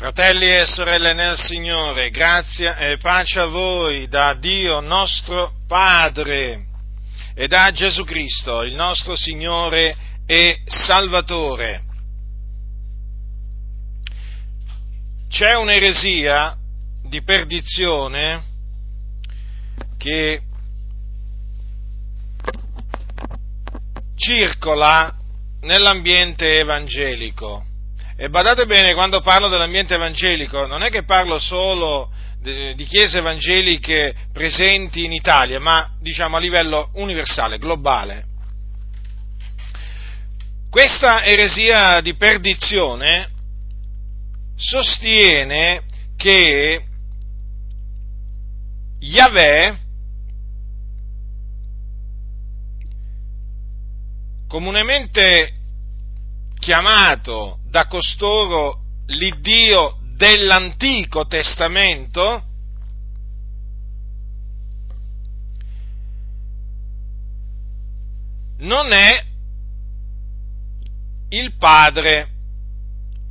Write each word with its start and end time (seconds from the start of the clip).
Fratelli 0.00 0.50
e 0.50 0.64
sorelle 0.64 1.12
nel 1.12 1.36
Signore, 1.36 2.08
grazia 2.08 2.78
e 2.78 2.96
pace 2.96 3.38
a 3.38 3.44
voi 3.44 4.08
da 4.08 4.32
Dio 4.32 4.80
nostro 4.80 5.52
Padre 5.68 6.64
e 7.34 7.46
da 7.46 7.70
Gesù 7.70 8.04
Cristo, 8.04 8.62
il 8.62 8.74
nostro 8.74 9.14
Signore 9.14 9.94
e 10.24 10.62
Salvatore. 10.64 11.82
C'è 15.28 15.54
un'eresia 15.56 16.56
di 17.02 17.22
perdizione 17.22 18.42
che 19.98 20.40
circola 24.16 25.14
nell'ambiente 25.60 26.58
evangelico 26.58 27.66
e 28.22 28.28
badate 28.28 28.66
bene, 28.66 28.92
quando 28.92 29.22
parlo 29.22 29.48
dell'ambiente 29.48 29.94
evangelico, 29.94 30.66
non 30.66 30.82
è 30.82 30.90
che 30.90 31.04
parlo 31.04 31.38
solo 31.38 32.12
di 32.42 32.84
chiese 32.84 33.16
evangeliche 33.16 34.14
presenti 34.30 35.06
in 35.06 35.12
Italia, 35.12 35.58
ma 35.58 35.96
diciamo 35.98 36.36
a 36.36 36.38
livello 36.38 36.90
universale, 36.96 37.56
globale. 37.56 38.26
Questa 40.68 41.24
eresia 41.24 42.02
di 42.02 42.14
perdizione 42.14 43.30
sostiene 44.54 45.84
che 46.18 46.84
Yahweh 48.98 49.78
comunemente 54.46 55.54
chiamato 56.58 57.59
da 57.70 57.86
costoro 57.86 58.82
l'Iddio 59.06 59.98
dell'Antico 60.16 61.26
Testamento, 61.26 62.44
non 68.58 68.92
è 68.92 69.24
il 71.28 71.54
Padre 71.56 72.28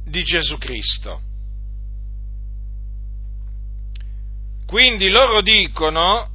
di 0.05 0.23
Gesù 0.23 0.57
Cristo. 0.57 1.21
Quindi 4.65 5.09
loro 5.09 5.41
dicono, 5.41 6.29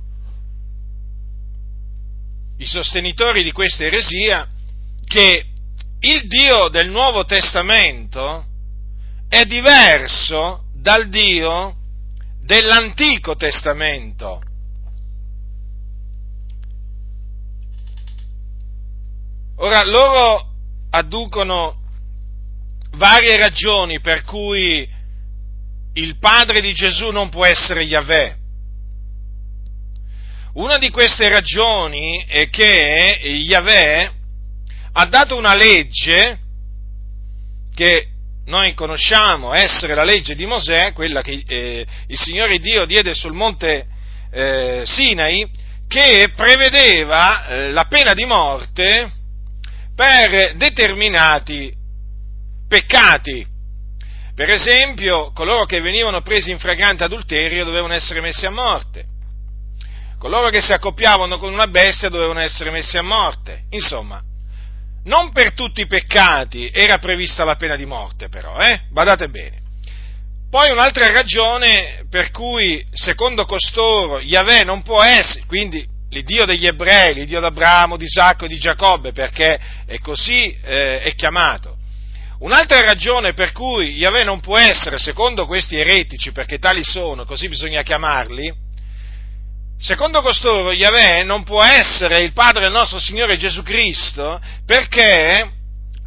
i 2.58 2.66
sostenitori 2.66 3.42
di 3.42 3.50
questa 3.52 3.84
eresia, 3.84 4.48
che 5.04 5.46
il 6.04 6.26
Dio 6.26 6.68
del 6.68 6.90
Nuovo 6.90 7.24
Testamento 7.24 8.44
è 9.26 9.44
diverso 9.46 10.64
dal 10.74 11.08
Dio 11.08 11.76
dell'Antico 12.42 13.36
Testamento. 13.36 14.42
Ora, 19.56 19.82
loro 19.84 20.46
adducono 20.90 21.80
varie 22.96 23.38
ragioni 23.38 23.98
per 24.00 24.24
cui 24.24 24.86
il 25.94 26.18
padre 26.18 26.60
di 26.60 26.74
Gesù 26.74 27.10
non 27.12 27.30
può 27.30 27.46
essere 27.46 27.82
Yahweh. 27.82 28.36
Una 30.54 30.76
di 30.76 30.90
queste 30.90 31.30
ragioni 31.30 32.22
è 32.28 32.50
che 32.50 33.20
Yahweh 33.22 34.13
ha 34.96 35.06
dato 35.06 35.36
una 35.36 35.54
legge 35.54 36.38
che 37.74 38.08
noi 38.46 38.74
conosciamo 38.74 39.52
essere 39.52 39.94
la 39.94 40.04
legge 40.04 40.36
di 40.36 40.46
Mosè, 40.46 40.92
quella 40.92 41.20
che 41.20 41.42
eh, 41.46 41.86
il 42.06 42.18
Signore 42.18 42.58
Dio 42.58 42.84
diede 42.84 43.14
sul 43.14 43.32
monte 43.32 43.86
eh, 44.30 44.82
Sinai, 44.84 45.50
che 45.88 46.30
prevedeva 46.36 47.46
eh, 47.46 47.72
la 47.72 47.84
pena 47.86 48.12
di 48.12 48.24
morte 48.24 49.10
per 49.96 50.54
determinati 50.56 51.72
peccati. 52.68 53.46
Per 54.34 54.50
esempio, 54.50 55.32
coloro 55.32 55.64
che 55.64 55.80
venivano 55.80 56.20
presi 56.22 56.50
in 56.50 56.58
fragante 56.58 57.04
adulterio 57.04 57.64
dovevano 57.64 57.94
essere 57.94 58.20
messi 58.20 58.46
a 58.46 58.50
morte. 58.50 59.06
Coloro 60.18 60.50
che 60.50 60.62
si 60.62 60.72
accoppiavano 60.72 61.38
con 61.38 61.52
una 61.52 61.66
bestia 61.66 62.08
dovevano 62.08 62.40
essere 62.40 62.70
messi 62.70 62.96
a 62.96 63.02
morte. 63.02 63.64
Insomma, 63.70 64.22
non 65.04 65.32
per 65.32 65.52
tutti 65.54 65.82
i 65.82 65.86
peccati 65.86 66.70
era 66.72 66.98
prevista 66.98 67.44
la 67.44 67.56
pena 67.56 67.76
di 67.76 67.86
morte, 67.86 68.28
però, 68.28 68.58
eh? 68.58 68.82
Badate 68.90 69.28
bene. 69.28 69.62
Poi 70.50 70.70
un'altra 70.70 71.10
ragione 71.10 72.06
per 72.08 72.30
cui, 72.30 72.86
secondo 72.92 73.44
costoro, 73.44 74.20
Yahweh 74.20 74.62
non 74.62 74.82
può 74.82 75.02
essere, 75.02 75.44
quindi 75.46 75.84
l'Iddio 76.10 76.44
degli 76.44 76.66
ebrei, 76.66 77.12
l'Iddio 77.12 77.40
d'Abramo, 77.40 77.96
di 77.96 78.04
Isacco 78.04 78.44
e 78.44 78.48
di 78.48 78.58
Giacobbe, 78.58 79.12
perché 79.12 79.58
è 79.84 79.98
così 79.98 80.56
eh, 80.62 81.00
è 81.00 81.14
chiamato. 81.14 81.76
Un'altra 82.38 82.80
ragione 82.82 83.32
per 83.32 83.52
cui 83.52 83.96
Yahweh 83.96 84.22
non 84.22 84.40
può 84.40 84.56
essere, 84.56 84.98
secondo 84.98 85.44
questi 85.44 85.76
eretici, 85.76 86.30
perché 86.30 86.58
tali 86.58 86.84
sono, 86.84 87.24
così 87.24 87.48
bisogna 87.48 87.82
chiamarli, 87.82 88.52
Secondo 89.78 90.22
costoro, 90.22 90.72
Yahweh 90.72 91.24
non 91.24 91.42
può 91.42 91.62
essere 91.62 92.18
il 92.18 92.32
Padre 92.32 92.62
del 92.62 92.72
nostro 92.72 92.98
Signore 92.98 93.36
Gesù 93.36 93.62
Cristo 93.62 94.40
perché 94.64 95.50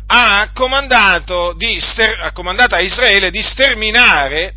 ha 0.08 0.52
comandato, 0.54 1.56
ster- 1.80 2.20
ha 2.22 2.32
comandato 2.32 2.76
a 2.76 2.80
Israele 2.80 3.30
di 3.30 3.42
sterminare 3.42 4.54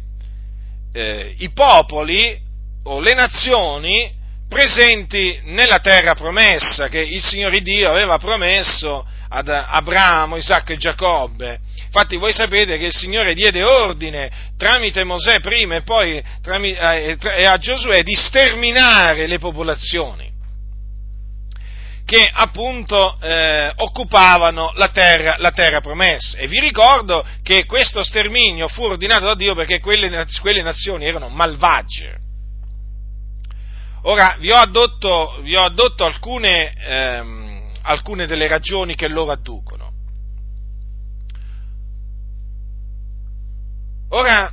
eh, 0.93 1.35
i 1.39 1.51
popoli 1.53 2.39
o 2.85 3.01
le 3.01 3.15
nazioni 3.15 4.19
presenti 4.49 5.41
nella 5.45 5.79
terra 5.79 6.15
promessa 6.15 6.89
che 6.89 7.01
il 7.01 7.23
Signore 7.23 7.61
Dio 7.61 7.91
aveva 7.91 8.19
promesso 8.19 9.07
ad 9.29 9.49
Abramo, 9.49 10.37
Isacco 10.37 10.73
e 10.73 10.77
Giacobbe. 10.77 11.61
Infatti 11.93 12.17
voi 12.19 12.33
sapete 12.33 12.79
che 12.79 12.87
il 12.87 12.95
Signore 12.95 13.35
diede 13.35 13.65
ordine 13.65 14.31
tramite 14.57 15.03
Mosè 15.03 15.41
prima 15.41 15.75
e 15.75 15.83
poi 15.83 16.23
eh, 16.23 17.45
a 17.45 17.59
Giosuè 17.59 18.05
di 18.05 18.15
sterminare 18.15 19.27
le 19.27 19.39
popolazioni 19.39 20.31
che 22.05 22.31
appunto 22.33 23.19
eh, 23.21 23.73
occupavano 23.75 24.73
la 24.75 24.89
terra, 24.91 25.37
la 25.39 25.51
terra, 25.51 25.81
promessa. 25.81 26.39
E 26.39 26.47
vi 26.47 26.61
ricordo 26.61 27.25
che 27.43 27.67
questo 27.67 28.03
sterminio 28.03 28.67
fu 28.69 28.83
ordinato 28.83 29.27
da 29.27 29.35
Dio 29.35 29.55
perché 29.55 29.81
quelle, 29.81 30.27
quelle 30.41 30.63
nazioni 30.63 31.07
erano 31.07 31.29
malvagie. 31.29 32.19
Ora 34.03 34.37
vi 34.39 34.51
ho 34.51 34.57
addotto, 34.57 35.39
vi 35.43 35.55
ho 35.55 35.63
addotto 35.63 36.05
alcune, 36.05 36.73
ehm, 36.75 37.73
alcune 37.83 38.27
delle 38.27 38.49
ragioni 38.49 38.97
che 38.97 39.07
loro 39.07 39.31
adducono. 39.31 39.70
Ora, 44.13 44.53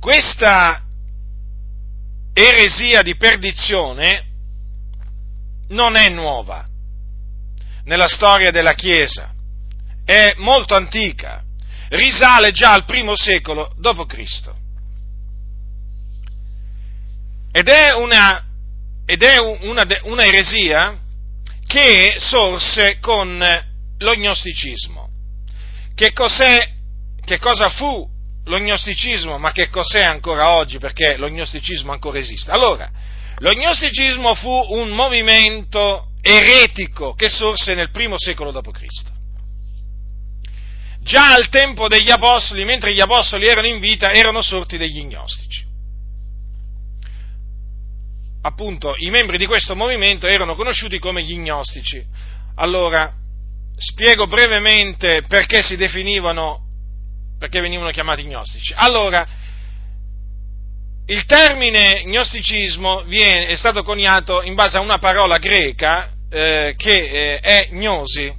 questa 0.00 0.82
eresia 2.32 3.02
di 3.02 3.16
perdizione 3.16 4.26
non 5.68 5.94
è 5.94 6.08
nuova 6.08 6.66
nella 7.84 8.08
storia 8.08 8.50
della 8.50 8.74
Chiesa, 8.74 9.32
è 10.04 10.34
molto 10.38 10.74
antica, 10.74 11.44
risale 11.90 12.50
già 12.50 12.72
al 12.72 12.84
primo 12.84 13.14
secolo 13.14 13.72
d.C. 13.76 14.50
Ed 17.52 17.68
è 17.68 17.94
una, 17.94 18.44
ed 19.06 19.22
è 19.22 19.38
una, 19.38 19.86
una 20.02 20.24
eresia 20.24 20.98
che 21.66 22.16
sorse 22.18 22.98
con 22.98 23.38
lo 23.98 24.14
gnosticismo. 24.14 25.08
Che 25.94 26.12
cos'è 26.12 26.78
che 27.24 27.38
cosa 27.38 27.68
fu 27.68 28.08
lo 28.44 28.58
gnosticismo, 28.58 29.38
ma 29.38 29.52
che 29.52 29.68
cos'è 29.68 30.02
ancora 30.02 30.50
oggi, 30.50 30.78
perché 30.78 31.16
lo 31.16 31.28
gnosticismo 31.28 31.92
ancora 31.92 32.18
esiste. 32.18 32.50
Allora, 32.50 32.90
lo 33.38 33.52
gnosticismo 33.52 34.34
fu 34.34 34.50
un 34.50 34.90
movimento 34.90 36.08
eretico 36.20 37.14
che 37.14 37.28
sorse 37.28 37.74
nel 37.74 37.90
primo 37.90 38.18
secolo 38.18 38.50
d.C. 38.50 39.18
Già 41.02 41.32
al 41.32 41.48
tempo 41.48 41.88
degli 41.88 42.10
apostoli, 42.10 42.64
mentre 42.64 42.92
gli 42.92 43.00
apostoli 43.00 43.46
erano 43.46 43.66
in 43.66 43.80
vita, 43.80 44.12
erano 44.12 44.42
sorti 44.42 44.76
degli 44.76 45.02
gnostici. 45.04 45.64
Appunto, 48.42 48.94
i 48.96 49.10
membri 49.10 49.38
di 49.38 49.46
questo 49.46 49.76
movimento 49.76 50.26
erano 50.26 50.54
conosciuti 50.54 50.98
come 50.98 51.22
gli 51.22 51.38
gnostici. 51.38 52.04
Allora, 52.56 53.12
spiego 53.76 54.26
brevemente 54.26 55.24
perché 55.26 55.62
si 55.62 55.76
definivano 55.76 56.68
perché 57.40 57.62
venivano 57.62 57.90
chiamati 57.90 58.22
gnostici. 58.26 58.74
Allora, 58.76 59.26
il 61.06 61.24
termine 61.24 62.02
gnosticismo 62.04 63.04
viene, 63.04 63.46
è 63.46 63.56
stato 63.56 63.82
coniato 63.82 64.42
in 64.42 64.54
base 64.54 64.76
a 64.76 64.80
una 64.80 64.98
parola 64.98 65.38
greca 65.38 66.10
eh, 66.28 66.74
che 66.76 66.92
eh, 66.92 67.40
è 67.40 67.68
gnosi, 67.72 68.30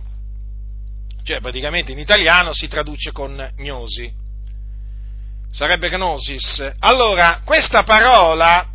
cioè 1.23 1.41
praticamente 1.41 1.91
in 1.91 1.97
italiano 1.97 2.53
si 2.53 2.67
traduce 2.67 3.11
con 3.11 3.53
gnosi, 3.57 4.13
sarebbe 5.49 5.89
gnosis. 5.89 6.71
Allora, 6.77 7.41
questa 7.43 7.81
parola, 7.81 8.67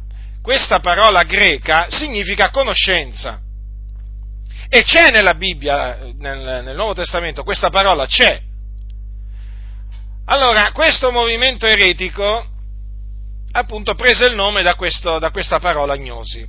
questa 0.42 0.80
parola 0.80 1.22
greca 1.22 1.86
significa 1.88 2.50
conoscenza. 2.50 3.40
E 4.68 4.82
c'è 4.82 5.12
nella 5.12 5.34
Bibbia, 5.34 5.98
nel, 6.16 6.64
nel 6.64 6.74
Nuovo 6.74 6.94
Testamento, 6.94 7.44
questa 7.44 7.70
parola 7.70 8.06
c'è. 8.06 8.45
Allora, 10.28 10.72
questo 10.72 11.12
movimento 11.12 11.66
eretico, 11.66 12.44
appunto, 13.52 13.94
prese 13.94 14.26
il 14.26 14.34
nome 14.34 14.62
da, 14.62 14.74
questo, 14.74 15.20
da 15.20 15.30
questa 15.30 15.60
parola 15.60 15.96
gnosi. 15.96 16.44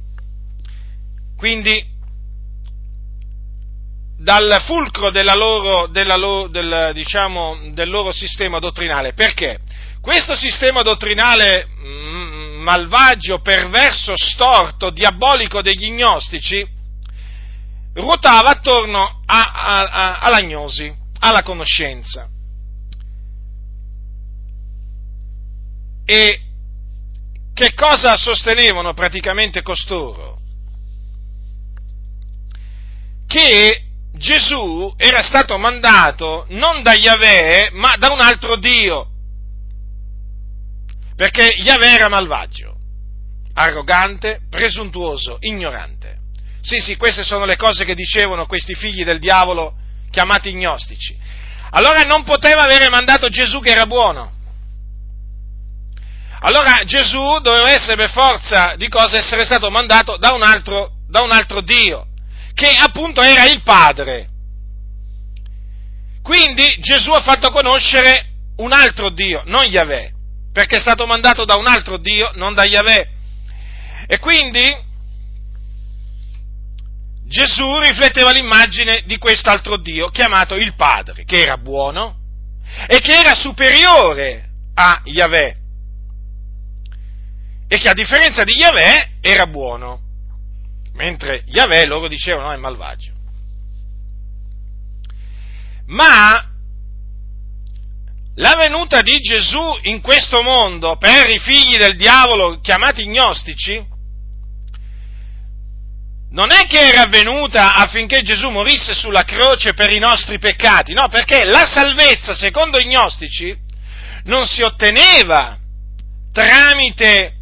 Quindi, 1.37 1.85
dal 4.17 4.63
fulcro 4.65 5.11
della 5.11 5.35
loro, 5.35 5.85
della 5.87 6.15
loro, 6.15 6.47
del, 6.47 6.89
diciamo, 6.93 7.69
del 7.73 7.87
loro 7.89 8.11
sistema 8.11 8.57
dottrinale. 8.57 9.13
Perché? 9.13 9.59
Questo 10.01 10.35
sistema 10.35 10.81
dottrinale 10.81 11.67
mm, 11.79 12.61
malvagio, 12.61 13.41
perverso, 13.41 14.13
storto, 14.15 14.89
diabolico 14.89 15.61
degli 15.61 15.91
gnostici 15.91 16.67
ruotava 17.93 18.49
attorno 18.49 19.21
a, 19.23 19.51
a, 19.51 19.83
a, 19.83 20.19
alla 20.19 20.41
gnosi, 20.41 20.91
alla 21.19 21.43
conoscenza. 21.43 22.27
E 26.09 26.39
che 27.53 27.73
cosa 27.73 28.15
sostenevano 28.15 28.93
praticamente 28.93 29.61
costoro? 29.61 30.39
Che 33.27 33.81
Gesù 34.13 34.93
era 34.95 35.21
stato 35.21 35.57
mandato 35.57 36.45
non 36.49 36.81
da 36.81 36.93
Yahweh, 36.93 37.71
ma 37.73 37.95
da 37.97 38.13
un 38.13 38.21
altro 38.21 38.55
Dio. 38.55 39.09
Perché 41.13 41.43
Yahweh 41.57 41.95
era 41.95 42.07
malvagio, 42.07 42.77
arrogante, 43.53 44.43
presuntuoso, 44.49 45.37
ignorante. 45.41 46.19
Sì, 46.61 46.79
sì, 46.79 46.95
queste 46.95 47.25
sono 47.25 47.43
le 47.43 47.57
cose 47.57 47.83
che 47.83 47.95
dicevano 47.95 48.45
questi 48.45 48.75
figli 48.75 49.03
del 49.03 49.19
diavolo 49.19 49.75
chiamati 50.09 50.53
gnostici. 50.53 51.17
Allora 51.71 52.03
non 52.03 52.23
poteva 52.23 52.63
avere 52.63 52.87
mandato 52.87 53.27
Gesù 53.27 53.59
che 53.59 53.71
era 53.71 53.85
buono. 53.85 54.35
Allora 56.39 56.83
Gesù 56.85 57.39
doveva 57.41 57.71
essere 57.71 57.95
per 57.95 58.11
forza 58.11 58.75
di 58.77 58.87
cose 58.89 59.17
essere 59.17 59.43
stato 59.43 59.69
mandato 59.69 60.17
da 60.17 60.33
un 60.33 60.43
altro, 60.43 60.91
da 61.07 61.21
un 61.21 61.31
altro 61.31 61.61
Dio, 61.61 62.07
che 62.53 62.69
appunto 62.69 63.21
era 63.21 63.45
il 63.45 63.63
Padre. 63.63 64.29
Quindi 66.21 66.77
Gesù 66.79 67.11
ha 67.11 67.21
fatto 67.21 67.51
conoscere 67.51 68.25
un 68.57 68.71
altro 68.71 69.09
Dio, 69.09 69.41
non 69.45 69.63
Yahweh 69.63 70.15
perché 70.57 70.77
è 70.77 70.79
stato 70.79 71.05
mandato 71.05 71.45
da 71.45 71.55
un 71.55 71.67
altro 71.67 71.97
Dio, 71.97 72.31
non 72.33 72.55
da 72.55 72.63
Yahweh. 72.63 73.07
E 74.07 74.17
quindi 74.17 74.75
Gesù 77.27 77.77
rifletteva 77.77 78.31
l'immagine 78.31 79.03
di 79.05 79.19
quest'altro 79.19 79.77
Dio 79.77 80.09
chiamato 80.09 80.55
il 80.55 80.73
Padre, 80.73 81.25
che 81.25 81.41
era 81.41 81.57
buono 81.57 82.15
e 82.87 82.99
che 83.01 83.19
era 83.19 83.35
superiore 83.35 84.49
a 84.73 84.99
Yahweh 85.03 85.57
e 87.67 87.77
che 87.77 87.89
a 87.89 87.93
differenza 87.93 88.43
di 88.43 88.53
Yahweh 88.53 89.17
era 89.21 89.47
buono, 89.47 90.01
mentre 90.93 91.43
Yahweh 91.45 91.85
loro 91.85 92.07
dicevano 92.07 92.51
è 92.51 92.57
malvagio. 92.57 93.11
Ma 95.87 96.51
la 98.35 98.55
venuta 98.55 99.01
di 99.01 99.19
Gesù 99.19 99.79
in 99.83 100.01
questo 100.01 100.41
mondo 100.41 100.97
per 100.97 101.29
i 101.29 101.39
figli 101.39 101.77
del 101.77 101.95
diavolo 101.95 102.59
chiamati 102.59 103.07
gnostici 103.07 103.95
non 106.29 106.51
è 106.51 106.67
che 106.67 106.79
era 106.79 107.03
avvenuta 107.03 107.75
affinché 107.75 108.21
Gesù 108.21 108.49
morisse 108.49 108.93
sulla 108.93 109.23
croce 109.23 109.73
per 109.73 109.91
i 109.91 109.97
nostri 109.97 110.37
peccati, 110.39 110.93
no, 110.93 111.07
perché 111.07 111.45
la 111.45 111.65
salvezza, 111.65 112.35
secondo 112.35 112.77
i 112.77 112.85
gnostici, 112.85 113.57
non 114.25 114.45
si 114.45 114.61
otteneva 114.61 115.57
tramite 116.31 117.36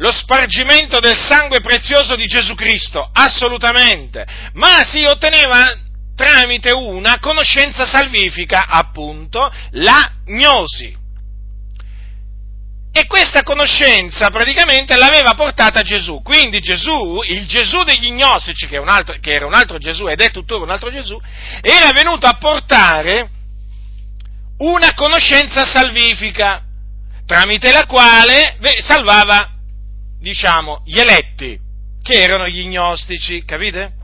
lo 0.00 0.12
spargimento 0.12 0.98
del 0.98 1.16
sangue 1.16 1.60
prezioso 1.60 2.16
di 2.16 2.26
Gesù 2.26 2.54
Cristo, 2.54 3.08
assolutamente, 3.12 4.26
ma 4.54 4.82
si 4.84 5.04
otteneva 5.04 5.62
tramite 6.16 6.72
una 6.72 7.18
conoscenza 7.18 7.86
salvifica, 7.86 8.66
appunto, 8.66 9.50
la 9.72 10.12
gnosi. 10.26 10.96
E 12.92 13.06
questa 13.06 13.42
conoscenza 13.42 14.30
praticamente 14.30 14.96
l'aveva 14.96 15.34
portata 15.34 15.82
Gesù. 15.82 16.22
Quindi 16.22 16.60
Gesù, 16.60 17.20
il 17.24 17.46
Gesù 17.46 17.84
degli 17.84 18.10
gnostici, 18.10 18.66
che, 18.66 18.78
altro, 18.78 19.16
che 19.20 19.32
era 19.32 19.46
un 19.46 19.54
altro 19.54 19.78
Gesù 19.78 20.08
ed 20.08 20.20
è 20.20 20.30
tuttora 20.30 20.64
un 20.64 20.70
altro 20.70 20.90
Gesù, 20.90 21.18
era 21.60 21.92
venuto 21.92 22.26
a 22.26 22.36
portare 22.36 23.28
una 24.58 24.92
conoscenza 24.94 25.64
salvifica, 25.64 26.62
tramite 27.26 27.70
la 27.70 27.86
quale 27.86 28.58
salvava, 28.80 29.59
diciamo, 30.20 30.82
gli 30.84 30.98
eletti, 30.98 31.58
che 32.02 32.22
erano 32.22 32.48
gli 32.48 32.66
gnostici, 32.66 33.44
capite? 33.44 33.98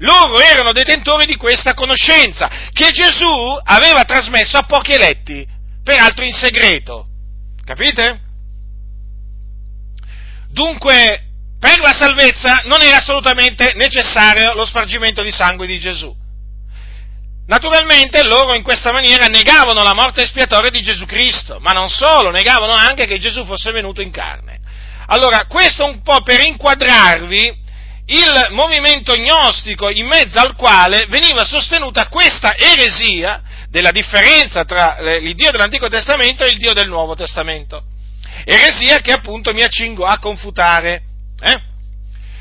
loro 0.00 0.40
erano 0.40 0.72
detentori 0.72 1.26
di 1.26 1.36
questa 1.36 1.74
conoscenza 1.74 2.50
che 2.72 2.90
Gesù 2.90 3.58
aveva 3.64 4.02
trasmesso 4.02 4.58
a 4.58 4.64
pochi 4.64 4.92
eletti, 4.92 5.46
peraltro 5.82 6.24
in 6.24 6.32
segreto. 6.32 7.06
Capite? 7.64 8.20
Dunque, 10.50 11.22
per 11.58 11.80
la 11.80 11.92
salvezza 11.92 12.62
non 12.64 12.82
era 12.82 12.98
assolutamente 12.98 13.72
necessario 13.74 14.54
lo 14.54 14.64
spargimento 14.64 15.22
di 15.22 15.32
sangue 15.32 15.66
di 15.66 15.78
Gesù. 15.78 16.14
Naturalmente 17.46 18.24
loro 18.24 18.54
in 18.54 18.62
questa 18.62 18.90
maniera 18.90 19.26
negavano 19.26 19.82
la 19.82 19.94
morte 19.94 20.22
espiatoria 20.22 20.70
di 20.70 20.82
Gesù 20.82 21.06
Cristo, 21.06 21.58
ma 21.60 21.72
non 21.72 21.88
solo, 21.88 22.30
negavano 22.30 22.72
anche 22.72 23.06
che 23.06 23.18
Gesù 23.18 23.44
fosse 23.44 23.70
venuto 23.70 24.00
in 24.00 24.10
carne. 24.10 24.55
Allora, 25.06 25.46
questo 25.46 25.84
un 25.84 26.02
po' 26.02 26.22
per 26.22 26.40
inquadrarvi 26.44 27.64
il 28.08 28.48
movimento 28.50 29.14
gnostico 29.14 29.90
in 29.90 30.06
mezzo 30.06 30.38
al 30.38 30.54
quale 30.54 31.06
veniva 31.08 31.44
sostenuta 31.44 32.08
questa 32.08 32.54
eresia 32.56 33.42
della 33.68 33.90
differenza 33.90 34.64
tra 34.64 34.98
il 35.18 35.34
Dio 35.34 35.50
dell'Antico 35.50 35.88
Testamento 35.88 36.44
e 36.44 36.50
il 36.50 36.58
Dio 36.58 36.72
del 36.72 36.88
Nuovo 36.88 37.14
Testamento. 37.14 37.82
Eresia 38.44 39.00
che 39.00 39.12
appunto 39.12 39.52
mi 39.52 39.62
accingo 39.62 40.04
a 40.04 40.18
confutare. 40.18 41.02
Eh? 41.40 41.60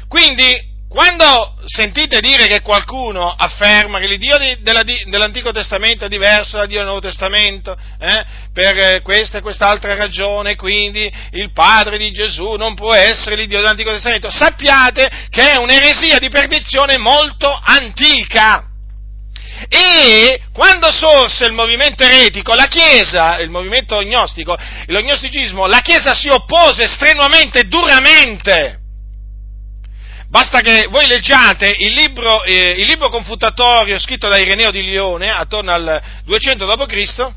Quindi 0.07 0.73
quando 0.95 1.55
sentite 1.65 2.21
dire 2.21 2.47
che 2.47 2.61
qualcuno 2.61 3.29
afferma 3.29 3.99
che 3.99 4.07
l'Iddio 4.07 4.37
dell'Antico 4.61 5.51
Testamento 5.51 6.05
è 6.05 6.07
diverso 6.07 6.55
dal 6.55 6.67
Dio 6.67 6.77
del 6.77 6.85
Nuovo 6.85 7.01
Testamento, 7.01 7.75
eh, 7.99 8.23
per 8.53 9.01
questa 9.01 9.39
e 9.39 9.41
quest'altra 9.41 9.93
ragione, 9.95 10.55
quindi 10.55 11.11
il 11.31 11.51
Padre 11.51 11.97
di 11.97 12.11
Gesù 12.11 12.53
non 12.53 12.75
può 12.75 12.93
essere 12.93 13.35
l'Iddio 13.35 13.57
dell'Antico 13.57 13.91
Testamento, 13.91 14.29
sappiate 14.29 15.27
che 15.29 15.51
è 15.51 15.57
un'eresia 15.57 16.17
di 16.17 16.29
perdizione 16.29 16.97
molto 16.97 17.51
antica. 17.61 18.65
E 19.67 20.43
quando 20.53 20.93
sorse 20.93 21.43
il 21.43 21.51
movimento 21.51 22.05
eretico, 22.05 22.53
la 22.53 22.67
Chiesa, 22.67 23.39
il 23.39 23.49
movimento 23.49 24.01
gnostico, 24.01 24.57
lo 24.85 25.01
gnosticismo, 25.01 25.67
la 25.67 25.81
Chiesa 25.81 26.13
si 26.13 26.29
oppose 26.29 26.87
strenuamente 26.87 27.67
duramente 27.67 28.79
Basta 30.35 30.59
che 30.59 30.87
voi 30.89 31.07
leggiate 31.07 31.73
il 31.79 31.93
libro, 31.93 32.43
eh, 32.43 32.75
il 32.77 32.87
libro 32.87 33.09
confutatorio 33.09 33.97
scritto 33.97 34.27
da 34.27 34.37
Ireneo 34.37 34.69
di 34.69 34.83
Lione, 34.83 35.29
attorno 35.29 35.71
al 35.71 36.01
200 36.25 36.65
d.C., 36.65 37.27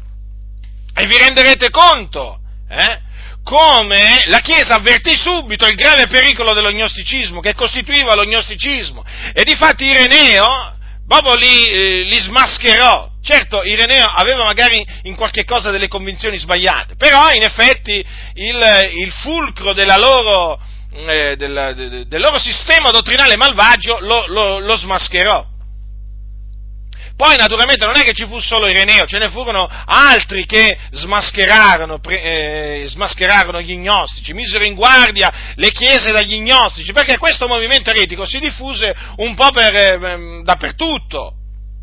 e 0.97 1.07
vi 1.07 1.17
renderete 1.17 1.71
conto 1.71 2.41
eh, 2.69 3.01
come 3.45 4.25
la 4.27 4.41
Chiesa 4.41 4.75
avvertì 4.75 5.17
subito 5.17 5.65
il 5.69 5.77
grave 5.77 6.09
pericolo 6.09 6.55
dello 6.55 6.73
gnosticismo, 6.73 7.39
che 7.39 7.55
costituiva 7.55 8.17
lo 8.17 8.25
gnosticismo, 8.25 9.05
e 9.33 9.45
difatti 9.45 9.85
Ireneo 9.85 10.75
proprio 11.07 11.37
li, 11.37 11.67
eh, 11.67 12.03
li 12.03 12.19
smascherò. 12.19 13.11
Certo, 13.23 13.63
Ireneo 13.63 14.07
aveva 14.07 14.43
magari 14.43 14.85
in 15.03 15.15
qualche 15.15 15.45
cosa 15.45 15.71
delle 15.71 15.87
convinzioni 15.87 16.37
sbagliate, 16.37 16.97
però 16.97 17.31
in 17.31 17.45
effetti 17.45 18.05
il, 18.35 18.91
il 18.97 19.13
fulcro 19.13 19.73
della 19.73 19.97
loro 19.97 20.59
eh, 20.93 21.37
del, 21.37 22.07
del, 22.09 22.21
loro 22.21 22.39
sistema 22.39 22.91
dottrinale 22.91 23.37
malvagio 23.37 23.99
lo, 24.01 24.27
lo, 24.27 24.59
lo, 24.59 24.77
smascherò. 24.77 25.47
Poi 27.17 27.37
naturalmente 27.37 27.85
non 27.85 27.97
è 27.97 28.03
che 28.03 28.13
ci 28.13 28.27
fu 28.27 28.39
solo 28.39 28.69
Ireneo, 28.69 29.05
ce 29.05 29.19
ne 29.19 29.29
furono 29.29 29.69
altri 29.69 30.47
che 30.47 30.79
smascherarono, 30.93 32.01
eh, 32.09 32.85
smascherarono 32.87 33.61
gli 33.61 33.77
gnostici, 33.77 34.33
misero 34.35 34.65
in 34.65 34.75
guardia 34.75 35.53
le 35.57 35.73
chiese 35.73 36.13
dagli 36.13 36.41
gnostici, 36.41 36.93
perché 36.93 37.19
questo 37.19 37.49
movimento 37.49 37.91
eretico 37.91 38.25
si 38.25 38.39
diffuse 38.39 38.95
un 39.17 39.35
po' 39.35 39.51
per, 39.51 39.75
eh, 39.75 40.43
dappertutto. 40.45 41.35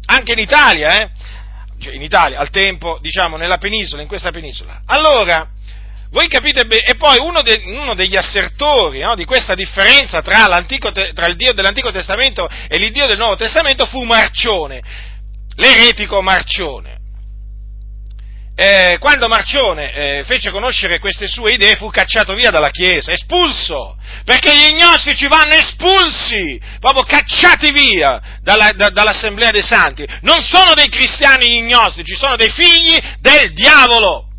anche 0.08 0.34
in 0.34 0.40
Italia, 0.40 1.02
eh? 1.02 1.10
Cioè, 1.82 1.94
in 1.94 2.02
Italia, 2.02 2.40
al 2.40 2.50
tempo, 2.50 3.00
diciamo, 3.02 3.38
nella 3.38 3.58
penisola, 3.58 4.02
in 4.02 4.08
questa 4.08 4.32
penisola. 4.32 4.84
Allora, 4.86 5.50
voi 6.16 6.30
capite 6.30 6.64
bene, 6.64 6.84
e 6.84 6.96
poi 6.96 7.20
uno, 7.20 7.42
de, 7.42 7.62
uno 7.66 7.94
degli 7.94 8.16
assertori 8.16 9.02
no, 9.02 9.16
di 9.16 9.26
questa 9.26 9.54
differenza 9.54 10.22
tra, 10.22 10.46
tra, 11.14 11.26
il 11.26 11.36
Dio 11.36 11.52
dell'Antico 11.52 11.92
Testamento 11.92 12.48
e 12.70 12.78
l'Iddio 12.78 13.06
del 13.06 13.18
Nuovo 13.18 13.36
Testamento 13.36 13.86
fu 13.86 14.02
Marcione, 14.04 14.82
l'eretico 15.56 16.22
Marcione. 16.22 17.00
Eh, 18.56 18.96
quando 19.02 19.28
Marcione 19.28 19.92
eh, 19.92 20.24
fece 20.24 20.52
conoscere 20.52 21.00
queste 21.00 21.28
sue 21.28 21.56
idee 21.56 21.76
fu 21.76 21.90
cacciato 21.90 22.34
via 22.34 22.50
dalla 22.50 22.70
Chiesa, 22.70 23.12
espulso, 23.12 23.98
perché 24.24 24.56
gli 24.56 24.74
gnostici 24.74 25.28
vanno 25.28 25.56
espulsi, 25.56 26.58
proprio 26.80 27.04
cacciati 27.04 27.72
via 27.74 28.22
dalla, 28.42 28.72
da, 28.72 28.88
dall'Assemblea 28.88 29.52
dei 29.52 29.64
Santi. 29.64 30.08
Non 30.22 30.40
sono 30.40 30.76
dei 30.76 30.88
cristiani 30.88 31.50
gli 31.50 31.64
gnostici, 31.64 32.16
sono 32.16 32.38
dei 32.38 32.52
figli 32.52 32.98
del 33.20 33.52
diavolo. 33.52 34.30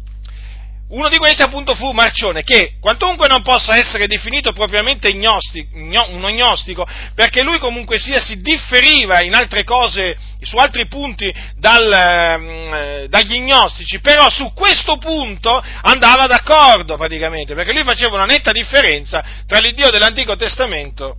Uno 0.88 1.08
di 1.08 1.16
questi 1.16 1.42
appunto 1.42 1.74
fu 1.74 1.90
Marcione, 1.90 2.44
che 2.44 2.74
quantunque 2.80 3.26
non 3.26 3.42
possa 3.42 3.76
essere 3.76 4.06
definito 4.06 4.52
propriamente 4.52 5.12
gnostico, 5.14 5.76
uno 5.76 6.28
gnostico, 6.28 6.86
perché 7.12 7.42
lui 7.42 7.58
comunque 7.58 7.98
sia 7.98 8.20
si 8.20 8.40
differiva 8.40 9.20
in 9.20 9.34
altre 9.34 9.64
cose, 9.64 10.16
su 10.42 10.56
altri 10.58 10.86
punti 10.86 11.34
dal, 11.56 11.92
eh, 11.92 13.06
dagli 13.08 13.40
gnostici, 13.40 13.98
però 13.98 14.30
su 14.30 14.52
questo 14.54 14.96
punto 14.98 15.60
andava 15.82 16.28
d'accordo 16.28 16.96
praticamente, 16.96 17.54
perché 17.54 17.72
lui 17.72 17.82
faceva 17.82 18.14
una 18.14 18.24
netta 18.24 18.52
differenza 18.52 19.24
tra 19.44 19.58
l'Iddio 19.58 19.90
dell'Antico 19.90 20.36
Testamento 20.36 21.16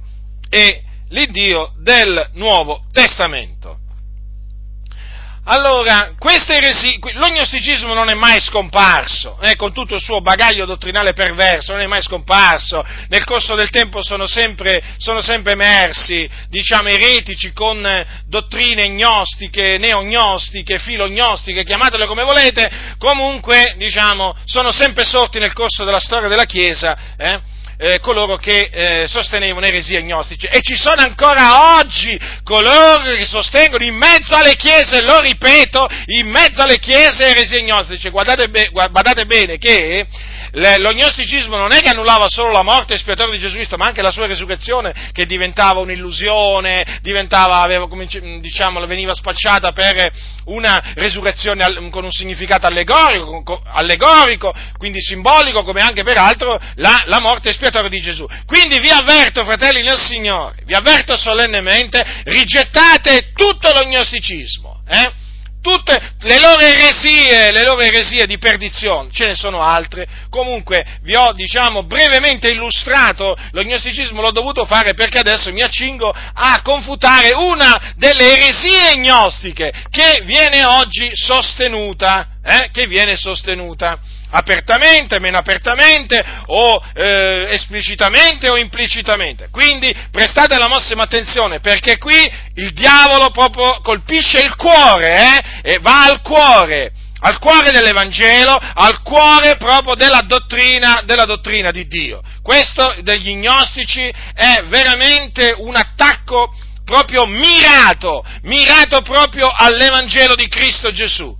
e 0.50 0.82
l'Iddio 1.10 1.74
del 1.80 2.30
Nuovo 2.36 2.86
Testamento. 2.94 3.80
Allora, 5.50 6.14
eresi, 6.48 7.00
l'ognosticismo 7.14 7.94
non 7.94 8.10
è 8.10 8.14
mai 8.16 8.38
scomparso, 8.42 9.40
eh, 9.40 9.56
con 9.56 9.72
tutto 9.72 9.96
il 9.96 10.02
suo 10.02 10.20
bagaglio 10.20 10.66
dottrinale 10.66 11.14
perverso, 11.14 11.72
non 11.72 11.82
è 11.82 11.88
mai 11.88 12.02
scomparso, 12.02 12.84
nel 13.08 13.24
corso 13.24 13.56
del 13.56 13.70
tempo 13.70 14.04
sono 14.04 14.28
sempre, 14.28 14.84
sono 14.98 15.22
sempre 15.22 15.54
emersi, 15.54 16.30
diciamo, 16.50 16.90
eretici 16.90 17.54
con 17.54 17.82
dottrine 18.26 18.90
gnostiche, 18.90 19.78
neognostiche, 19.78 20.80
filognostiche, 20.80 21.64
chiamatele 21.64 22.08
come 22.08 22.24
volete, 22.24 22.70
comunque, 22.98 23.76
diciamo, 23.78 24.36
sono 24.44 24.72
sempre 24.72 25.06
sorti 25.06 25.40
nel 25.40 25.54
corso 25.54 25.86
della 25.86 26.02
storia 26.02 26.28
della 26.28 26.44
Chiesa, 26.44 27.16
eh, 27.18 27.40
eh, 27.78 28.00
coloro 28.00 28.38
che 28.38 28.70
eh, 28.72 29.08
sostenevano 29.08 29.66
eresie 29.66 30.00
agnostiche 30.00 30.50
e 30.50 30.62
ci 30.62 30.76
sono 30.76 31.02
ancora 31.02 31.78
oggi 31.78 32.20
coloro 32.44 33.02
che 33.16 33.26
sostengono 33.26 33.84
in 33.84 33.96
mezzo 33.96 34.36
alle 34.36 34.56
chiese, 34.56 35.04
lo 35.04 35.20
ripeto, 35.20 35.88
in 36.08 36.28
mezzo 36.28 36.62
alle 36.62 36.80
chiese 36.80 37.26
eresie 37.30 37.60
agnostiche. 37.60 38.10
Guardate, 38.10 38.50
be- 38.50 38.70
guardate 38.72 39.26
bene 39.26 39.58
che 39.58 40.08
l'ognosticismo 40.58 41.56
non 41.56 41.72
è 41.72 41.82
che 41.82 41.90
annullava 41.90 42.26
solo 42.28 42.52
la 42.52 42.64
morte 42.64 42.96
espiatoria 42.96 43.34
di 43.34 43.40
Gesù 43.40 43.56
Cristo, 43.56 43.78
ma 43.78 43.86
anche 43.86 44.02
la 44.02 44.12
sua 44.12 44.26
resurrezione, 44.26 45.12
che 45.12 45.26
diventava 45.26 45.80
un'illusione, 45.80 47.00
diventava, 47.02 47.62
aveva, 47.62 47.88
diciamo, 48.40 48.86
veniva 48.88 49.14
spacciata 49.14 49.72
per 49.72 50.12
una 50.46 50.94
resurrezione 50.96 51.90
con 51.90 52.04
un 52.04 52.12
significato 52.12 52.66
allegorico, 52.66 53.62
allegorico 53.66 54.54
quindi 54.78 55.02
simbolico, 55.02 55.64
come 55.64 55.82
anche 55.82 56.04
peraltro 56.04 56.60
la, 56.76 57.04
la 57.06 57.20
morte 57.20 57.50
espiatoria 57.50 57.90
di 57.90 58.02
Gesù. 58.02 58.26
Quindi 58.46 58.80
vi 58.80 58.90
avverto, 58.90 59.44
fratelli 59.44 59.84
nel 59.84 59.98
Signore, 59.98 60.56
vi 60.66 60.74
avverto 60.74 61.16
solennemente, 61.18 62.04
rigettate 62.26 63.32
tutto 63.34 63.72
l'ognosticismo, 63.72 64.82
eh? 64.88 65.26
Tutte 65.68 66.14
le 66.20 66.40
loro 66.40 66.62
eresie, 66.62 67.52
le 67.52 67.66
loro 67.66 67.82
eresie 67.82 68.26
di 68.26 68.38
perdizione, 68.38 69.10
ce 69.12 69.26
ne 69.26 69.36
sono 69.36 69.62
altre, 69.62 70.08
comunque 70.30 70.86
vi 71.02 71.14
ho 71.14 71.34
diciamo 71.34 71.84
brevemente 71.84 72.50
illustrato 72.50 73.36
l'ognosticismo, 73.52 74.22
l'ho 74.22 74.32
dovuto 74.32 74.66
fare 74.66 74.94
perché 74.94 75.20
adesso 75.20 75.52
mi 75.52 75.62
accingo 75.62 76.10
a 76.10 76.62
confutare 76.64 77.34
una 77.34 77.94
delle 77.98 78.38
eresie 78.38 78.96
gnostiche 78.96 79.74
che 79.90 80.22
viene 80.24 80.64
oggi 80.64 81.10
sostenuta, 81.14 82.30
eh, 82.42 82.70
che 82.72 82.88
viene 82.88 83.18
sostenuta 83.18 84.00
apertamente, 84.30 85.20
meno 85.20 85.38
apertamente 85.38 86.24
o 86.48 86.82
eh, 86.94 87.48
esplicitamente 87.52 88.50
o 88.50 88.58
implicitamente. 88.58 89.50
Quindi 89.52 89.94
prestate 90.12 90.58
la 90.58 90.68
massima 90.68 91.04
attenzione 91.04 91.60
perché 91.60 91.98
qui 91.98 92.20
il 92.56 92.74
diavolo 92.74 93.32
proprio 93.32 93.80
colpisce 93.82 94.42
il 94.42 94.56
cuore 94.56 95.42
eh, 95.62 95.72
e 95.74 95.80
va 95.80 96.06
al 96.06 96.22
cuore 96.22 96.92
al 97.20 97.40
cuore 97.40 97.72
dell'Evangelo, 97.72 98.54
al 98.54 99.02
cuore 99.02 99.58
proprio 99.58 99.96
della 99.96 100.22
dottrina, 100.22 101.02
della 101.04 101.26
dottrina 101.26 101.72
di 101.72 101.88
Dio. 101.88 102.22
Questo 102.44 102.98
degli 103.02 103.34
gnostici 103.36 104.02
è 104.34 104.64
veramente 104.68 105.56
un 105.58 105.76
attacco 105.76 106.54
proprio 106.86 107.26
mirato, 107.26 108.24
mirato 108.44 109.02
proprio 109.02 109.50
all'Evangelo 109.54 110.36
di 110.36 110.48
Cristo 110.48 110.92
Gesù. 110.92 111.36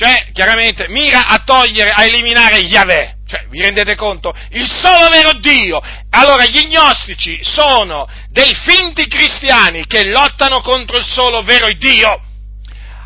Cioè, 0.00 0.30
chiaramente, 0.32 0.88
mira 0.88 1.26
a 1.26 1.42
togliere, 1.44 1.90
a 1.90 2.04
eliminare 2.04 2.56
Yahweh. 2.56 3.16
Cioè, 3.26 3.44
vi 3.50 3.60
rendete 3.60 3.96
conto? 3.96 4.34
Il 4.52 4.66
solo 4.66 5.08
vero 5.10 5.34
Dio. 5.34 5.78
Allora, 6.08 6.46
gli 6.46 6.68
gnostici 6.68 7.38
sono 7.42 8.08
dei 8.30 8.50
finti 8.64 9.06
cristiani 9.06 9.84
che 9.86 10.06
lottano 10.06 10.62
contro 10.62 10.96
il 10.96 11.04
solo 11.04 11.42
vero 11.42 11.70
Dio. 11.74 12.18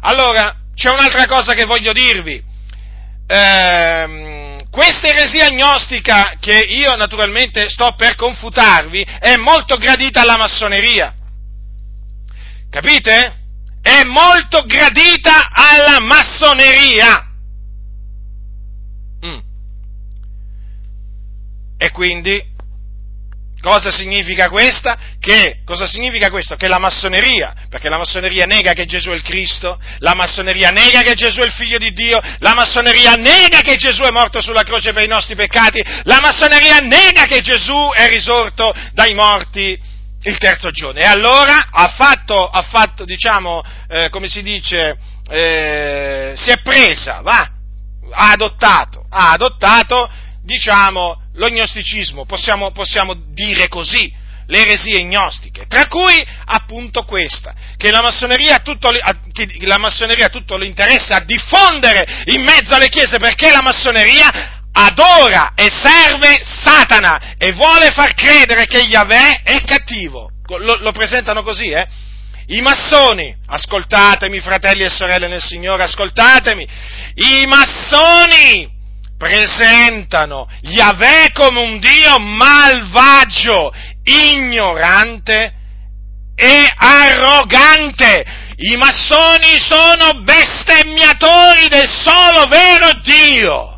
Allora, 0.02 0.54
c'è 0.72 0.90
un'altra 0.90 1.26
cosa 1.26 1.52
che 1.52 1.64
voglio 1.64 1.90
dirvi. 1.90 2.40
Ehm, 3.26 4.70
questa 4.70 5.08
eresia 5.08 5.48
gnostica 5.48 6.36
che 6.38 6.56
io 6.56 6.94
naturalmente 6.94 7.68
sto 7.70 7.92
per 7.96 8.14
confutarvi 8.14 9.04
è 9.18 9.34
molto 9.34 9.78
gradita 9.78 10.20
alla 10.20 10.36
massoneria. 10.36 11.12
Capite? 12.70 13.43
È 13.84 14.02
molto 14.04 14.64
gradita 14.64 15.50
alla 15.52 16.00
massoneria. 16.00 17.30
Mm. 19.26 19.38
E 21.76 21.90
quindi, 21.90 22.42
cosa 23.60 23.92
significa 23.92 24.48
questa? 24.48 24.96
Che, 25.20 25.60
cosa 25.66 25.86
significa 25.86 26.30
questo? 26.30 26.56
Che 26.56 26.66
la 26.66 26.78
massoneria, 26.78 27.52
perché 27.68 27.90
la 27.90 27.98
massoneria 27.98 28.46
nega 28.46 28.72
che 28.72 28.86
Gesù 28.86 29.10
è 29.10 29.14
il 29.14 29.22
Cristo, 29.22 29.78
la 29.98 30.14
massoneria 30.14 30.70
nega 30.70 31.02
che 31.02 31.12
Gesù 31.12 31.40
è 31.40 31.44
il 31.44 31.52
figlio 31.52 31.76
di 31.76 31.92
Dio, 31.92 32.18
la 32.38 32.54
massoneria 32.54 33.16
nega 33.16 33.60
che 33.60 33.76
Gesù 33.76 34.00
è 34.00 34.10
morto 34.10 34.40
sulla 34.40 34.62
croce 34.62 34.94
per 34.94 35.04
i 35.04 35.08
nostri 35.08 35.34
peccati, 35.34 35.84
la 36.04 36.20
massoneria 36.22 36.78
nega 36.78 37.26
che 37.26 37.42
Gesù 37.42 37.90
è 37.92 38.08
risorto 38.08 38.74
dai 38.94 39.12
morti 39.12 39.92
il 40.24 40.38
terzo 40.38 40.70
giorno. 40.70 41.00
E 41.00 41.06
allora 41.06 41.68
ha 41.70 41.88
fatto, 41.88 42.46
ha 42.46 42.62
fatto 42.62 43.04
diciamo, 43.04 43.62
eh, 43.88 44.08
come 44.10 44.28
si 44.28 44.42
dice, 44.42 44.96
eh, 45.28 46.32
si 46.36 46.50
è 46.50 46.60
presa, 46.62 47.20
va, 47.22 47.50
ha 48.10 48.30
adottato, 48.30 49.04
ha 49.08 49.30
adottato, 49.30 50.10
diciamo, 50.42 51.22
l'ognosticismo, 51.34 52.24
possiamo, 52.24 52.70
possiamo 52.72 53.14
dire 53.32 53.68
così, 53.68 54.12
le 54.46 54.60
eresie 54.60 55.02
gnostiche, 55.04 55.66
tra 55.66 55.86
cui 55.86 56.22
appunto 56.44 57.04
questa, 57.04 57.54
che 57.76 57.90
la 57.90 58.02
massoneria 58.02 58.58
tutto, 58.58 58.90
che 59.32 59.48
la 59.60 59.78
massoneria 59.78 60.28
tutto 60.28 60.56
l'interesse 60.56 61.14
a 61.14 61.20
diffondere 61.20 62.24
in 62.26 62.42
mezzo 62.42 62.74
alle 62.74 62.88
chiese, 62.88 63.16
perché 63.16 63.50
la 63.50 63.62
massoneria 63.62 64.62
adora 64.76 65.52
e 65.54 65.70
serve 65.70 66.40
Satana 66.42 67.36
e 67.38 67.52
vuole 67.52 67.90
far 67.90 68.14
credere 68.14 68.66
che 68.66 68.80
Yahweh 68.80 69.42
è 69.42 69.62
cattivo. 69.64 70.30
Lo, 70.58 70.76
lo 70.76 70.92
presentano 70.92 71.42
così, 71.42 71.70
eh? 71.70 71.86
I 72.46 72.60
massoni, 72.60 73.34
ascoltatemi 73.46 74.40
fratelli 74.40 74.82
e 74.82 74.90
sorelle 74.90 75.28
nel 75.28 75.40
Signore, 75.40 75.84
ascoltatemi, 75.84 76.66
i 77.14 77.46
massoni 77.46 78.70
presentano 79.16 80.46
Yahweh 80.60 81.30
come 81.32 81.60
un 81.60 81.78
Dio 81.78 82.18
malvagio, 82.18 83.72
ignorante 84.02 85.54
e 86.34 86.72
arrogante. 86.76 88.42
I 88.56 88.76
massoni 88.76 89.56
sono 89.58 90.20
bestemmiatori 90.22 91.68
del 91.68 91.88
solo 91.88 92.44
vero 92.46 93.00
Dio. 93.02 93.73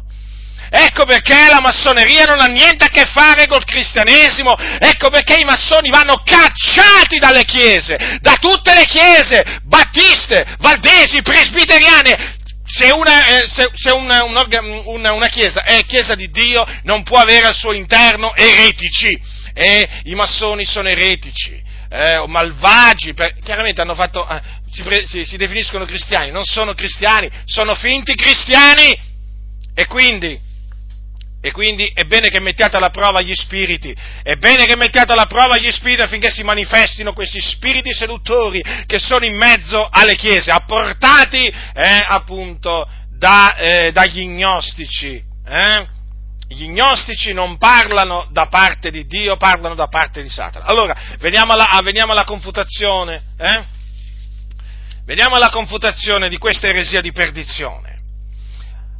Ecco 0.69 1.05
perché 1.05 1.47
la 1.49 1.61
massoneria 1.61 2.25
non 2.25 2.41
ha 2.41 2.47
niente 2.47 2.85
a 2.85 2.89
che 2.89 3.05
fare 3.07 3.47
col 3.47 3.65
cristianesimo, 3.65 4.55
ecco 4.79 5.11
perché 5.11 5.37
i 5.37 5.45
massoni 5.45 5.91
vanno 5.91 6.23
cacciati 6.25 7.19
dalle 7.19 7.45
chiese, 7.45 8.19
da 8.21 8.37
tutte 8.41 8.75
le 8.75 8.85
chiese, 8.85 9.61
battiste, 9.63 10.57
valdesi, 10.59 11.23
presbiteriane, 11.23 12.35
se, 12.67 12.91
una, 12.91 13.27
eh, 13.29 13.49
se, 13.49 13.71
se 13.75 13.93
una, 13.93 14.25
una, 14.25 15.13
una, 15.13 15.29
chiesa 15.29 15.63
è 15.63 15.83
chiesa 15.85 16.17
di 16.17 16.29
Dio 16.31 16.67
non 16.83 17.05
può 17.05 17.19
avere 17.19 17.47
al 17.47 17.55
suo 17.55 17.73
interno 17.73 18.35
eretici 18.35 19.19
e 19.55 19.89
i 20.05 20.15
massoni 20.15 20.65
sono 20.65 20.89
eretici. 20.89 21.63
Eh, 21.89 22.25
malvagi, 22.27 23.15
per, 23.15 23.39
chiaramente 23.39 23.81
hanno 23.81 23.95
fatto, 23.95 24.29
eh, 24.29 24.43
si, 24.73 24.83
pre, 24.83 25.07
si, 25.07 25.25
si 25.25 25.37
definiscono 25.37 25.85
cristiani, 25.85 26.33
non 26.33 26.43
sono 26.43 26.75
cristiani, 26.75 27.31
sono 27.45 27.75
finti 27.77 28.17
cristiani. 28.17 29.15
E 29.73 29.87
quindi, 29.87 30.39
e 31.47 31.53
quindi 31.53 31.88
è 31.95 32.03
bene 32.03 32.29
che 32.29 32.41
mettiate 32.41 32.76
alla 32.76 32.91
prova 32.91 33.21
gli 33.21 33.33
spiriti, 33.33 33.95
è 34.25 34.35
bene 34.35 34.65
che 34.65 34.75
mettiate 34.75 35.12
alla 35.12 35.26
prova 35.26 35.57
gli 35.59 35.71
spiriti 35.71 36.03
affinché 36.03 36.29
si 36.29 36.43
manifestino 36.43 37.12
questi 37.12 37.41
spiriti 37.41 37.95
seduttori 37.95 38.61
che 38.85 38.99
sono 38.99 39.25
in 39.25 39.37
mezzo 39.37 39.87
alle 39.88 40.17
chiese, 40.17 40.50
apportati 40.50 41.47
eh, 41.47 42.05
appunto 42.05 42.88
da, 43.17 43.55
eh, 43.55 43.93
dagli 43.93 44.26
gnostici. 44.26 45.23
Eh? 45.47 45.87
Gli 46.49 46.67
gnostici 46.67 47.33
non 47.33 47.59
parlano 47.59 48.26
da 48.33 48.49
parte 48.49 48.91
di 48.91 49.07
Dio, 49.07 49.37
parlano 49.37 49.76
da 49.76 49.87
parte 49.87 50.23
di 50.23 50.29
Satana. 50.29 50.65
Allora, 50.65 50.97
veniamo 51.21 51.53
alla, 51.53 51.81
veniamo 51.81 52.11
alla 52.11 52.25
confutazione. 52.25 53.23
Eh? 53.38 53.65
Veniamo 55.05 55.37
alla 55.37 55.50
confutazione 55.50 56.29
di 56.29 56.38
questa 56.38 56.67
eresia 56.67 57.00
di 57.00 57.12
perdizione. 57.12 57.96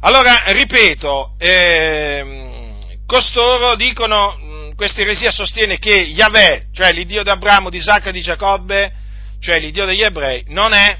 Allora, 0.01 0.43
ripeto, 0.51 1.33
eh, 1.39 2.75
costoro 3.07 3.75
dicono, 3.75 4.71
questa 4.75 5.01
eresia 5.01 5.31
sostiene 5.31 5.79
che 5.79 5.95
Yahweh, 5.95 6.67
cioè 6.71 6.93
l'Iddio 6.93 7.23
di 7.23 7.29
Abramo, 7.29 7.71
di 7.71 7.77
Isacco 7.77 8.09
e 8.09 8.11
di 8.11 8.21
Giacobbe, 8.21 8.93
cioè 9.39 9.59
l'Iddio 9.59 9.85
degli 9.85 10.03
ebrei, 10.03 10.43
non 10.49 10.73
è, 10.73 10.99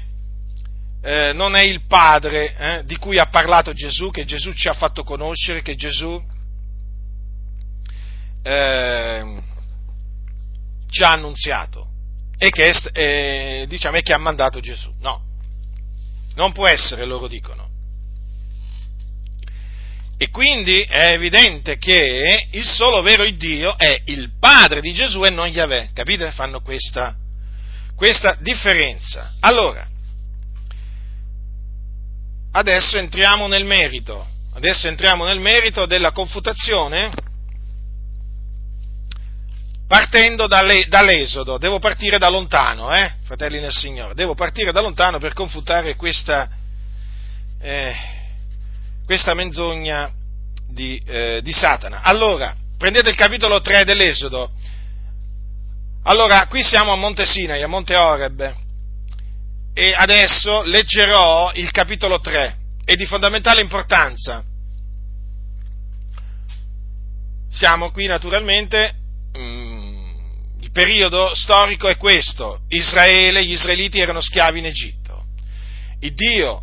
eh, 1.00 1.32
non 1.32 1.54
è 1.54 1.62
il 1.62 1.86
Padre 1.86 2.56
eh, 2.56 2.84
di 2.86 2.96
cui 2.96 3.20
ha 3.20 3.26
parlato 3.26 3.72
Gesù, 3.72 4.10
che 4.10 4.24
Gesù 4.24 4.52
ci 4.52 4.66
ha 4.66 4.72
fatto 4.72 5.04
conoscere, 5.04 5.62
che 5.62 5.76
Gesù 5.76 6.20
eh, 8.42 9.42
ci 10.90 11.02
ha 11.04 11.12
annunziato 11.12 11.86
e 12.36 12.50
che, 12.50 12.74
eh, 12.92 13.64
diciamo, 13.68 13.96
e 13.96 14.02
che 14.02 14.12
ha 14.12 14.18
mandato 14.18 14.58
Gesù. 14.58 14.92
No, 14.98 15.22
non 16.34 16.50
può 16.50 16.66
essere, 16.66 17.04
loro 17.04 17.28
dicono. 17.28 17.67
E 20.20 20.30
quindi 20.30 20.82
è 20.82 21.12
evidente 21.12 21.78
che 21.78 22.48
il 22.50 22.66
solo 22.66 23.02
vero 23.02 23.24
Dio 23.30 23.78
è 23.78 24.02
il 24.06 24.32
Padre 24.40 24.80
di 24.80 24.92
Gesù 24.92 25.22
e 25.22 25.30
non 25.30 25.46
Yahweh. 25.46 25.90
Capite? 25.94 26.32
Fanno 26.32 26.60
questa, 26.60 27.14
questa 27.94 28.36
differenza. 28.40 29.34
Allora, 29.38 29.86
adesso 32.50 32.98
entriamo 32.98 33.46
nel 33.46 33.64
merito. 33.64 34.26
Adesso 34.54 34.88
entriamo 34.88 35.24
nel 35.24 35.38
merito 35.38 35.86
della 35.86 36.10
confutazione 36.10 37.10
partendo 39.86 40.48
dall'Esodo. 40.48 41.58
Devo 41.58 41.78
partire 41.78 42.18
da 42.18 42.28
lontano, 42.28 42.92
eh, 42.92 43.14
fratelli 43.22 43.60
nel 43.60 43.72
Signore. 43.72 44.14
Devo 44.14 44.34
partire 44.34 44.72
da 44.72 44.80
lontano 44.80 45.18
per 45.18 45.32
confutare 45.32 45.94
questa, 45.94 46.48
eh, 47.60 48.16
questa 49.08 49.32
menzogna 49.32 50.12
di, 50.68 51.02
eh, 51.06 51.40
di 51.42 51.50
Satana. 51.50 52.02
Allora, 52.02 52.54
prendete 52.76 53.08
il 53.08 53.16
capitolo 53.16 53.62
3 53.62 53.84
dell'Esodo. 53.84 54.50
Allora, 56.02 56.46
qui 56.46 56.62
siamo 56.62 56.92
a 56.92 56.96
Monte 56.96 57.24
Sinai, 57.24 57.62
a 57.62 57.68
Monte 57.68 57.96
Oreb, 57.96 58.54
e 59.72 59.94
adesso 59.96 60.60
leggerò 60.60 61.52
il 61.54 61.70
capitolo 61.70 62.20
3, 62.20 62.56
è 62.84 62.96
di 62.96 63.06
fondamentale 63.06 63.62
importanza. 63.62 64.44
Siamo 67.50 67.90
qui 67.92 68.04
naturalmente, 68.04 68.94
mm, 69.38 70.18
il 70.60 70.70
periodo 70.70 71.34
storico 71.34 71.88
è 71.88 71.96
questo, 71.96 72.60
Israele, 72.68 73.42
gli 73.42 73.52
israeliti 73.52 74.00
erano 74.00 74.20
schiavi 74.20 74.58
in 74.58 74.66
Egitto. 74.66 75.24
Il 76.00 76.12
Dio, 76.12 76.62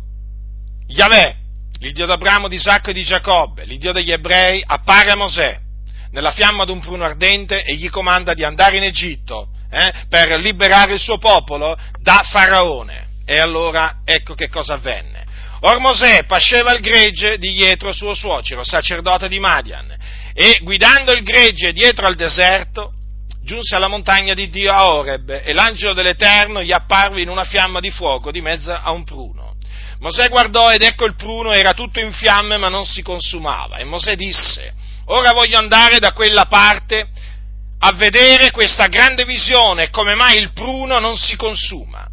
Yahweh, 0.86 1.44
l'Iddio 1.78 2.06
d'Abramo, 2.06 2.48
di 2.48 2.56
Isacco 2.56 2.90
e 2.90 2.92
di 2.92 3.04
Giacobbe, 3.04 3.64
l'Iddio 3.64 3.92
degli 3.92 4.12
ebrei, 4.12 4.62
appare 4.64 5.10
a 5.10 5.16
Mosè 5.16 5.60
nella 6.10 6.30
fiamma 6.30 6.64
d'un 6.64 6.80
pruno 6.80 7.04
ardente 7.04 7.62
e 7.62 7.74
gli 7.74 7.90
comanda 7.90 8.32
di 8.32 8.44
andare 8.44 8.76
in 8.78 8.84
Egitto 8.84 9.48
eh, 9.70 9.92
per 10.08 10.38
liberare 10.38 10.94
il 10.94 11.00
suo 11.00 11.18
popolo 11.18 11.76
da 12.00 12.24
Faraone. 12.24 13.04
E 13.26 13.38
allora 13.38 14.00
ecco 14.04 14.34
che 14.34 14.48
cosa 14.48 14.74
avvenne. 14.74 15.24
Or 15.60 15.78
Mosè 15.80 16.24
pasceva 16.24 16.72
il 16.72 16.80
gregge 16.80 17.38
di 17.38 17.52
dietro 17.52 17.92
suo 17.92 18.14
suocero, 18.14 18.62
sacerdote 18.62 19.28
di 19.28 19.38
Madian, 19.38 19.94
e 20.32 20.60
guidando 20.62 21.12
il 21.12 21.22
gregge 21.22 21.72
dietro 21.72 22.06
al 22.06 22.14
deserto, 22.14 22.92
giunse 23.42 23.74
alla 23.74 23.88
montagna 23.88 24.34
di 24.34 24.48
Dio 24.48 24.70
a 24.72 24.92
Oreb, 24.92 25.42
e 25.44 25.52
l'angelo 25.52 25.92
dell'Eterno 25.92 26.62
gli 26.62 26.72
apparve 26.72 27.20
in 27.20 27.28
una 27.28 27.44
fiamma 27.44 27.80
di 27.80 27.90
fuoco 27.90 28.30
di 28.30 28.40
mezzo 28.40 28.72
a 28.72 28.90
un 28.92 29.04
pruno. 29.04 29.35
Mosè 30.00 30.28
guardò 30.28 30.70
ed 30.70 30.82
ecco 30.82 31.06
il 31.06 31.16
pruno 31.16 31.52
era 31.52 31.72
tutto 31.72 32.00
in 32.00 32.12
fiamme 32.12 32.56
ma 32.58 32.68
non 32.68 32.84
si 32.84 33.02
consumava. 33.02 33.76
E 33.76 33.84
Mosè 33.84 34.14
disse, 34.14 34.74
ora 35.06 35.32
voglio 35.32 35.58
andare 35.58 35.98
da 35.98 36.12
quella 36.12 36.46
parte 36.46 37.08
a 37.78 37.92
vedere 37.92 38.50
questa 38.50 38.86
grande 38.86 39.24
visione, 39.24 39.90
come 39.90 40.14
mai 40.14 40.38
il 40.38 40.52
pruno 40.52 40.98
non 40.98 41.16
si 41.16 41.36
consuma. 41.36 42.08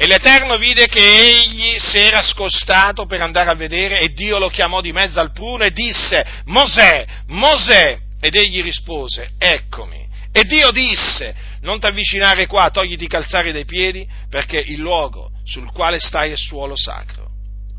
E 0.00 0.06
l'Eterno 0.06 0.56
vide 0.56 0.86
che 0.86 1.00
egli 1.00 1.76
si 1.78 1.98
era 1.98 2.22
scostato 2.22 3.04
per 3.06 3.20
andare 3.20 3.50
a 3.50 3.54
vedere 3.54 3.98
e 3.98 4.12
Dio 4.12 4.38
lo 4.38 4.48
chiamò 4.48 4.80
di 4.80 4.92
mezzo 4.92 5.18
al 5.18 5.32
pruno 5.32 5.64
e 5.64 5.72
disse, 5.72 6.24
Mosè, 6.44 7.04
Mosè! 7.28 7.98
Ed 8.20 8.34
egli 8.34 8.62
rispose, 8.62 9.30
eccomi. 9.38 10.06
E 10.32 10.44
Dio 10.44 10.70
disse, 10.70 11.34
non 11.62 11.80
ti 11.80 11.86
avvicinare 11.86 12.46
qua, 12.46 12.70
togliti 12.70 13.04
i 13.04 13.08
calzari 13.08 13.50
dai 13.50 13.64
piedi, 13.64 14.06
perché 14.28 14.58
il 14.58 14.78
luogo 14.78 15.30
sul 15.44 15.70
quale 15.72 15.98
stai 15.98 16.30
è 16.30 16.36
suolo 16.36 16.76
sacro 16.76 17.17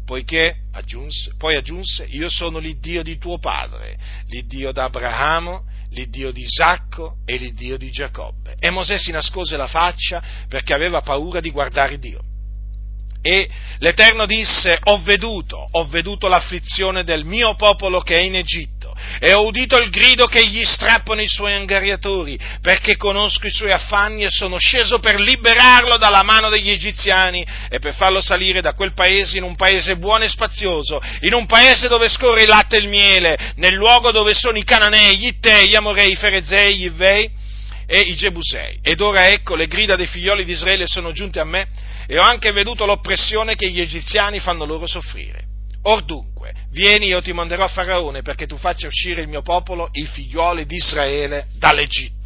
poiché, 0.09 0.55
aggiunse, 0.71 1.35
poi 1.37 1.55
aggiunse, 1.55 2.03
io 2.09 2.29
sono 2.29 2.57
l'Iddio 2.57 3.03
di 3.03 3.19
tuo 3.19 3.37
padre, 3.37 3.95
l'Iddio 4.25 4.71
d'Abramo, 4.71 5.65
l'Iddio 5.91 6.31
di 6.31 6.41
Isacco 6.41 7.17
e 7.25 7.37
l'Iddio 7.37 7.77
di 7.77 7.91
Giacobbe. 7.91 8.55
E 8.57 8.71
Mosè 8.71 8.97
si 8.97 9.11
nascose 9.11 9.55
la 9.55 9.67
faccia 9.67 10.19
perché 10.47 10.73
aveva 10.73 11.01
paura 11.01 11.39
di 11.39 11.51
guardare 11.51 11.99
Dio. 11.99 12.23
E 13.21 13.49
l'Eterno 13.79 14.25
disse, 14.25 14.77
ho 14.81 15.01
veduto, 15.01 15.67
ho 15.71 15.85
veduto 15.87 16.27
l'afflizione 16.27 17.03
del 17.03 17.25
mio 17.25 17.55
popolo 17.55 17.99
che 17.99 18.15
è 18.15 18.21
in 18.21 18.35
Egitto 18.35 18.95
e 19.19 19.33
ho 19.33 19.45
udito 19.45 19.77
il 19.77 19.89
grido 19.89 20.27
che 20.27 20.45
gli 20.47 20.63
strappano 20.63 21.21
i 21.21 21.27
suoi 21.27 21.53
angariatori, 21.53 22.39
perché 22.61 22.95
conosco 22.95 23.47
i 23.47 23.51
suoi 23.51 23.71
affanni 23.71 24.23
e 24.23 24.29
sono 24.29 24.57
sceso 24.57 24.99
per 24.99 25.19
liberarlo 25.19 25.97
dalla 25.97 26.23
mano 26.23 26.49
degli 26.49 26.69
egiziani 26.69 27.45
e 27.69 27.79
per 27.79 27.93
farlo 27.93 28.21
salire 28.21 28.61
da 28.61 28.73
quel 28.73 28.93
paese 28.93 29.37
in 29.37 29.43
un 29.43 29.55
paese 29.55 29.97
buono 29.97 30.23
e 30.23 30.29
spazioso, 30.29 31.01
in 31.21 31.33
un 31.33 31.45
paese 31.45 31.87
dove 31.87 32.07
scorre 32.07 32.43
il 32.43 32.47
latte 32.47 32.77
e 32.77 32.79
il 32.79 32.87
miele, 32.87 33.53
nel 33.55 33.73
luogo 33.73 34.11
dove 34.11 34.33
sono 34.33 34.57
i 34.57 34.63
cananei, 34.63 35.17
gli 35.17 35.27
ittei, 35.27 35.67
gli 35.67 35.75
amorei, 35.75 36.11
i 36.11 36.15
ferezei, 36.15 36.77
gli 36.77 36.85
ivei 36.85 37.47
e 37.91 38.01
i 38.01 38.15
gebusei. 38.15 38.79
Ed 38.83 39.01
ora 39.01 39.29
ecco 39.29 39.55
le 39.55 39.65
grida 39.65 39.95
dei 39.95 40.05
figlioli 40.05 40.45
di 40.45 40.51
Israele 40.51 40.85
sono 40.85 41.11
giunte 41.11 41.39
a 41.39 41.43
me 41.43 41.67
e 42.05 42.19
ho 42.19 42.21
anche 42.21 42.51
veduto 42.51 42.85
l'oppressione 42.85 43.55
che 43.55 43.71
gli 43.71 43.81
egiziani 43.81 44.39
fanno 44.39 44.63
loro 44.65 44.85
soffrire. 44.85 45.47
Or 45.83 46.03
dunque, 46.03 46.53
vieni, 46.71 47.07
io 47.07 47.21
ti 47.21 47.33
manderò 47.33 47.63
a 47.63 47.67
Faraone 47.67 48.21
perché 48.21 48.45
tu 48.45 48.57
faccia 48.57 48.85
uscire 48.85 49.21
il 49.21 49.27
mio 49.27 49.41
popolo, 49.41 49.89
i 49.93 50.05
figlioli 50.05 50.67
di 50.67 50.75
Israele, 50.75 51.47
dall'Egitto. 51.57 52.18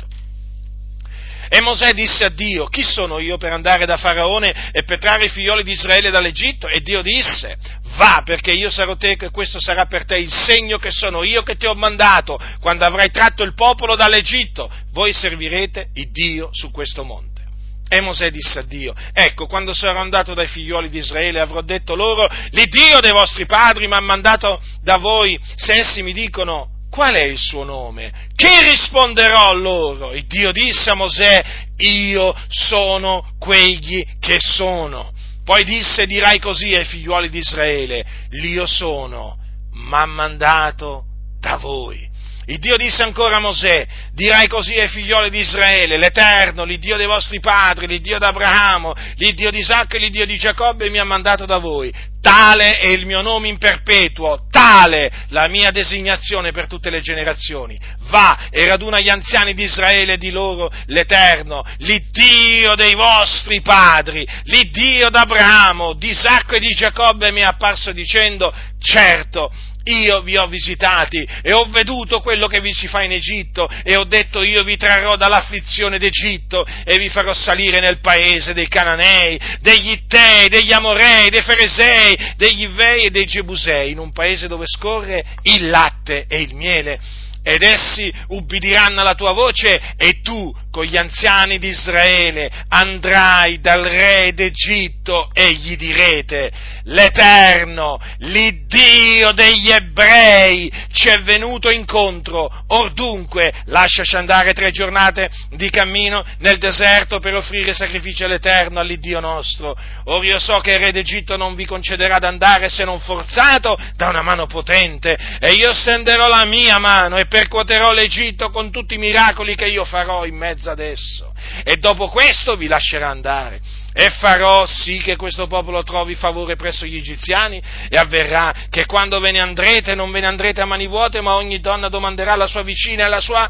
E 1.53 1.61
Mosè 1.61 1.93
disse 1.93 2.25
a 2.25 2.29
Dio, 2.29 2.65
chi 2.65 2.81
sono 2.81 3.19
io 3.19 3.37
per 3.37 3.51
andare 3.51 3.85
da 3.85 3.95
Faraone 3.95 4.71
e 4.71 4.81
per 4.85 4.97
trarre 4.97 5.25
i 5.25 5.29
figlioli 5.29 5.61
di 5.61 5.73
Israele 5.73 6.09
dall'Egitto? 6.09 6.67
E 6.67 6.81
Dio 6.81 7.03
disse, 7.03 7.55
va 7.95 8.23
perché 8.25 8.49
io 8.49 8.71
sarò 8.71 8.95
teco 8.95 9.25
e 9.25 9.29
questo 9.29 9.61
sarà 9.61 9.85
per 9.85 10.03
te 10.03 10.17
il 10.17 10.33
segno 10.33 10.79
che 10.79 10.89
sono 10.89 11.21
io 11.21 11.43
che 11.43 11.55
ti 11.55 11.67
ho 11.67 11.75
mandato 11.75 12.39
quando 12.59 12.85
avrai 12.85 13.11
tratto 13.11 13.43
il 13.43 13.53
popolo 13.53 13.95
dall'Egitto. 13.95 14.67
Voi 14.93 15.13
servirete 15.13 15.89
il 15.93 16.09
Dio 16.09 16.49
su 16.51 16.71
questo 16.71 17.03
monte. 17.03 17.43
E 17.87 18.01
Mosè 18.01 18.31
disse 18.31 18.57
a 18.57 18.63
Dio, 18.63 18.95
ecco, 19.13 19.45
quando 19.45 19.75
sarò 19.75 19.99
andato 19.99 20.33
dai 20.33 20.47
figlioli 20.47 20.89
di 20.89 20.97
Israele 20.97 21.39
avrò 21.39 21.61
detto 21.61 21.93
loro, 21.93 22.27
l'Iddio 22.49 22.99
dei 22.99 23.11
vostri 23.11 23.45
padri 23.45 23.87
mi 23.87 23.93
ha 23.93 23.99
mandato 23.99 24.59
da 24.81 24.97
voi, 24.97 25.39
se 25.55 25.73
essi 25.73 26.01
mi 26.01 26.13
dicono, 26.13 26.72
qual 26.93 27.15
è 27.15 27.23
il 27.23 27.39
suo 27.39 27.63
nome? 27.63 28.11
Che 28.35 28.69
risponderò 28.69 29.51
loro? 29.55 30.13
Il 30.13 30.27
Dio 30.27 30.51
disse 30.51 30.91
a 30.91 30.93
Mosè, 30.93 31.43
io 31.77 32.35
sono 32.49 33.33
quegli 33.39 34.05
che 34.19 34.37
sono. 34.39 35.11
Poi 35.43 35.63
disse, 35.63 36.05
dirai 36.05 36.37
così 36.37 36.75
ai 36.75 36.85
figlioli 36.85 37.29
di 37.29 37.39
Israele, 37.39 38.05
l'io 38.29 38.67
sono, 38.67 39.39
m'ha 39.71 40.05
mandato 40.05 41.05
da 41.39 41.57
voi. 41.57 42.07
Il 42.45 42.59
Dio 42.59 42.75
disse 42.75 43.03
ancora 43.03 43.37
a 43.37 43.39
Mosè, 43.39 43.87
dirai 44.11 44.47
così 44.47 44.73
ai 44.73 44.89
figlioli 44.89 45.29
di 45.29 45.39
Israele, 45.39 45.97
l'Eterno, 45.97 46.65
l'Iddio 46.65 46.97
dei 46.97 47.05
vostri 47.05 47.39
padri, 47.39 47.87
l'Iddio 47.87 48.17
d'Abramo, 48.17 48.93
l'Iddio 49.15 49.49
di 49.49 49.59
Isacco 49.59 49.95
e 49.95 49.99
l'Iddio 49.99 50.25
di 50.25 50.37
Giacobbe 50.37 50.89
mi 50.89 50.97
ha 50.97 51.05
mandato 51.05 51.45
da 51.45 51.57
voi. 51.57 52.11
tale 52.23 52.77
è 52.77 52.87
il 52.87 53.05
mio 53.05 53.21
nome 53.21 53.49
in 53.49 53.57
perpetuo, 53.57 54.47
tale 54.49 55.11
la 55.29 55.47
mia 55.49 55.71
designazione 55.71 56.51
per 56.51 56.67
tutte 56.67 56.89
le 56.89 57.01
generazioni. 57.01 57.77
Va 58.09 58.47
e 58.49 58.65
raduna 58.65 59.01
gli 59.01 59.09
anziani 59.09 59.53
di 59.53 59.63
Israele 59.63 60.13
e 60.13 60.17
di 60.17 60.31
loro 60.31 60.71
l'Eterno, 60.85 61.65
l'Iddio 61.79 62.75
dei 62.75 62.93
vostri 62.93 63.61
padri, 63.61 64.25
l'Iddio 64.43 65.09
d'Abramo, 65.09 65.93
di 65.93 66.09
Isacco 66.11 66.55
e 66.55 66.59
di 66.59 66.73
Giacobbe 66.73 67.31
mi 67.31 67.41
è 67.41 67.45
apparso 67.45 67.91
dicendo, 67.91 68.53
certo, 68.79 69.51
io 69.85 70.21
vi 70.21 70.37
ho 70.37 70.47
visitati 70.47 71.27
e 71.41 71.53
ho 71.53 71.65
veduto 71.65 72.21
quello 72.21 72.47
che 72.47 72.61
vi 72.61 72.73
si 72.73 72.87
fa 72.87 73.03
in 73.03 73.11
Egitto 73.11 73.69
e 73.83 73.95
ho 73.95 74.05
detto 74.05 74.41
io 74.41 74.63
vi 74.63 74.77
trarrò 74.77 75.15
dall'afflizione 75.15 75.97
d'Egitto 75.97 76.65
e 76.85 76.97
vi 76.97 77.09
farò 77.09 77.33
salire 77.33 77.79
nel 77.79 77.99
paese 77.99 78.53
dei 78.53 78.67
Cananei, 78.67 79.39
degli 79.59 79.91
Ittei, 79.91 80.47
degli 80.47 80.71
Amorei, 80.71 81.29
dei 81.29 81.41
Feresei, 81.41 82.33
degli 82.37 82.63
Ivei 82.63 83.05
e 83.05 83.09
dei 83.09 83.25
Gebusei, 83.25 83.91
in 83.91 83.99
un 83.99 84.11
paese 84.11 84.47
dove 84.47 84.65
scorre 84.67 85.23
il 85.43 85.69
latte 85.69 86.25
e 86.27 86.41
il 86.41 86.55
miele 86.55 86.99
ed 87.43 87.61
essi 87.61 88.11
ubbidiranno 88.29 89.01
alla 89.01 89.15
tua 89.15 89.33
voce 89.33 89.79
e 89.97 90.21
tu 90.21 90.53
con 90.71 90.85
gli 90.85 90.97
anziani 90.97 91.59
di 91.59 91.67
Israele 91.67 92.49
andrai 92.69 93.59
dal 93.59 93.83
re 93.83 94.33
d'Egitto 94.33 95.29
e 95.31 95.53
gli 95.53 95.77
direte, 95.77 96.51
l'Eterno, 96.85 97.99
l'Iddio 98.19 99.31
degli 99.33 99.69
ebrei, 99.69 100.71
ci 100.91 101.09
è 101.09 101.21
venuto 101.21 101.69
incontro, 101.69 102.49
or 102.67 102.91
dunque 102.93 103.53
lasciaci 103.65 104.15
andare 104.15 104.53
tre 104.53 104.71
giornate 104.71 105.29
di 105.51 105.69
cammino 105.69 106.25
nel 106.39 106.57
deserto 106.57 107.19
per 107.19 107.35
offrire 107.35 107.73
sacrifici 107.73 108.23
all'Eterno, 108.23 108.79
all'Iddio 108.79 109.19
nostro. 109.19 109.77
Or 110.05 110.25
io 110.25 110.39
so 110.39 110.59
che 110.59 110.71
il 110.71 110.79
re 110.79 110.91
d'Egitto 110.91 111.37
non 111.37 111.53
vi 111.53 111.65
concederà 111.65 112.17
d'andare 112.17 112.69
se 112.69 112.83
non 112.83 112.99
forzato 112.99 113.77
da 113.95 114.09
una 114.09 114.23
mano 114.23 114.47
potente, 114.47 115.17
e 115.39 115.51
io 115.51 115.71
stenderò 115.73 116.27
la 116.27 116.45
mia 116.45 116.79
mano 116.79 117.17
e 117.17 117.27
percuoterò 117.33 117.93
l'Egitto 117.93 118.51
con 118.51 118.69
tutti 118.69 118.93
i 118.93 118.99
miracoli 118.99 119.55
che 119.55 119.65
io 119.65 119.85
farò 119.85 120.23
in 120.23 120.35
mezzo 120.35 120.69
ad 120.69 120.77
esso. 120.77 121.33
E 121.63 121.77
dopo 121.77 122.07
questo 122.09 122.55
vi 122.55 122.67
lascerà 122.67 123.09
andare. 123.09 123.59
E 123.91 124.11
farò 124.11 124.67
sì 124.67 124.99
che 124.99 125.15
questo 125.15 125.47
popolo 125.47 125.81
trovi 125.81 126.13
favore 126.13 126.55
presso 126.55 126.85
gli 126.85 126.95
egiziani 126.95 127.59
e 127.89 127.97
avverrà 127.97 128.53
che 128.69 128.85
quando 128.85 129.19
ve 129.19 129.31
ne 129.31 129.39
andrete 129.39 129.95
non 129.95 130.11
ve 130.11 130.19
ne 130.19 130.27
andrete 130.27 130.61
a 130.61 130.65
mani 130.65 130.85
vuote, 130.85 131.21
ma 131.21 131.33
ogni 131.33 131.59
donna 131.59 131.89
domanderà 131.89 132.33
alla 132.33 132.45
sua 132.45 132.61
vicina 132.61 133.01
e 133.01 133.05
alla 133.05 133.19
sua 133.19 133.49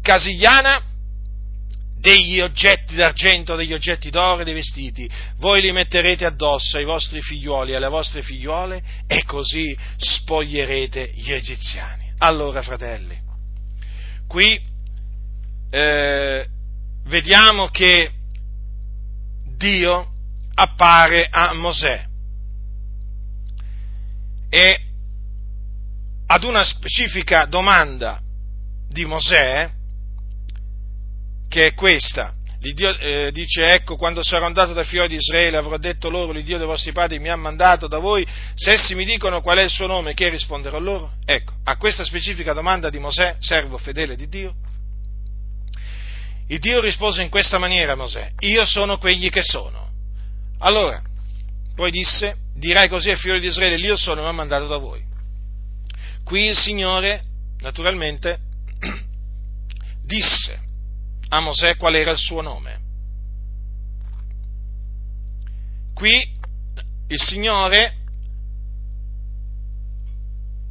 casigliana 0.00 0.82
degli 1.98 2.40
oggetti 2.40 2.94
d'argento, 2.94 3.56
degli 3.56 3.74
oggetti 3.74 4.08
d'oro 4.08 4.40
e 4.40 4.44
dei 4.44 4.54
vestiti, 4.54 5.06
voi 5.36 5.60
li 5.60 5.70
metterete 5.70 6.24
addosso 6.24 6.78
ai 6.78 6.84
vostri 6.84 7.20
figliuoli 7.20 7.72
e 7.72 7.76
alle 7.76 7.88
vostre 7.88 8.22
figliuole 8.22 8.82
e 9.06 9.22
così 9.24 9.76
spoglierete 9.98 11.12
gli 11.14 11.30
egiziani. 11.30 11.99
Allora, 12.22 12.60
fratelli, 12.60 13.18
qui 14.26 14.62
eh, 15.70 16.46
vediamo 17.04 17.68
che 17.68 18.12
Dio 19.56 20.12
appare 20.52 21.28
a 21.30 21.54
Mosè 21.54 22.06
e 24.50 24.80
ad 26.26 26.44
una 26.44 26.62
specifica 26.62 27.46
domanda 27.46 28.20
di 28.86 29.06
Mosè, 29.06 29.70
che 31.48 31.68
è 31.68 31.72
questa, 31.74 32.34
L'Iddio 32.62 32.96
eh, 32.98 33.30
dice, 33.32 33.72
ecco, 33.72 33.96
quando 33.96 34.22
sarò 34.22 34.44
andato 34.44 34.74
dai 34.74 34.84
figlioli 34.84 35.08
di 35.08 35.14
Israele 35.14 35.56
avrò 35.56 35.78
detto 35.78 36.10
loro, 36.10 36.32
l'Iddio 36.32 36.58
dei 36.58 36.66
vostri 36.66 36.92
padri 36.92 37.18
mi 37.18 37.30
ha 37.30 37.36
mandato 37.36 37.86
da 37.86 37.98
voi, 37.98 38.26
se 38.54 38.72
essi 38.72 38.94
mi 38.94 39.06
dicono 39.06 39.40
qual 39.40 39.58
è 39.58 39.62
il 39.62 39.70
suo 39.70 39.86
nome, 39.86 40.12
che 40.12 40.28
risponderò 40.28 40.78
loro? 40.78 41.12
Ecco, 41.24 41.54
a 41.64 41.76
questa 41.78 42.04
specifica 42.04 42.52
domanda 42.52 42.90
di 42.90 42.98
Mosè, 42.98 43.36
servo 43.38 43.78
fedele 43.78 44.14
di 44.14 44.28
Dio, 44.28 44.54
il 46.48 46.58
Dio 46.58 46.80
rispose 46.82 47.22
in 47.22 47.30
questa 47.30 47.58
maniera 47.58 47.92
a 47.92 47.96
Mosè, 47.96 48.32
io 48.40 48.66
sono 48.66 48.98
quegli 48.98 49.30
che 49.30 49.42
sono. 49.42 49.88
Allora, 50.58 51.00
poi 51.74 51.90
disse, 51.90 52.36
dirai 52.54 52.88
così 52.88 53.08
ai 53.08 53.16
figlioli 53.16 53.40
di 53.40 53.46
Israele, 53.46 53.76
io 53.76 53.96
sono, 53.96 54.20
mi 54.20 54.28
ha 54.28 54.32
mandato 54.32 54.66
da 54.66 54.76
voi. 54.76 55.02
Qui 56.24 56.48
il 56.48 56.56
Signore, 56.56 57.22
naturalmente, 57.60 58.38
disse, 60.04 60.68
a 61.30 61.40
Mosè 61.40 61.76
qual 61.76 61.94
era 61.94 62.10
il 62.10 62.18
suo 62.18 62.40
nome. 62.40 62.78
Qui 65.94 66.38
il 67.08 67.20
Signore 67.20 67.96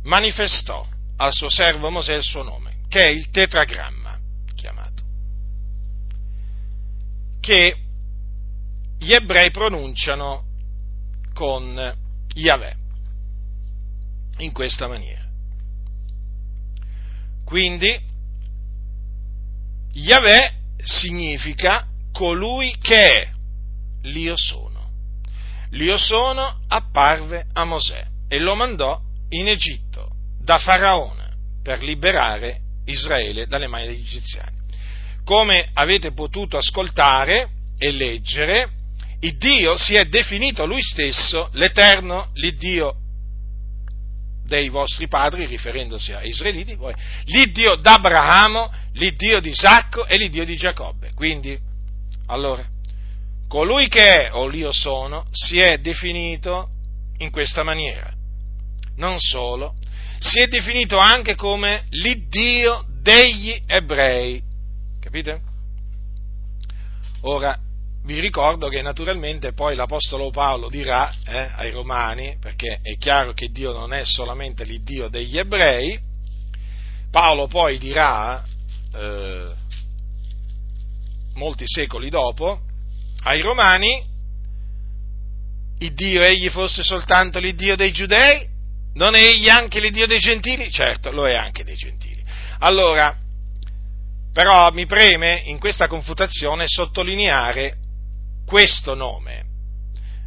manifestò 0.04 0.86
al 1.18 1.34
suo 1.34 1.50
servo 1.50 1.90
Mosè 1.90 2.16
il 2.16 2.24
suo 2.24 2.44
nome, 2.44 2.80
che 2.88 3.00
è 3.00 3.10
il 3.10 3.30
tetragramma 3.30 4.18
chiamato, 4.56 5.04
che 7.40 7.78
gli 8.98 9.12
ebrei 9.14 9.52
pronunciano 9.52 10.46
con 11.34 11.98
Yahweh, 12.34 12.78
in 14.38 14.52
questa 14.52 14.88
maniera. 14.88 15.28
Quindi 17.46 18.09
Yahweh 20.00 20.54
significa 20.82 21.86
colui 22.12 22.76
che 22.82 23.04
è 23.04 23.30
l'io 24.04 24.36
sono. 24.38 24.68
L'io 25.72 25.98
sono 25.98 26.62
apparve 26.68 27.48
a 27.54 27.66
Mosè 27.66 28.06
e 28.28 28.40
lo 28.40 28.56
mandò 28.56 29.00
in 29.30 29.48
Egitto 29.48 30.10
da 30.42 30.58
Faraone 30.58 31.36
per 31.62 31.84
liberare 31.84 32.62
Israele 32.86 33.46
dalle 33.46 33.68
mani 33.68 33.88
degli 33.88 34.02
egiziani. 34.02 34.58
Come 35.24 35.70
avete 35.74 36.14
potuto 36.14 36.58
ascoltare 36.58 37.50
e 37.78 37.92
leggere, 37.92 38.70
il 39.20 39.38
Dio 39.38 39.78
si 39.78 39.96
è 39.96 40.06
definito 40.06 40.66
lui 40.66 40.82
stesso 40.82 41.50
l'Eterno, 41.54 42.30
l'Iddio 42.36 42.96
dei 44.50 44.68
vostri 44.68 45.08
padri, 45.08 45.46
riferendosi 45.46 46.12
ai 46.12 46.30
israeliti, 46.30 46.76
poi 46.76 46.94
l'Iddio 47.26 47.76
d'Abramo, 47.76 48.70
l'Iddio 48.94 49.40
di 49.40 49.52
Isacco 49.52 50.06
e 50.06 50.18
l'Iddio 50.18 50.44
di 50.44 50.58
Giacobbe. 50.58 51.14
Quindi, 51.14 51.58
allora, 52.26 52.66
colui 53.48 53.88
che 53.88 54.26
è 54.26 54.34
o 54.34 54.48
l'io 54.48 54.72
sono 54.72 55.28
si 55.32 55.58
è 55.58 55.78
definito 55.78 56.70
in 57.20 57.32
questa 57.32 57.64
maniera. 57.64 58.12
Non 58.98 59.20
solo, 59.20 59.76
si 60.20 60.42
è 60.42 60.48
definito 60.48 60.98
anche 60.98 61.36
come 61.36 61.86
l'Iddio 61.92 62.86
degli 63.02 63.62
ebrei. 63.68 64.42
Capite? 65.00 65.42
Ora, 67.22 67.58
vi 68.04 68.20
ricordo 68.20 68.70
che 68.70 68.82
naturalmente 68.82 69.54
poi 69.54 69.76
l'Apostolo 69.76 70.30
Paolo 70.30 70.70
dirà 70.70 71.14
eh, 71.26 71.52
ai 71.56 71.72
Romani, 71.72 72.38
perché 72.40 72.80
è 72.82 72.98
chiaro 72.98 73.34
che 73.34 73.50
Dio 73.50 73.72
non 73.74 73.94
è 73.94 74.04
solamente 74.04 74.64
l'Iddio 74.64 75.10
degli 75.10 75.38
ebrei, 75.38 76.00
Paolo 77.12 77.48
poi 77.48 77.78
dirà, 77.78 78.44
eh, 78.94 79.54
molti 81.36 81.66
secoli 81.68 82.10
dopo, 82.10 82.62
ai 83.24 83.42
Romani, 83.42 84.04
il 85.80 85.94
Dio 85.94 86.22
egli 86.22 86.50
fosse 86.50 86.84
soltanto 86.84 87.40
l'Iddio 87.40 87.76
dei 87.76 87.92
giudei, 87.92 88.48
non 88.94 89.16
è 89.16 89.22
egli 89.22 89.50
anche 89.50 89.80
l'Iddio 89.80 90.08
dei 90.08 90.20
gentili? 90.20 90.72
Certo, 90.72 91.12
lo 91.12 91.28
è 91.28 91.36
anche 91.36 91.64
dei 91.64 91.76
gentili. 91.76 92.24
Allora, 92.60 93.16
però 94.34 94.72
mi 94.72 94.86
preme 94.86 95.42
in 95.46 95.60
questa 95.60 95.88
confutazione 95.88 96.66
sottolineare 96.68 97.79
questo 98.50 98.96
nome 98.96 99.46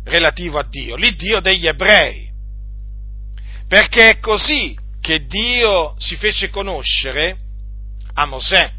relativo 0.04 0.60
a 0.60 0.62
Dio, 0.62 0.94
l'Iddio 0.94 1.40
degli 1.40 1.66
ebrei. 1.66 2.30
Perché 3.66 4.10
è 4.10 4.18
così 4.20 4.78
che 5.00 5.26
Dio 5.26 5.96
si 5.98 6.14
fece 6.14 6.48
conoscere 6.48 7.36
a 8.14 8.24
Mosè. 8.26 8.72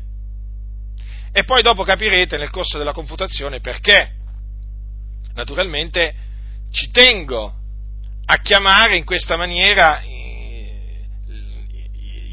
E 1.34 1.44
poi 1.44 1.62
dopo 1.62 1.84
capirete 1.84 2.38
nel 2.38 2.52
corso 2.52 2.78
della 2.78 2.94
confutazione 2.94 3.60
perché. 3.60 4.14
Naturalmente 5.34 6.16
ci 6.72 6.90
tengo 6.92 7.54
a 8.26 8.38
chiamare 8.38 8.96
in 8.96 9.04
questa 9.04 9.36
maniera 9.36 10.00
eh, 10.00 11.06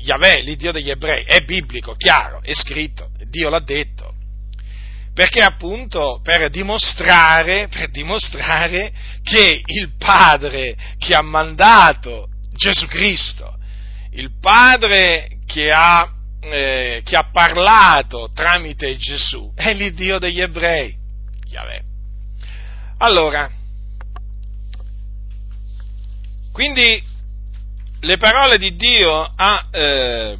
Yahweh, 0.04 0.42
l'Iddio 0.42 0.70
degli 0.70 0.90
ebrei. 0.90 1.24
È 1.24 1.40
biblico, 1.40 1.94
chiaro, 1.96 2.40
è 2.40 2.54
scritto, 2.54 3.10
Dio 3.26 3.48
l'ha 3.48 3.60
detto 3.60 3.99
perché 5.12 5.42
appunto 5.42 6.20
per 6.22 6.50
dimostrare, 6.50 7.68
per 7.68 7.90
dimostrare 7.90 8.92
che 9.22 9.62
il 9.64 9.96
Padre 9.96 10.76
che 10.98 11.14
ha 11.14 11.22
mandato 11.22 12.28
Gesù 12.52 12.86
Cristo, 12.86 13.58
il 14.12 14.38
Padre 14.40 15.38
che 15.46 15.70
ha, 15.72 16.08
eh, 16.40 17.02
che 17.04 17.16
ha 17.16 17.28
parlato 17.30 18.30
tramite 18.34 18.96
Gesù, 18.96 19.52
è 19.54 19.72
l'Iddio 19.74 20.18
degli 20.18 20.40
ebrei. 20.40 20.96
Yahweh. 21.48 21.82
Allora, 22.98 23.50
Quindi 26.52 27.02
le 28.00 28.16
parole 28.16 28.58
di 28.58 28.74
Dio 28.74 29.32
a, 29.34 29.68
eh, 29.70 30.38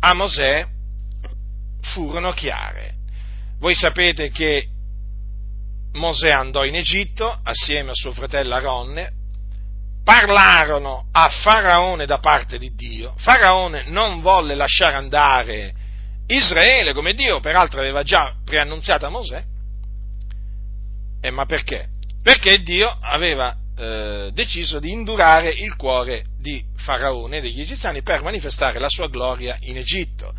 a 0.00 0.14
Mosè 0.14 0.66
furono 1.80 2.32
chiare. 2.32 2.89
Voi 3.60 3.74
sapete 3.74 4.30
che 4.30 4.66
Mosè 5.92 6.30
andò 6.30 6.64
in 6.64 6.76
Egitto 6.76 7.40
assieme 7.44 7.90
a 7.90 7.94
suo 7.94 8.12
fratello 8.12 8.54
Aronne, 8.54 9.12
parlarono 10.02 11.08
a 11.12 11.28
Faraone 11.28 12.06
da 12.06 12.18
parte 12.18 12.56
di 12.56 12.74
Dio. 12.74 13.14
Faraone 13.18 13.84
non 13.88 14.22
volle 14.22 14.54
lasciare 14.54 14.96
andare 14.96 15.74
Israele, 16.26 16.94
come 16.94 17.12
Dio 17.12 17.40
peraltro 17.40 17.80
aveva 17.80 18.02
già 18.02 18.34
preannunziato 18.42 19.04
a 19.04 19.10
Mosè. 19.10 19.44
Eh, 21.20 21.30
ma 21.30 21.44
perché? 21.44 21.88
Perché 22.22 22.62
Dio 22.62 22.96
aveva 22.98 23.54
eh, 23.76 24.30
deciso 24.32 24.78
di 24.78 24.90
indurare 24.90 25.50
il 25.50 25.76
cuore 25.76 26.24
di 26.38 26.64
Faraone 26.76 27.36
e 27.36 27.40
degli 27.42 27.60
egiziani 27.60 28.00
per 28.00 28.22
manifestare 28.22 28.78
la 28.78 28.88
sua 28.88 29.08
gloria 29.08 29.58
in 29.60 29.76
Egitto, 29.76 30.32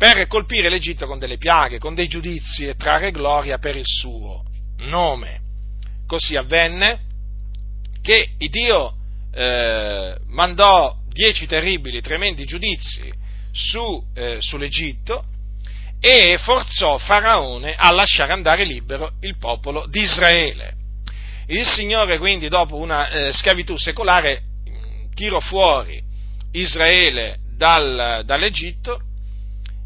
per 0.00 0.26
colpire 0.28 0.70
l'Egitto 0.70 1.06
con 1.06 1.18
delle 1.18 1.36
piaghe, 1.36 1.76
con 1.76 1.94
dei 1.94 2.08
giudizi 2.08 2.66
e 2.66 2.74
trarre 2.74 3.10
gloria 3.10 3.58
per 3.58 3.76
il 3.76 3.84
suo 3.84 4.42
nome. 4.78 5.40
Così 6.06 6.36
avvenne 6.36 7.00
che 8.00 8.30
Dio 8.38 8.94
eh, 9.30 10.16
mandò 10.28 10.96
dieci 11.06 11.46
terribili, 11.46 12.00
tremendi 12.00 12.46
giudizi 12.46 13.12
su, 13.52 14.02
eh, 14.14 14.38
sull'Egitto 14.40 15.22
e 16.00 16.38
forzò 16.38 16.96
Faraone 16.96 17.74
a 17.76 17.92
lasciare 17.92 18.32
andare 18.32 18.64
libero 18.64 19.12
il 19.20 19.36
popolo 19.36 19.86
di 19.86 20.00
Israele. 20.00 20.76
Il 21.48 21.66
Signore 21.66 22.16
quindi 22.16 22.48
dopo 22.48 22.76
una 22.76 23.10
eh, 23.10 23.32
schiavitù 23.34 23.76
secolare 23.76 24.44
tirò 25.14 25.40
fuori 25.40 26.02
Israele 26.52 27.40
dal, 27.54 28.22
dall'Egitto, 28.24 29.02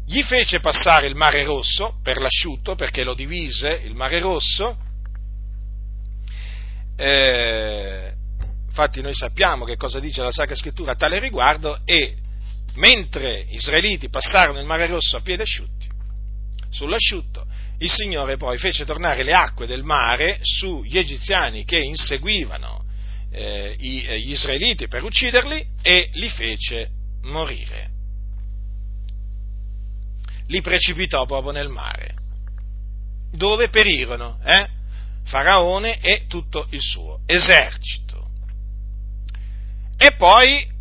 gli 0.07 0.21
fece 0.21 0.59
passare 0.59 1.07
il 1.07 1.15
mare 1.15 1.43
rosso 1.43 1.99
per 2.03 2.19
l'asciutto, 2.19 2.75
perché 2.75 3.03
lo 3.03 3.15
divise 3.15 3.81
il 3.83 3.95
mare 3.95 4.19
rosso, 4.19 4.77
eh, 6.95 8.13
infatti 8.67 9.01
noi 9.01 9.15
sappiamo 9.15 9.65
che 9.65 9.75
cosa 9.75 9.99
dice 9.99 10.21
la 10.21 10.31
Sacra 10.31 10.55
Scrittura 10.55 10.91
a 10.91 10.95
tale 10.95 11.19
riguardo 11.19 11.81
e 11.85 12.15
mentre 12.75 13.45
gli 13.45 13.55
israeliti 13.55 14.09
passarono 14.09 14.59
il 14.59 14.65
mare 14.65 14.85
rosso 14.87 15.17
a 15.17 15.21
piedi 15.21 15.41
asciutti, 15.41 15.87
sull'asciutto, 16.69 17.47
il 17.79 17.91
Signore 17.91 18.37
poi 18.37 18.57
fece 18.57 18.85
tornare 18.85 19.23
le 19.23 19.33
acque 19.33 19.65
del 19.65 19.83
mare 19.83 20.39
sugli 20.41 20.97
egiziani 20.97 21.65
che 21.65 21.79
inseguivano 21.79 22.85
eh, 23.31 23.75
gli 23.77 24.31
israeliti 24.31 24.87
per 24.87 25.03
ucciderli 25.03 25.65
e 25.81 26.09
li 26.13 26.29
fece 26.29 26.89
morire. 27.23 27.94
Li 30.47 30.61
precipitò 30.61 31.25
proprio 31.25 31.51
nel 31.51 31.69
mare, 31.69 32.13
dove 33.31 33.69
perirono. 33.69 34.39
Eh? 34.43 34.69
Faraone 35.25 35.99
e 36.01 36.25
tutto 36.27 36.67
il 36.69 36.81
suo 36.81 37.21
esercito. 37.25 38.29
E 39.97 40.13
poi 40.15 40.73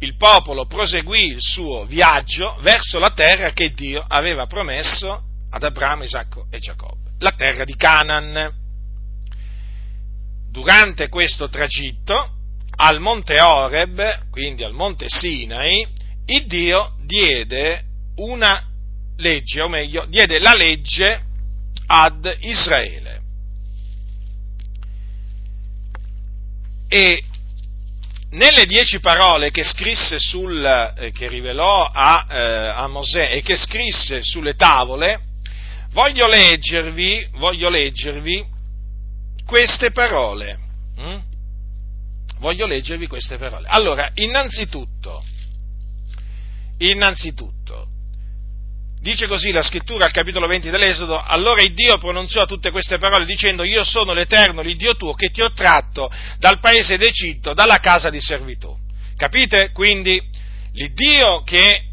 il 0.00 0.16
popolo 0.16 0.66
proseguì 0.66 1.26
il 1.26 1.40
suo 1.40 1.84
viaggio 1.84 2.56
verso 2.60 2.98
la 2.98 3.10
terra 3.10 3.52
che 3.52 3.74
Dio 3.74 4.04
aveva 4.06 4.46
promesso 4.46 5.22
ad 5.50 5.62
Abramo, 5.62 6.04
Isacco 6.04 6.46
e 6.50 6.58
Giacobbe, 6.58 7.10
la 7.18 7.32
terra 7.32 7.64
di 7.64 7.74
Canaan. 7.76 8.54
Durante 10.50 11.08
questo 11.08 11.48
tragitto, 11.48 12.36
al 12.76 13.00
monte 13.00 13.40
Oreb, 13.40 14.30
quindi 14.30 14.62
al 14.62 14.72
monte 14.72 15.06
Sinai, 15.08 15.86
il 16.26 16.46
Dio 16.46 16.94
diede 17.04 17.84
una 18.16 18.67
legge, 19.18 19.60
o 19.60 19.68
meglio, 19.68 20.04
diede 20.06 20.38
la 20.38 20.54
legge 20.54 21.22
ad 21.86 22.36
Israele. 22.40 23.20
E 26.88 27.22
nelle 28.30 28.66
dieci 28.66 29.00
parole 29.00 29.50
che 29.50 29.62
scrisse 29.62 30.18
sul, 30.18 30.64
eh, 30.64 31.10
che 31.12 31.28
rivelò 31.28 31.84
a, 31.84 32.26
eh, 32.28 32.68
a, 32.68 32.86
Mosè 32.88 33.32
e 33.32 33.42
che 33.42 33.56
scrisse 33.56 34.22
sulle 34.22 34.54
tavole, 34.54 35.20
voglio 35.90 36.26
leggervi, 36.26 37.28
voglio 37.34 37.68
leggervi 37.68 38.44
queste 39.44 39.92
parole. 39.92 40.58
Hm? 40.96 41.18
Voglio 42.38 42.66
leggervi 42.66 43.06
queste 43.06 43.36
parole. 43.36 43.66
Allora, 43.68 44.10
innanzitutto, 44.14 45.24
innanzitutto, 46.78 47.88
Dice 49.00 49.28
così 49.28 49.52
la 49.52 49.62
scrittura 49.62 50.04
al 50.04 50.10
capitolo 50.10 50.48
20 50.48 50.70
dell'Esodo, 50.70 51.22
allora 51.22 51.62
il 51.62 51.72
Dio 51.72 51.98
pronunziò 51.98 52.46
tutte 52.46 52.72
queste 52.72 52.98
parole 52.98 53.24
dicendo 53.26 53.62
io 53.62 53.84
sono 53.84 54.12
l'Eterno, 54.12 54.60
l'Iddio 54.60 54.96
tuo, 54.96 55.14
che 55.14 55.28
ti 55.28 55.40
ho 55.40 55.52
tratto 55.52 56.10
dal 56.38 56.58
paese 56.58 56.96
d'Egitto, 56.96 57.54
dalla 57.54 57.78
casa 57.78 58.10
di 58.10 58.20
servitù. 58.20 58.76
Capite? 59.16 59.70
Quindi 59.70 60.20
l'Iddio 60.72 61.40
che 61.40 61.84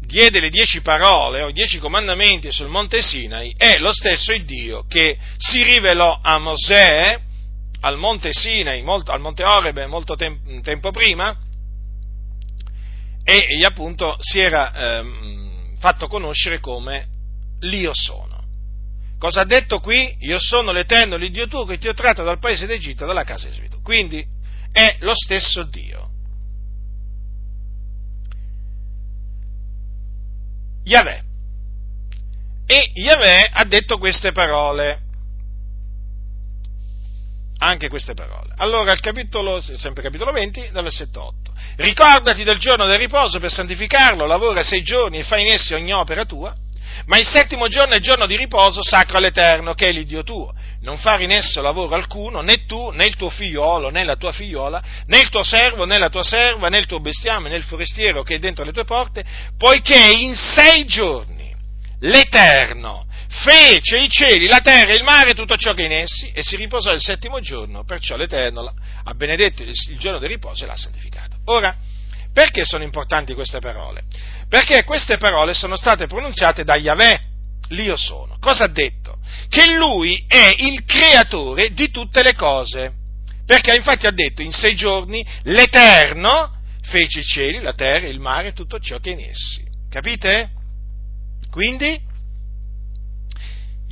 diede 0.00 0.40
le 0.40 0.50
dieci 0.50 0.80
parole 0.80 1.42
o 1.42 1.48
i 1.48 1.52
dieci 1.52 1.78
comandamenti 1.78 2.50
sul 2.50 2.68
monte 2.68 3.02
Sinai 3.02 3.54
è 3.56 3.78
lo 3.78 3.92
stesso 3.92 4.36
Dio 4.38 4.86
che 4.86 5.18
si 5.38 5.62
rivelò 5.62 6.18
a 6.22 6.38
Mosè 6.38 7.20
al 7.80 7.98
monte 7.98 8.30
Sinai, 8.32 8.82
molto, 8.82 9.12
al 9.12 9.20
monte 9.20 9.44
Orebe 9.44 9.86
molto 9.86 10.16
tem- 10.16 10.62
tempo 10.62 10.90
prima 10.90 11.36
e 13.22 13.56
gli 13.56 13.64
appunto 13.64 14.16
si 14.20 14.38
era... 14.38 14.98
Ehm, 14.98 15.53
fatto 15.84 16.08
conoscere 16.08 16.60
come 16.60 17.08
l'Io 17.60 17.90
sono. 17.92 18.42
Cosa 19.18 19.42
ha 19.42 19.44
detto 19.44 19.80
qui? 19.80 20.16
Io 20.20 20.38
sono 20.38 20.72
l'Eterno, 20.72 21.16
l'Iddio 21.16 21.46
tuo 21.46 21.66
che 21.66 21.76
ti 21.76 21.88
ho 21.88 21.92
tratto 21.92 22.22
dal 22.22 22.38
paese 22.38 22.64
d'Egitto, 22.64 23.04
dalla 23.04 23.22
casa 23.22 23.48
di 23.48 23.52
servitù. 23.52 23.82
Quindi 23.82 24.26
è 24.72 24.96
lo 25.00 25.14
stesso 25.14 25.62
Dio. 25.64 26.08
Yahweh. 30.84 31.22
E 32.64 32.90
Yahweh 32.94 33.50
ha 33.52 33.64
detto 33.64 33.98
queste 33.98 34.32
parole 34.32 35.02
anche 37.64 37.88
queste 37.88 38.14
parole. 38.14 38.52
Allora, 38.58 38.92
il 38.92 39.00
capitolo, 39.00 39.60
sempre 39.60 40.02
capitolo 40.02 40.32
20, 40.32 40.70
dal 40.72 40.82
versetto 40.82 41.22
8. 41.22 41.52
Ricordati 41.76 42.44
del 42.44 42.58
giorno 42.58 42.86
del 42.86 42.98
riposo 42.98 43.38
per 43.40 43.50
santificarlo, 43.50 44.26
lavora 44.26 44.62
sei 44.62 44.82
giorni 44.82 45.18
e 45.18 45.24
fai 45.24 45.42
in 45.42 45.52
essi 45.52 45.74
ogni 45.74 45.92
opera 45.92 46.24
tua, 46.24 46.54
ma 47.06 47.18
il 47.18 47.26
settimo 47.26 47.66
giorno 47.68 47.94
è 47.94 47.98
giorno 47.98 48.26
di 48.26 48.36
riposo 48.36 48.82
sacro 48.82 49.16
all'Eterno, 49.16 49.74
che 49.74 49.88
è 49.88 49.92
l'Iddio 49.92 50.22
tuo. 50.22 50.54
Non 50.82 50.98
fare 50.98 51.24
in 51.24 51.30
esso 51.30 51.62
lavoro 51.62 51.94
alcuno, 51.94 52.40
né 52.42 52.66
tu, 52.66 52.90
né 52.90 53.06
il 53.06 53.16
tuo 53.16 53.30
figliolo, 53.30 53.88
né 53.88 54.04
la 54.04 54.16
tua 54.16 54.32
figliola, 54.32 54.82
né 55.06 55.18
il 55.18 55.30
tuo 55.30 55.42
servo, 55.42 55.86
né 55.86 55.98
la 55.98 56.10
tua 56.10 56.22
serva, 56.22 56.68
né 56.68 56.78
il 56.78 56.86
tuo 56.86 57.00
bestiame, 57.00 57.48
né 57.48 57.56
il 57.56 57.64
forestiero 57.64 58.22
che 58.22 58.36
è 58.36 58.38
dentro 58.38 58.64
le 58.64 58.72
tue 58.72 58.84
porte, 58.84 59.24
poiché 59.56 60.12
in 60.12 60.34
sei 60.34 60.84
giorni 60.84 61.52
l'Eterno 62.00 63.06
fece 63.42 63.98
i 63.98 64.08
cieli, 64.08 64.46
la 64.46 64.60
terra, 64.60 64.92
il 64.92 65.02
mare 65.02 65.30
e 65.30 65.34
tutto 65.34 65.56
ciò 65.56 65.74
che 65.74 65.82
è 65.82 65.86
in 65.86 65.92
essi 65.92 66.30
e 66.32 66.42
si 66.42 66.54
riposò 66.56 66.92
il 66.92 67.00
settimo 67.00 67.40
giorno, 67.40 67.84
perciò 67.84 68.16
l'Eterno 68.16 68.72
ha 69.04 69.14
benedetto 69.14 69.62
il 69.62 69.98
giorno 69.98 70.18
del 70.18 70.30
riposo 70.30 70.62
e 70.62 70.66
l'ha 70.68 70.76
santificato. 70.76 71.38
Ora, 71.46 71.76
perché 72.32 72.64
sono 72.64 72.84
importanti 72.84 73.34
queste 73.34 73.58
parole? 73.58 74.04
Perché 74.48 74.84
queste 74.84 75.18
parole 75.18 75.52
sono 75.52 75.76
state 75.76 76.06
pronunciate 76.06 76.62
da 76.62 76.76
Yahweh, 76.76 77.20
l'Io 77.70 77.96
sono. 77.96 78.36
Cosa 78.38 78.64
ha 78.64 78.68
detto? 78.68 79.18
Che 79.48 79.72
lui 79.72 80.24
è 80.28 80.54
il 80.58 80.84
creatore 80.84 81.70
di 81.70 81.90
tutte 81.90 82.22
le 82.22 82.34
cose. 82.34 82.92
Perché 83.44 83.74
infatti 83.74 84.06
ha 84.06 84.12
detto 84.12 84.42
in 84.42 84.52
sei 84.52 84.74
giorni 84.74 85.26
l'Eterno 85.42 86.60
fece 86.82 87.20
i 87.20 87.24
cieli, 87.24 87.60
la 87.60 87.74
terra, 87.74 88.06
il 88.06 88.20
mare 88.20 88.48
e 88.48 88.52
tutto 88.52 88.78
ciò 88.78 88.98
che 88.98 89.10
è 89.10 89.12
in 89.12 89.28
essi. 89.28 89.64
Capite? 89.90 90.50
Quindi 91.50 92.12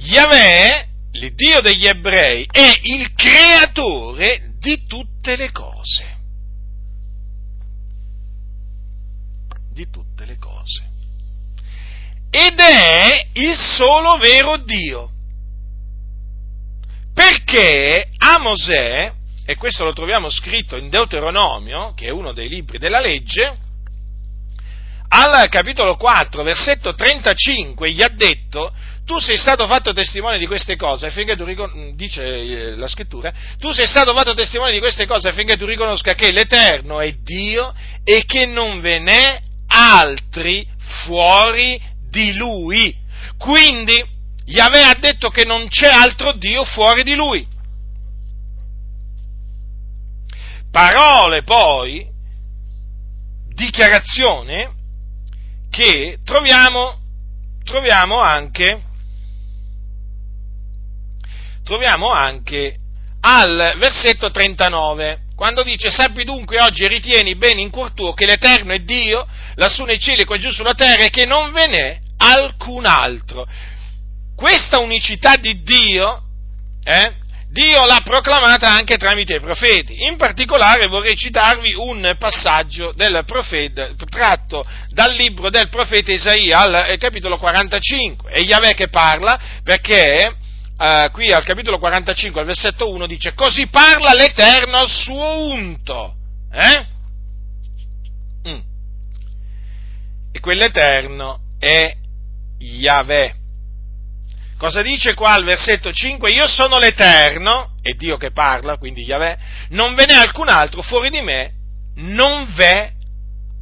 Yahweh, 0.04 0.88
l'Iddio 1.12 1.60
degli 1.60 1.86
ebrei, 1.86 2.46
è 2.50 2.72
il 2.82 3.12
creatore 3.14 4.52
di 4.58 4.84
tutte 4.86 5.36
le 5.36 5.50
cose. 5.52 6.16
Di 9.72 9.88
tutte 9.90 10.24
le 10.24 10.36
cose. 10.38 10.90
Ed 12.30 12.58
è 12.58 13.28
il 13.34 13.56
solo 13.56 14.16
vero 14.16 14.56
Dio. 14.56 15.10
Perché 17.14 18.08
a 18.16 18.38
Mosè, 18.40 19.12
e 19.44 19.56
questo 19.56 19.84
lo 19.84 19.92
troviamo 19.92 20.30
scritto 20.30 20.76
in 20.76 20.88
Deuteronomio, 20.88 21.92
che 21.94 22.06
è 22.06 22.10
uno 22.10 22.32
dei 22.32 22.48
libri 22.48 22.78
della 22.78 23.00
legge, 23.00 23.54
al 25.08 25.48
capitolo 25.50 25.94
4, 25.96 26.42
versetto 26.42 26.94
35, 26.94 27.90
gli 27.90 28.02
ha 28.02 28.08
detto, 28.08 28.72
tu 29.04 29.18
sei 29.18 29.36
stato 29.36 29.66
fatto 29.66 29.92
testimone 29.92 30.38
di 30.38 30.46
queste 30.46 30.76
cose 30.76 31.06
affinché 31.06 31.36
tu 31.36 31.44
riconosca, 31.44 31.94
dice 31.94 32.22
eh, 32.22 32.76
la 32.76 32.86
scrittura, 32.86 33.32
tu 33.58 33.72
sei 33.72 33.86
stato 33.86 34.14
fatto 34.14 34.34
testimone 34.34 34.72
di 34.72 34.78
queste 34.78 35.06
cose 35.06 35.28
affinché 35.28 35.56
tu 35.56 35.66
riconosca 35.66 36.14
che 36.14 36.30
l'Eterno 36.30 37.00
è 37.00 37.12
Dio 37.14 37.74
e 38.04 38.24
che 38.24 38.46
non 38.46 38.80
ve 38.80 39.00
n'è 39.00 39.40
altri 39.66 40.66
fuori 41.04 41.80
di 42.08 42.34
Lui. 42.36 42.96
Quindi 43.38 44.04
Yahweh 44.44 44.84
ha 44.84 44.96
detto 44.98 45.30
che 45.30 45.44
non 45.44 45.68
c'è 45.68 45.88
altro 45.88 46.32
Dio 46.32 46.64
fuori 46.64 47.02
di 47.02 47.14
Lui. 47.14 47.46
Parole 50.70 51.42
poi, 51.42 52.06
dichiarazione 53.48 54.74
che 55.70 56.18
troviamo, 56.24 56.98
troviamo 57.64 58.18
anche 58.20 58.90
troviamo 61.72 62.10
anche 62.10 62.76
al 63.22 63.76
versetto 63.78 64.30
39, 64.30 65.20
quando 65.34 65.62
dice 65.62 65.90
sappi 65.90 66.22
dunque 66.22 66.60
oggi 66.60 66.84
e 66.84 66.88
ritieni 66.88 67.34
bene 67.34 67.62
in 67.62 67.70
cuor 67.70 67.94
tuo 67.94 68.12
che 68.12 68.26
l'Eterno 68.26 68.74
è 68.74 68.80
Dio, 68.80 69.26
lassù 69.54 69.84
nei 69.84 69.98
cieli 69.98 70.20
e 70.20 70.24
qua 70.26 70.36
giù 70.36 70.50
sulla 70.50 70.74
terra 70.74 71.04
e 71.04 71.08
che 71.08 71.24
non 71.24 71.50
ve 71.50 71.66
n'è 71.68 71.98
alcun 72.18 72.84
altro. 72.84 73.46
Questa 74.36 74.80
unicità 74.80 75.36
di 75.36 75.62
Dio, 75.62 76.24
eh, 76.84 77.14
Dio 77.48 77.86
l'ha 77.86 78.02
proclamata 78.04 78.68
anche 78.68 78.98
tramite 78.98 79.36
i 79.36 79.40
profeti. 79.40 80.04
In 80.04 80.16
particolare 80.18 80.88
vorrei 80.88 81.16
citarvi 81.16 81.72
un 81.74 82.16
passaggio 82.18 82.92
del 82.94 83.22
profeta, 83.24 83.88
tratto 84.10 84.62
dal 84.90 85.14
libro 85.14 85.48
del 85.48 85.70
profeta 85.70 86.12
Isaia 86.12 86.58
al 86.58 86.90
eh, 86.90 86.98
capitolo 86.98 87.38
45. 87.38 88.30
È 88.30 88.40
Yahweh 88.40 88.74
che 88.74 88.88
parla 88.88 89.40
perché 89.64 90.36
eh, 90.78 91.10
qui 91.12 91.32
al 91.32 91.44
capitolo 91.44 91.78
45, 91.78 92.40
al 92.40 92.46
versetto 92.46 92.90
1, 92.90 93.06
dice, 93.06 93.34
così 93.34 93.68
parla 93.68 94.12
l'Eterno 94.12 94.78
al 94.78 94.88
suo 94.88 95.50
unto. 95.50 96.14
Eh? 96.52 96.86
Mm. 98.48 98.60
E 100.32 100.40
quell'Eterno 100.40 101.40
è 101.58 101.96
Yahweh. 102.58 103.34
Cosa 104.58 104.82
dice 104.82 105.14
qua 105.14 105.32
al 105.32 105.44
versetto 105.44 105.92
5? 105.92 106.30
Io 106.30 106.46
sono 106.46 106.78
l'Eterno, 106.78 107.74
è 107.82 107.92
Dio 107.92 108.16
che 108.16 108.30
parla, 108.30 108.76
quindi 108.76 109.02
Yahweh, 109.02 109.38
non 109.70 109.94
ve 109.94 110.06
n'è 110.06 110.14
alcun 110.14 110.48
altro 110.48 110.82
fuori 110.82 111.10
di 111.10 111.20
me, 111.20 111.52
non 111.96 112.52
v'è 112.54 112.92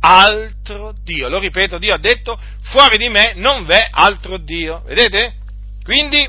altro 0.00 0.94
Dio. 1.02 1.28
Lo 1.28 1.38
ripeto, 1.38 1.78
Dio 1.78 1.94
ha 1.94 1.98
detto, 1.98 2.38
fuori 2.62 2.98
di 2.98 3.08
me 3.08 3.32
non 3.36 3.64
v'è 3.64 3.88
altro 3.90 4.38
Dio. 4.38 4.82
Vedete? 4.86 5.34
Quindi 5.84 6.26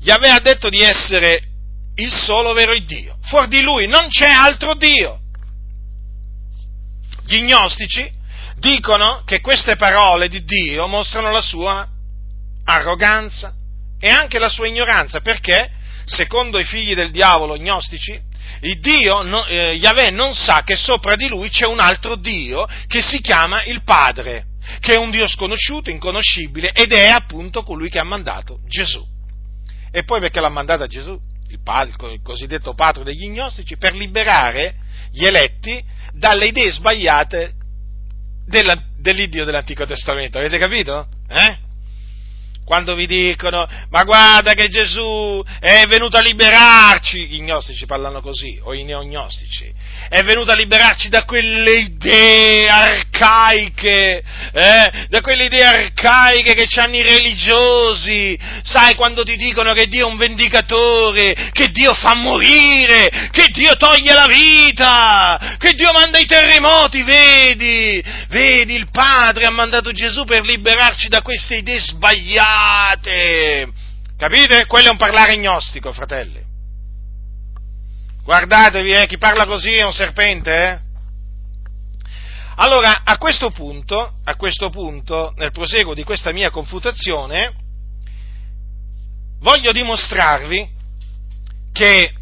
Yahweh 0.00 0.30
ha 0.30 0.40
detto 0.40 0.68
di 0.68 0.80
essere 0.80 1.40
il 1.96 2.12
solo 2.12 2.52
vero 2.52 2.76
Dio. 2.78 3.18
Fuori 3.22 3.48
di 3.48 3.60
lui 3.62 3.86
non 3.86 4.08
c'è 4.08 4.28
altro 4.28 4.74
Dio. 4.74 5.20
Gli 7.26 7.42
gnostici 7.42 8.10
dicono 8.58 9.22
che 9.24 9.40
queste 9.40 9.76
parole 9.76 10.28
di 10.28 10.44
Dio 10.44 10.86
mostrano 10.86 11.30
la 11.30 11.40
sua 11.40 11.86
arroganza 12.64 13.54
e 14.00 14.08
anche 14.08 14.38
la 14.38 14.48
sua 14.48 14.66
ignoranza, 14.66 15.20
perché, 15.20 15.70
secondo 16.04 16.58
i 16.58 16.64
figli 16.64 16.94
del 16.94 17.10
diavolo 17.10 17.56
gnostici, 17.56 18.18
il 18.60 18.80
Dio, 18.80 19.46
eh, 19.46 19.74
Yahweh 19.74 20.10
non 20.10 20.34
sa 20.34 20.62
che 20.62 20.76
sopra 20.76 21.16
di 21.16 21.28
lui 21.28 21.48
c'è 21.48 21.66
un 21.66 21.80
altro 21.80 22.16
Dio 22.16 22.66
che 22.86 23.00
si 23.00 23.20
chiama 23.20 23.62
il 23.64 23.82
Padre, 23.84 24.46
che 24.80 24.94
è 24.94 24.96
un 24.96 25.10
Dio 25.10 25.28
sconosciuto, 25.28 25.90
inconoscibile, 25.90 26.72
ed 26.72 26.92
è 26.92 27.08
appunto 27.08 27.62
colui 27.62 27.90
che 27.90 27.98
ha 27.98 28.04
mandato 28.04 28.60
Gesù. 28.66 29.04
E 29.90 30.04
poi 30.04 30.20
perché 30.20 30.40
l'ha 30.40 30.48
mandata 30.48 30.86
Gesù, 30.86 31.18
il, 31.48 31.60
padre, 31.62 32.12
il 32.12 32.20
cosiddetto 32.22 32.74
patro 32.74 33.02
degli 33.02 33.28
gnostici, 33.28 33.76
per 33.76 33.94
liberare 33.94 34.76
gli 35.10 35.24
eletti 35.24 35.82
dalle 36.12 36.46
idee 36.46 36.70
sbagliate 36.70 37.54
della, 38.46 38.82
dell'Iddio 38.98 39.44
dell'Antico 39.44 39.86
Testamento. 39.86 40.38
Avete 40.38 40.58
capito? 40.58 41.08
Eh? 41.28 41.66
Quando 42.68 42.94
vi 42.94 43.06
dicono 43.06 43.66
ma 43.88 44.04
guarda 44.04 44.52
che 44.52 44.68
Gesù 44.68 45.42
è 45.58 45.86
venuto 45.86 46.18
a 46.18 46.20
liberarci, 46.20 47.26
gli 47.26 47.40
gnostici 47.40 47.86
parlano 47.86 48.20
così, 48.20 48.60
o 48.62 48.74
i 48.74 48.84
neognostici, 48.84 49.72
è 50.10 50.22
venuto 50.22 50.50
a 50.50 50.54
liberarci 50.54 51.08
da 51.08 51.24
quelle 51.24 51.72
idee 51.72 52.68
arcaiche, 52.68 54.22
eh? 54.52 55.06
da 55.08 55.20
quelle 55.22 55.46
idee 55.46 55.64
arcaiche 55.64 56.52
che 56.52 56.68
hanno 56.78 56.96
i 56.96 57.02
religiosi, 57.02 58.38
sai 58.62 58.94
quando 58.96 59.24
ti 59.24 59.36
dicono 59.36 59.72
che 59.72 59.86
Dio 59.86 60.06
è 60.06 60.10
un 60.10 60.18
vendicatore, 60.18 61.50
che 61.52 61.70
Dio 61.70 61.94
fa 61.94 62.14
morire, 62.14 63.30
che 63.30 63.46
Dio 63.50 63.76
toglie 63.76 64.12
la 64.12 64.26
vita, 64.28 65.56
che 65.56 65.72
Dio 65.72 65.90
manda 65.92 66.18
i 66.18 66.26
terremoti, 66.26 67.02
vedi, 67.02 68.04
vedi 68.28 68.74
il 68.74 68.90
Padre 68.90 69.46
ha 69.46 69.50
mandato 69.50 69.90
Gesù 69.92 70.24
per 70.24 70.44
liberarci 70.44 71.08
da 71.08 71.22
queste 71.22 71.56
idee 71.56 71.80
sbagliate 71.80 72.57
sbagliate. 72.58 73.72
Capite? 74.16 74.66
Quello 74.66 74.88
è 74.88 74.90
un 74.90 74.96
parlare 74.96 75.36
gnostico, 75.36 75.92
fratelli. 75.92 76.44
Guardatevi, 78.22 78.92
eh, 78.92 79.06
chi 79.06 79.16
parla 79.16 79.46
così 79.46 79.74
è 79.74 79.84
un 79.84 79.92
serpente, 79.92 80.52
eh? 80.52 80.86
Allora, 82.56 83.02
a 83.04 83.16
questo 83.18 83.50
punto, 83.50 84.18
a 84.24 84.34
questo 84.34 84.68
punto, 84.70 85.32
nel 85.36 85.52
proseguo 85.52 85.94
di 85.94 86.02
questa 86.02 86.32
mia 86.32 86.50
confutazione, 86.50 87.54
voglio 89.38 89.70
dimostrarvi 89.70 90.68
che 91.72 92.12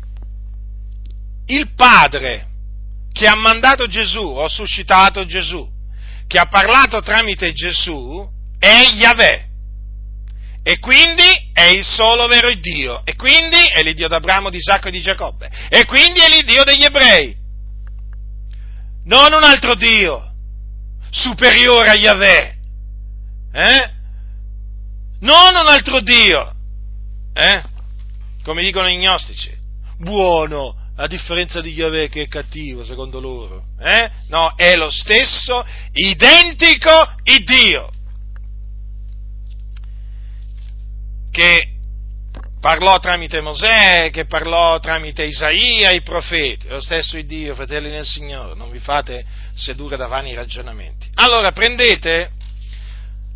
il 1.46 1.72
Padre 1.74 2.48
che 3.10 3.26
ha 3.26 3.34
mandato 3.34 3.86
Gesù, 3.86 4.20
ho 4.20 4.48
suscitato 4.48 5.24
Gesù, 5.24 5.66
che 6.26 6.38
ha 6.38 6.46
parlato 6.46 7.00
tramite 7.00 7.52
Gesù, 7.52 8.28
è 8.58 8.90
Yahweh. 8.92 9.45
E 10.68 10.80
quindi 10.80 11.22
è 11.52 11.66
il 11.66 11.84
solo 11.84 12.26
vero 12.26 12.52
Dio. 12.52 13.02
E 13.04 13.14
quindi 13.14 13.56
è 13.72 13.84
l'Iddio 13.84 14.08
d'Abramo, 14.08 14.50
di 14.50 14.56
Isacco 14.56 14.88
e 14.88 14.90
di 14.90 15.00
Giacobbe. 15.00 15.48
E 15.68 15.84
quindi 15.84 16.18
è 16.18 16.28
l'Iddio 16.28 16.64
degli 16.64 16.82
ebrei. 16.82 17.36
Non 19.04 19.32
un 19.32 19.44
altro 19.44 19.76
Dio 19.76 20.28
superiore 21.08 21.90
a 21.90 21.94
Yahweh. 21.94 22.58
Eh? 23.52 23.90
Non 25.20 25.54
un 25.54 25.68
altro 25.68 26.00
Dio. 26.00 26.52
Eh? 27.32 27.62
Come 28.42 28.62
dicono 28.62 28.88
i 28.88 28.96
gnostici. 28.96 29.56
Buono, 29.98 30.90
a 30.96 31.06
differenza 31.06 31.60
di 31.60 31.74
Yahweh 31.74 32.08
che 32.08 32.22
è 32.22 32.26
cattivo 32.26 32.84
secondo 32.84 33.20
loro. 33.20 33.66
Eh? 33.78 34.10
No, 34.30 34.52
è 34.56 34.74
lo 34.74 34.90
stesso, 34.90 35.64
identico 35.92 37.14
il 37.22 37.44
Dio. 37.44 37.90
Che 41.36 41.68
parlò 42.62 42.98
tramite 42.98 43.42
Mosè, 43.42 44.08
che 44.10 44.24
parlò 44.24 44.78
tramite 44.78 45.24
Isaia, 45.24 45.90
i 45.90 46.00
profeti, 46.00 46.66
lo 46.66 46.80
stesso 46.80 47.20
Dio, 47.20 47.54
fratelli 47.54 47.90
nel 47.90 48.06
Signore, 48.06 48.54
non 48.54 48.70
vi 48.70 48.78
fate 48.78 49.22
sedurre 49.54 49.98
da 49.98 50.06
vani 50.06 50.32
ragionamenti. 50.32 51.10
Allora 51.16 51.52
prendete, 51.52 52.30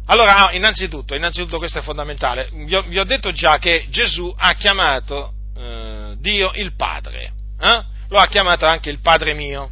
allora 0.06 0.48
ah, 0.48 0.52
innanzitutto, 0.54 1.14
innanzitutto 1.14 1.58
questo 1.58 1.80
è 1.80 1.82
fondamentale, 1.82 2.48
vi 2.54 2.74
ho, 2.74 2.80
vi 2.86 2.98
ho 2.98 3.04
detto 3.04 3.32
già 3.32 3.58
che 3.58 3.84
Gesù 3.90 4.34
ha 4.34 4.54
chiamato 4.54 5.34
eh, 5.58 6.14
Dio 6.20 6.52
il 6.54 6.74
Padre, 6.74 7.32
eh? 7.60 7.84
lo 8.08 8.18
ha 8.18 8.26
chiamato 8.28 8.64
anche 8.64 8.88
il 8.88 9.00
Padre 9.00 9.34
mio. 9.34 9.68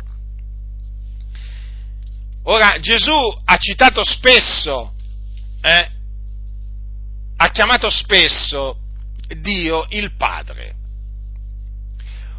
Ora 2.43 2.79
Gesù 2.79 3.41
ha 3.47 3.57
citato 3.57 4.05
spesso 4.05 4.93
eh, 5.63 5.97
ha 7.41 7.51
chiamato 7.51 7.89
spesso 7.89 8.77
Dio 9.41 9.87
il 9.91 10.17
Padre. 10.17 10.75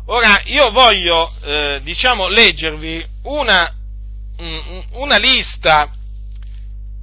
Ora, 0.07 0.41
io 0.45 0.71
voglio, 0.71 1.31
eh, 1.41 1.79
diciamo, 1.83 2.27
leggervi 2.27 3.05
una, 3.23 3.73
una 4.91 5.17
lista, 5.17 5.89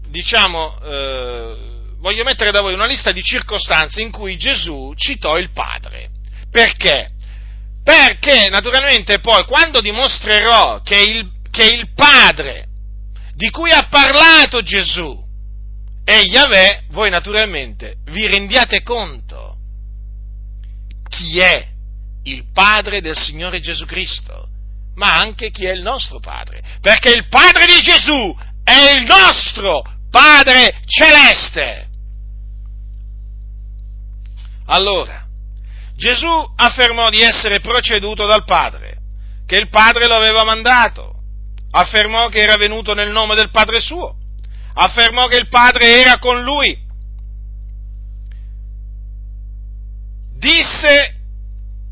diciamo, 0.08 0.78
eh, 0.82 1.56
voglio 1.98 2.24
mettere 2.24 2.50
da 2.50 2.60
voi 2.60 2.74
una 2.74 2.86
lista 2.86 3.12
di 3.12 3.22
circostanze 3.22 4.02
in 4.02 4.10
cui 4.10 4.36
Gesù 4.36 4.92
citò 4.96 5.38
il 5.38 5.50
Padre. 5.52 6.10
Perché? 6.50 7.12
Perché, 7.82 8.48
naturalmente, 8.50 9.20
poi, 9.20 9.44
quando 9.44 9.80
dimostrerò 9.80 10.82
che 10.82 11.00
il, 11.00 11.30
che 11.50 11.64
il 11.64 11.92
Padre 11.94 12.66
di 13.34 13.48
cui 13.50 13.70
ha 13.70 13.86
parlato 13.88 14.62
Gesù 14.62 15.25
e 16.08 16.20
Yahweh, 16.20 16.84
voi 16.90 17.10
naturalmente 17.10 17.96
vi 18.10 18.28
rendiate 18.28 18.84
conto 18.84 19.56
chi 21.08 21.40
è 21.40 21.66
il 22.22 22.44
Padre 22.52 23.00
del 23.00 23.18
Signore 23.18 23.58
Gesù 23.58 23.84
Cristo, 23.86 24.48
ma 24.94 25.16
anche 25.18 25.50
chi 25.50 25.66
è 25.66 25.72
il 25.72 25.82
nostro 25.82 26.20
Padre, 26.20 26.62
perché 26.80 27.10
il 27.10 27.26
Padre 27.26 27.66
di 27.66 27.80
Gesù 27.80 28.36
è 28.62 28.92
il 28.96 29.04
nostro 29.04 29.82
Padre 30.08 30.78
celeste. 30.84 31.88
Allora, 34.66 35.26
Gesù 35.96 36.52
affermò 36.54 37.10
di 37.10 37.20
essere 37.20 37.58
proceduto 37.58 38.26
dal 38.26 38.44
Padre, 38.44 38.98
che 39.44 39.56
il 39.56 39.68
Padre 39.70 40.06
lo 40.06 40.14
aveva 40.14 40.44
mandato, 40.44 41.14
affermò 41.72 42.28
che 42.28 42.38
era 42.38 42.56
venuto 42.56 42.94
nel 42.94 43.10
nome 43.10 43.34
del 43.34 43.50
Padre 43.50 43.80
suo, 43.80 44.15
affermò 44.78 45.26
che 45.26 45.36
il 45.36 45.48
Padre 45.48 46.02
era 46.02 46.18
con 46.18 46.42
lui, 46.42 46.76
disse 50.38 51.14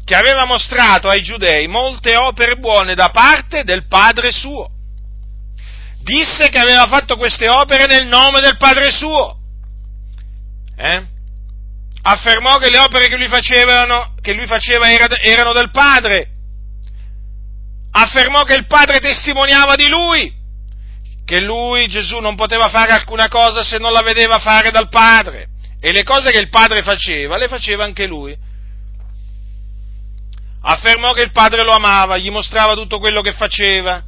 che 0.04 0.14
aveva 0.14 0.44
mostrato 0.44 1.08
ai 1.08 1.22
giudei 1.22 1.66
molte 1.66 2.14
opere 2.16 2.56
buone 2.56 2.94
da 2.94 3.08
parte 3.08 3.64
del 3.64 3.86
Padre 3.86 4.32
suo. 4.32 4.70
Disse 6.02 6.50
che 6.50 6.58
aveva 6.58 6.86
fatto 6.86 7.16
queste 7.16 7.48
opere 7.48 7.86
nel 7.86 8.06
nome 8.06 8.40
del 8.40 8.58
Padre 8.58 8.90
suo. 8.90 9.38
Eh? 10.76 11.06
Affermò 12.02 12.58
che 12.58 12.68
le 12.68 12.80
opere 12.80 13.08
che 13.08 13.16
lui, 13.16 13.28
facevano, 13.28 14.14
che 14.20 14.34
lui 14.34 14.46
faceva 14.46 14.90
erano 14.90 15.54
del 15.54 15.70
Padre. 15.70 16.28
Affermò 17.92 18.42
che 18.42 18.56
il 18.56 18.66
Padre 18.66 18.98
testimoniava 18.98 19.74
di 19.76 19.88
lui, 19.88 20.33
che 21.24 21.40
lui, 21.40 21.86
Gesù, 21.88 22.18
non 22.20 22.34
poteva 22.34 22.68
fare 22.68 22.92
alcuna 22.92 23.28
cosa 23.28 23.62
se 23.62 23.78
non 23.78 23.92
la 23.92 24.02
vedeva 24.02 24.38
fare 24.38 24.70
dal 24.70 24.88
Padre. 24.88 25.48
E 25.80 25.92
le 25.92 26.02
cose 26.02 26.30
che 26.30 26.38
il 26.38 26.48
Padre 26.48 26.82
faceva, 26.82 27.36
le 27.36 27.48
faceva 27.48 27.84
anche 27.84 28.06
lui 28.06 28.36
affermò 30.64 31.12
che 31.12 31.22
il 31.22 31.32
padre 31.32 31.62
lo 31.62 31.72
amava, 31.72 32.16
gli 32.16 32.30
mostrava 32.30 32.74
tutto 32.74 32.98
quello 32.98 33.20
che 33.20 33.32
faceva, 33.32 34.02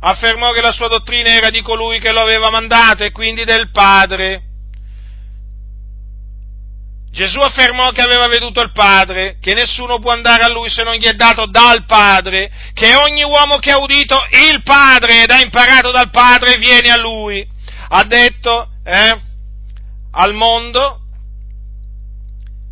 affermò 0.00 0.52
che 0.52 0.60
la 0.60 0.72
sua 0.72 0.88
dottrina 0.88 1.30
era 1.30 1.50
di 1.50 1.62
colui 1.62 2.00
che 2.00 2.12
lo 2.12 2.20
aveva 2.20 2.50
mandato 2.50 3.04
e 3.04 3.12
quindi 3.12 3.44
del 3.44 3.70
padre. 3.70 4.42
Gesù 7.10 7.40
affermò 7.40 7.90
che 7.90 8.02
aveva 8.02 8.28
veduto 8.28 8.62
il 8.62 8.70
Padre, 8.72 9.36
che 9.40 9.52
nessuno 9.52 9.98
può 9.98 10.12
andare 10.12 10.44
a 10.44 10.48
Lui 10.48 10.70
se 10.70 10.84
non 10.84 10.94
gli 10.94 11.04
è 11.04 11.14
dato 11.14 11.46
dal 11.46 11.84
Padre, 11.84 12.50
che 12.72 12.94
ogni 12.94 13.24
uomo 13.24 13.56
che 13.56 13.72
ha 13.72 13.78
udito 13.78 14.16
il 14.48 14.62
Padre 14.62 15.24
ed 15.24 15.30
ha 15.30 15.40
imparato 15.40 15.90
dal 15.90 16.10
Padre 16.10 16.56
viene 16.58 16.88
a 16.90 16.96
Lui. 16.96 17.44
Ha 17.88 18.04
detto 18.04 18.68
eh, 18.84 19.20
al 20.12 20.34
mondo 20.34 21.00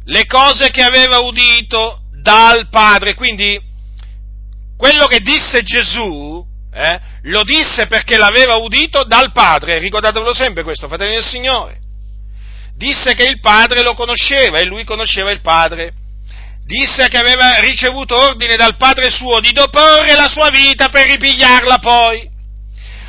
le 0.05 0.26
cose 0.26 0.70
che 0.70 0.84
aveva 0.84 1.18
udito 1.18 2.03
dal 2.22 2.68
Padre. 2.68 3.14
Quindi 3.14 3.61
quello 4.76 5.07
che 5.07 5.18
disse 5.18 5.62
Gesù 5.64 6.47
eh, 6.72 7.01
lo 7.22 7.43
disse 7.43 7.89
perché 7.89 8.16
l'aveva 8.16 8.55
udito 8.55 9.03
dal 9.03 9.32
Padre, 9.32 9.80
ricordatevelo 9.80 10.32
sempre 10.32 10.62
questo, 10.62 10.86
fratelli 10.86 11.14
del 11.14 11.24
Signore. 11.24 11.86
Disse 12.78 13.14
che 13.14 13.24
il 13.24 13.40
Padre 13.40 13.82
lo 13.82 13.94
conosceva 13.94 14.58
e 14.58 14.64
lui 14.64 14.84
conosceva 14.84 15.32
il 15.32 15.40
Padre. 15.40 15.92
Disse 16.64 17.08
che 17.08 17.18
aveva 17.18 17.58
ricevuto 17.58 18.14
ordine 18.14 18.54
dal 18.54 18.76
Padre 18.76 19.10
suo 19.10 19.40
di 19.40 19.50
deporre 19.50 20.14
la 20.14 20.28
sua 20.28 20.48
vita 20.50 20.88
per 20.88 21.06
ripigliarla 21.06 21.78
poi. 21.78 22.30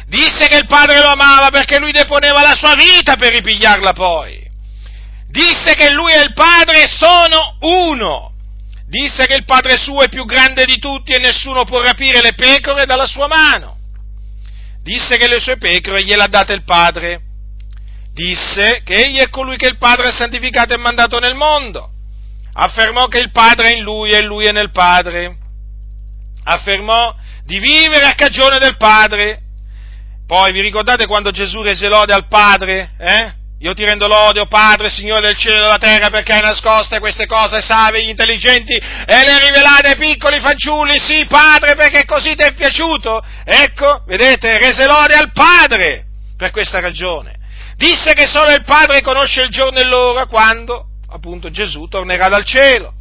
Disse 0.08 0.48
che 0.48 0.58
il 0.58 0.66
Padre 0.66 1.00
lo 1.00 1.10
amava 1.10 1.52
perché 1.52 1.78
lui 1.78 1.92
deponeva 1.92 2.42
la 2.42 2.56
sua 2.56 2.74
vita 2.74 3.16
per 3.16 3.32
ripigliarla 3.32 3.94
poi. 3.94 4.44
Disse 5.30 5.76
che 5.76 5.92
lui 5.92 6.14
e 6.14 6.22
il 6.22 6.34
Padre 6.34 6.88
sono 6.88 7.58
uno 7.60 8.34
disse 8.90 9.28
che 9.28 9.36
il 9.36 9.46
Padre 9.46 9.78
suo 9.78 10.02
è 10.02 10.10
più 10.10 10.26
grande 10.26 10.66
di 10.66 10.80
tutti 10.80 11.14
e 11.14 11.20
nessuno 11.20 11.64
può 11.64 11.80
rapire 11.80 12.22
le 12.22 12.34
pecore 12.34 12.86
dalla 12.86 13.06
sua 13.06 13.28
mano. 13.28 13.78
Disse 14.82 15.18
che 15.18 15.28
le 15.28 15.40
sue 15.40 15.58
pecore 15.58 16.04
gliele 16.04 16.24
ha 16.24 16.28
date 16.28 16.54
il 16.54 16.64
Padre. 16.64 17.22
Disse 18.20 18.82
che 18.84 19.06
egli 19.06 19.18
è 19.20 19.30
colui 19.30 19.56
che 19.56 19.68
il 19.68 19.78
Padre 19.78 20.08
ha 20.08 20.12
santificato 20.12 20.74
e 20.74 20.78
mandato 20.78 21.20
nel 21.20 21.36
mondo. 21.36 21.90
Affermò 22.52 23.08
che 23.08 23.20
il 23.20 23.32
Padre 23.32 23.72
è 23.72 23.78
in 23.78 23.84
lui 23.84 24.12
e 24.12 24.22
lui 24.24 24.44
è 24.46 24.52
nel 24.52 24.72
Padre. 24.72 25.38
Affermò 26.44 27.16
di 27.46 27.60
vivere 27.60 28.08
a 28.08 28.16
cagione 28.16 28.60
del 28.60 28.76
Padre. 28.76 29.40
Poi 30.28 30.52
vi 30.52 30.60
ricordate 30.60 31.06
quando 31.06 31.32
Gesù 31.32 31.62
rese 31.62 31.88
lode 31.88 32.12
al 32.12 32.28
Padre? 32.28 32.92
Eh? 33.00 33.34
Io 33.60 33.74
ti 33.74 33.86
rendo 33.86 34.08
l'odio, 34.08 34.48
Padre, 34.48 34.90
Signore 34.90 35.22
del 35.22 35.38
cielo 35.38 35.56
e 35.56 35.62
della 35.62 35.78
terra, 35.78 36.10
perché 36.10 36.34
hai 36.34 36.42
nascoste 36.42 37.00
queste 37.00 37.26
cose 37.26 37.56
ai 37.56 37.64
savi, 37.64 38.00
agli 38.00 38.10
intelligenti 38.10 38.74
e 38.74 39.24
le 39.24 39.40
rivelate 39.40 39.92
ai 39.92 39.98
piccoli 39.98 40.42
fanciulli. 40.42 41.00
Sì, 41.00 41.26
Padre, 41.26 41.76
perché 41.76 42.04
così 42.04 42.36
ti 42.36 42.44
è 42.44 42.54
piaciuto. 42.54 43.24
Ecco, 43.46 44.04
vedete, 44.08 44.60
rese 44.60 44.86
lode 44.88 45.16
al 45.16 45.32
Padre 45.32 46.04
per 46.36 46.52
questa 46.52 46.82
ragione. 46.82 47.39
Disse 47.80 48.12
che 48.14 48.28
solo 48.28 48.52
il 48.52 48.66
Padre 48.66 49.00
conosce 49.00 49.44
il 49.44 49.50
giorno 49.50 49.80
e 49.80 49.86
l'ora 49.86 50.26
quando, 50.26 50.88
appunto, 51.12 51.50
Gesù 51.50 51.88
tornerà 51.88 52.28
dal 52.28 52.44
cielo. 52.44 52.94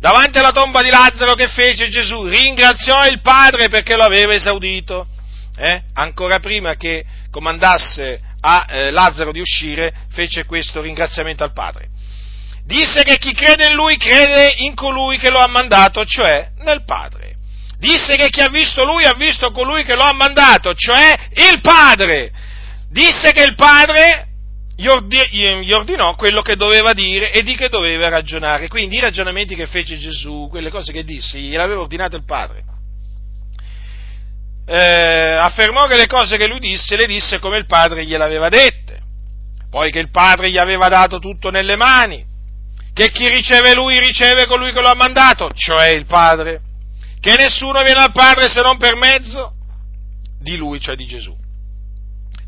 Davanti 0.00 0.38
alla 0.38 0.52
tomba 0.52 0.80
di 0.80 0.88
Lazzaro 0.88 1.34
che 1.34 1.48
fece 1.48 1.90
Gesù, 1.90 2.24
ringraziò 2.24 3.06
il 3.06 3.20
Padre 3.20 3.68
perché 3.68 3.94
lo 3.94 4.04
aveva 4.04 4.32
esaudito. 4.32 5.06
Eh? 5.58 5.82
Ancora 5.92 6.40
prima 6.40 6.76
che 6.76 7.04
comandasse 7.30 8.18
a 8.40 8.66
eh, 8.66 8.90
Lazzaro 8.90 9.32
di 9.32 9.40
uscire, 9.40 9.92
fece 10.10 10.46
questo 10.46 10.80
ringraziamento 10.80 11.44
al 11.44 11.52
Padre. 11.52 11.88
Disse 12.64 13.02
che 13.02 13.18
chi 13.18 13.34
crede 13.34 13.66
in 13.66 13.74
lui 13.74 13.98
crede 13.98 14.54
in 14.60 14.74
colui 14.74 15.18
che 15.18 15.28
lo 15.28 15.40
ha 15.40 15.46
mandato, 15.46 16.06
cioè 16.06 16.52
nel 16.60 16.84
Padre. 16.86 17.34
Disse 17.78 18.16
che 18.16 18.30
chi 18.30 18.40
ha 18.40 18.48
visto 18.48 18.82
lui 18.86 19.04
ha 19.04 19.12
visto 19.12 19.50
colui 19.50 19.84
che 19.84 19.94
lo 19.94 20.04
ha 20.04 20.14
mandato, 20.14 20.72
cioè 20.72 21.28
il 21.34 21.60
Padre. 21.60 22.32
Disse 22.96 23.32
che 23.32 23.42
il 23.42 23.54
Padre 23.54 24.28
gli, 24.74 25.72
ordinò 25.72 26.14
quello 26.14 26.40
che 26.40 26.56
doveva 26.56 26.92
dire 26.92 27.30
e 27.30 27.42
di 27.42 27.54
che 27.54 27.68
doveva 27.68 28.08
ragionare. 28.08 28.68
Quindi 28.68 28.96
i 28.96 29.00
ragionamenti 29.00 29.54
che 29.54 29.66
fece 29.66 29.98
Gesù, 29.98 30.48
quelle 30.50 30.70
cose 30.70 30.92
che 30.92 31.04
disse, 31.04 31.38
gliel'aveva 31.38 31.82
ordinato 31.82 32.16
il 32.16 32.24
Padre 32.24 32.64
eh, 34.66 35.36
affermò 35.36 35.86
che 35.86 35.96
le 35.96 36.08
cose 36.08 36.36
che 36.36 36.48
lui 36.48 36.58
disse 36.58 36.96
le 36.96 37.06
disse 37.06 37.38
come 37.38 37.58
il 37.58 37.66
padre 37.66 38.04
gliel'aveva 38.04 38.48
dette, 38.48 39.00
poi 39.70 39.92
che 39.92 40.00
il 40.00 40.10
padre 40.10 40.50
gli 40.50 40.58
aveva 40.58 40.88
dato 40.88 41.20
tutto 41.20 41.50
nelle 41.50 41.76
mani, 41.76 42.24
che 42.92 43.10
chi 43.10 43.28
riceve 43.28 43.74
lui 43.74 44.00
riceve 44.00 44.46
colui 44.46 44.72
che 44.72 44.80
lo 44.80 44.88
ha 44.88 44.94
mandato, 44.94 45.50
cioè 45.54 45.88
il 45.88 46.06
padre, 46.06 46.60
che 47.20 47.36
nessuno 47.36 47.82
viene 47.82 48.00
al 48.00 48.12
padre 48.12 48.48
se 48.48 48.60
non 48.62 48.76
per 48.76 48.96
mezzo 48.96 49.52
di 50.40 50.56
lui, 50.56 50.80
cioè 50.80 50.96
di 50.96 51.06
Gesù. 51.06 51.35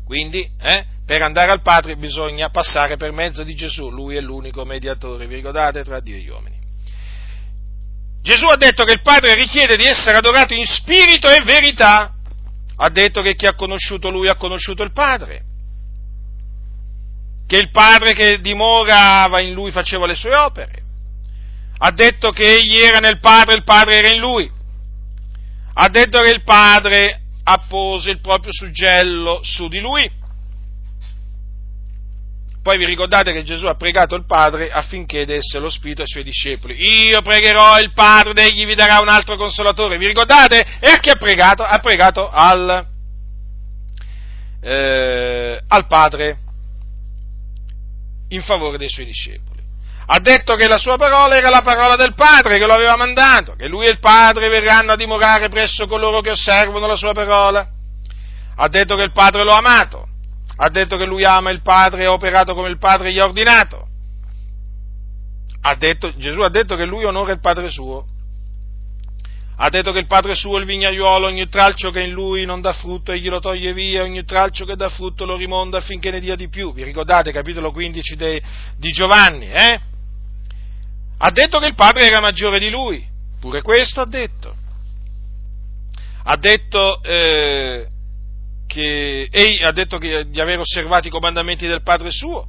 Quindi, 0.09 0.49
eh, 0.59 0.85
per 1.05 1.21
andare 1.21 1.51
al 1.51 1.61
Padre 1.61 1.95
bisogna 1.95 2.49
passare 2.49 2.97
per 2.97 3.11
mezzo 3.11 3.43
di 3.43 3.53
Gesù, 3.53 3.91
lui 3.91 4.15
è 4.15 4.19
l'unico 4.19 4.65
mediatore, 4.65 5.27
vi 5.27 5.35
ricordate, 5.35 5.83
tra 5.83 5.99
Dio 5.99 6.15
e 6.15 6.19
gli 6.21 6.29
uomini. 6.29 6.57
Gesù 8.19 8.45
ha 8.45 8.55
detto 8.55 8.85
che 8.85 8.93
il 8.93 9.03
Padre 9.03 9.35
richiede 9.35 9.77
di 9.77 9.85
essere 9.85 10.17
adorato 10.17 10.55
in 10.55 10.65
spirito 10.65 11.29
e 11.29 11.43
verità. 11.43 12.11
Ha 12.77 12.89
detto 12.89 13.21
che 13.21 13.35
chi 13.35 13.45
ha 13.45 13.53
conosciuto 13.53 14.09
Lui 14.09 14.27
ha 14.27 14.35
conosciuto 14.35 14.81
il 14.81 14.93
Padre. 14.93 15.43
Che 17.45 17.57
il 17.57 17.69
Padre 17.69 18.15
che 18.15 18.39
dimorava 18.41 19.41
in 19.41 19.53
Lui 19.53 19.69
faceva 19.69 20.07
le 20.07 20.15
sue 20.15 20.33
opere. 20.33 20.81
Ha 21.77 21.91
detto 21.91 22.31
che 22.31 22.55
Egli 22.55 22.77
era 22.77 22.97
nel 22.97 23.19
Padre 23.19 23.53
e 23.53 23.57
il 23.57 23.63
Padre 23.63 23.97
era 23.97 24.07
in 24.07 24.19
Lui. 24.19 24.51
Ha 25.71 25.87
detto 25.87 26.19
che 26.19 26.31
il 26.31 26.41
Padre 26.41 27.21
appose 27.51 28.11
il 28.11 28.21
proprio 28.21 28.51
suggello 28.53 29.39
su 29.43 29.67
di 29.67 29.79
Lui 29.79 30.17
poi 32.61 32.77
vi 32.77 32.85
ricordate 32.85 33.31
che 33.31 33.43
Gesù 33.43 33.65
ha 33.67 33.75
pregato 33.75 34.15
il 34.15 34.25
Padre 34.25 34.69
affinché 34.69 35.25
desse 35.25 35.59
lo 35.59 35.69
Spirito 35.69 36.01
ai 36.01 36.07
suoi 36.07 36.23
discepoli. 36.23 37.07
Io 37.07 37.21
pregherò 37.21 37.79
il 37.79 37.93
Padre 37.93 38.31
ed 38.31 38.37
egli 38.37 38.65
vi 38.65 38.75
darà 38.75 38.99
un 38.99 39.07
altro 39.07 39.37
consolatore. 39.37 39.97
Vi 39.97 40.05
ricordate? 40.05 40.65
E 40.79 40.89
a 40.89 40.99
chi 40.99 41.09
ha 41.09 41.15
pregato? 41.15 41.63
Ha 41.63 41.79
pregato 41.79 42.29
al, 42.29 42.85
eh, 44.61 45.61
al 45.67 45.87
Padre 45.87 46.37
in 48.27 48.41
favore 48.41 48.77
dei 48.77 48.89
suoi 48.89 49.05
discepoli. 49.05 49.58
Ha 50.11 50.19
detto 50.19 50.55
che 50.55 50.67
la 50.67 50.77
sua 50.77 50.97
parola 50.97 51.35
era 51.35 51.49
la 51.49 51.61
parola 51.61 51.95
del 51.95 52.15
Padre 52.15 52.57
che 52.57 52.65
lo 52.65 52.73
aveva 52.73 52.95
mandato, 52.95 53.55
che 53.55 53.67
lui 53.67 53.85
e 53.85 53.91
il 53.91 53.99
Padre 53.99 54.49
verranno 54.49 54.93
a 54.93 54.95
dimorare 54.95 55.49
presso 55.49 55.87
coloro 55.87 56.21
che 56.21 56.31
osservano 56.31 56.87
la 56.87 56.95
sua 56.95 57.13
parola. 57.13 57.67
Ha 58.55 58.67
detto 58.69 58.95
che 58.95 59.03
il 59.03 59.11
Padre 59.11 59.43
lo 59.43 59.51
ha 59.51 59.57
amato 59.57 60.07
ha 60.61 60.69
detto 60.69 60.97
che 60.97 61.05
lui 61.05 61.23
ama 61.23 61.51
il 61.51 61.61
Padre 61.61 62.01
e 62.01 62.05
ha 62.05 62.11
operato 62.11 62.53
come 62.53 62.69
il 62.69 62.77
Padre 62.77 63.13
gli 63.13 63.19
ha 63.19 63.23
ordinato. 63.23 63.87
Ha 65.61 65.75
detto, 65.75 66.15
Gesù 66.17 66.41
ha 66.41 66.49
detto 66.49 66.75
che 66.75 66.85
lui 66.85 67.05
onora 67.05 67.31
il 67.31 67.39
Padre 67.39 67.69
suo. 67.69 68.05
Ha 69.55 69.69
detto 69.69 69.93
che 69.93 69.99
il 69.99 70.07
Padre 70.07 70.35
suo 70.35 70.57
è 70.57 70.59
il 70.59 70.65
vignaiuolo, 70.65 71.27
ogni 71.27 71.47
tralcio 71.47 71.91
che 71.91 72.01
in 72.01 72.11
lui 72.11 72.43
non 72.43 72.59
dà 72.59 72.73
frutto 72.73 73.13
egli 73.13 73.29
lo 73.29 73.39
toglie 73.39 73.71
via, 73.71 74.03
ogni 74.03 74.25
tralcio 74.25 74.65
che 74.65 74.75
dà 74.75 74.89
frutto 74.89 75.25
lo 75.25 75.37
rimonda 75.37 75.77
affinché 75.77 76.11
ne 76.11 76.19
dia 76.19 76.35
di 76.35 76.49
più. 76.49 76.73
Vi 76.73 76.83
ricordate 76.83 77.31
capitolo 77.31 77.71
15 77.71 78.15
de, 78.15 78.41
di 78.77 78.89
Giovanni, 78.91 79.49
eh? 79.49 79.79
Ha 81.21 81.31
detto 81.31 81.59
che 81.59 81.67
il 81.67 81.75
Padre 81.75 82.05
era 82.05 82.21
maggiore 82.21 82.59
di 82.59 82.69
lui, 82.69 83.05
pure 83.41 83.61
questo 83.61 84.01
ha 84.01 84.05
detto. 84.05 84.55
Ha 86.23 86.37
detto 86.37 87.01
eh, 87.03 87.87
che 88.65 89.27
egli 89.29 89.63
ha 89.63 89.71
detto 89.71 89.97
che, 89.97 90.29
di 90.29 90.39
aver 90.39 90.59
osservato 90.59 91.07
i 91.07 91.11
comandamenti 91.11 91.67
del 91.67 91.81
Padre 91.81 92.11
suo, 92.11 92.47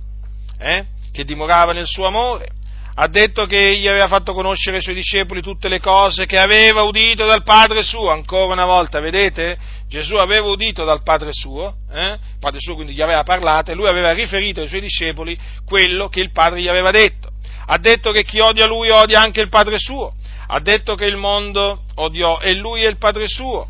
eh, 0.59 0.87
che 1.13 1.25
dimorava 1.25 1.73
nel 1.73 1.87
suo 1.87 2.07
amore, 2.07 2.49
ha 2.95 3.09
detto 3.09 3.47
che 3.47 3.71
egli 3.71 3.89
aveva 3.89 4.07
fatto 4.07 4.35
conoscere 4.35 4.77
ai 4.77 4.83
suoi 4.83 4.95
discepoli 4.95 5.41
tutte 5.41 5.69
le 5.69 5.81
cose 5.81 6.27
che 6.27 6.39
aveva 6.39 6.83
udito 6.83 7.25
dal 7.25 7.43
Padre 7.43 7.83
suo, 7.83 8.11
ancora 8.11 8.53
una 8.53 8.67
volta, 8.67 9.01
vedete? 9.01 9.59
Gesù 9.89 10.15
aveva 10.17 10.47
udito 10.47 10.85
dal 10.85 11.03
Padre 11.03 11.31
suo, 11.33 11.77
eh? 11.91 12.11
il 12.11 12.39
Padre 12.39 12.61
suo 12.61 12.75
quindi 12.75 12.93
gli 12.93 13.03
aveva 13.03 13.25
parlato 13.25 13.71
e 13.73 13.75
lui 13.75 13.89
aveva 13.89 14.13
riferito 14.13 14.61
ai 14.61 14.69
suoi 14.69 14.81
discepoli 14.81 15.37
quello 15.65 16.09
che 16.09 16.21
il 16.21 16.31
Padre 16.31 16.61
gli 16.61 16.69
aveva 16.69 16.91
detto. 16.91 17.30
Ha 17.73 17.79
detto 17.79 18.11
che 18.11 18.25
chi 18.25 18.41
odia 18.41 18.67
lui 18.67 18.91
odia 18.91 19.21
anche 19.21 19.41
il 19.41 19.49
Padre 19.49 19.79
suo, 19.79 20.13
ha 20.49 20.59
detto 20.59 20.97
che 20.97 21.05
il 21.05 21.17
mondo 21.17 21.85
odiò 21.95 22.41
e 22.41 22.55
lui 22.55 22.83
è 22.83 22.89
il 22.89 22.99
Padre 22.99 23.29
suo, 23.29 23.65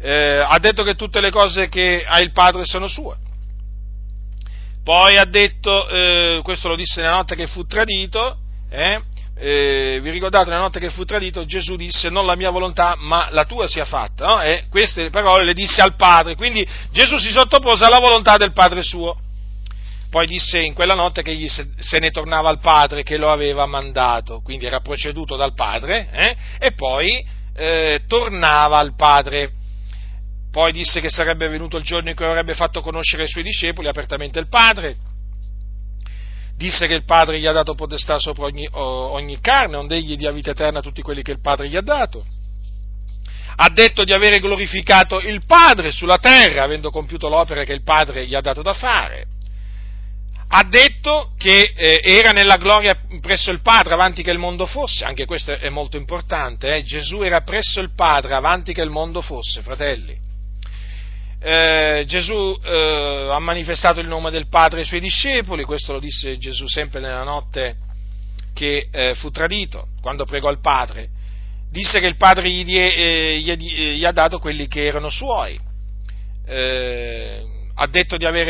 eh, 0.00 0.38
ha 0.38 0.58
detto 0.58 0.82
che 0.84 0.94
tutte 0.94 1.20
le 1.20 1.30
cose 1.30 1.68
che 1.68 2.02
ha 2.06 2.20
il 2.20 2.32
Padre 2.32 2.64
sono 2.64 2.88
sue. 2.88 3.14
Poi 4.82 5.18
ha 5.18 5.26
detto, 5.26 5.86
eh, 5.86 6.40
questo 6.42 6.68
lo 6.68 6.76
disse 6.76 7.02
nella 7.02 7.16
notte 7.16 7.36
che 7.36 7.46
fu 7.46 7.66
tradito, 7.66 8.38
eh, 8.70 9.02
eh, 9.36 9.98
vi 10.00 10.08
ricordate 10.08 10.48
nella 10.48 10.62
notte 10.62 10.80
che 10.80 10.88
fu 10.88 11.04
tradito 11.04 11.44
Gesù 11.44 11.76
disse 11.76 12.08
non 12.08 12.24
la 12.24 12.36
mia 12.36 12.50
volontà 12.50 12.94
ma 12.96 13.28
la 13.32 13.44
tua 13.44 13.68
sia 13.68 13.84
fatta, 13.84 14.26
no? 14.26 14.40
e 14.40 14.64
queste 14.70 15.10
parole 15.10 15.44
le 15.44 15.52
disse 15.52 15.82
al 15.82 15.94
Padre, 15.96 16.36
quindi 16.36 16.66
Gesù 16.90 17.18
si 17.18 17.32
sottopose 17.32 17.84
alla 17.84 17.98
volontà 17.98 18.38
del 18.38 18.52
Padre 18.52 18.82
suo. 18.82 19.18
Poi 20.14 20.26
disse 20.28 20.60
in 20.60 20.74
quella 20.74 20.94
notte 20.94 21.22
che 21.22 21.32
egli 21.32 21.48
se, 21.48 21.98
ne 21.98 22.10
tornava 22.10 22.48
al 22.48 22.60
Padre 22.60 23.02
che 23.02 23.16
lo 23.16 23.32
aveva 23.32 23.66
mandato, 23.66 24.42
quindi 24.42 24.64
era 24.64 24.78
proceduto 24.78 25.34
dal 25.34 25.54
Padre, 25.54 26.08
eh, 26.12 26.36
e 26.60 26.70
poi 26.74 27.26
eh, 27.52 28.00
tornava 28.06 28.78
al 28.78 28.94
Padre 28.94 29.50
poi 30.52 30.70
disse 30.70 31.00
che 31.00 31.10
sarebbe 31.10 31.48
venuto 31.48 31.78
il 31.78 31.82
giorno 31.82 32.10
in 32.10 32.14
cui 32.14 32.26
avrebbe 32.26 32.54
fatto 32.54 32.80
conoscere 32.80 33.22
ai 33.22 33.28
suoi 33.28 33.42
discepoli 33.42 33.88
apertamente 33.88 34.38
il 34.38 34.46
Padre, 34.46 34.94
disse 36.56 36.86
che 36.86 36.94
il 36.94 37.04
Padre 37.04 37.40
gli 37.40 37.46
ha 37.46 37.52
dato 37.52 37.74
potestà 37.74 38.20
sopra 38.20 38.44
ogni, 38.44 38.68
ogni 38.70 39.40
carne, 39.40 39.74
onde 39.74 39.96
egli 39.96 40.14
dia 40.14 40.30
vita 40.30 40.52
eterna 40.52 40.78
a 40.78 40.82
tutti 40.82 41.02
quelli 41.02 41.22
che 41.22 41.32
il 41.32 41.40
Padre 41.40 41.68
gli 41.68 41.74
ha 41.74 41.82
dato. 41.82 42.24
Ha 43.56 43.68
detto 43.68 44.04
di 44.04 44.12
avere 44.12 44.38
glorificato 44.38 45.18
il 45.18 45.44
Padre 45.44 45.90
sulla 45.90 46.18
terra, 46.18 46.62
avendo 46.62 46.92
compiuto 46.92 47.28
l'opera 47.28 47.64
che 47.64 47.72
il 47.72 47.82
Padre 47.82 48.28
gli 48.28 48.36
ha 48.36 48.40
dato 48.40 48.62
da 48.62 48.74
fare. 48.74 49.32
Ha 50.48 50.62
detto 50.64 51.32
che 51.36 51.72
eh, 51.74 52.00
era 52.02 52.30
nella 52.30 52.56
gloria 52.56 52.98
presso 53.20 53.50
il 53.50 53.60
Padre 53.60 53.94
avanti 53.94 54.22
che 54.22 54.30
il 54.30 54.38
mondo 54.38 54.66
fosse, 54.66 55.04
anche 55.04 55.24
questo 55.24 55.52
è 55.52 55.68
molto 55.68 55.96
importante, 55.96 56.76
eh? 56.76 56.84
Gesù 56.84 57.22
era 57.22 57.40
presso 57.40 57.80
il 57.80 57.94
Padre 57.94 58.34
avanti 58.34 58.72
che 58.72 58.82
il 58.82 58.90
mondo 58.90 59.20
fosse, 59.20 59.62
fratelli 59.62 60.22
eh, 61.44 62.04
Gesù 62.06 62.58
eh, 62.64 63.28
ha 63.30 63.38
manifestato 63.38 64.00
il 64.00 64.08
nome 64.08 64.30
del 64.30 64.48
Padre 64.48 64.80
ai 64.80 64.86
suoi 64.86 65.00
discepoli, 65.00 65.64
questo 65.64 65.92
lo 65.92 66.00
disse 66.00 66.38
Gesù 66.38 66.66
sempre 66.66 67.00
nella 67.00 67.22
notte 67.22 67.76
che 68.54 68.88
eh, 68.90 69.12
fu 69.14 69.30
tradito, 69.30 69.88
quando 70.00 70.24
pregò 70.24 70.48
il 70.50 70.60
Padre, 70.60 71.10
disse 71.70 72.00
che 72.00 72.06
il 72.06 72.16
Padre 72.16 72.48
gli, 72.48 72.64
die, 72.64 72.94
eh, 72.94 73.38
gli, 73.40 73.52
gli 73.96 74.04
ha 74.06 74.12
dato 74.12 74.38
quelli 74.38 74.66
che 74.68 74.86
erano 74.86 75.10
suoi. 75.10 75.60
Eh, 76.46 77.42
ha 77.74 77.86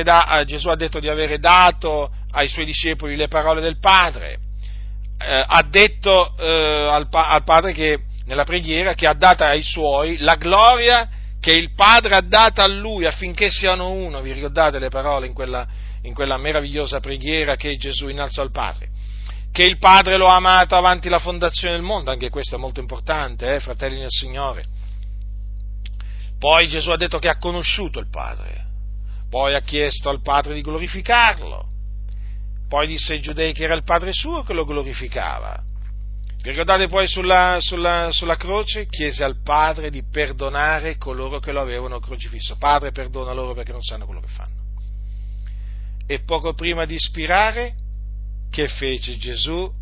da, 0.02 0.42
Gesù 0.46 0.68
ha 0.68 0.76
detto 0.76 1.00
di 1.00 1.08
avere 1.08 1.38
dato 1.38 2.10
ai 2.32 2.48
suoi 2.48 2.64
discepoli 2.64 3.16
le 3.16 3.28
parole 3.28 3.60
del 3.60 3.78
Padre, 3.78 4.38
ha 5.18 5.62
detto 5.68 6.34
al, 6.36 7.08
al 7.10 7.44
Padre 7.44 7.72
che 7.72 8.00
nella 8.26 8.44
preghiera 8.44 8.94
che 8.94 9.06
ha 9.06 9.14
dato 9.14 9.44
ai 9.44 9.62
suoi 9.62 10.18
la 10.18 10.36
gloria 10.36 11.08
che 11.44 11.52
il 11.52 11.74
Padre 11.74 12.14
ha 12.14 12.22
dato 12.22 12.62
a 12.62 12.66
lui 12.66 13.04
affinché 13.04 13.50
siano 13.50 13.90
uno, 13.90 14.22
vi 14.22 14.32
ricordate 14.32 14.78
le 14.78 14.88
parole 14.88 15.26
in 15.26 15.34
quella, 15.34 15.66
in 16.00 16.14
quella 16.14 16.38
meravigliosa 16.38 17.00
preghiera 17.00 17.56
che 17.56 17.76
Gesù 17.76 18.08
innalzò 18.08 18.40
al 18.40 18.50
Padre? 18.50 18.88
Che 19.52 19.62
il 19.62 19.76
Padre 19.76 20.16
lo 20.16 20.26
ha 20.26 20.36
amato 20.36 20.74
avanti 20.74 21.10
la 21.10 21.18
fondazione 21.18 21.74
del 21.74 21.82
mondo, 21.82 22.10
anche 22.10 22.30
questo 22.30 22.56
è 22.56 22.58
molto 22.58 22.80
importante, 22.80 23.54
eh, 23.54 23.60
fratelli 23.60 23.98
nel 23.98 24.08
Signore. 24.08 24.64
Poi 26.38 26.66
Gesù 26.66 26.88
ha 26.88 26.96
detto 26.96 27.18
che 27.18 27.28
ha 27.28 27.36
conosciuto 27.36 28.00
il 28.00 28.08
Padre, 28.08 28.63
poi 29.34 29.56
ha 29.56 29.62
chiesto 29.62 30.10
al 30.10 30.22
Padre 30.22 30.54
di 30.54 30.60
glorificarlo, 30.60 31.66
poi 32.68 32.86
disse 32.86 33.14
ai 33.14 33.20
giudei 33.20 33.52
che 33.52 33.64
era 33.64 33.74
il 33.74 33.82
Padre 33.82 34.12
suo 34.12 34.44
che 34.44 34.52
lo 34.52 34.64
glorificava 34.64 35.60
vi 36.44 36.50
ricordate 36.50 36.88
poi 36.88 37.08
sulla, 37.08 37.56
sulla, 37.58 38.10
sulla, 38.12 38.36
croce? 38.36 38.86
Chiese 38.86 39.24
al 39.24 39.40
Padre 39.42 39.88
di 39.88 40.04
perdonare 40.04 40.98
coloro 40.98 41.40
che 41.40 41.52
lo 41.52 41.62
avevano 41.62 42.00
crocifisso. 42.00 42.56
Padre, 42.56 42.92
perdona 42.92 43.32
loro 43.32 43.54
perché 43.54 43.72
non 43.72 43.80
sanno 43.80 44.04
quello 44.04 44.20
che 44.20 44.28
fanno. 44.28 44.54
E 46.06 46.20
poco 46.20 46.52
prima 46.52 46.84
di 46.84 46.96
ispirare, 46.96 47.74
che 48.50 48.68
fece 48.68 49.16
Gesù? 49.16 49.72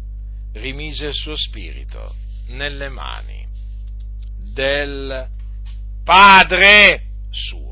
Rimise 0.52 1.06
il 1.08 1.14
suo 1.14 1.34
spirito 1.34 2.14
nelle 2.50 2.88
mani 2.88 3.44
del 4.54 5.28
Padre 6.04 7.02
suo. 7.28 7.71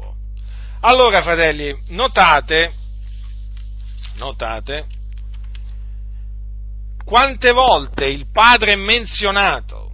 Allora, 0.81 1.21
fratelli, 1.21 1.77
notate, 1.89 2.73
notate 4.15 4.87
quante 7.05 7.51
volte 7.51 8.07
il 8.07 8.31
Padre 8.31 8.75
è 8.75 8.77
menzionato 8.77 9.93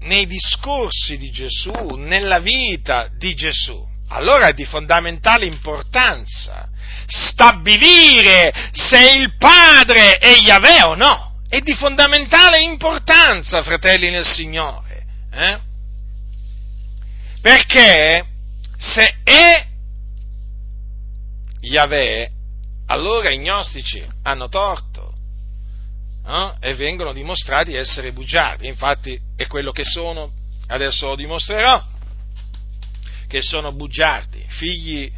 nei 0.00 0.24
discorsi 0.24 1.18
di 1.18 1.30
Gesù, 1.32 1.96
nella 1.96 2.38
vita 2.38 3.08
di 3.18 3.34
Gesù, 3.34 3.84
allora 4.08 4.46
è 4.46 4.54
di 4.54 4.64
fondamentale 4.64 5.46
importanza 5.46 6.68
stabilire 7.06 8.70
se 8.72 9.10
il 9.10 9.36
Padre 9.36 10.18
è 10.18 10.36
Yahweh 10.38 10.82
o 10.84 10.94
no. 10.94 11.34
È 11.48 11.60
di 11.60 11.74
fondamentale 11.74 12.60
importanza, 12.62 13.62
fratelli 13.62 14.10
nel 14.10 14.24
Signore. 14.24 15.06
Eh? 15.32 15.58
Perché 17.40 18.24
se 18.76 19.16
è 19.22 19.66
Yahweh, 21.60 22.30
allora 22.86 23.30
i 23.30 23.38
gnostici 23.38 24.04
hanno 24.22 24.48
torto 24.48 25.14
no? 26.24 26.56
e 26.60 26.74
vengono 26.74 27.12
dimostrati 27.12 27.74
essere 27.74 28.12
bugiardi, 28.12 28.66
infatti 28.66 29.18
è 29.34 29.46
quello 29.46 29.72
che 29.72 29.84
sono, 29.84 30.30
adesso 30.68 31.08
lo 31.08 31.16
dimostrerò, 31.16 31.82
che 33.26 33.42
sono 33.42 33.72
bugiardi, 33.72 34.44
figli 34.48 35.10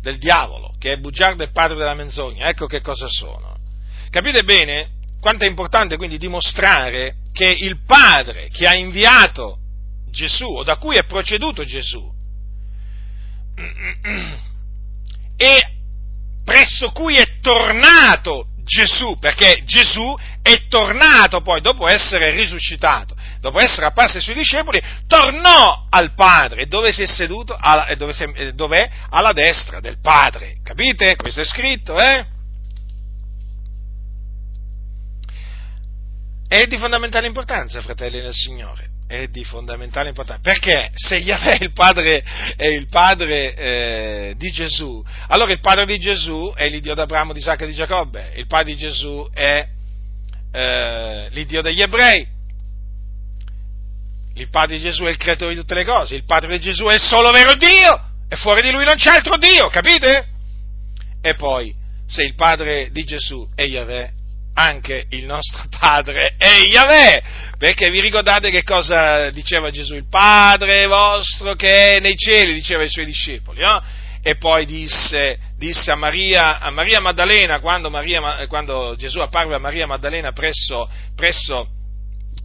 del 0.00 0.18
diavolo, 0.18 0.74
che 0.78 0.92
è 0.92 0.98
bugiardo 0.98 1.42
e 1.42 1.50
padre 1.50 1.76
della 1.76 1.94
menzogna, 1.94 2.48
ecco 2.48 2.66
che 2.66 2.80
cosa 2.80 3.06
sono. 3.08 3.58
Capite 4.10 4.44
bene 4.44 4.90
quanto 5.20 5.44
è 5.44 5.48
importante 5.48 5.96
quindi 5.96 6.18
dimostrare 6.18 7.16
che 7.32 7.48
il 7.48 7.82
Padre 7.84 8.48
che 8.48 8.66
ha 8.66 8.74
inviato 8.74 9.58
Gesù, 10.10 10.44
o 10.44 10.62
da 10.62 10.76
cui 10.76 10.96
è 10.96 11.04
proceduto 11.04 11.64
Gesù, 11.64 12.13
e 15.36 15.60
presso 16.44 16.90
cui 16.92 17.16
è 17.16 17.40
tornato 17.40 18.48
Gesù, 18.64 19.18
perché 19.18 19.62
Gesù 19.64 20.16
è 20.42 20.66
tornato 20.68 21.42
poi, 21.42 21.60
dopo 21.60 21.86
essere 21.86 22.30
risuscitato, 22.30 23.14
dopo 23.40 23.60
essere 23.60 23.86
apparso 23.86 24.16
ai 24.16 24.22
suoi 24.22 24.36
discepoli, 24.36 24.82
tornò 25.06 25.86
al 25.90 26.14
Padre, 26.14 26.66
dove 26.66 26.92
si 26.92 27.02
è 27.02 27.06
seduto, 27.06 27.56
dove, 27.96 28.12
si 28.12 28.24
è, 28.24 28.52
dove 28.52 28.84
è 28.84 28.90
alla 29.10 29.32
destra 29.32 29.80
del 29.80 30.00
Padre. 30.00 30.56
Capite? 30.62 31.16
Questo 31.16 31.42
è 31.42 31.44
scritto, 31.44 31.98
eh? 31.98 32.32
È 36.48 36.66
di 36.66 36.78
fondamentale 36.78 37.26
importanza, 37.26 37.82
fratelli 37.82 38.20
nel 38.20 38.32
Signore 38.32 38.93
è 39.22 39.28
di 39.28 39.44
fondamentale 39.44 40.08
importanza. 40.08 40.42
Perché 40.42 40.90
se 40.94 41.16
Yahweh 41.16 41.58
è 41.58 41.64
il 41.64 41.72
padre, 41.72 42.24
è 42.56 42.66
il 42.66 42.88
padre 42.88 43.54
eh, 43.54 44.34
di 44.36 44.50
Gesù, 44.50 45.02
allora 45.28 45.52
il 45.52 45.60
padre 45.60 45.86
di 45.86 45.98
Gesù 45.98 46.52
è 46.54 46.68
l'Iddio 46.68 46.94
d'Abramo, 46.94 47.32
di 47.32 47.38
Isacco 47.38 47.64
e 47.64 47.66
di 47.68 47.74
Giacobbe, 47.74 48.32
il 48.36 48.46
padre 48.46 48.72
di 48.72 48.76
Gesù 48.76 49.28
è 49.32 49.68
eh, 50.52 51.28
l'Iddio 51.30 51.62
degli 51.62 51.82
ebrei, 51.82 52.26
il 54.34 54.48
padre 54.50 54.76
di 54.76 54.82
Gesù 54.82 55.04
è 55.04 55.10
il 55.10 55.16
creatore 55.16 55.54
di 55.54 55.60
tutte 55.60 55.74
le 55.74 55.84
cose, 55.84 56.14
il 56.14 56.24
padre 56.24 56.58
di 56.58 56.64
Gesù 56.64 56.84
è 56.86 56.94
il 56.94 57.00
solo 57.00 57.30
vero 57.30 57.54
Dio. 57.54 58.12
E 58.28 58.36
fuori 58.36 58.62
di 58.62 58.70
lui 58.70 58.84
non 58.84 58.96
c'è 58.96 59.10
altro 59.10 59.36
Dio, 59.36 59.68
capite? 59.68 60.26
E 61.20 61.34
poi, 61.34 61.74
se 62.06 62.22
il 62.22 62.34
padre 62.34 62.88
di 62.90 63.04
Gesù 63.04 63.48
è 63.54 63.62
Yahweh, 63.62 64.12
anche 64.54 65.06
il 65.10 65.24
nostro 65.24 65.64
Padre 65.68 66.34
è 66.36 66.60
Yahweh, 66.60 67.22
perché 67.64 67.88
vi 67.88 68.00
ricordate 68.00 68.50
che 68.50 68.62
cosa 68.62 69.30
diceva 69.30 69.70
Gesù? 69.70 69.94
Il 69.94 70.06
Padre 70.06 70.86
vostro 70.86 71.54
che 71.54 71.96
è 71.96 71.98
nei 71.98 72.14
cieli, 72.14 72.52
diceva 72.52 72.82
ai 72.82 72.90
suoi 72.90 73.06
discepoli, 73.06 73.62
no? 73.62 73.82
E 74.22 74.36
poi 74.36 74.66
disse, 74.66 75.38
disse 75.56 75.90
a, 75.90 75.94
Maria, 75.94 76.58
a, 76.58 76.68
Maria, 76.68 77.00
Maddalena, 77.00 77.60
quando, 77.60 77.88
Maria, 77.88 78.46
quando, 78.48 78.94
Gesù 78.98 79.18
apparve 79.20 79.54
a 79.54 79.58
Maria 79.58 79.86
Maddalena 79.86 80.32
presso, 80.32 80.86
presso 81.16 81.66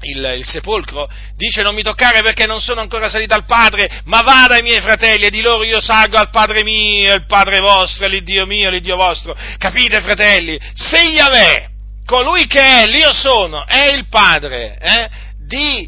il, 0.04 0.36
il, 0.38 0.46
sepolcro, 0.46 1.10
dice 1.36 1.64
non 1.64 1.76
mi 1.76 1.84
toccare 1.84 2.22
perché 2.22 2.46
non 2.46 2.62
sono 2.62 2.80
ancora 2.80 3.10
salita 3.10 3.36
al 3.36 3.44
Padre, 3.44 4.00
ma 4.06 4.22
vada 4.22 4.56
ai 4.56 4.62
miei 4.62 4.80
fratelli 4.80 5.26
e 5.26 5.30
di 5.30 5.42
loro 5.42 5.66
io 5.66 5.82
salgo 5.82 6.16
al 6.16 6.30
Padre 6.30 6.64
mio, 6.64 7.14
il 7.14 7.26
Padre 7.26 7.60
vostro, 7.60 8.08
l'Iddio 8.08 8.46
mio, 8.46 8.70
l'Iddio 8.70 8.96
vostro. 8.96 9.36
Capite 9.58 10.00
fratelli? 10.00 10.58
Se 10.74 10.98
Yahweh 10.98 11.78
colui 12.10 12.48
che 12.48 12.60
è, 12.60 12.88
l'io 12.88 13.14
sono, 13.14 13.68
è 13.68 13.94
il 13.94 14.08
Padre 14.08 14.80
eh, 14.80 15.10
di 15.46 15.88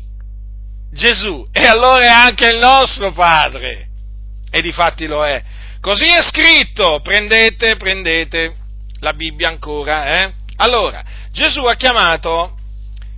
Gesù 0.93 1.47
e 1.51 1.65
allora 1.65 2.03
è 2.03 2.09
anche 2.09 2.47
il 2.47 2.59
nostro 2.59 3.11
Padre. 3.11 3.87
E 4.51 4.61
di 4.61 4.71
fatti 4.71 5.07
lo 5.07 5.25
è. 5.25 5.41
Così 5.79 6.05
è 6.05 6.21
scritto, 6.21 6.99
prendete, 7.01 7.75
prendete 7.75 8.55
la 8.99 9.13
Bibbia 9.13 9.47
ancora, 9.47 10.21
eh? 10.21 10.33
Allora, 10.57 11.03
Gesù 11.31 11.63
ha 11.63 11.73
chiamato 11.73 12.55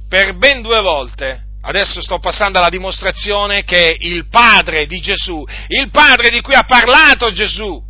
per 0.08 0.38
ben 0.38 0.62
due 0.62 0.80
volte, 0.80 1.41
adesso 1.64 2.01
sto 2.01 2.20
passando 2.20 2.60
alla 2.60 2.70
dimostrazione 2.70 3.66
che 3.66 3.97
il 3.99 4.30
Padre 4.30 4.86
di 4.86 5.01
Gesù, 5.01 5.43
il 5.68 5.89
Padre 5.89 6.30
di 6.30 6.39
cui 6.39 6.54
ha 6.54 6.64
parlato 6.64 7.34
Gesù, 7.34 7.84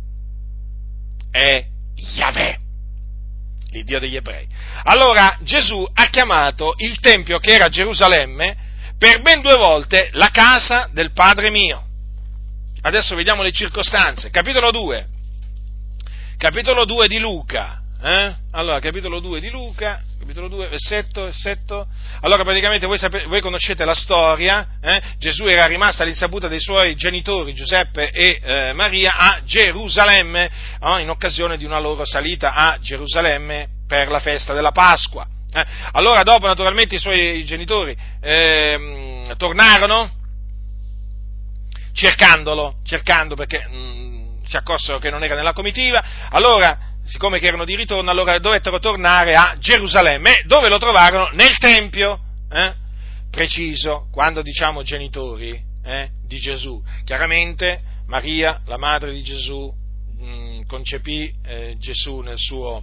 è 1.30 1.64
Yahweh, 1.94 2.58
l'Iddio 3.70 4.00
degli 4.00 4.16
ebrei. 4.16 4.48
Allora 4.82 5.38
Gesù 5.40 5.86
ha 5.92 6.06
chiamato 6.06 6.74
il 6.78 6.98
Tempio 7.00 7.38
che 7.38 7.52
era 7.52 7.68
Gerusalemme 7.68 8.56
per 8.98 9.22
ben 9.22 9.40
due 9.40 9.56
volte 9.56 10.10
la 10.12 10.30
casa 10.30 10.88
del 10.92 11.12
Padre 11.12 11.50
mio. 11.50 11.82
Adesso 12.82 13.14
vediamo 13.14 13.42
le 13.42 13.52
circostanze. 13.52 14.30
Capitolo 14.30 14.70
2. 14.70 15.06
Capitolo 16.36 16.84
2 16.84 17.08
di 17.08 17.18
Luca. 17.18 17.80
Eh? 18.02 18.34
Allora, 18.50 18.80
capitolo 18.80 19.20
2 19.20 19.40
di 19.40 19.48
Luca, 19.48 20.02
capitolo 20.18 20.48
2, 20.48 20.68
versetto, 20.68 21.22
versetto. 21.22 21.86
Allora, 22.20 22.44
praticamente 22.44 22.84
voi, 22.86 22.98
sapete, 22.98 23.24
voi 23.26 23.40
conoscete 23.40 23.86
la 23.86 23.94
storia, 23.94 24.76
eh? 24.82 25.00
Gesù 25.18 25.46
era 25.46 25.64
rimasto 25.64 26.02
all'insaputa 26.02 26.46
dei 26.46 26.60
suoi 26.60 26.94
genitori, 26.96 27.54
Giuseppe 27.54 28.10
e 28.10 28.40
eh, 28.42 28.72
Maria, 28.74 29.16
a 29.16 29.40
Gerusalemme, 29.42 30.50
oh, 30.80 30.98
in 30.98 31.08
occasione 31.08 31.56
di 31.56 31.64
una 31.64 31.78
loro 31.78 32.04
salita 32.04 32.52
a 32.52 32.78
Gerusalemme 32.78 33.73
per 33.94 34.08
la 34.08 34.18
festa 34.18 34.52
della 34.52 34.72
Pasqua. 34.72 35.24
Eh? 35.52 35.64
Allora, 35.92 36.24
dopo, 36.24 36.48
naturalmente, 36.48 36.96
i 36.96 36.98
suoi 36.98 37.44
genitori 37.44 37.96
ehm, 38.20 39.36
tornarono 39.36 40.10
cercandolo, 41.92 42.78
cercando 42.82 43.36
perché 43.36 43.68
mh, 43.68 43.76
mm, 43.76 44.42
si 44.44 44.56
accorsero 44.56 44.98
che 44.98 45.10
non 45.10 45.22
era 45.22 45.36
nella 45.36 45.52
comitiva. 45.52 46.02
Allora, 46.30 46.76
siccome 47.04 47.38
che 47.38 47.46
erano 47.46 47.64
di 47.64 47.76
ritorno, 47.76 48.10
allora 48.10 48.36
dovettero 48.40 48.80
tornare 48.80 49.36
a 49.36 49.54
Gerusalemme, 49.60 50.42
dove 50.46 50.68
lo 50.68 50.78
trovarono 50.78 51.28
nel 51.34 51.56
Tempio, 51.58 52.18
eh? 52.50 52.74
preciso, 53.30 54.08
quando 54.10 54.42
diciamo 54.42 54.82
genitori 54.82 55.62
eh? 55.84 56.08
di 56.26 56.38
Gesù. 56.40 56.82
Chiaramente 57.04 57.80
Maria, 58.06 58.60
la 58.66 58.76
madre 58.76 59.12
di 59.12 59.22
Gesù, 59.22 59.72
mh, 60.18 60.26
mm, 60.26 60.62
concepì 60.66 61.32
eh, 61.44 61.76
Gesù 61.78 62.18
nel 62.22 62.38
suo, 62.38 62.82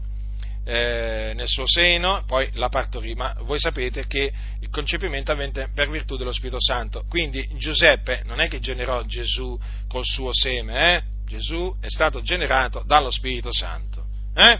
eh, 0.63 1.33
nel 1.35 1.47
suo, 1.47 1.65
seno, 1.65 2.23
poi 2.27 2.49
la 2.53 2.69
partorì, 2.69 3.15
ma 3.15 3.35
voi 3.41 3.59
sapete 3.59 4.05
che 4.07 4.31
il 4.59 4.69
concepimento 4.69 5.31
avvenne 5.31 5.69
per 5.73 5.89
virtù 5.89 6.17
dello 6.17 6.31
Spirito 6.31 6.61
Santo. 6.61 7.03
Quindi 7.09 7.47
Giuseppe 7.57 8.21
non 8.25 8.39
è 8.39 8.47
che 8.47 8.59
generò 8.59 9.03
Gesù 9.03 9.59
col 9.87 10.05
suo 10.05 10.31
seme, 10.33 10.95
eh? 10.95 11.03
Gesù 11.25 11.75
è 11.79 11.87
stato 11.87 12.21
generato 12.21 12.83
dallo 12.85 13.09
Spirito 13.09 13.53
Santo. 13.53 14.05
Eh? 14.35 14.59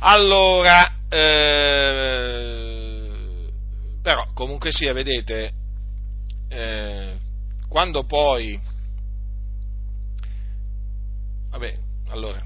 Allora, 0.00 0.94
eh, 1.08 2.28
però 4.02 4.26
comunque 4.34 4.70
sia, 4.70 4.92
vedete, 4.92 5.52
eh, 6.48 7.16
quando 7.68 8.04
poi, 8.04 8.58
vabbè, 11.50 11.78
allora, 12.08 12.44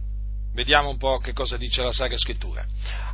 vediamo 0.55 0.89
un 0.89 0.99
po' 0.99 1.19
che 1.19 1.33
cosa 1.33 1.57
dice 1.57 1.83
la 1.83 1.93
Sacra 1.93 2.17
Scrittura. 2.17 2.65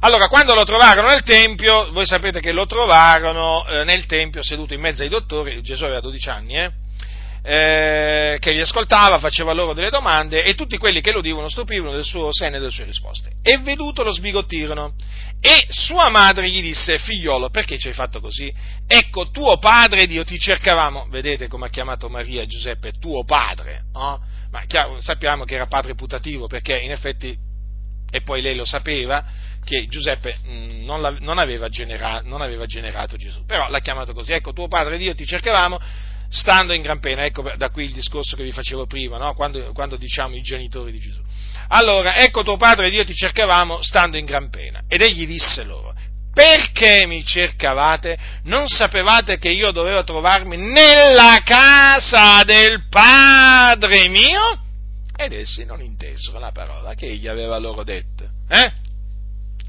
Allora, 0.01 0.29
quando 0.29 0.55
lo 0.55 0.65
trovarono 0.65 1.09
nel 1.09 1.23
Tempio, 1.23 1.91
voi 1.93 2.07
sapete 2.07 2.41
che 2.41 2.53
lo 2.53 2.67
trovarono 2.67 3.67
eh, 3.67 3.85
nel 3.85 4.07
Tempio 4.07 4.43
seduto 4.43 4.75
in 4.75 4.81
mezzo 4.81 5.03
ai 5.03 5.09
dottori, 5.09 5.63
Gesù 5.63 5.85
aveva 5.85 6.01
12 6.01 6.29
anni, 6.31 6.57
eh? 6.57 6.73
Eh, 7.51 8.37
che 8.41 8.53
li 8.53 8.61
ascoltava, 8.61 9.19
faceva 9.19 9.55
loro 9.55 9.73
delle 9.73 9.89
domande 9.89 10.43
e 10.43 10.55
tutti 10.55 10.77
quelli 10.77 11.01
che 11.01 11.13
lo 11.13 11.21
udivano 11.21 11.49
stupivano 11.49 11.93
del 11.93 12.05
suo 12.05 12.31
seno 12.31 12.57
e 12.57 12.59
delle 12.59 12.71
sue 12.71 12.85
risposte. 12.85 13.31
E 13.43 13.57
veduto 13.57 14.03
lo 14.03 14.13
sbigottirono. 14.13 14.93
E 15.41 15.65
sua 15.71 16.11
madre 16.11 16.51
gli 16.51 16.61
disse, 16.61 16.99
figliolo, 16.99 17.49
perché 17.49 17.79
ci 17.79 17.89
hai 17.89 17.95
fatto 17.95 18.21
così? 18.21 18.53
Ecco, 18.87 19.31
tuo 19.31 19.57
padre 19.57 20.03
ed 20.03 20.11
io 20.11 20.25
ti 20.25 20.39
cercavamo. 20.39 21.07
Vedete 21.09 21.49
come 21.49 21.67
ha 21.67 21.71
chiamato 21.71 22.11
Maria 22.11 22.45
Giuseppe, 22.45 22.93
tuo 23.01 23.25
padre. 23.25 23.85
No? 23.95 24.21
Ma 24.51 24.65
chiaro, 24.67 25.01
sappiamo 25.01 25.45
che 25.45 25.55
era 25.55 25.67
padre 25.67 25.95
putativo 25.95 26.49
perché 26.49 26.77
in 26.77 26.91
effetti, 26.91 27.35
e 28.11 28.21
poi 28.21 28.43
lei 28.43 28.57
lo 28.57 28.67
sapeva, 28.67 29.25
che 29.65 29.87
Giuseppe 29.87 30.37
mh, 30.45 30.85
non, 30.85 31.17
non, 31.21 31.39
aveva 31.39 31.71
genera, 31.71 32.21
non, 32.23 32.43
aveva 32.43 32.67
generato 32.67 33.17
Gesù. 33.17 33.47
Però 33.47 33.71
l'ha 33.71 33.81
chiamato 33.81 34.13
così, 34.13 34.33
ecco, 34.33 34.53
tuo 34.53 34.69
padre 34.69 34.97
ed 34.97 35.01
io 35.01 35.15
ti 35.15 35.25
cercavamo 35.25 35.81
stando 36.29 36.73
in 36.73 36.83
gran 36.83 37.01
pena. 37.01 37.25
Ecco 37.25 37.51
da 37.57 37.71
qui 37.71 37.85
il 37.85 37.93
discorso 37.93 38.37
che 38.37 38.43
vi 38.43 38.53
facevo 38.53 38.87
prima, 38.87 39.17
no? 39.17 39.35
quando, 39.35 39.73
quando, 39.73 39.97
diciamo 39.97 40.35
i 40.35 40.43
genitori 40.43 40.93
di 40.93 40.99
Gesù. 40.99 41.23
Allora, 41.69 42.17
ecco 42.17 42.43
tuo 42.43 42.57
padre 42.57 42.87
ed 42.87 42.95
io 42.95 43.05
ti 43.05 43.15
cercavamo 43.15 43.83
stando 43.83 44.17
in 44.17 44.25
gran 44.25 44.51
pena. 44.51 44.83
Ed 44.89 45.03
egli 45.03 45.27
disse 45.27 45.65
loro, 45.65 45.95
perché 46.33 47.07
mi 47.07 47.25
cercavate? 47.25 48.17
Non 48.45 48.69
sapevate 48.69 49.39
che 49.39 49.51
io 49.51 49.71
dovevo 49.73 50.05
trovarmi 50.05 50.57
nella 50.57 51.41
casa 51.43 52.43
del 52.45 52.87
padre 52.89 54.09
mio? 54.09 54.63
Ed 55.17 55.33
essi 55.33 55.65
non 55.65 55.83
intesero 55.83 56.39
la 56.39 56.53
parola 56.53 56.95
che 56.95 57.07
egli 57.07 57.27
aveva 57.27 57.59
loro 57.59 57.83
detto. 57.83 58.25
Eh? 58.49 58.73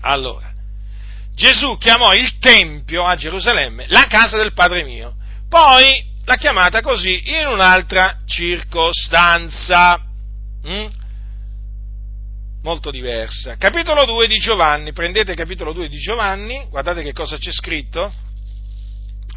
Allora, 0.01 0.53
Gesù 1.33 1.77
chiamò 1.77 2.13
il 2.13 2.37
Tempio 2.37 3.03
a 3.03 3.15
Gerusalemme 3.15 3.85
la 3.87 4.05
casa 4.07 4.37
del 4.37 4.53
Padre 4.53 4.83
mio. 4.83 5.15
Poi 5.49 6.08
l'ha 6.29 6.35
chiamata 6.35 6.81
così 6.81 7.23
in 7.25 7.47
un'altra 7.47 8.19
circostanza. 8.27 9.99
Mm? 10.67 10.85
Molto 12.61 12.91
diversa. 12.91 13.57
Capitolo 13.57 14.05
2 14.05 14.27
di 14.27 14.37
Giovanni, 14.37 14.93
prendete 14.93 15.33
capitolo 15.33 15.73
2 15.73 15.89
di 15.89 15.97
Giovanni, 15.97 16.67
guardate 16.69 17.01
che 17.01 17.13
cosa 17.13 17.37
c'è 17.39 17.51
scritto. 17.51 18.13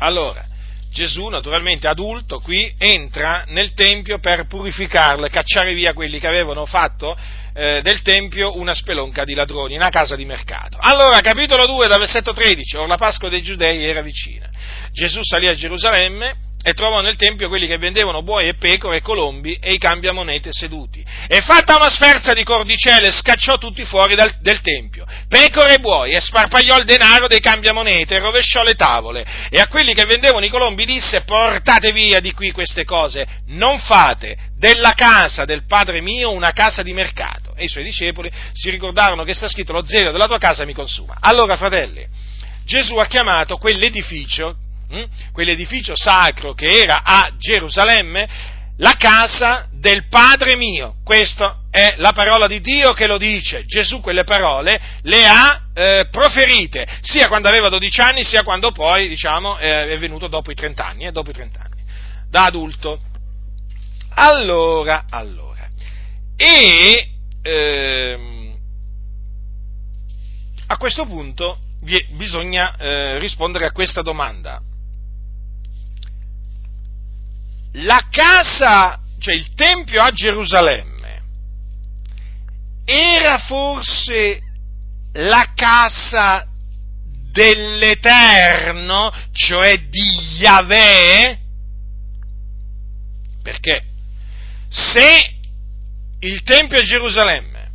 Allora, 0.01 0.45
Gesù, 0.91 1.29
naturalmente 1.29 1.89
adulto, 1.89 2.41
qui 2.41 2.75
entra 2.77 3.45
nel 3.47 3.73
Tempio 3.73 4.19
per 4.19 4.47
purificarlo 4.47 5.25
e 5.25 5.31
cacciare 5.31 5.73
via 5.73 5.95
quelli 5.95 6.19
che 6.19 6.27
avevano 6.27 6.67
fatto 6.67 7.17
eh, 7.55 7.81
del 7.83 8.03
Tempio 8.03 8.59
una 8.59 8.75
spelonca 8.75 9.25
di 9.25 9.33
ladroni, 9.33 9.77
una 9.77 9.89
casa 9.89 10.15
di 10.15 10.27
mercato. 10.27 10.77
Allora, 10.79 11.21
capitolo 11.21 11.65
2, 11.65 11.89
dal 11.89 12.01
versetto 12.01 12.35
13, 12.35 12.77
or 12.77 12.87
la 12.87 12.97
Pasqua 12.97 13.31
dei 13.31 13.41
Giudei 13.41 13.83
era 13.83 14.03
vicina. 14.03 14.51
Gesù 14.93 15.21
salì 15.23 15.47
a 15.47 15.55
Gerusalemme 15.55 16.51
e 16.63 16.75
trovò 16.75 17.01
nel 17.01 17.17
tempio 17.17 17.49
quelli 17.49 17.67
che 17.67 17.77
vendevano 17.77 18.23
buoi 18.23 18.47
e 18.47 18.55
pecore 18.55 18.99
e 18.99 19.01
colombi 19.01 19.59
e 19.61 19.73
i 19.73 19.79
cambiamonete 19.79 20.51
seduti. 20.53 21.05
E 21.27 21.41
fatta 21.41 21.77
una 21.77 21.91
sferza 21.91 22.33
di 22.33 22.45
cordicelle 22.45 23.11
scacciò 23.11 23.59
tutti 23.59 23.85
fuori 23.85 24.15
dal, 24.15 24.37
del 24.41 24.61
tempio, 24.61 25.05
pecore 25.29 25.75
e 25.75 25.79
buoi, 25.81 26.13
e 26.13 26.21
sparpagliò 26.21 26.79
il 26.79 26.85
denaro 26.85 27.27
dei 27.27 27.41
cambiamonete 27.41 28.15
e 28.15 28.19
rovesciò 28.21 28.63
le 28.63 28.75
tavole. 28.75 29.25
E 29.51 29.59
a 29.59 29.67
quelli 29.67 29.93
che 29.93 30.05
vendevano 30.05 30.45
i 30.45 30.51
colombi 30.51 30.85
disse 30.85 31.23
portate 31.23 31.93
via 31.93 32.21
di 32.21 32.33
qui 32.33 32.53
queste 32.53 32.85
cose, 32.85 33.27
non 33.49 33.79
fate 33.81 34.37
della 34.57 34.93
casa 34.93 35.45
del 35.45 35.67
Padre 35.67 36.01
mio 36.01 36.31
una 36.31 36.53
casa 36.53 36.83
di 36.83 36.93
mercato. 36.93 37.55
E 37.57 37.65
i 37.65 37.69
suoi 37.69 37.85
discepoli 37.85 38.31
si 38.53 38.71
ricordarono 38.71 39.25
che 39.25 39.35
sta 39.35 39.49
scritto 39.49 39.73
lo 39.73 39.85
zelo 39.85 40.13
della 40.13 40.27
tua 40.27 40.39
casa 40.39 40.65
mi 40.65 40.73
consuma. 40.73 41.17
Allora, 41.21 41.57
fratelli, 41.57 42.07
Gesù 42.65 42.97
ha 42.97 43.07
chiamato 43.07 43.57
quell'edificio 43.57 44.57
hm? 44.93 45.33
quell'edificio 45.33 45.97
sacro 45.97 46.53
che 46.53 46.69
era 46.69 47.03
a 47.03 47.31
Gerusalemme, 47.39 48.29
la 48.77 48.95
casa 48.99 49.69
del 49.73 50.09
Padre 50.09 50.57
mio. 50.57 50.97
Questa 51.05 51.61
è 51.71 51.95
la 51.97 52.13
parola 52.13 52.47
di 52.47 52.61
Dio 52.61 52.93
che 52.93 53.07
lo 53.07 53.19
dice. 53.19 53.65
Gesù 53.65 54.01
quelle 54.01 54.25
parole 54.25 54.81
le 55.03 55.27
ha 55.27 55.63
eh, 55.75 56.09
proferite, 56.11 56.87
sia 57.01 57.29
quando 57.29 57.49
aveva 57.49 57.69
12 57.69 58.01
anni, 58.01 58.25
sia 58.25 58.43
quando 58.43 58.73
poi, 58.73 59.09
diciamo, 59.09 59.59
eh, 59.59 59.89
è 59.89 59.99
venuto 59.99 60.29
dopo 60.29 60.51
i 60.51 60.55
30 60.55 60.87
anni, 60.87 61.07
eh, 61.07 61.13
dopo 61.13 61.31
i 61.31 61.33
30 61.33 61.59
anni, 61.59 61.83
da 62.29 62.45
adulto. 62.45 63.01
Allora, 64.15 65.07
allora, 65.09 65.69
e 66.37 67.09
ehm, 67.41 68.57
a 70.67 70.77
questo 70.77 71.07
punto 71.07 71.59
bisogna 72.11 72.77
eh, 72.77 73.19
rispondere 73.19 73.67
a 73.67 73.73
questa 73.73 74.03
domanda 74.03 74.61
la 77.73 78.07
casa, 78.11 79.01
cioè 79.19 79.35
il 79.35 79.55
Tempio 79.55 80.03
a 80.03 80.11
Gerusalemme, 80.11 81.23
era 82.85 83.39
forse 83.39 84.41
la 85.13 85.53
casa 85.55 86.47
dell'Eterno, 87.31 89.13
cioè 89.33 89.79
di 89.89 90.39
Yahweh? 90.39 91.39
Perché 93.43 93.85
se 94.69 95.37
il 96.21 96.43
Tempio 96.43 96.79
a 96.79 96.83
Gerusalemme 96.83 97.71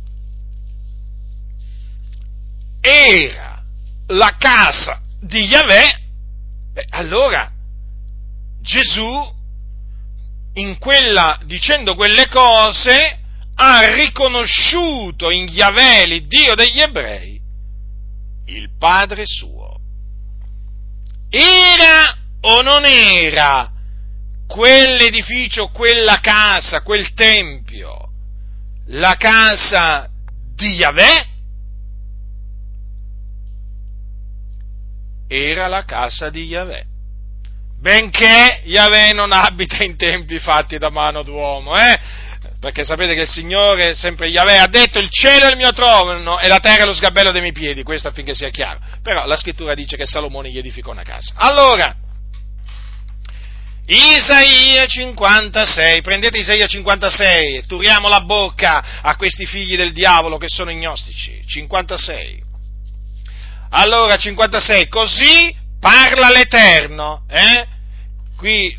era 2.80 3.62
la 4.06 4.36
casa 4.38 5.00
di 5.20 5.40
Yahweh, 5.40 6.00
allora 6.90 7.50
Gesù, 8.60 9.36
quella, 10.78 11.38
dicendo 11.44 11.94
quelle 11.94 12.28
cose, 12.28 13.18
ha 13.54 13.94
riconosciuto 13.94 15.30
in 15.30 15.48
Yahweh, 15.48 16.20
Dio 16.26 16.54
degli 16.54 16.80
ebrei, 16.80 17.40
il 18.46 18.70
Padre 18.78 19.24
suo. 19.26 19.80
Era 21.28 22.16
o 22.40 22.62
non 22.62 22.84
era 22.84 23.70
quell'edificio, 24.46 25.68
quella 25.68 26.20
casa, 26.20 26.82
quel 26.82 27.12
tempio, 27.12 28.10
la 28.86 29.16
casa 29.16 30.08
di 30.54 30.74
Yahweh? 30.74 31.26
Era 35.28 35.66
la 35.66 35.84
casa 35.84 36.30
di 36.30 36.44
Yahweh. 36.44 36.86
Benché 37.80 38.62
Yahweh 38.64 39.12
non 39.12 39.30
abita 39.30 39.84
in 39.84 39.96
tempi 39.96 40.38
fatti 40.40 40.78
da 40.78 40.90
mano 40.90 41.22
d'uomo, 41.22 41.78
eh? 41.78 41.98
Perché 42.60 42.84
sapete 42.84 43.14
che 43.14 43.20
il 43.20 43.28
Signore, 43.28 43.94
sempre 43.94 44.26
Yahweh, 44.26 44.58
ha 44.58 44.66
detto 44.66 44.98
il 44.98 45.08
cielo 45.10 45.46
è 45.46 45.50
il 45.50 45.56
mio 45.56 45.72
trono 45.72 46.40
e 46.40 46.48
la 46.48 46.58
terra 46.58 46.82
è 46.82 46.86
lo 46.86 46.92
sgabello 46.92 47.30
dei 47.30 47.40
miei 47.40 47.52
piedi, 47.52 47.84
questo 47.84 48.08
affinché 48.08 48.34
sia 48.34 48.50
chiaro. 48.50 48.80
Però 49.00 49.24
la 49.26 49.36
scrittura 49.36 49.74
dice 49.74 49.96
che 49.96 50.06
Salomone 50.06 50.50
gli 50.50 50.58
edificò 50.58 50.90
una 50.90 51.04
casa. 51.04 51.34
Allora, 51.36 51.94
Isaia 53.86 54.84
56, 54.86 56.02
prendete 56.02 56.38
Isaia 56.38 56.66
56, 56.66 57.64
turiamo 57.66 58.08
la 58.08 58.22
bocca 58.22 59.00
a 59.02 59.14
questi 59.14 59.46
figli 59.46 59.76
del 59.76 59.92
diavolo 59.92 60.36
che 60.36 60.48
sono 60.48 60.70
ignostici. 60.70 61.40
56. 61.46 62.42
Allora, 63.70 64.16
56, 64.16 64.88
così 64.88 65.66
parla 65.80 66.30
l'Eterno, 66.30 67.24
eh? 67.28 67.66
Qui 68.36 68.76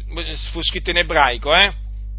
fu 0.52 0.62
scritto 0.62 0.90
in 0.90 0.98
ebraico, 0.98 1.54
eh? 1.54 1.74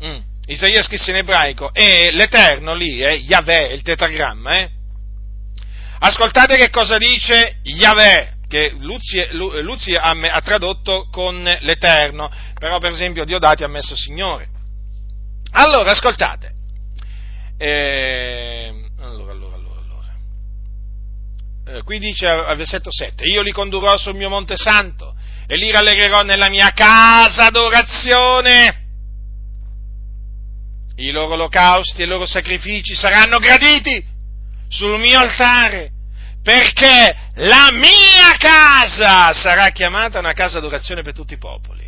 Mm. 0.05 0.21
Isaia 0.47 0.83
scrisse 0.83 1.11
in 1.11 1.17
ebraico 1.17 1.73
e 1.73 2.11
l'Eterno 2.13 2.75
lì, 2.75 3.03
eh? 3.03 3.15
Yahweh, 3.15 3.73
il 3.73 3.83
tetagramma, 3.83 4.59
eh? 4.59 4.71
Ascoltate 6.01 6.57
che 6.57 6.71
cosa 6.71 6.97
dice 6.97 7.59
Yahweh, 7.63 8.39
che 8.49 8.75
Luzzi, 8.79 9.25
Luzzi 9.33 9.95
ha, 9.95 10.11
ha, 10.11 10.41
tradotto 10.41 11.09
con 11.11 11.43
l'Eterno, 11.61 12.31
però 12.59 12.79
per 12.79 12.93
esempio 12.93 13.25
Diodati 13.25 13.63
ha 13.63 13.69
messo 13.69 13.95
Signore. 13.95 14.49
Allora, 15.53 15.91
ascoltate. 15.91 16.55
Eh, 17.59 18.73
allora, 19.01 19.33
allora, 19.33 19.57
allora, 19.57 19.81
allora. 19.81 20.15
Eh, 21.73 21.85
qui 21.85 22.01
dice 22.01 22.27
al 22.27 22.57
versetto 22.57 22.91
7, 22.91 23.25
io 23.27 23.43
li 23.43 23.53
condurrò 23.53 23.97
sul 23.97 24.17
mio 24.17 24.29
monte 24.29 24.57
santo 24.57 25.15
e 25.47 25.57
li 25.57 25.71
rallegrerò 25.71 26.23
nella 26.23 26.49
mia 26.49 26.71
casa 26.71 27.49
d'adorazione. 27.49 28.89
I 30.97 31.13
loro 31.13 31.35
olocausti 31.35 32.01
e 32.01 32.05
i 32.07 32.09
loro 32.09 32.27
sacrifici 32.27 32.95
saranno 32.95 33.39
graditi 33.39 34.05
sul 34.69 34.99
mio 34.99 35.21
altare 35.21 35.93
perché 36.43 37.17
la 37.35 37.69
mia 37.71 38.37
casa 38.37 39.33
sarà 39.33 39.69
chiamata 39.69 40.19
una 40.19 40.33
casa 40.33 40.59
d'orazione 40.59 41.03
per 41.03 41.15
tutti 41.15 41.35
i 41.35 41.39
popoli. 41.39 41.87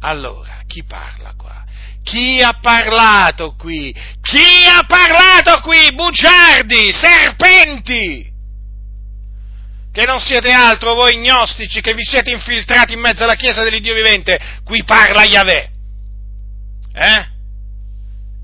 Allora, 0.00 0.62
chi 0.66 0.82
parla 0.82 1.32
qua? 1.36 1.64
Chi 2.02 2.40
ha 2.42 2.58
parlato 2.60 3.54
qui? 3.54 3.94
Chi 4.20 4.66
ha 4.66 4.84
parlato 4.84 5.60
qui? 5.60 5.92
Bugiardi, 5.94 6.92
serpenti! 6.92 8.34
Che 9.96 10.04
non 10.04 10.20
siete 10.20 10.52
altro 10.52 10.92
voi 10.92 11.16
gnostici 11.16 11.80
che 11.80 11.94
vi 11.94 12.04
siete 12.04 12.30
infiltrati 12.30 12.92
in 12.92 13.00
mezzo 13.00 13.22
alla 13.22 13.34
Chiesa 13.34 13.62
dell'Iddio 13.62 13.94
vivente. 13.94 14.38
Qui 14.62 14.84
parla 14.84 15.24
Yahweh. 15.24 15.70
Eh? 16.92 17.34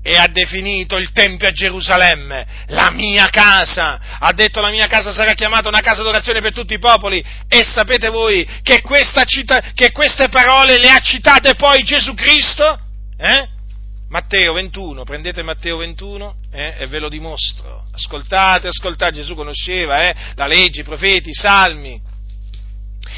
e 0.05 0.17
ha 0.17 0.27
definito 0.27 0.97
il 0.97 1.11
Tempio 1.11 1.47
a 1.47 1.51
Gerusalemme, 1.51 2.45
la 2.67 2.89
mia 2.91 3.29
casa, 3.29 4.17
ha 4.19 4.33
detto 4.33 4.59
la 4.61 4.69
mia 4.69 4.87
casa 4.87 5.13
sarà 5.13 5.33
chiamata 5.33 5.69
una 5.69 5.79
casa 5.79 6.01
d'orazione 6.01 6.41
per 6.41 6.51
tutti 6.53 6.73
i 6.73 6.79
popoli 6.79 7.23
e 7.47 7.63
sapete 7.63 8.09
voi 8.09 8.45
che, 8.63 8.81
cita, 9.25 9.61
che 9.73 9.91
queste 9.91 10.27
parole 10.29 10.79
le 10.79 10.89
ha 10.89 10.99
citate 10.99 11.53
poi 11.53 11.83
Gesù 11.83 12.15
Cristo? 12.15 12.79
Eh? 13.17 13.47
Matteo 14.13 14.53
21, 14.53 15.05
prendete 15.05 15.41
Matteo 15.41 15.77
21 15.77 16.35
eh, 16.51 16.75
e 16.77 16.85
ve 16.85 16.99
lo 16.99 17.09
dimostro. 17.09 17.83
Ascoltate, 17.93 18.67
ascoltate, 18.67 19.15
Gesù 19.15 19.33
conosceva 19.33 20.07
eh, 20.07 20.15
la 20.35 20.45
legge, 20.45 20.81
i 20.81 20.83
profeti, 20.83 21.31
i 21.31 21.33
salmi 21.33 21.99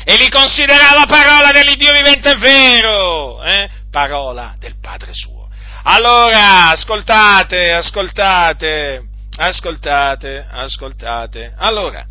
e 0.06 0.16
li 0.16 0.30
considerava 0.30 1.06
parola 1.06 1.52
dell'Iddio 1.52 1.92
vivente 1.92 2.32
e 2.32 2.38
vero, 2.38 3.44
eh? 3.44 3.70
parola 3.92 4.56
del 4.58 4.76
Padre 4.80 5.14
suo. 5.14 5.50
Allora, 5.84 6.70
ascoltate, 6.70 7.74
ascoltate, 7.74 9.06
ascoltate, 9.36 10.48
ascoltate. 10.50 11.54
Allora, 11.58 12.08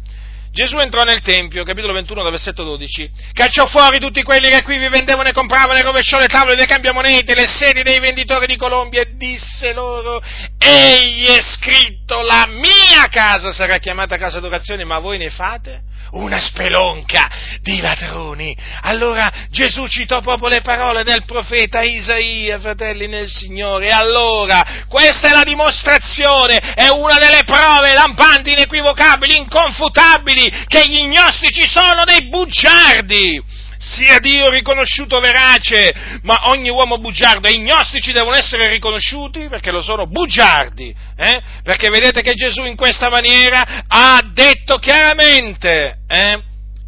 Gesù 0.54 0.78
entrò 0.78 1.02
nel 1.02 1.20
Tempio, 1.20 1.64
capitolo 1.64 1.92
21, 1.92 2.30
versetto 2.30 2.62
12, 2.62 3.10
cacciò 3.32 3.66
fuori 3.66 3.98
tutti 3.98 4.22
quelli 4.22 4.48
che 4.48 4.62
qui 4.62 4.78
vi 4.78 4.88
vendevano 4.88 5.28
e 5.28 5.32
compravano 5.32 5.76
e 5.76 5.82
rovesciò 5.82 6.20
le 6.20 6.28
tavole 6.28 6.54
dei 6.54 6.66
cambiamonete, 6.66 7.34
le 7.34 7.48
sedi 7.48 7.82
dei 7.82 7.98
venditori 7.98 8.46
di 8.46 8.56
Colombia 8.56 9.00
e 9.00 9.16
disse 9.16 9.72
loro, 9.72 10.22
egli 10.56 11.26
è 11.26 11.40
scritto, 11.40 12.22
la 12.22 12.46
mia 12.46 13.08
casa 13.10 13.52
sarà 13.52 13.78
chiamata 13.78 14.16
casa 14.16 14.38
d'orazione, 14.38 14.84
ma 14.84 15.00
voi 15.00 15.18
ne 15.18 15.30
fate? 15.30 15.82
Una 16.14 16.40
spelonca 16.40 17.30
di 17.60 17.80
ladroni. 17.80 18.56
Allora 18.82 19.30
Gesù 19.50 19.86
citò 19.86 20.20
proprio 20.20 20.48
le 20.48 20.60
parole 20.60 21.02
del 21.02 21.24
profeta 21.24 21.82
Isaia, 21.82 22.58
fratelli 22.58 23.06
nel 23.06 23.28
Signore. 23.28 23.90
Allora 23.90 24.84
questa 24.88 25.30
è 25.30 25.32
la 25.32 25.44
dimostrazione, 25.44 26.58
è 26.58 26.88
una 26.88 27.18
delle 27.18 27.44
prove 27.44 27.94
lampanti, 27.94 28.52
inequivocabili, 28.52 29.36
inconfutabili, 29.36 30.66
che 30.66 30.82
gli 30.86 31.02
gnostici 31.04 31.68
sono 31.68 32.04
dei 32.04 32.28
bugiardi 32.28 33.62
sia 33.84 34.18
Dio 34.18 34.48
riconosciuto 34.48 35.20
verace, 35.20 36.20
ma 36.22 36.48
ogni 36.48 36.70
uomo 36.70 36.98
bugiardo 36.98 37.48
e 37.48 37.52
i 37.52 37.60
gnostici 37.60 38.12
devono 38.12 38.36
essere 38.36 38.68
riconosciuti 38.68 39.48
perché 39.48 39.70
lo 39.70 39.82
sono 39.82 40.06
bugiardi, 40.06 40.94
eh? 41.16 41.42
perché 41.62 41.90
vedete 41.90 42.22
che 42.22 42.34
Gesù 42.34 42.64
in 42.64 42.76
questa 42.76 43.10
maniera 43.10 43.84
ha 43.86 44.22
detto 44.32 44.78
chiaramente 44.78 45.98
eh, 46.06 46.42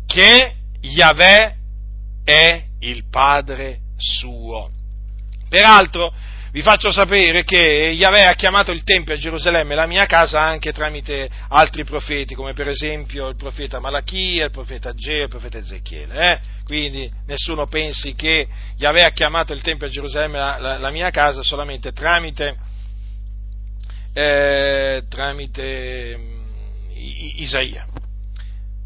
che 0.07 0.55
Yahweh 0.80 1.55
è 2.24 2.62
il 2.80 3.05
Padre 3.11 3.78
suo. 3.97 4.70
Peraltro, 5.49 6.12
vi 6.57 6.62
faccio 6.62 6.90
sapere 6.90 7.44
che 7.44 7.59
Yahweh 7.59 8.24
ha 8.24 8.32
chiamato 8.32 8.72
il 8.72 8.82
Tempio 8.82 9.12
a 9.12 9.18
Gerusalemme 9.18 9.74
la 9.74 9.86
mia 9.86 10.07
casa 10.07 10.40
anche 10.40 10.72
tramite 10.72 11.28
altri 11.48 11.84
profeti, 11.84 12.34
come 12.34 12.54
per 12.54 12.66
esempio 12.66 13.28
il 13.28 13.36
profeta 13.36 13.78
Malachia, 13.78 14.46
il 14.46 14.50
profeta 14.50 14.94
Geo, 14.94 15.24
il 15.24 15.28
profeta 15.28 15.59
Ezechiele. 15.59 16.14
Eh? 16.14 16.40
Quindi 16.64 17.12
nessuno 17.26 17.66
pensi 17.66 18.14
che 18.14 18.48
Yahweh 18.78 19.04
ha 19.04 19.11
chiamato 19.11 19.52
il 19.52 19.61
Tempio 19.61 19.86
a 19.86 19.90
Gerusalemme 19.90 20.38
la, 20.38 20.57
la, 20.59 20.78
la 20.78 20.88
mia 20.88 21.11
casa 21.11 21.42
solamente 21.42 21.92
tramite, 21.92 22.57
eh, 24.14 25.02
tramite 25.11 26.16
mm, 26.16 26.50
Isaia. 27.36 27.86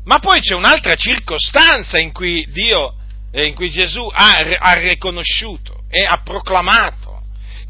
Ma 0.06 0.18
poi 0.18 0.40
c'è 0.40 0.56
un'altra 0.56 0.96
circostanza 0.96 2.00
in 2.00 2.10
cui 2.10 2.44
Dio, 2.50 2.96
eh, 3.30 3.46
in 3.46 3.54
cui 3.54 3.70
Gesù 3.70 4.10
ha, 4.12 4.32
ha 4.58 4.72
riconosciuto 4.72 5.84
e 5.88 6.04
ha 6.04 6.20
proclamato 6.24 7.09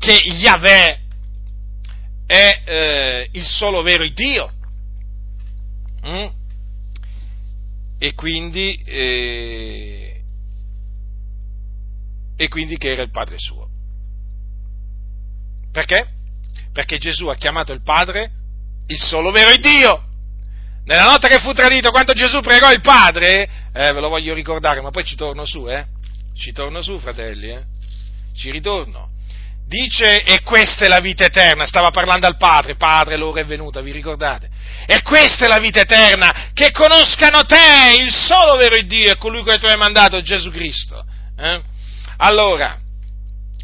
che 0.01 0.13
Yahweh 0.13 0.99
è 2.27 2.63
eh, 2.65 3.29
il 3.33 3.45
solo 3.45 3.83
vero 3.83 4.09
Dio. 4.09 4.51
Mm? 6.07 6.27
E, 7.99 8.15
quindi, 8.15 8.83
eh, 8.87 10.23
e 12.35 12.49
quindi 12.49 12.79
che 12.79 12.93
era 12.93 13.03
il 13.03 13.11
Padre 13.11 13.39
suo. 13.39 13.69
Perché? 15.71 16.09
Perché 16.73 16.97
Gesù 16.97 17.27
ha 17.27 17.35
chiamato 17.35 17.73
il 17.73 17.83
Padre 17.83 18.31
il 18.87 18.99
solo 18.99 19.31
vero 19.31 19.55
Dio. 19.59 20.05
Nella 20.87 21.11
notte 21.11 21.29
che 21.29 21.41
fu 21.41 21.53
tradito, 21.53 21.91
quando 21.91 22.15
Gesù 22.15 22.41
pregò 22.41 22.73
il 22.73 22.81
Padre, 22.81 23.43
eh, 23.73 23.93
ve 23.93 24.01
lo 24.01 24.09
voglio 24.09 24.33
ricordare, 24.33 24.81
ma 24.81 24.91
poi 24.91 25.05
ci 25.05 25.15
torno 25.15 25.45
su, 25.45 25.69
eh? 25.69 25.87
Ci 26.35 26.53
torno 26.53 26.83
su, 26.83 26.99
fratelli, 26.99 27.51
eh? 27.51 27.65
Ci 28.35 28.51
ritorno. 28.51 29.11
Dice, 29.71 30.25
e 30.25 30.43
questa 30.43 30.87
è 30.87 30.89
la 30.89 30.99
vita 30.99 31.25
eterna, 31.25 31.65
stava 31.65 31.91
parlando 31.91 32.27
al 32.27 32.37
Padre, 32.37 32.75
Padre, 32.75 33.17
l'ora 33.17 33.43
è 33.43 33.45
venuta, 33.45 33.81
vi 33.81 33.93
ricordate? 33.93 34.49
E 34.85 35.01
questa 35.03 35.45
è 35.45 35.49
la 35.49 35.61
vita 35.61 35.79
eterna, 35.79 36.51
che 36.53 36.73
conoscano 36.73 37.45
te, 37.45 37.95
il 37.97 38.13
solo 38.13 38.57
vero 38.57 38.83
Dio, 38.83 39.13
e 39.13 39.17
colui 39.17 39.45
che 39.45 39.61
tu 39.61 39.67
hai 39.67 39.77
mandato, 39.77 40.21
Gesù 40.23 40.51
Cristo. 40.51 41.05
Eh? 41.39 41.63
Allora, 42.17 42.81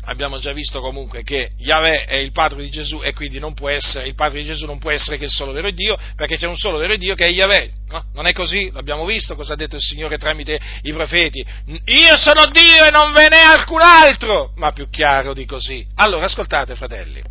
abbiamo 0.06 0.38
già 0.38 0.52
visto 0.52 0.80
comunque 0.80 1.22
che 1.22 1.50
Yahweh 1.58 2.04
è 2.04 2.16
il 2.16 2.32
padre 2.32 2.62
di 2.62 2.70
Gesù 2.70 3.00
e 3.02 3.12
quindi 3.12 3.38
non 3.38 3.54
può 3.54 3.68
essere, 3.68 4.06
il 4.06 4.14
padre 4.14 4.40
di 4.40 4.46
Gesù 4.46 4.66
non 4.66 4.78
può 4.78 4.90
essere 4.90 5.18
che 5.18 5.24
il 5.24 5.30
solo 5.30 5.52
vero 5.52 5.70
Dio, 5.70 5.96
perché 6.16 6.36
c'è 6.36 6.46
un 6.46 6.56
solo 6.56 6.78
vero 6.78 6.96
Dio 6.96 7.14
che 7.14 7.26
è 7.26 7.30
Yahweh. 7.30 7.70
No? 7.88 8.04
Non 8.14 8.26
è 8.26 8.32
così, 8.32 8.70
l'abbiamo 8.72 9.04
visto 9.04 9.34
cosa 9.34 9.52
ha 9.52 9.56
detto 9.56 9.76
il 9.76 9.82
Signore 9.82 10.18
tramite 10.18 10.58
i 10.82 10.92
profeti. 10.92 11.44
Io 11.84 12.16
sono 12.16 12.46
Dio 12.46 12.84
e 12.84 12.90
non 12.90 13.12
ve 13.12 13.28
n'è 13.28 13.40
alcun 13.40 13.80
altro, 13.80 14.52
ma 14.56 14.72
più 14.72 14.88
chiaro 14.90 15.34
di 15.34 15.44
così. 15.44 15.86
Allora, 15.96 16.24
ascoltate 16.24 16.74
fratelli. 16.74 17.22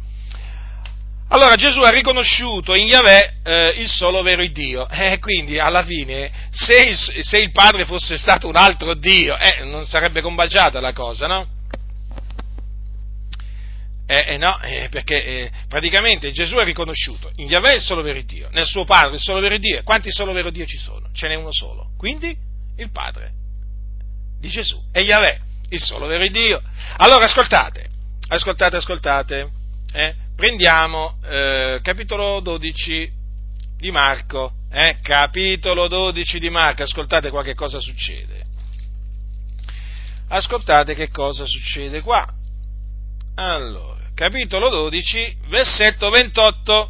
Allora 1.30 1.55
Gesù 1.55 1.82
ha 1.82 1.89
riconosciuto 1.89 2.76
in 2.76 2.86
Yahweh 2.86 3.34
eh, 3.43 3.73
il 3.78 3.89
solo 3.89 4.21
vero 4.21 4.45
Dio 4.45 4.88
e 4.88 5.13
eh, 5.13 5.19
quindi 5.19 5.57
alla 5.57 5.84
fine 5.84 6.32
se 6.51 6.78
il, 6.78 6.95
se 6.95 7.39
il, 7.39 7.51
Padre 7.51 7.84
fosse 7.86 8.19
stato 8.19 8.47
un 8.47 8.55
altro 8.55 8.93
Dio 8.93 9.36
eh, 9.36 9.63
non 9.63 9.88
sarebbe 9.88 10.21
combaciata 10.21 10.80
la 10.80 10.93
cosa, 10.93 11.26
no? 11.26 11.54
Eh, 14.07 14.33
eh 14.33 14.37
no, 14.37 14.59
eh, 14.61 14.87
perché 14.89 15.23
eh, 15.23 15.51
praticamente 15.67 16.31
Gesù 16.31 16.57
ha 16.57 16.63
riconosciuto 16.63 17.31
in 17.37 17.47
Yahweh 17.47 17.75
il 17.75 17.81
solo 17.81 18.03
vero 18.03 18.21
Dio, 18.21 18.49
nel 18.51 18.65
suo 18.65 18.83
Padre 18.83 19.15
il 19.15 19.21
solo 19.21 19.39
vero 19.39 19.57
Dio. 19.57 19.81
Quanti 19.83 20.11
solo 20.11 20.31
vero 20.31 20.51
Dio 20.51 20.65
ci 20.65 20.77
sono? 20.77 21.09
Ce 21.11 21.27
n'è 21.27 21.33
uno 21.33 21.51
solo. 21.51 21.89
Quindi 21.97 22.35
il 22.77 22.91
Padre 22.91 23.31
di 24.39 24.47
Gesù 24.47 24.79
è 24.91 24.99
Yahweh, 24.99 25.39
il 25.69 25.81
solo 25.81 26.05
vero 26.05 26.27
Dio. 26.27 26.61
Allora 26.97 27.25
ascoltate, 27.25 27.89
ascoltate, 28.27 28.75
ascoltate. 28.75 29.49
Eh? 29.91 30.13
Prendiamo 30.35 31.17
eh, 31.23 31.79
capitolo 31.81 32.41
12 32.41 33.11
di 33.77 33.89
Marco. 33.89 34.53
capitolo 35.01 35.87
12 35.87 36.39
di 36.39 36.49
Marco, 36.51 36.83
ascoltate 36.83 37.31
qua 37.31 37.41
che 37.41 37.55
cosa 37.55 37.79
succede. 37.79 38.43
Ascoltate 40.27 40.93
che 40.93 41.09
cosa 41.09 41.45
succede 41.47 42.01
qua. 42.01 42.27
Allora 43.35 43.94
capitolo 44.16 44.70
12, 44.70 45.36
versetto 45.49 46.09
28. 46.09 46.89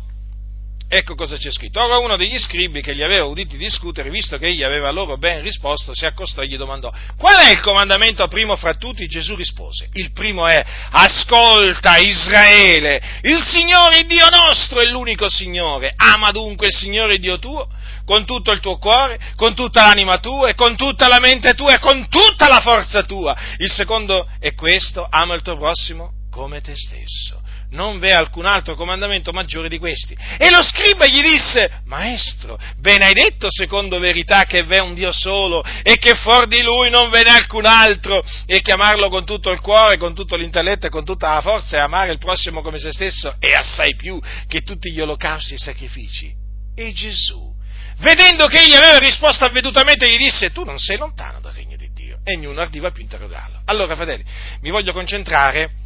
Ecco 0.88 1.16
cosa 1.16 1.36
c'è 1.36 1.52
scritto. 1.52 1.82
Ora 1.82 1.98
uno 1.98 2.16
degli 2.16 2.38
scribi 2.38 2.80
che 2.80 2.96
gli 2.96 3.02
aveva 3.02 3.26
uditi 3.26 3.58
discutere, 3.58 4.12
visto 4.12 4.38
che 4.38 4.46
egli 4.46 4.62
aveva 4.62 4.92
loro 4.92 5.18
ben 5.18 5.42
risposto, 5.42 5.96
si 5.96 6.06
accostò 6.06 6.44
e 6.44 6.48
gli 6.48 6.56
domandò, 6.56 6.94
qual 7.18 7.42
è 7.42 7.50
il 7.50 7.60
comandamento 7.62 8.28
primo 8.28 8.56
fra 8.56 8.76
tutti? 8.76 9.08
Gesù 9.08 9.36
rispose, 9.36 9.90
il 9.94 10.12
primo 10.12 10.46
è, 10.46 10.64
ascolta 10.92 11.98
Israele, 11.98 13.02
il 13.24 13.44
Signore 13.44 14.04
Dio 14.04 14.30
nostro 14.30 14.80
è 14.80 14.86
l'unico 14.86 15.28
Signore, 15.28 15.92
ama 15.96 16.30
dunque 16.30 16.68
il 16.68 16.76
Signore 16.76 17.18
Dio 17.18 17.40
tuo 17.40 17.68
con 18.06 18.24
tutto 18.24 18.52
il 18.52 18.60
tuo 18.60 18.78
cuore, 18.78 19.20
con 19.36 19.56
tutta 19.56 19.88
l'anima 19.88 20.20
tua, 20.20 20.50
e 20.50 20.54
con 20.54 20.76
tutta 20.76 21.08
la 21.08 21.20
mente 21.20 21.56
tua 21.56 21.74
e 21.74 21.80
con 21.80 22.08
tutta 22.08 22.48
la 22.48 22.62
forza 22.62 23.02
tua. 23.02 23.36
Il 23.58 23.72
secondo 23.72 24.30
è 24.40 24.54
questo, 24.54 25.08
ama 25.10 25.34
il 25.34 25.42
tuo 25.42 25.58
prossimo 25.58 26.12
come 26.36 26.60
te 26.60 26.76
stesso. 26.76 27.42
Non 27.70 27.98
v'è 27.98 28.12
alcun 28.12 28.46
altro 28.46 28.76
comandamento 28.76 29.32
maggiore 29.32 29.70
di 29.70 29.80
questi. 29.80 30.18
E 30.38 30.52
lo 30.52 30.62
scriba 30.64 31.06
gli 31.06 31.22
disse, 31.22 31.80
Maestro, 31.86 32.60
ben 32.78 33.02
hai 33.02 33.14
detto 33.14 33.48
secondo 33.50 34.00
verità 34.00 34.44
che 34.44 34.64
v'è 34.64 34.80
un 34.80 34.94
Dio 34.94 35.14
solo 35.14 35.64
e 35.64 35.96
che 35.96 36.14
fuori 36.14 36.48
di 36.48 36.62
lui 36.62 36.90
non 36.90 37.10
ve 37.10 37.24
n'è 37.24 37.30
alcun 37.30 37.66
altro 37.66 38.22
e 38.46 38.60
chiamarlo 38.60 39.08
con 39.08 39.24
tutto 39.24 39.50
il 39.50 39.62
cuore, 39.62 39.98
con 39.98 40.14
tutto 40.14 40.36
l'intelletto 40.36 40.88
e 40.88 40.90
con 40.90 41.06
tutta 41.06 41.36
la 41.36 41.42
forza 41.42 41.78
e 41.78 41.80
amare 41.80 42.12
il 42.12 42.18
prossimo 42.18 42.62
come 42.62 42.80
se 42.80 42.92
stesso 42.92 43.34
e 43.40 43.54
assai 43.54 43.96
più 43.96 44.20
che 44.50 44.60
tutti 44.60 44.92
gli 44.92 45.00
olocausti 45.00 45.54
e 45.54 45.58
sacrifici. 45.58 46.34
E 46.76 46.92
Gesù, 46.92 47.50
vedendo 48.00 48.48
che 48.48 48.62
egli 48.62 48.76
aveva 48.76 48.98
risposto 48.98 49.46
avvedutamente, 49.46 50.12
gli 50.12 50.18
disse, 50.18 50.52
tu 50.52 50.66
non 50.66 50.80
sei 50.80 50.98
lontano 50.98 51.40
dal 51.40 51.54
regno 51.54 51.78
di 51.78 51.90
Dio. 51.94 52.20
E 52.26 52.36
ognuno 52.36 52.60
ardiva 52.60 52.92
più 52.92 53.04
interrogarlo. 53.04 53.62
Allora, 53.64 53.96
fratelli, 53.96 54.26
mi 54.60 54.70
voglio 54.70 54.92
concentrare 54.92 55.84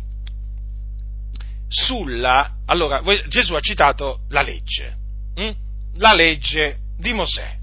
sulla... 1.69 2.55
Allora, 2.65 3.01
Gesù 3.27 3.53
ha 3.53 3.59
citato 3.59 4.21
la 4.29 4.41
legge, 4.41 4.95
hm? 5.35 5.51
la 5.97 6.13
legge 6.13 6.77
di 6.97 7.13
Mosè. 7.13 7.57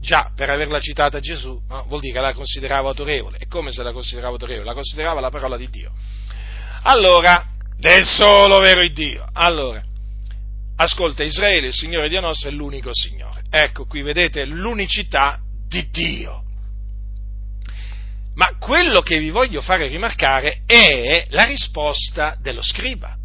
Già, 0.00 0.32
per 0.34 0.50
averla 0.50 0.80
citata 0.80 1.20
Gesù, 1.20 1.60
no? 1.68 1.84
vuol 1.86 2.00
dire 2.00 2.14
che 2.14 2.20
la 2.20 2.34
considerava 2.34 2.88
autorevole. 2.88 3.38
E 3.38 3.46
come 3.46 3.70
se 3.70 3.84
la 3.84 3.92
considerava 3.92 4.32
autorevole? 4.32 4.66
La 4.66 4.74
considerava 4.74 5.20
la 5.20 5.30
parola 5.30 5.56
di 5.56 5.70
Dio. 5.70 5.92
Allora, 6.82 7.46
del 7.78 8.04
solo 8.04 8.58
vero 8.58 8.86
Dio. 8.88 9.24
Allora, 9.32 9.80
ascolta 10.76 11.22
Israele, 11.22 11.68
il 11.68 11.72
Signore 11.72 12.08
Dio 12.08 12.20
nostro 12.20 12.48
è 12.48 12.52
l'unico 12.52 12.90
Signore. 12.92 13.44
Ecco, 13.48 13.86
qui 13.86 14.02
vedete 14.02 14.44
l'unicità 14.44 15.38
di 15.68 15.88
Dio. 15.90 16.42
Ma 18.34 18.56
quello 18.58 19.02
che 19.02 19.18
vi 19.18 19.30
voglio 19.30 19.60
fare 19.60 19.86
rimarcare 19.86 20.62
è 20.66 21.26
la 21.30 21.44
risposta 21.44 22.36
dello 22.40 22.62
scriba 22.62 23.18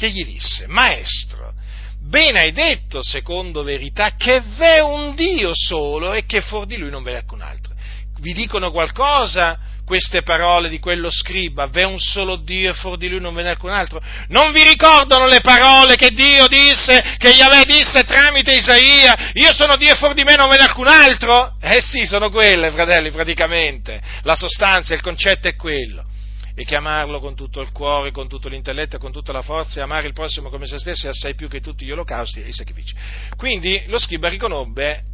che 0.00 0.10
gli 0.10 0.24
disse, 0.24 0.66
Maestro, 0.66 1.52
bene 2.00 2.40
hai 2.40 2.52
detto, 2.52 3.02
secondo 3.02 3.62
verità, 3.62 4.14
che 4.16 4.40
v'è 4.56 4.80
un 4.80 5.14
Dio 5.14 5.50
solo 5.52 6.14
e 6.14 6.24
che 6.24 6.40
fuori 6.40 6.68
di 6.68 6.78
lui 6.78 6.88
non 6.88 7.02
v'è 7.02 7.16
alcun 7.16 7.42
altro. 7.42 7.74
Vi 8.18 8.32
dicono 8.32 8.70
qualcosa 8.70 9.58
queste 9.84 10.22
parole 10.22 10.70
di 10.70 10.78
quello 10.78 11.10
scriba, 11.10 11.66
v'è 11.66 11.84
un 11.84 11.98
solo 11.98 12.36
Dio 12.36 12.70
e 12.70 12.74
fuori 12.74 12.96
di 12.96 13.08
lui 13.10 13.20
non 13.20 13.34
ve 13.34 13.42
n'è 13.42 13.50
alcun 13.50 13.72
altro? 13.72 14.00
Non 14.28 14.52
vi 14.52 14.62
ricordano 14.62 15.26
le 15.26 15.42
parole 15.42 15.96
che 15.96 16.12
Dio 16.12 16.46
disse, 16.46 17.16
che 17.18 17.28
Yahweh 17.28 17.66
disse 17.66 18.04
tramite 18.04 18.52
Isaia, 18.52 19.32
io 19.34 19.52
sono 19.52 19.76
Dio 19.76 19.92
e 19.92 19.96
fuori 19.96 20.14
di 20.14 20.24
me 20.24 20.34
non 20.34 20.48
ve 20.48 20.56
n'è 20.56 20.62
alcun 20.62 20.88
altro? 20.88 21.56
Eh 21.60 21.82
sì, 21.82 22.06
sono 22.06 22.30
quelle, 22.30 22.70
fratelli, 22.70 23.10
praticamente. 23.10 24.00
La 24.22 24.34
sostanza, 24.34 24.94
il 24.94 25.02
concetto 25.02 25.46
è 25.46 25.56
quello 25.56 26.04
e 26.60 26.64
chiamarlo 26.66 27.20
con 27.20 27.34
tutto 27.34 27.62
il 27.62 27.72
cuore, 27.72 28.10
con 28.10 28.28
tutto 28.28 28.50
l'intelletto 28.50 28.98
con 28.98 29.12
tutta 29.12 29.32
la 29.32 29.40
forza 29.40 29.80
e 29.80 29.82
amare 29.82 30.06
il 30.06 30.12
prossimo 30.12 30.50
come 30.50 30.66
se 30.66 30.78
stesso 30.78 31.06
e 31.06 31.08
assai 31.08 31.34
più 31.34 31.48
che 31.48 31.62
tutti 31.62 31.86
gli 31.86 31.90
olocausti 31.90 32.42
e 32.42 32.48
i 32.48 32.52
sacrifici. 32.52 32.94
Quindi 33.34 33.82
lo 33.86 33.98
scriba 33.98 34.28
riconobbe 34.28 35.04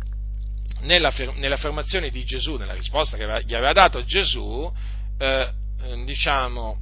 nell'affermazione 0.80 2.10
di 2.10 2.24
Gesù, 2.24 2.56
nella 2.56 2.74
risposta 2.74 3.16
che 3.16 3.44
gli 3.44 3.54
aveva 3.54 3.72
dato 3.72 4.04
Gesù, 4.04 4.68
eh, 5.18 5.50
diciamo, 6.04 6.80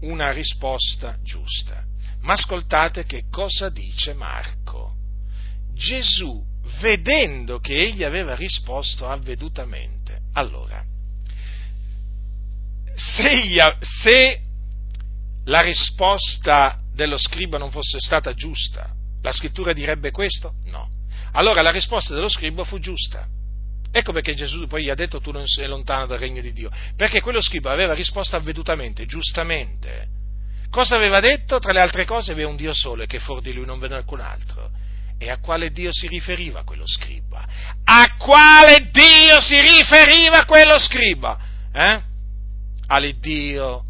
una 0.00 0.32
risposta 0.32 1.18
giusta. 1.22 1.84
Ma 2.22 2.32
ascoltate 2.32 3.04
che 3.04 3.24
cosa 3.30 3.68
dice 3.68 4.14
Marco. 4.14 4.94
Gesù, 5.74 6.42
vedendo 6.80 7.58
che 7.58 7.74
egli 7.74 8.04
aveva 8.04 8.34
risposto 8.34 9.06
avvedutamente, 9.06 10.20
allora, 10.32 10.82
se, 12.98 13.76
se 13.80 14.40
la 15.44 15.60
risposta 15.60 16.78
dello 16.92 17.16
scriba 17.16 17.56
non 17.56 17.70
fosse 17.70 18.00
stata 18.00 18.34
giusta, 18.34 18.90
la 19.22 19.30
scrittura 19.30 19.72
direbbe 19.72 20.10
questo? 20.10 20.54
No. 20.64 20.90
Allora 21.32 21.62
la 21.62 21.70
risposta 21.70 22.12
dello 22.12 22.28
scriba 22.28 22.64
fu 22.64 22.80
giusta. 22.80 23.26
Ecco 23.90 24.12
perché 24.12 24.34
Gesù 24.34 24.66
poi 24.66 24.82
gli 24.82 24.90
ha 24.90 24.94
detto 24.94 25.20
tu 25.20 25.30
non 25.30 25.46
sei 25.46 25.68
lontano 25.68 26.06
dal 26.06 26.18
regno 26.18 26.42
di 26.42 26.52
Dio, 26.52 26.70
perché 26.96 27.20
quello 27.20 27.40
scriba 27.40 27.70
aveva 27.70 27.94
risposto 27.94 28.34
avvedutamente, 28.34 29.06
giustamente. 29.06 30.08
Cosa 30.68 30.96
aveva 30.96 31.20
detto? 31.20 31.58
Tra 31.60 31.72
le 31.72 31.80
altre 31.80 32.04
cose 32.04 32.32
aveva 32.32 32.50
un 32.50 32.56
Dio 32.56 32.74
solo 32.74 33.02
e 33.02 33.06
che 33.06 33.20
fuori 33.20 33.42
di 33.42 33.52
lui 33.52 33.64
non 33.64 33.78
ve 33.78 33.88
n'è 33.88 33.94
alcun 33.94 34.20
altro. 34.20 34.70
E 35.18 35.30
a 35.30 35.38
quale 35.38 35.70
Dio 35.70 35.92
si 35.92 36.06
riferiva 36.08 36.64
quello 36.64 36.86
scriba? 36.86 37.46
A 37.84 38.16
quale 38.16 38.88
Dio 38.90 39.40
si 39.40 39.60
riferiva 39.60 40.44
quello 40.44 40.78
scriba? 40.78 41.38
Eh? 41.72 42.02
all'Iddio 42.88 43.84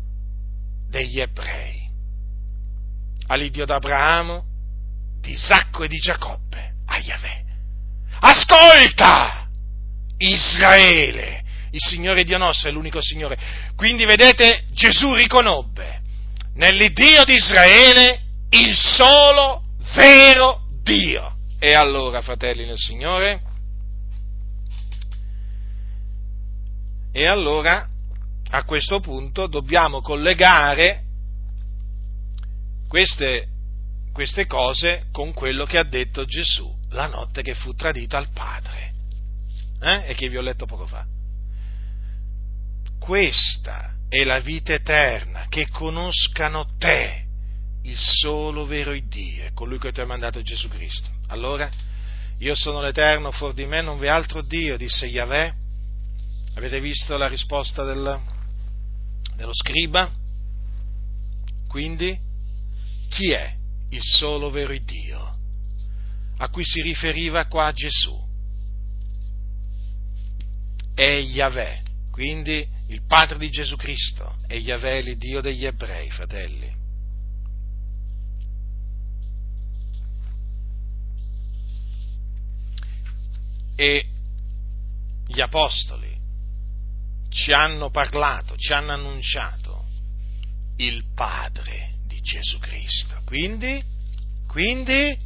degli 0.88 1.20
ebrei, 1.20 1.90
all'Iddio 3.28 3.64
d'Abramo, 3.64 4.44
di 5.20 5.32
Isacco 5.32 5.84
e 5.84 5.88
di 5.88 5.99
Giacobbe, 5.99 6.74
a 6.86 6.99
Yahweh. 6.99 7.44
Ascolta, 8.20 9.49
Israele, 10.18 11.44
il 11.70 11.80
Signore 11.80 12.24
Dio 12.24 12.38
nostro 12.38 12.68
è 12.68 12.72
l'unico 12.72 13.01
Signore. 13.01 13.38
Quindi 13.76 14.05
vedete, 14.05 14.64
Gesù 14.72 15.14
riconobbe 15.14 16.01
nell'Iddio 16.55 17.24
di 17.24 17.34
Israele 17.34 18.22
il 18.51 18.74
solo 18.74 19.64
vero 19.94 20.62
Dio. 20.82 21.36
E 21.61 21.74
allora, 21.74 22.20
fratelli 22.20 22.64
nel 22.64 22.78
Signore, 22.78 23.42
e 27.12 27.26
allora 27.26 27.86
a 28.51 28.64
questo 28.64 29.01
punto 29.01 29.46
dobbiamo 29.46 30.01
collegare 30.01 31.03
queste, 32.88 33.46
queste 34.12 34.46
cose 34.46 35.07
con 35.12 35.32
quello 35.32 35.64
che 35.66 35.78
ha 35.78 35.84
detto 35.84 36.24
Gesù 36.24 36.76
la 36.90 37.07
notte 37.07 37.42
che 37.42 37.55
fu 37.55 37.74
tradito 37.74 38.16
al 38.16 38.30
Padre 38.30 38.94
eh? 39.80 40.09
e 40.09 40.14
che 40.14 40.28
vi 40.28 40.36
ho 40.36 40.40
letto 40.40 40.66
poco 40.66 40.86
fa. 40.86 41.05
Questa 42.99 43.94
è 44.09 44.24
la 44.24 44.40
vita 44.40 44.72
eterna, 44.72 45.46
che 45.49 45.68
conoscano 45.68 46.66
te, 46.78 47.24
il 47.82 47.96
solo 47.96 48.66
vero 48.66 48.96
Dio, 48.99 49.51
colui 49.55 49.78
che 49.78 49.92
ti 49.92 50.01
ha 50.01 50.07
mandato 50.07 50.42
Gesù 50.42 50.68
Cristo. 50.68 51.09
Allora, 51.28 51.70
io 52.38 52.55
sono 52.55 52.80
l'Eterno, 52.80 53.32
fuori 53.32 53.55
di 53.55 53.66
me 53.66 53.80
non 53.80 53.99
v'è 53.99 54.09
altro 54.09 54.42
Dio, 54.42 54.76
disse 54.76 55.07
Yahweh. 55.07 55.55
Avete 56.55 56.80
visto 56.80 57.16
la 57.16 57.28
risposta 57.28 57.84
del, 57.84 58.20
dello 59.39 59.55
scriba? 59.55 60.12
Quindi, 61.68 62.18
chi 63.09 63.30
è 63.30 63.57
il 63.91 64.03
solo 64.03 64.51
vero 64.51 64.76
Dio 64.76 65.36
a 66.39 66.49
cui 66.51 66.64
si 66.64 66.82
riferiva 66.82 67.47
qua 67.47 67.72
Gesù? 67.72 68.26
È 70.93 71.03
Yahweh, 71.03 71.82
quindi 72.11 72.66
il 72.89 73.03
Padre 73.07 73.39
di 73.39 73.49
Gesù 73.49 73.76
Cristo, 73.76 74.39
è 74.49 74.55
Yahweh 74.55 75.03
l'Iddio 75.03 75.41
degli 75.41 75.64
ebrei, 75.64 76.11
fratelli. 76.11 76.76
E 83.76 84.07
gli 85.28 85.41
apostoli 85.41 86.07
ci 87.30 87.52
hanno 87.52 87.90
parlato, 87.90 88.56
ci 88.56 88.72
hanno 88.72 88.92
annunciato 88.92 89.84
il 90.76 91.04
Padre 91.14 91.94
di 92.06 92.20
Gesù 92.20 92.58
Cristo. 92.58 93.20
Quindi, 93.24 93.82
quindi, 94.46 95.16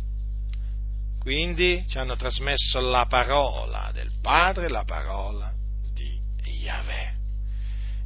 quindi 1.21 1.85
ci 1.89 1.99
hanno 1.99 2.17
trasmesso 2.17 2.81
la 2.81 3.07
parola 3.07 3.91
del 3.93 4.11
Padre, 4.21 4.69
la 4.69 4.85
parola 4.85 5.53
di 5.93 6.21
Yahweh. 6.63 7.15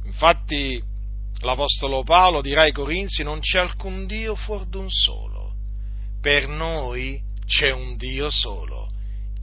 Infatti 0.05 0.81
l'Apostolo 1.39 2.03
Paolo 2.03 2.41
dirà 2.41 2.63
ai 2.63 2.71
Corinzi 2.71 3.23
non 3.23 3.39
c'è 3.39 3.59
alcun 3.59 4.05
Dio 4.05 4.35
fuori 4.35 4.69
d'un 4.69 4.89
solo, 4.89 5.53
per 6.21 6.47
noi 6.47 7.21
c'è 7.45 7.71
un 7.71 7.95
Dio 7.95 8.29
solo, 8.29 8.91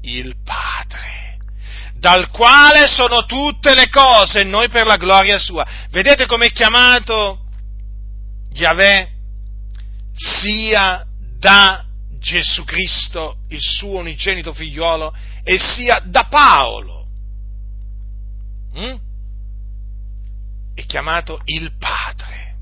il 0.02 0.36
Padre 0.42 1.23
dal 2.04 2.28
quale 2.28 2.86
sono 2.86 3.24
tutte 3.24 3.74
le 3.74 3.88
cose 3.88 4.44
noi 4.44 4.68
per 4.68 4.84
la 4.84 4.98
gloria 4.98 5.38
sua. 5.38 5.66
Vedete 5.88 6.26
come 6.26 6.48
è 6.48 6.52
chiamato 6.52 7.46
Yahweh? 8.52 9.10
Sia 10.12 11.02
da 11.38 11.82
Gesù 12.20 12.64
Cristo, 12.64 13.38
il 13.48 13.62
suo 13.62 14.00
unigenito 14.00 14.52
figliuolo, 14.52 15.14
e 15.42 15.58
sia 15.58 16.02
da 16.04 16.26
Paolo. 16.28 17.06
Mm? 18.78 18.96
È 20.74 20.84
chiamato 20.84 21.40
il 21.46 21.72
Padre. 21.78 22.56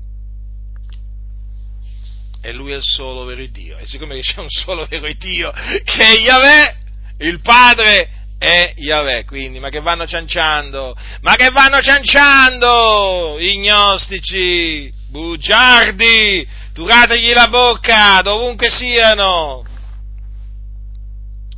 E 2.41 2.53
lui 2.53 2.71
è 2.71 2.77
il 2.77 2.83
solo 2.83 3.25
vero 3.25 3.45
Dio. 3.47 3.77
E 3.77 3.85
siccome 3.85 4.21
c'è 4.21 4.39
un 4.39 4.47
solo 4.47 4.85
vero 4.85 5.11
Dio, 5.11 5.51
che 5.83 5.99
è 5.99 6.17
Yahweh, 6.17 6.77
il 7.17 7.41
Padre 7.41 8.21
è 8.43 8.73
Yahweh, 8.75 9.23
quindi, 9.23 9.61
ma 9.61 9.69
che 9.69 9.79
vanno 9.79 10.05
cianciando, 10.05 10.93
ma 11.21 11.35
che 11.35 11.49
vanno 11.51 11.79
cianciando, 11.79 13.37
ignostici, 13.39 14.91
bugiardi, 15.07 16.45
turategli 16.73 17.31
la 17.31 17.47
bocca, 17.47 18.19
dovunque 18.21 18.69
siano, 18.69 19.63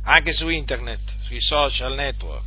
anche 0.04 0.32
su 0.32 0.48
internet, 0.48 1.00
sui 1.24 1.40
social 1.40 1.94
network. 1.96 2.44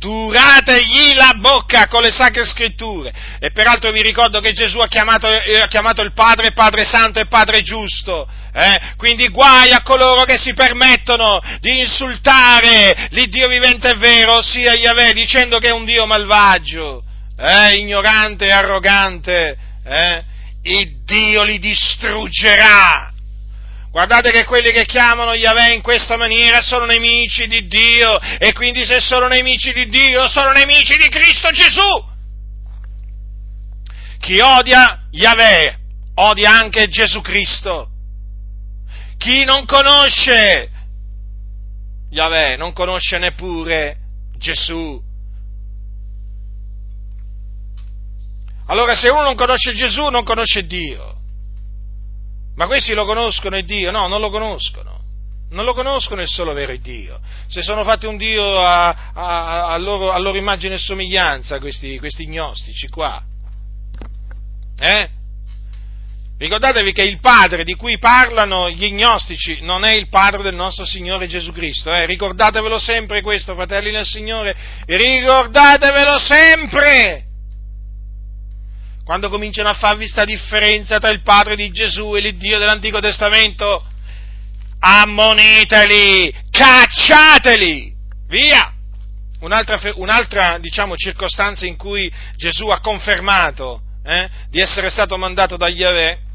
Turategli 0.00 1.14
la 1.14 1.34
bocca 1.38 1.86
con 1.86 2.02
le 2.02 2.10
sacre 2.10 2.44
scritture. 2.44 3.12
E 3.38 3.52
peraltro 3.52 3.92
vi 3.92 4.02
ricordo 4.02 4.40
che 4.40 4.52
Gesù 4.52 4.78
ha 4.78 4.88
chiamato, 4.88 5.28
ha 5.28 5.66
chiamato 5.68 6.02
il 6.02 6.12
Padre 6.12 6.50
Padre 6.52 6.84
Santo 6.84 7.20
e 7.20 7.26
Padre 7.26 7.62
Giusto. 7.62 8.28
Eh? 8.58 8.94
Quindi 8.96 9.28
guai 9.28 9.70
a 9.70 9.82
coloro 9.82 10.24
che 10.24 10.36
si 10.36 10.52
permettono 10.52 11.40
di 11.60 11.78
insultare 11.78 13.06
l'Iddio 13.10 13.46
vivente 13.46 13.90
e 13.90 13.94
vero, 13.94 14.38
ossia 14.38 14.74
Yahweh, 14.74 15.12
dicendo 15.12 15.60
che 15.60 15.68
è 15.68 15.72
un 15.72 15.84
Dio 15.84 16.06
malvagio, 16.06 17.04
eh? 17.38 17.76
ignorante 17.76 18.46
e 18.46 18.50
arrogante. 18.50 19.56
Eh? 19.84 20.24
Il 20.62 21.04
Dio 21.04 21.44
li 21.44 21.60
distruggerà. 21.60 23.12
Guardate 23.92 24.32
che 24.32 24.44
quelli 24.44 24.72
che 24.72 24.86
chiamano 24.86 25.34
Yahweh 25.34 25.74
in 25.74 25.80
questa 25.80 26.16
maniera 26.16 26.60
sono 26.60 26.84
nemici 26.84 27.46
di 27.46 27.68
Dio 27.68 28.18
e 28.40 28.52
quindi 28.54 28.84
se 28.84 28.98
sono 29.00 29.28
nemici 29.28 29.72
di 29.72 29.88
Dio 29.88 30.28
sono 30.28 30.50
nemici 30.50 30.96
di 30.96 31.08
Cristo 31.08 31.50
Gesù. 31.50 32.06
Chi 34.18 34.40
odia 34.40 35.06
Yahweh 35.12 35.78
odia 36.16 36.50
anche 36.50 36.88
Gesù 36.88 37.20
Cristo. 37.20 37.90
Chi 39.18 39.44
non 39.44 39.66
conosce 39.66 40.70
Yahweh 42.10 42.56
non 42.56 42.72
conosce 42.72 43.18
neppure 43.18 43.96
Gesù. 44.38 45.02
Allora 48.66 48.94
se 48.94 49.08
uno 49.08 49.22
non 49.22 49.34
conosce 49.34 49.74
Gesù 49.74 50.08
non 50.08 50.24
conosce 50.24 50.66
Dio. 50.66 51.16
Ma 52.56 52.66
questi 52.66 52.92
lo 52.94 53.04
conoscono 53.04 53.56
il 53.56 53.64
Dio? 53.64 53.90
No, 53.90 54.08
non 54.08 54.20
lo 54.20 54.30
conoscono. 54.30 54.96
Non 55.50 55.64
lo 55.64 55.72
conoscono 55.74 56.20
il 56.20 56.28
solo 56.28 56.52
vero 56.52 56.76
Dio. 56.76 57.20
Se 57.46 57.62
sono 57.62 57.84
fatti 57.84 58.06
un 58.06 58.16
Dio 58.16 58.58
a, 58.58 59.12
a, 59.14 59.66
a, 59.68 59.76
loro, 59.78 60.10
a 60.10 60.18
loro, 60.18 60.36
immagine 60.36 60.74
e 60.74 60.78
somiglianza, 60.78 61.58
questi, 61.58 61.98
questi 61.98 62.26
gnostici 62.26 62.88
qua. 62.88 63.22
Eh? 64.78 65.08
Ricordatevi 66.38 66.92
che 66.92 67.02
il 67.02 67.18
Padre 67.18 67.64
di 67.64 67.74
cui 67.74 67.98
parlano 67.98 68.70
gli 68.70 68.92
gnostici 68.92 69.58
non 69.62 69.84
è 69.84 69.94
il 69.94 70.08
Padre 70.08 70.42
del 70.42 70.54
nostro 70.54 70.86
Signore 70.86 71.26
Gesù 71.26 71.50
Cristo. 71.50 71.92
Eh? 71.92 72.06
Ricordatevelo 72.06 72.78
sempre 72.78 73.22
questo, 73.22 73.54
fratelli 73.54 73.90
del 73.90 74.04
Signore. 74.04 74.54
Ricordatevelo 74.86 76.16
sempre! 76.20 77.24
Quando 79.04 79.30
cominciano 79.30 79.68
a 79.68 79.74
farvi 79.74 80.02
questa 80.02 80.24
differenza 80.24 81.00
tra 81.00 81.10
il 81.10 81.22
Padre 81.22 81.56
di 81.56 81.72
Gesù 81.72 82.14
e 82.14 82.20
l'Iddio 82.20 82.58
dell'Antico 82.58 83.00
Testamento, 83.00 83.84
ammoniteli, 84.78 86.32
cacciateli, 86.52 87.92
via! 88.28 88.74
Un'altra, 89.40 89.80
un'altra 89.96 90.58
diciamo, 90.58 90.94
circostanza 90.94 91.66
in 91.66 91.76
cui 91.76 92.08
Gesù 92.36 92.68
ha 92.68 92.78
confermato 92.78 93.80
eh, 94.04 94.28
di 94.50 94.60
essere 94.60 94.88
stato 94.88 95.18
mandato 95.18 95.56
dagli 95.56 95.80
Yahweh 95.80 96.26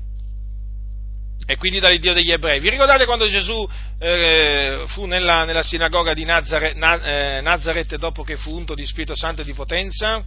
e 1.45 1.57
quindi 1.57 1.79
dall'Iddio 1.79 2.13
degli 2.13 2.31
ebrei. 2.31 2.59
Vi 2.59 2.69
ricordate 2.69 3.05
quando 3.05 3.27
Gesù 3.27 3.67
eh, 3.99 4.83
fu 4.87 5.05
nella, 5.05 5.43
nella, 5.43 5.63
sinagoga 5.63 6.13
di 6.13 6.25
Nazareth, 6.25 6.75
na, 6.75 7.01
eh, 7.01 7.41
Nazareth 7.41 7.95
dopo 7.97 8.23
che 8.23 8.37
fu 8.37 8.55
unto 8.55 8.75
di 8.75 8.85
Spirito 8.85 9.15
Santo 9.15 9.41
e 9.41 9.45
di 9.45 9.53
potenza? 9.53 10.23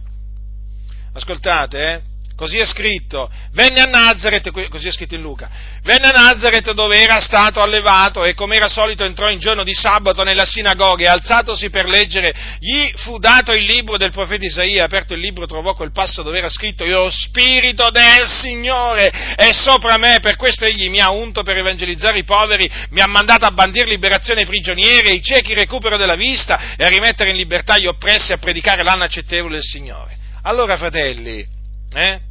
Ascoltate, 1.13 1.93
eh? 1.93 2.01
Così 2.37 2.57
è 2.57 2.67
scritto, 2.67 3.31
venne 3.53 3.81
a 3.81 3.85
Nazareth, 3.85 4.51
così 4.69 4.87
è 4.87 4.91
scritto 4.91 5.15
in 5.15 5.21
Luca, 5.21 5.49
venne 5.81 6.09
a 6.09 6.11
Nazareth 6.11 6.71
dove 6.73 7.01
era 7.01 7.19
stato 7.19 7.63
allevato 7.63 8.23
e 8.23 8.35
come 8.35 8.57
era 8.57 8.69
solito 8.69 9.03
entrò 9.03 9.27
in 9.27 9.39
giorno 9.39 9.63
di 9.63 9.73
sabato 9.73 10.21
nella 10.21 10.45
sinagoga 10.45 11.03
e 11.03 11.07
alzatosi 11.07 11.71
per 11.71 11.87
leggere, 11.87 12.35
gli 12.59 12.93
fu 12.97 13.17
dato 13.17 13.53
il 13.53 13.63
libro 13.63 13.97
del 13.97 14.11
profeta 14.11 14.45
Isaia, 14.45 14.85
aperto 14.85 15.15
il 15.15 15.19
libro 15.19 15.47
trovò 15.47 15.73
quel 15.73 15.91
passo 15.91 16.21
dove 16.21 16.37
era 16.37 16.47
scritto, 16.47 16.85
lo 16.85 17.09
spirito 17.09 17.89
del 17.89 18.27
Signore 18.27 19.09
è 19.35 19.51
sopra 19.51 19.97
me, 19.97 20.19
per 20.21 20.35
questo 20.35 20.65
egli 20.65 20.89
mi 20.89 20.99
ha 20.99 21.09
unto 21.09 21.41
per 21.41 21.57
evangelizzare 21.57 22.19
i 22.19 22.23
poveri, 22.23 22.69
mi 22.91 23.01
ha 23.01 23.07
mandato 23.07 23.47
a 23.47 23.51
bandire 23.51 23.87
liberazione 23.87 24.41
ai 24.41 24.45
prigionieri, 24.45 25.09
ai 25.09 25.23
ciechi 25.23 25.55
recupero 25.55 25.97
della 25.97 26.13
vista 26.13 26.75
e 26.77 26.85
a 26.85 26.87
rimettere 26.87 27.31
in 27.31 27.35
libertà 27.35 27.79
gli 27.79 27.87
oppressi 27.87 28.31
a 28.31 28.37
predicare 28.37 28.83
l'anno 28.83 29.05
accettevole 29.05 29.55
del 29.55 29.63
Signore. 29.63 30.15
Allora, 30.43 30.77
fratelli, 30.77 31.55
eh? 31.93 32.21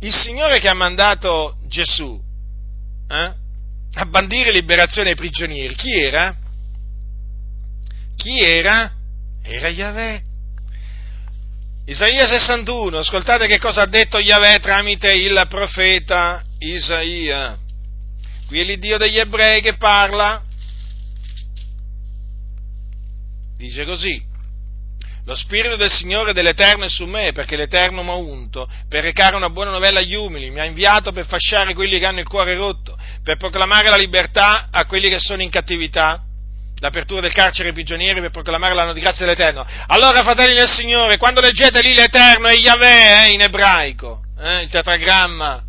Il 0.00 0.14
Signore 0.14 0.60
che 0.60 0.68
ha 0.68 0.74
mandato 0.74 1.58
Gesù 1.66 2.20
eh? 3.08 3.34
a 3.92 4.06
bandire 4.06 4.52
liberazione 4.52 5.10
ai 5.10 5.16
prigionieri, 5.16 5.74
chi 5.74 6.00
era? 6.00 6.36
Chi 8.16 8.40
era? 8.40 8.92
Era 9.42 9.68
Yahweh. 9.68 10.22
Isaia 11.86 12.26
61, 12.26 12.98
ascoltate 12.98 13.46
che 13.46 13.58
cosa 13.58 13.82
ha 13.82 13.86
detto 13.86 14.18
Yahweh 14.18 14.60
tramite 14.60 15.12
il 15.12 15.44
profeta 15.48 16.42
Isaia. 16.58 17.58
Qui 18.46 18.60
è 18.60 18.64
l'Iddio 18.64 18.96
degli 18.96 19.18
ebrei 19.18 19.60
che 19.60 19.76
parla. 19.76 20.42
Dice 23.56 23.84
così, 23.84 24.22
lo 25.24 25.34
Spirito 25.34 25.76
del 25.76 25.90
Signore 25.90 26.32
dell'Eterno 26.32 26.84
è 26.84 26.88
su 26.88 27.04
me, 27.04 27.32
perché 27.32 27.56
l'Eterno 27.56 28.02
mi 28.02 28.10
ha 28.10 28.14
unto, 28.14 28.68
per 28.88 29.02
recare 29.02 29.36
una 29.36 29.50
buona 29.50 29.70
novella 29.70 30.00
agli 30.00 30.14
umili, 30.14 30.50
mi 30.50 30.60
ha 30.60 30.64
inviato 30.64 31.12
per 31.12 31.26
fasciare 31.26 31.74
quelli 31.74 31.98
che 31.98 32.06
hanno 32.06 32.20
il 32.20 32.28
cuore 32.28 32.54
rotto, 32.54 32.96
per 33.22 33.36
proclamare 33.36 33.90
la 33.90 33.96
libertà 33.96 34.68
a 34.70 34.86
quelli 34.86 35.08
che 35.08 35.20
sono 35.20 35.42
in 35.42 35.50
cattività, 35.50 36.22
l'apertura 36.78 37.20
del 37.20 37.32
carcere 37.32 37.68
ai 37.68 37.74
prigionieri, 37.74 38.20
per 38.20 38.30
proclamare 38.30 38.74
l'anno 38.74 38.94
di 38.94 39.00
grazia 39.00 39.26
dell'Eterno. 39.26 39.66
Allora, 39.88 40.22
fratelli 40.22 40.54
del 40.54 40.68
Signore, 40.68 41.18
quando 41.18 41.40
leggete 41.40 41.82
lì 41.82 41.94
l'Eterno 41.94 42.48
e 42.48 42.56
Yahweh 42.56 43.26
eh, 43.26 43.32
in 43.32 43.42
ebraico, 43.42 44.22
eh, 44.40 44.62
il 44.62 44.70
tetragramma, 44.70 45.62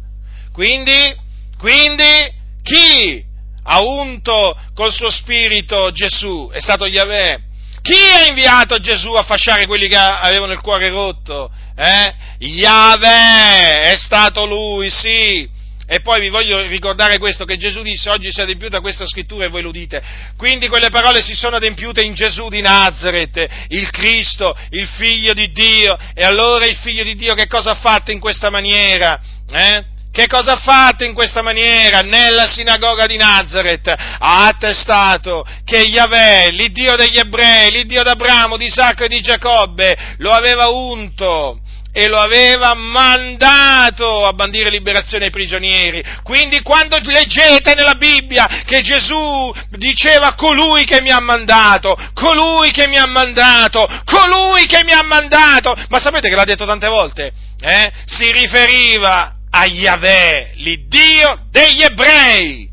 quindi, 0.54 1.16
quindi, 1.58 2.40
chi 2.64 3.24
ha 3.64 3.82
unto 3.82 4.58
col 4.74 4.92
suo 4.92 5.10
spirito 5.10 5.92
Gesù? 5.92 6.50
È 6.52 6.60
stato 6.60 6.88
Yahweh 6.88 7.50
chi 7.82 7.98
ha 8.14 8.28
inviato 8.28 8.80
Gesù 8.80 9.14
a 9.14 9.24
fasciare 9.24 9.66
quelli 9.66 9.88
che 9.88 9.96
avevano 9.96 10.54
il 10.54 10.62
cuore 10.62 10.90
rotto? 10.90 11.52
Eh? 11.76 12.14
Yahweh 12.40 13.92
è 13.92 13.96
stato 13.98 14.46
lui, 14.46 14.90
sì. 14.90 15.50
E 15.88 16.00
poi 16.00 16.22
vi 16.22 16.30
voglio 16.30 16.62
ricordare 16.62 17.18
questo, 17.18 17.44
che 17.44 17.58
Gesù 17.58 17.82
disse 17.82 18.10
oggi 18.10 18.32
si 18.32 18.40
è 18.40 18.44
adempiuta 18.44 18.80
questa 18.80 19.06
scrittura 19.06 19.44
e 19.44 19.50
voi 19.50 19.62
lo 19.62 19.70
udite. 19.70 20.02
Quindi 20.38 20.70
quelle 20.70 20.90
parole 20.90 21.22
si 21.22 21.34
sono 21.34 21.58
adempiute 21.58 22.02
in 22.02 22.14
Gesù 22.14 22.48
di 22.48 22.62
Nazareth, 22.62 23.46
il 23.68 23.90
Cristo, 23.90 24.56
il 24.70 24.88
Figlio 24.88 25.34
di 25.34 25.52
Dio. 25.52 25.98
E 26.14 26.24
allora 26.24 26.66
il 26.66 26.78
Figlio 26.78 27.04
di 27.04 27.16
Dio 27.16 27.34
che 27.34 27.48
cosa 27.48 27.72
ha 27.72 27.76
fatto 27.76 28.12
in 28.12 28.20
questa 28.20 28.50
maniera? 28.50 29.20
Eh? 29.52 29.84
Che 30.12 30.28
cosa 30.28 30.54
ha 30.54 30.58
fatto 30.58 31.06
in 31.06 31.14
questa 31.14 31.42
maniera? 31.42 32.02
Nella 32.02 32.46
sinagoga 32.46 33.06
di 33.06 33.16
Nazareth 33.16 33.88
ha 33.88 34.46
attestato 34.46 35.46
che 35.64 35.78
Yahweh, 35.78 36.52
l'Iddio 36.52 36.98
degli 36.98 37.18
ebrei, 37.18 37.72
l'Iddio 37.72 38.04
d'Abramo, 38.04 38.58
di 38.58 38.66
Isacco 38.66 39.06
e 39.06 39.08
di 39.08 39.22
Giacobbe, 39.22 40.16
lo 40.18 40.32
aveva 40.32 40.68
unto 40.68 41.62
e 41.94 42.08
lo 42.08 42.20
aveva 42.20 42.74
mandato 42.74 44.26
a 44.26 44.34
bandire 44.34 44.70
liberazione 44.70 45.26
ai 45.26 45.32
prigionieri. 45.32 46.04
Quindi 46.24 46.62
quando 46.62 46.98
leggete 47.02 47.74
nella 47.74 47.96
Bibbia 47.96 48.64
che 48.66 48.82
Gesù 48.82 49.54
diceva 49.70 50.34
colui 50.34 50.84
che 50.84 51.02
mi 51.02 51.12
ha 51.12 51.22
mandato, 51.22 51.98
colui 52.14 52.72
che 52.72 52.88
mi 52.88 52.98
ha 52.98 53.08
mandato, 53.08 53.88
colui 54.04 54.66
che 54.66 54.84
mi 54.84 54.92
ha 54.92 55.04
mandato, 55.04 55.74
ma 55.88 56.00
sapete 56.00 56.28
che 56.28 56.36
l'ha 56.36 56.44
detto 56.44 56.66
tante 56.66 56.88
volte? 56.88 57.32
Eh? 57.62 57.92
Si 58.06 58.30
riferiva 58.32 59.36
a 59.52 59.66
Yahweh, 59.66 60.54
l'Iddio 60.56 61.46
degli 61.50 61.84
ebrei, 61.84 62.70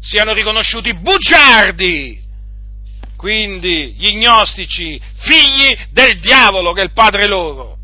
siano 0.00 0.32
riconosciuti 0.32 0.94
bugiardi, 0.94 2.20
quindi 3.16 3.94
gli 3.94 4.14
gnostici, 4.16 5.00
figli 5.16 5.76
del 5.90 6.18
diavolo 6.18 6.72
che 6.72 6.82
è 6.82 6.84
il 6.84 6.92
padre 6.92 7.26
loro. 7.26 7.78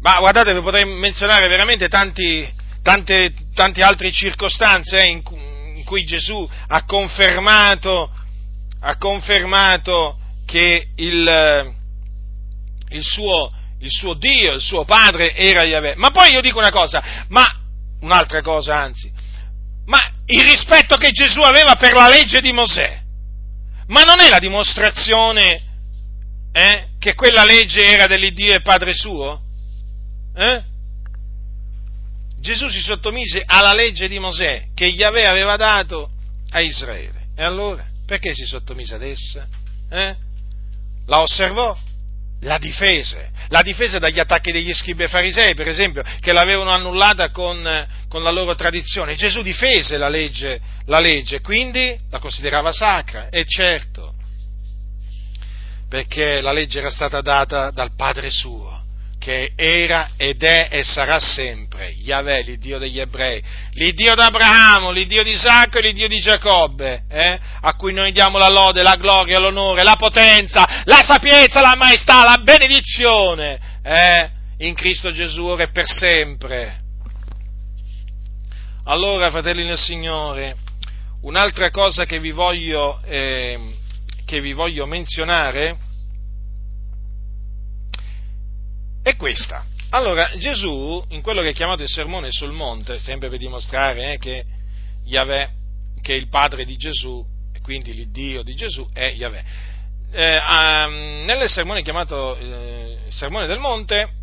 Ma 0.00 0.18
guardate, 0.18 0.52
vi 0.52 0.60
potrei 0.62 0.84
menzionare 0.84 1.46
veramente 1.46 1.86
tanti, 1.88 2.50
tante, 2.82 3.34
tante 3.54 3.82
altre 3.82 4.10
circostanze 4.10 4.98
eh, 4.98 5.10
in, 5.10 5.22
in, 5.76 5.84
cui 5.84 6.04
Gesù 6.04 6.48
ha 6.68 6.84
confermato, 6.84 8.10
ha 8.80 8.96
confermato 8.96 10.18
che 10.44 10.88
il, 10.96 11.72
il 12.88 13.04
suo 13.04 13.52
il 13.82 13.90
suo 13.90 14.14
Dio, 14.14 14.52
il 14.52 14.60
suo 14.60 14.84
padre 14.84 15.34
era 15.34 15.64
Yahweh. 15.64 15.96
Ma 15.96 16.10
poi 16.10 16.32
io 16.32 16.40
dico 16.40 16.58
una 16.58 16.70
cosa, 16.70 17.02
ma 17.28 17.44
un'altra 18.00 18.40
cosa 18.40 18.76
anzi, 18.76 19.12
ma 19.86 19.98
il 20.26 20.44
rispetto 20.44 20.96
che 20.96 21.10
Gesù 21.10 21.40
aveva 21.40 21.74
per 21.74 21.92
la 21.92 22.08
legge 22.08 22.40
di 22.40 22.52
Mosè, 22.52 23.00
ma 23.88 24.02
non 24.02 24.20
è 24.20 24.28
la 24.28 24.38
dimostrazione 24.38 25.70
eh, 26.52 26.88
che 26.98 27.14
quella 27.14 27.44
legge 27.44 27.84
era 27.84 28.06
dell'Iddio 28.06 28.54
e 28.54 28.60
Padre 28.60 28.94
suo? 28.94 29.40
Eh? 30.34 30.62
Gesù 32.40 32.68
si 32.68 32.80
sottomise 32.80 33.42
alla 33.44 33.72
legge 33.72 34.08
di 34.08 34.18
Mosè 34.18 34.68
che 34.74 34.86
Yahweh 34.86 35.26
aveva 35.26 35.56
dato 35.56 36.10
a 36.50 36.60
Israele. 36.60 37.28
E 37.36 37.42
allora, 37.42 37.84
perché 38.06 38.34
si 38.34 38.44
sottomise 38.44 38.94
ad 38.94 39.02
essa? 39.02 39.46
Eh? 39.90 40.16
La 41.06 41.20
osservò? 41.20 41.76
La 42.42 42.58
difese, 42.58 43.30
la 43.48 43.62
difese 43.62 43.98
dagli 43.98 44.18
attacchi 44.18 44.52
degli 44.52 44.72
scribi 44.72 45.04
e 45.04 45.08
farisei, 45.08 45.54
per 45.54 45.68
esempio, 45.68 46.02
che 46.20 46.32
l'avevano 46.32 46.70
annullata 46.70 47.30
con, 47.30 47.86
con 48.08 48.22
la 48.22 48.30
loro 48.30 48.54
tradizione. 48.54 49.14
Gesù 49.14 49.42
difese 49.42 49.96
la 49.96 50.08
legge, 50.08 50.60
la 50.86 50.98
legge, 50.98 51.40
quindi 51.40 51.96
la 52.10 52.18
considerava 52.18 52.72
sacra, 52.72 53.28
e 53.28 53.44
certo, 53.46 54.14
perché 55.88 56.40
la 56.40 56.52
legge 56.52 56.78
era 56.78 56.90
stata 56.90 57.20
data 57.20 57.70
dal 57.70 57.94
Padre 57.94 58.30
suo 58.30 58.81
che 59.22 59.52
era 59.54 60.10
ed 60.16 60.42
è 60.42 60.66
e 60.68 60.82
sarà 60.82 61.20
sempre 61.20 61.90
Yahweh, 61.90 62.42
l'Iddio 62.42 62.78
degli 62.78 62.98
ebrei, 62.98 63.40
l'Iddio 63.74 64.16
d'Abramo, 64.16 64.90
l'Iddio 64.90 65.22
di 65.22 65.30
Isacco 65.30 65.78
e 65.78 65.82
l'Iddio 65.82 66.08
di 66.08 66.18
Giacobbe, 66.18 67.04
eh? 67.08 67.38
a 67.60 67.74
cui 67.76 67.92
noi 67.92 68.10
diamo 68.10 68.36
la 68.36 68.48
lode, 68.48 68.82
la 68.82 68.96
gloria, 68.96 69.38
l'onore, 69.38 69.84
la 69.84 69.94
potenza, 69.94 70.82
la 70.86 71.04
sapienza, 71.06 71.60
la 71.60 71.76
maestà, 71.76 72.24
la 72.24 72.38
benedizione, 72.38 73.78
eh? 73.84 74.28
in 74.58 74.74
Cristo 74.74 75.12
Gesù 75.12 75.44
ora 75.44 75.62
e 75.62 75.70
per 75.70 75.86
sempre. 75.86 76.80
Allora, 78.86 79.30
fratelli 79.30 79.64
nel 79.64 79.78
Signore, 79.78 80.56
un'altra 81.20 81.70
cosa 81.70 82.06
che 82.06 82.18
vi 82.18 82.32
voglio, 82.32 83.00
eh, 83.04 83.56
che 84.26 84.40
vi 84.40 84.52
voglio 84.52 84.84
menzionare, 84.86 85.78
è 89.02 89.16
questa. 89.16 89.64
Allora, 89.90 90.30
Gesù, 90.36 91.04
in 91.10 91.20
quello 91.20 91.42
che 91.42 91.50
è 91.50 91.52
chiamato 91.52 91.82
il 91.82 91.88
sermone 91.88 92.30
sul 92.30 92.52
monte, 92.52 92.98
sempre 93.00 93.28
per 93.28 93.38
dimostrare 93.38 94.14
eh, 94.14 94.18
che 94.18 94.44
Yahweh, 95.04 95.50
che 96.00 96.14
il 96.14 96.28
padre 96.28 96.64
di 96.64 96.76
Gesù, 96.76 97.24
e 97.52 97.60
quindi 97.60 97.92
l'Iddio 97.92 98.42
di 98.42 98.54
Gesù, 98.54 98.88
è 98.92 99.12
Yahweh, 99.14 99.44
eh, 100.12 100.38
um, 100.38 101.24
nel 101.24 101.48
sermone 101.48 101.82
chiamato 101.82 102.36
eh, 102.36 102.98
Sermone 103.08 103.46
del 103.46 103.58
Monte, 103.58 104.20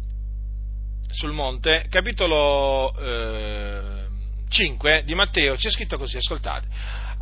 sul 1.12 1.32
monte, 1.32 1.86
capitolo 1.90 2.96
eh, 2.98 4.08
5 4.50 5.04
di 5.06 5.16
Matteo, 5.16 5.56
c'è 5.56 5.70
scritto 5.70 5.98
così, 5.98 6.18
ascoltate. 6.18 6.68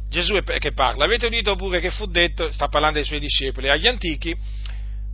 Gesù 0.10 0.36
è 0.36 0.58
che 0.58 0.72
parla, 0.72 1.06
avete 1.06 1.26
udito 1.26 1.56
pure 1.56 1.80
che 1.80 1.92
fu 1.92 2.06
detto, 2.06 2.52
sta 2.52 2.68
parlando 2.68 3.00
ai 3.00 3.06
suoi 3.06 3.20
discepoli, 3.20 3.70
agli 3.70 3.88
antichi, 3.88 4.36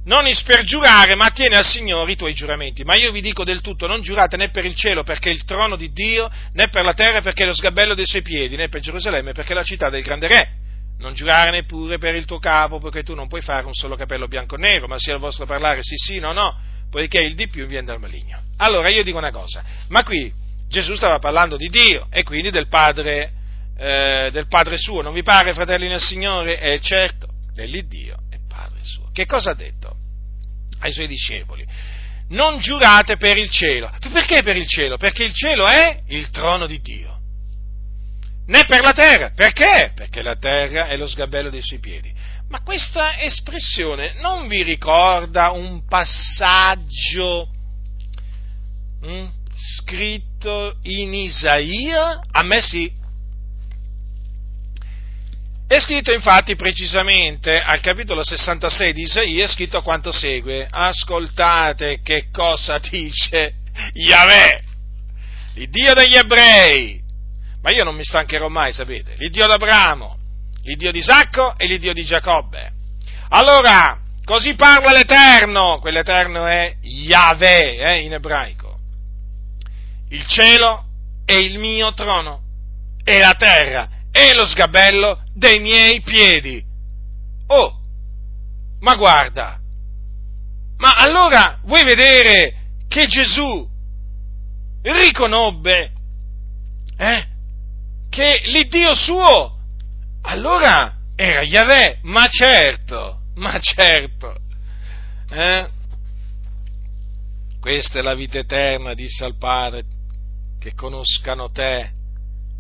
non 0.05 0.27
ispergiurare, 0.27 1.15
ma 1.15 1.31
tieni 1.31 1.55
al 1.55 1.63
Signore 1.63 2.11
i 2.11 2.15
tuoi 2.15 2.33
giuramenti. 2.33 2.83
Ma 2.83 2.95
io 2.95 3.11
vi 3.11 3.21
dico 3.21 3.43
del 3.43 3.61
tutto, 3.61 3.87
non 3.87 4.01
giurate 4.01 4.37
né 4.37 4.49
per 4.49 4.65
il 4.65 4.75
cielo 4.75 5.03
perché 5.03 5.29
è 5.29 5.33
il 5.33 5.45
trono 5.45 5.75
di 5.75 5.91
Dio, 5.91 6.29
né 6.53 6.67
per 6.69 6.83
la 6.83 6.93
terra 6.93 7.21
perché 7.21 7.43
è 7.43 7.45
lo 7.45 7.53
sgabello 7.53 7.93
dei 7.93 8.05
suoi 8.05 8.21
piedi, 8.21 8.55
né 8.55 8.69
per 8.69 8.81
Gerusalemme 8.81 9.31
perché 9.31 9.51
è 9.53 9.55
la 9.55 9.63
città 9.63 9.89
del 9.89 10.03
grande 10.03 10.27
re. 10.27 10.49
Non 10.99 11.13
giurare 11.13 11.51
neppure 11.51 11.97
per 11.97 12.15
il 12.15 12.25
tuo 12.25 12.39
capo, 12.39 12.79
perché 12.79 13.03
tu 13.03 13.13
non 13.13 13.27
puoi 13.27 13.41
fare 13.41 13.65
un 13.65 13.73
solo 13.73 13.95
capello 13.95 14.27
bianco 14.27 14.55
o 14.55 14.57
nero, 14.57 14.87
ma 14.87 14.97
sia 14.97 15.13
il 15.13 15.19
vostro 15.19 15.45
parlare 15.45 15.79
sì 15.81 15.95
sì, 15.97 16.19
no 16.19 16.31
no, 16.31 16.57
poiché 16.89 17.21
il 17.21 17.35
di 17.35 17.47
più 17.47 17.65
viene 17.65 17.85
dal 17.85 17.99
maligno. 17.99 18.41
Allora 18.57 18.89
io 18.89 19.03
dico 19.03 19.17
una 19.17 19.31
cosa, 19.31 19.63
ma 19.89 20.03
qui 20.03 20.31
Gesù 20.69 20.95
stava 20.95 21.19
parlando 21.19 21.57
di 21.57 21.67
Dio 21.67 22.07
e 22.09 22.23
quindi 22.23 22.51
del 22.51 22.67
Padre, 22.67 23.31
eh, 23.77 24.29
del 24.31 24.47
padre 24.47 24.77
suo, 24.77 25.01
non 25.01 25.13
vi 25.13 25.23
pare, 25.23 25.53
fratelli 25.53 25.87
nel 25.87 25.99
Signore? 25.99 26.57
È 26.57 26.79
certo, 26.79 27.27
dell'Iddio 27.53 28.22
suo. 28.83 29.09
Che 29.11 29.25
cosa 29.25 29.51
ha 29.51 29.55
detto 29.55 29.95
ai 30.79 30.91
suoi 30.91 31.07
discepoli? 31.07 31.65
Non 32.29 32.59
giurate 32.59 33.17
per 33.17 33.37
il 33.37 33.49
cielo. 33.49 33.91
Perché 34.11 34.41
per 34.43 34.57
il 34.57 34.67
cielo? 34.67 34.97
Perché 34.97 35.23
il 35.23 35.33
cielo 35.33 35.67
è 35.67 36.01
il 36.07 36.29
trono 36.29 36.65
di 36.65 36.81
Dio. 36.81 37.19
Né 38.47 38.65
per 38.65 38.81
la 38.81 38.93
terra. 38.93 39.31
Perché? 39.35 39.91
Perché 39.95 40.21
la 40.21 40.35
terra 40.35 40.87
è 40.87 40.97
lo 40.97 41.07
sgabello 41.07 41.49
dei 41.49 41.61
suoi 41.61 41.79
piedi. 41.79 42.13
Ma 42.49 42.61
questa 42.61 43.19
espressione 43.19 44.15
non 44.19 44.47
vi 44.47 44.63
ricorda 44.63 45.51
un 45.51 45.85
passaggio 45.87 47.49
hm, 49.01 49.27
scritto 49.55 50.77
in 50.83 51.13
Isaia? 51.13 52.21
A 52.31 52.43
me 52.43 52.61
sì. 52.61 53.01
È 55.73 55.79
scritto 55.79 56.11
infatti 56.11 56.55
precisamente 56.55 57.59
al 57.59 57.81
capitolo 57.81 58.23
66 58.23 58.93
di 58.93 59.01
Isaia, 59.01 59.43
è 59.43 59.47
scritto 59.47 59.81
quanto 59.81 60.11
segue. 60.11 60.67
Ascoltate 60.69 61.99
che 62.03 62.27
cosa 62.31 62.77
dice 62.91 63.55
Yahweh, 63.93 64.61
il 65.55 65.69
Dio 65.71 65.95
degli 65.95 66.13
ebrei. 66.13 67.01
Ma 67.63 67.71
io 67.71 67.83
non 67.83 67.95
mi 67.95 68.03
stancherò 68.03 68.49
mai, 68.49 68.71
sapete, 68.71 69.15
l'Iddio 69.17 69.47
d'Abramo, 69.47 70.15
l'Iddio 70.61 70.91
di 70.91 70.99
Isacco 70.99 71.55
e 71.57 71.65
l'Iddio 71.65 71.93
di 71.93 72.05
Giacobbe. 72.05 72.71
Allora, 73.29 73.99
così 74.25 74.53
parla 74.53 74.91
l'Eterno, 74.91 75.79
quell'Eterno 75.79 76.45
è 76.45 76.75
Yahweh 76.81 77.77
eh, 77.77 78.01
in 78.01 78.13
ebraico. 78.13 78.77
Il 80.09 80.23
cielo 80.27 80.85
è 81.25 81.33
il 81.33 81.57
mio 81.57 81.95
trono 81.95 82.43
e 83.03 83.17
la 83.17 83.33
terra 83.33 83.89
è 84.11 84.33
lo 84.35 84.45
sgabello 84.45 85.22
dei 85.33 85.59
miei 85.59 86.01
piedi. 86.01 86.63
Oh, 87.47 87.79
ma 88.79 88.95
guarda, 88.95 89.59
ma 90.77 90.95
allora 90.95 91.59
vuoi 91.63 91.83
vedere 91.83 92.55
che 92.87 93.07
Gesù 93.07 93.69
riconobbe 94.81 95.91
eh, 96.97 97.27
che 98.09 98.41
l'Iddio 98.45 98.93
suo 98.93 99.57
allora 100.21 100.95
era 101.15 101.41
Yahweh, 101.41 101.99
ma 102.03 102.27
certo, 102.27 103.21
ma 103.35 103.59
certo. 103.59 104.35
Eh? 105.29 105.69
Questa 107.59 107.99
è 107.99 108.01
la 108.01 108.13
vita 108.13 108.39
eterna, 108.39 108.93
disse 108.93 109.23
al 109.23 109.37
Padre, 109.37 109.85
che 110.59 110.73
conoscano 110.73 111.49
te, 111.51 111.91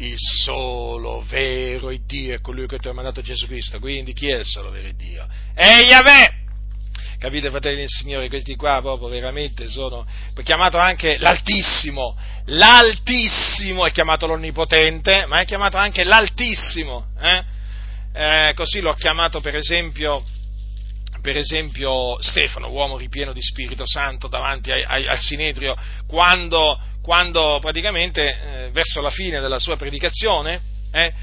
il 0.07 0.15
solo 0.17 1.23
vero 1.27 1.91
Dio 2.05 2.35
è 2.35 2.41
colui 2.41 2.67
che 2.67 2.77
ti 2.77 2.87
ha 2.87 2.93
mandato 2.93 3.21
Gesù 3.21 3.47
Cristo. 3.47 3.79
Quindi 3.79 4.13
chi 4.13 4.29
è 4.29 4.39
il 4.39 4.45
solo 4.45 4.69
vero 4.69 4.91
Dio? 4.95 5.27
È 5.53 5.83
Yahweh, 5.87 6.33
capite 7.19 7.49
fratelli 7.49 7.77
del 7.77 7.87
Signore, 7.87 8.27
questi 8.27 8.55
qua 8.55 8.81
proprio 8.81 9.07
veramente 9.07 9.67
sono, 9.67 10.05
chiamato 10.43 10.77
anche 10.77 11.17
l'Altissimo, 11.19 12.17
l'Altissimo 12.45 13.85
è 13.85 13.91
chiamato 13.91 14.27
l'Onnipotente, 14.27 15.25
ma 15.27 15.39
è 15.39 15.45
chiamato 15.45 15.77
anche 15.77 16.03
l'Altissimo, 16.03 17.07
eh? 17.19 17.43
Eh, 18.15 18.53
così 18.55 18.79
l'ho 18.79 18.93
chiamato 18.93 19.41
per 19.41 19.55
esempio 19.55 20.21
per 21.23 21.37
esempio 21.37 22.21
Stefano, 22.21 22.69
uomo 22.69 22.97
ripieno 22.97 23.31
di 23.31 23.41
Spirito 23.41 23.85
Santo 23.87 24.27
davanti 24.27 24.71
ai, 24.73 24.83
ai, 24.83 25.07
al 25.07 25.17
Sinedrio, 25.17 25.73
quando, 26.05 26.77
quando 27.01 27.59
praticamente 27.61 28.65
eh, 28.65 28.69
verso 28.71 28.99
la 28.99 29.09
fine 29.09 29.39
della 29.39 29.57
sua 29.57 29.77
predicazione, 29.77 30.61
eh, 30.91 31.13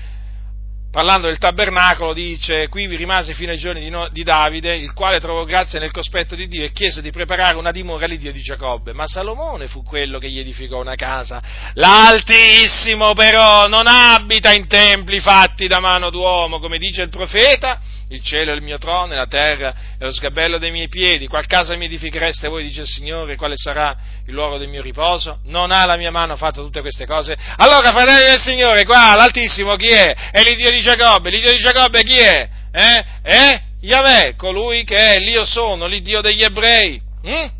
parlando 0.90 1.26
del 1.26 1.36
tabernacolo, 1.36 2.14
dice, 2.14 2.68
qui 2.68 2.86
vi 2.86 2.96
rimase 2.96 3.34
fino 3.34 3.52
ai 3.52 3.58
giorni 3.58 3.82
di, 3.84 3.90
no, 3.90 4.08
di, 4.08 4.22
Davide, 4.22 4.74
il 4.74 4.94
quale 4.94 5.20
trovò 5.20 5.44
grazia 5.44 5.78
nel 5.78 5.92
cospetto 5.92 6.34
di 6.34 6.48
Dio 6.48 6.64
e 6.64 6.72
chiese 6.72 7.02
di 7.02 7.10
preparare 7.10 7.58
una 7.58 7.70
dimora 7.70 8.06
all'Iddio 8.06 8.32
di 8.32 8.40
Giacobbe. 8.40 8.94
Ma 8.94 9.06
Salomone 9.06 9.68
fu 9.68 9.82
quello 9.82 10.18
che 10.18 10.30
gli 10.30 10.38
edificò 10.38 10.80
una 10.80 10.94
casa. 10.94 11.42
L'Altissimo 11.74 13.12
però 13.12 13.68
non 13.68 13.86
abita 13.86 14.50
in 14.54 14.66
templi 14.66 15.20
fatti 15.20 15.66
da 15.66 15.78
mano 15.78 16.08
d'uomo, 16.08 16.58
come 16.58 16.78
dice 16.78 17.02
il 17.02 17.10
profeta, 17.10 17.78
il 18.10 18.22
cielo 18.22 18.52
è 18.52 18.54
il 18.54 18.62
mio 18.62 18.78
trono 18.78 19.12
e 19.12 19.16
la 19.16 19.26
terra 19.26 19.74
è 19.96 20.04
lo 20.04 20.12
sgabello 20.12 20.58
dei 20.58 20.70
miei 20.70 20.88
piedi, 20.88 21.28
qual 21.28 21.46
casa 21.46 21.76
mi 21.76 21.84
edifichereste 21.84 22.48
voi, 22.48 22.64
dice 22.64 22.82
il 22.82 22.86
Signore, 22.86 23.36
quale 23.36 23.54
sarà 23.56 23.96
il 24.26 24.32
luogo 24.32 24.58
del 24.58 24.68
mio 24.68 24.82
riposo? 24.82 25.38
Non 25.44 25.70
ha 25.70 25.84
la 25.84 25.96
mia 25.96 26.10
mano 26.10 26.36
fatto 26.36 26.62
tutte 26.62 26.80
queste 26.80 27.06
cose? 27.06 27.36
Allora, 27.56 27.90
fratelli 27.90 28.30
del 28.30 28.40
Signore, 28.40 28.84
qua 28.84 29.14
l'Altissimo 29.14 29.76
chi 29.76 29.88
è? 29.88 30.12
È 30.32 30.42
l'Iddio 30.42 30.70
di 30.70 30.80
Giacobbe, 30.80 31.30
l'Iddio 31.30 31.52
di 31.52 31.58
Giacobbe 31.58 32.02
chi 32.02 32.16
è? 32.16 32.48
Eh? 32.72 33.04
Eh? 33.22 33.62
Yahweh, 33.82 34.34
colui 34.36 34.84
che 34.84 34.96
è 34.96 35.18
l'Io 35.20 35.44
sono, 35.44 35.86
l'Iddio 35.86 36.20
degli 36.20 36.42
ebrei. 36.42 37.00
Mm? 37.26 37.58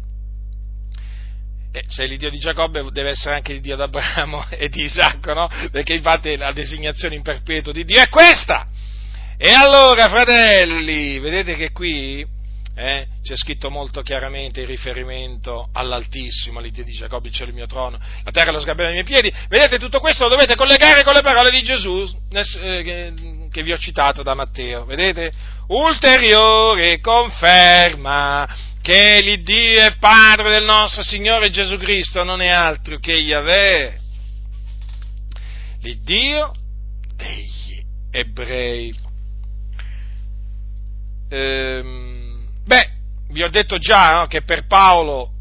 Eh, 1.73 1.85
se 1.87 2.05
l'Iddio 2.07 2.29
di 2.29 2.39
Giacobbe 2.39 2.85
deve 2.91 3.11
essere 3.11 3.37
anche 3.37 3.53
l'Iddio 3.53 3.77
d'Abramo 3.77 4.47
e 4.51 4.69
di 4.69 4.83
Isacco, 4.83 5.33
no? 5.33 5.49
Perché 5.71 5.95
infatti 5.95 6.37
la 6.37 6.51
designazione 6.51 7.15
in 7.15 7.23
perpetuo 7.23 7.73
di 7.73 7.85
Dio 7.85 8.01
è 8.01 8.09
questa! 8.09 8.67
E 9.43 9.55
allora, 9.55 10.11
fratelli, 10.11 11.19
vedete 11.19 11.57
che 11.57 11.73
qui 11.73 12.23
eh, 12.75 13.07
c'è 13.23 13.37
scritto 13.37 13.71
molto 13.71 14.03
chiaramente 14.03 14.61
il 14.61 14.67
riferimento 14.67 15.71
all'Altissimo, 15.73 16.59
all'Iddio 16.59 16.85
di 16.85 16.93
Giacobbe, 16.93 17.29
il 17.29 17.33
cielo 17.33 17.49
il 17.49 17.55
mio 17.55 17.65
trono, 17.65 17.99
la 18.23 18.31
terra 18.33 18.51
è 18.51 18.53
lo 18.53 18.61
sgabello 18.61 18.91
dei 18.91 19.03
miei 19.03 19.07
piedi. 19.07 19.33
Vedete, 19.49 19.79
tutto 19.79 19.99
questo 19.99 20.25
lo 20.25 20.29
dovete 20.29 20.57
collegare 20.57 21.03
con 21.05 21.15
le 21.15 21.23
parole 21.23 21.49
di 21.49 21.63
Gesù 21.63 22.07
eh, 22.33 23.49
che 23.51 23.63
vi 23.63 23.73
ho 23.73 23.79
citato 23.79 24.23
da 24.23 24.35
Matteo. 24.35 24.85
Vedete? 24.85 25.33
Ulteriore 25.69 27.01
conferma 27.01 28.47
che 28.83 29.23
l'Iddio 29.23 29.87
è 29.87 29.97
Padre 29.99 30.51
del 30.51 30.65
nostro 30.65 31.03
Signore 31.03 31.49
Gesù 31.49 31.79
Cristo 31.79 32.25
non 32.25 32.43
è 32.43 32.49
altro 32.49 32.99
che 32.99 33.13
Yahweh, 33.13 34.01
l'Iddio 35.81 36.53
degli 37.17 37.83
ebrei 38.11 39.09
ehm, 41.31 42.47
beh, 42.65 42.91
vi 43.29 43.43
ho 43.43 43.49
detto 43.49 43.79
già 43.79 44.21
no, 44.21 44.27
che 44.27 44.43
per 44.43 44.67
Paolo 44.67 45.33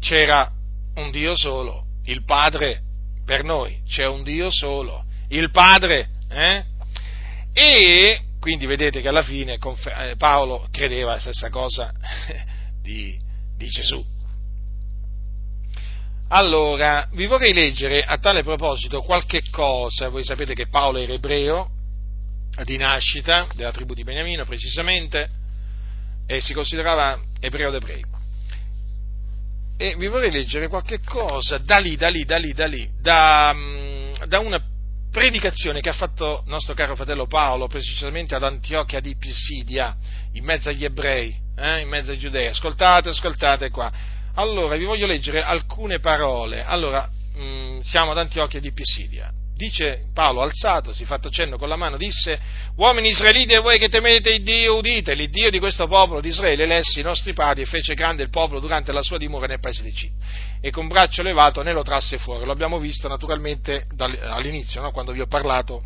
c'era 0.00 0.50
un 0.94 1.10
Dio 1.10 1.36
solo, 1.36 1.84
il 2.04 2.24
Padre 2.24 2.82
per 3.24 3.42
noi, 3.42 3.82
c'è 3.86 4.06
un 4.06 4.22
Dio 4.22 4.50
solo, 4.50 5.04
il 5.28 5.50
Padre, 5.50 6.10
eh? 6.28 6.64
E 7.52 8.20
quindi 8.38 8.66
vedete 8.66 9.00
che 9.00 9.08
alla 9.08 9.22
fine 9.22 9.58
eh, 9.58 10.14
Paolo 10.16 10.68
credeva 10.70 11.12
la 11.12 11.18
stessa 11.18 11.50
cosa 11.50 11.92
di, 12.80 13.18
di 13.56 13.66
Gesù. 13.66 14.04
Allora, 16.28 17.08
vi 17.12 17.26
vorrei 17.26 17.52
leggere 17.52 18.02
a 18.04 18.18
tale 18.18 18.42
proposito 18.42 19.02
qualche 19.02 19.42
cosa, 19.50 20.08
voi 20.08 20.24
sapete 20.24 20.54
che 20.54 20.68
Paolo 20.68 20.98
era 20.98 21.12
ebreo, 21.12 21.70
di 22.64 22.76
nascita, 22.76 23.46
della 23.54 23.72
tribù 23.72 23.94
di 23.94 24.04
Beniamino 24.04 24.44
precisamente, 24.44 25.28
e 26.26 26.40
si 26.40 26.52
considerava 26.52 27.20
ebreo 27.40 27.70
d'ebrei. 27.70 28.04
E 29.78 29.94
vi 29.96 30.06
vorrei 30.06 30.32
leggere 30.32 30.68
qualche 30.68 31.00
cosa 31.00 31.58
da 31.58 31.78
lì, 31.78 31.96
da 31.96 32.08
lì, 32.08 32.24
da 32.24 32.38
lì, 32.38 32.52
da 32.52 32.66
lì, 32.66 32.90
da, 32.98 33.52
mm, 33.54 34.12
da 34.26 34.38
una 34.38 34.60
predicazione 35.10 35.80
che 35.80 35.90
ha 35.90 35.94
fatto 35.94 36.42
nostro 36.46 36.74
caro 36.74 36.96
fratello 36.96 37.26
Paolo, 37.26 37.68
precisamente 37.68 38.34
ad 38.34 38.42
Antiochia 38.42 39.00
di 39.00 39.16
Pisidia, 39.16 39.96
in 40.32 40.44
mezzo 40.44 40.70
agli 40.70 40.84
ebrei, 40.84 41.34
eh, 41.56 41.80
in 41.80 41.88
mezzo 41.88 42.10
ai 42.10 42.18
giudei. 42.18 42.46
Ascoltate, 42.46 43.10
ascoltate 43.10 43.70
qua. 43.70 43.92
Allora, 44.34 44.76
vi 44.76 44.84
voglio 44.84 45.06
leggere 45.06 45.42
alcune 45.42 46.00
parole. 46.00 46.64
Allora, 46.64 47.08
mh, 47.34 47.42
mm, 47.42 47.80
siamo 47.80 48.12
ad 48.12 48.18
Antiochia 48.18 48.60
di 48.60 48.72
Pisidia 48.72 49.30
dice 49.56 50.08
Paolo, 50.12 50.42
alzatosi, 50.42 51.06
fatto 51.06 51.30
cenno 51.30 51.56
con 51.56 51.68
la 51.68 51.76
mano, 51.76 51.96
disse, 51.96 52.38
uomini 52.76 53.08
israeliti 53.08 53.54
e 53.54 53.58
voi 53.58 53.78
che 53.78 53.88
temete 53.88 54.30
il 54.34 54.42
Dio, 54.42 54.76
udite, 54.76 55.14
l'Iddio 55.14 55.50
di 55.50 55.58
questo 55.58 55.86
popolo 55.86 56.20
di 56.20 56.28
Israele 56.28 56.64
elesse 56.64 57.00
i 57.00 57.02
nostri 57.02 57.32
padri 57.32 57.62
e 57.62 57.66
fece 57.66 57.94
grande 57.94 58.22
il 58.22 58.30
popolo 58.30 58.60
durante 58.60 58.92
la 58.92 59.02
sua 59.02 59.16
dimora 59.16 59.46
nel 59.46 59.58
paese 59.58 59.82
di 59.82 59.94
Cipro 59.94 60.24
e 60.60 60.70
con 60.70 60.88
braccio 60.88 61.22
levato 61.22 61.62
ne 61.62 61.72
lo 61.72 61.82
trasse 61.82 62.18
fuori. 62.18 62.44
Lo 62.44 62.52
abbiamo 62.52 62.78
visto 62.78 63.08
naturalmente 63.08 63.86
all'inizio, 63.96 64.82
no? 64.82 64.90
quando 64.90 65.12
vi 65.12 65.20
ho 65.20 65.26
parlato 65.26 65.82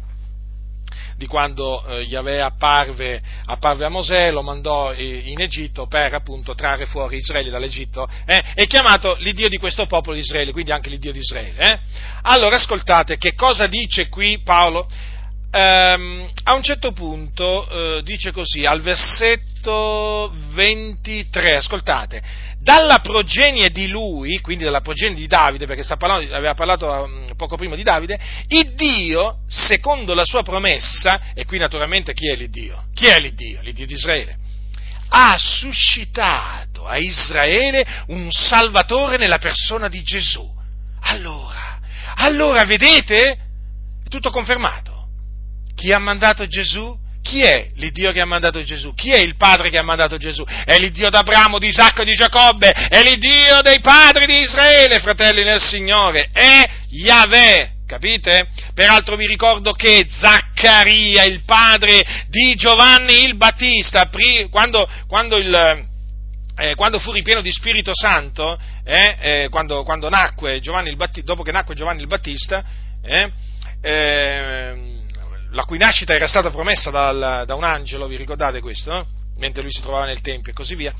di 1.20 1.26
quando 1.26 1.84
eh, 1.84 2.00
Yahweh 2.04 2.40
apparve, 2.40 3.20
apparve, 3.44 3.84
a 3.84 3.90
Mosè, 3.90 4.30
lo 4.30 4.40
mandò 4.40 4.94
in 4.94 5.38
Egitto 5.38 5.86
per 5.86 6.14
appunto 6.14 6.54
trarre 6.54 6.86
fuori 6.86 7.18
Israele 7.18 7.50
dall'Egitto, 7.50 8.08
eh, 8.24 8.42
è 8.54 8.66
chiamato 8.66 9.16
l'Iddio 9.18 9.50
di 9.50 9.58
questo 9.58 9.84
popolo 9.84 10.14
di 10.14 10.22
Israele, 10.22 10.50
quindi 10.50 10.72
anche 10.72 10.88
l'Iddio 10.88 11.12
di 11.12 11.18
Israele. 11.18 11.58
Eh? 11.58 11.78
Allora 12.22 12.56
ascoltate 12.56 13.18
che 13.18 13.34
cosa 13.34 13.66
dice 13.66 14.08
qui 14.08 14.40
Paolo? 14.42 14.88
Um, 15.52 16.30
a 16.44 16.54
un 16.54 16.62
certo 16.62 16.92
punto 16.92 17.66
uh, 17.68 18.00
dice 18.02 18.30
così, 18.30 18.64
al 18.64 18.80
versetto 18.82 20.32
23, 20.54 21.56
ascoltate, 21.56 22.22
dalla 22.62 22.98
progenie 22.98 23.70
di 23.70 23.88
lui, 23.88 24.38
quindi 24.40 24.64
dalla 24.64 24.82
progenie 24.82 25.16
di 25.16 25.26
Davide, 25.26 25.64
perché 25.64 25.82
parlando, 25.96 26.34
aveva 26.34 26.52
parlato 26.52 26.86
um, 26.86 27.32
poco 27.34 27.56
prima 27.56 27.74
di 27.74 27.82
Davide, 27.82 28.20
il 28.48 28.74
Dio, 28.74 29.38
secondo 29.48 30.12
la 30.12 30.24
sua 30.24 30.42
promessa, 30.42 31.32
e 31.34 31.46
qui 31.46 31.56
naturalmente 31.56 32.12
chi 32.12 32.30
è 32.30 32.36
l'Iddio? 32.36 32.84
Chi 32.92 33.06
è 33.06 33.18
l'Iddio? 33.18 33.62
L'Iddio 33.62 33.86
di 33.86 33.94
Israele. 33.94 34.36
Ha 35.08 35.36
suscitato 35.38 36.86
a 36.86 36.98
Israele 36.98 37.84
un 38.08 38.30
salvatore 38.30 39.16
nella 39.16 39.38
persona 39.38 39.88
di 39.88 40.02
Gesù. 40.02 40.46
Allora, 41.00 41.80
allora 42.16 42.64
vedete? 42.64 43.32
È 44.04 44.08
tutto 44.08 44.30
confermato. 44.30 45.08
Chi 45.74 45.92
ha 45.92 45.98
mandato 45.98 46.46
Gesù? 46.46 46.96
Chi 47.22 47.42
è 47.42 47.68
l'Iddio 47.74 48.12
che 48.12 48.20
ha 48.20 48.24
mandato 48.24 48.62
Gesù? 48.62 48.94
Chi 48.94 49.12
è 49.12 49.18
il 49.18 49.36
Padre 49.36 49.70
che 49.70 49.78
ha 49.78 49.82
mandato 49.82 50.16
Gesù? 50.16 50.42
È 50.44 50.76
l'Iddio 50.78 51.10
d'Abramo, 51.10 51.58
di 51.58 51.68
Isacco 51.68 52.02
e 52.02 52.04
di 52.04 52.14
Giacobbe, 52.14 52.70
è 52.70 53.02
l'Iddio 53.02 53.60
dei 53.62 53.80
padri 53.80 54.26
di 54.26 54.40
Israele, 54.40 55.00
fratelli 55.00 55.44
nel 55.44 55.60
Signore, 55.60 56.30
è 56.32 56.68
Yahweh, 56.88 57.72
capite? 57.86 58.48
Peraltro 58.74 59.16
vi 59.16 59.26
ricordo 59.26 59.72
che 59.72 60.06
Zaccaria, 60.08 61.24
il 61.24 61.42
padre 61.44 62.24
di 62.28 62.54
Giovanni 62.54 63.24
il 63.24 63.36
Battista, 63.36 64.08
quando, 64.50 64.88
quando, 65.06 65.36
il, 65.36 65.86
eh, 66.56 66.74
quando 66.74 66.98
fu 66.98 67.12
ripieno 67.12 67.42
di 67.42 67.52
Spirito 67.52 67.92
Santo, 67.94 68.58
eh, 68.82 69.16
eh, 69.20 69.48
quando, 69.50 69.82
quando, 69.82 70.08
nacque 70.08 70.58
Giovanni 70.60 70.88
il 70.88 70.96
Battista, 70.96 71.26
dopo 71.26 71.42
che 71.42 71.52
nacque 71.52 71.74
Giovanni 71.74 72.00
il 72.00 72.06
Battista, 72.06 72.64
eh, 73.02 73.30
eh 73.82 74.98
la 75.50 75.64
cui 75.64 75.78
nascita 75.78 76.14
era 76.14 76.26
stata 76.26 76.50
promessa 76.50 76.90
dal, 76.90 77.44
da 77.46 77.54
un 77.54 77.64
angelo, 77.64 78.06
vi 78.06 78.16
ricordate 78.16 78.60
questo? 78.60 78.90
No? 78.90 79.06
Mentre 79.38 79.62
lui 79.62 79.72
si 79.72 79.80
trovava 79.80 80.04
nel 80.04 80.20
Tempio 80.20 80.52
e 80.52 80.54
così 80.54 80.74
via. 80.74 80.94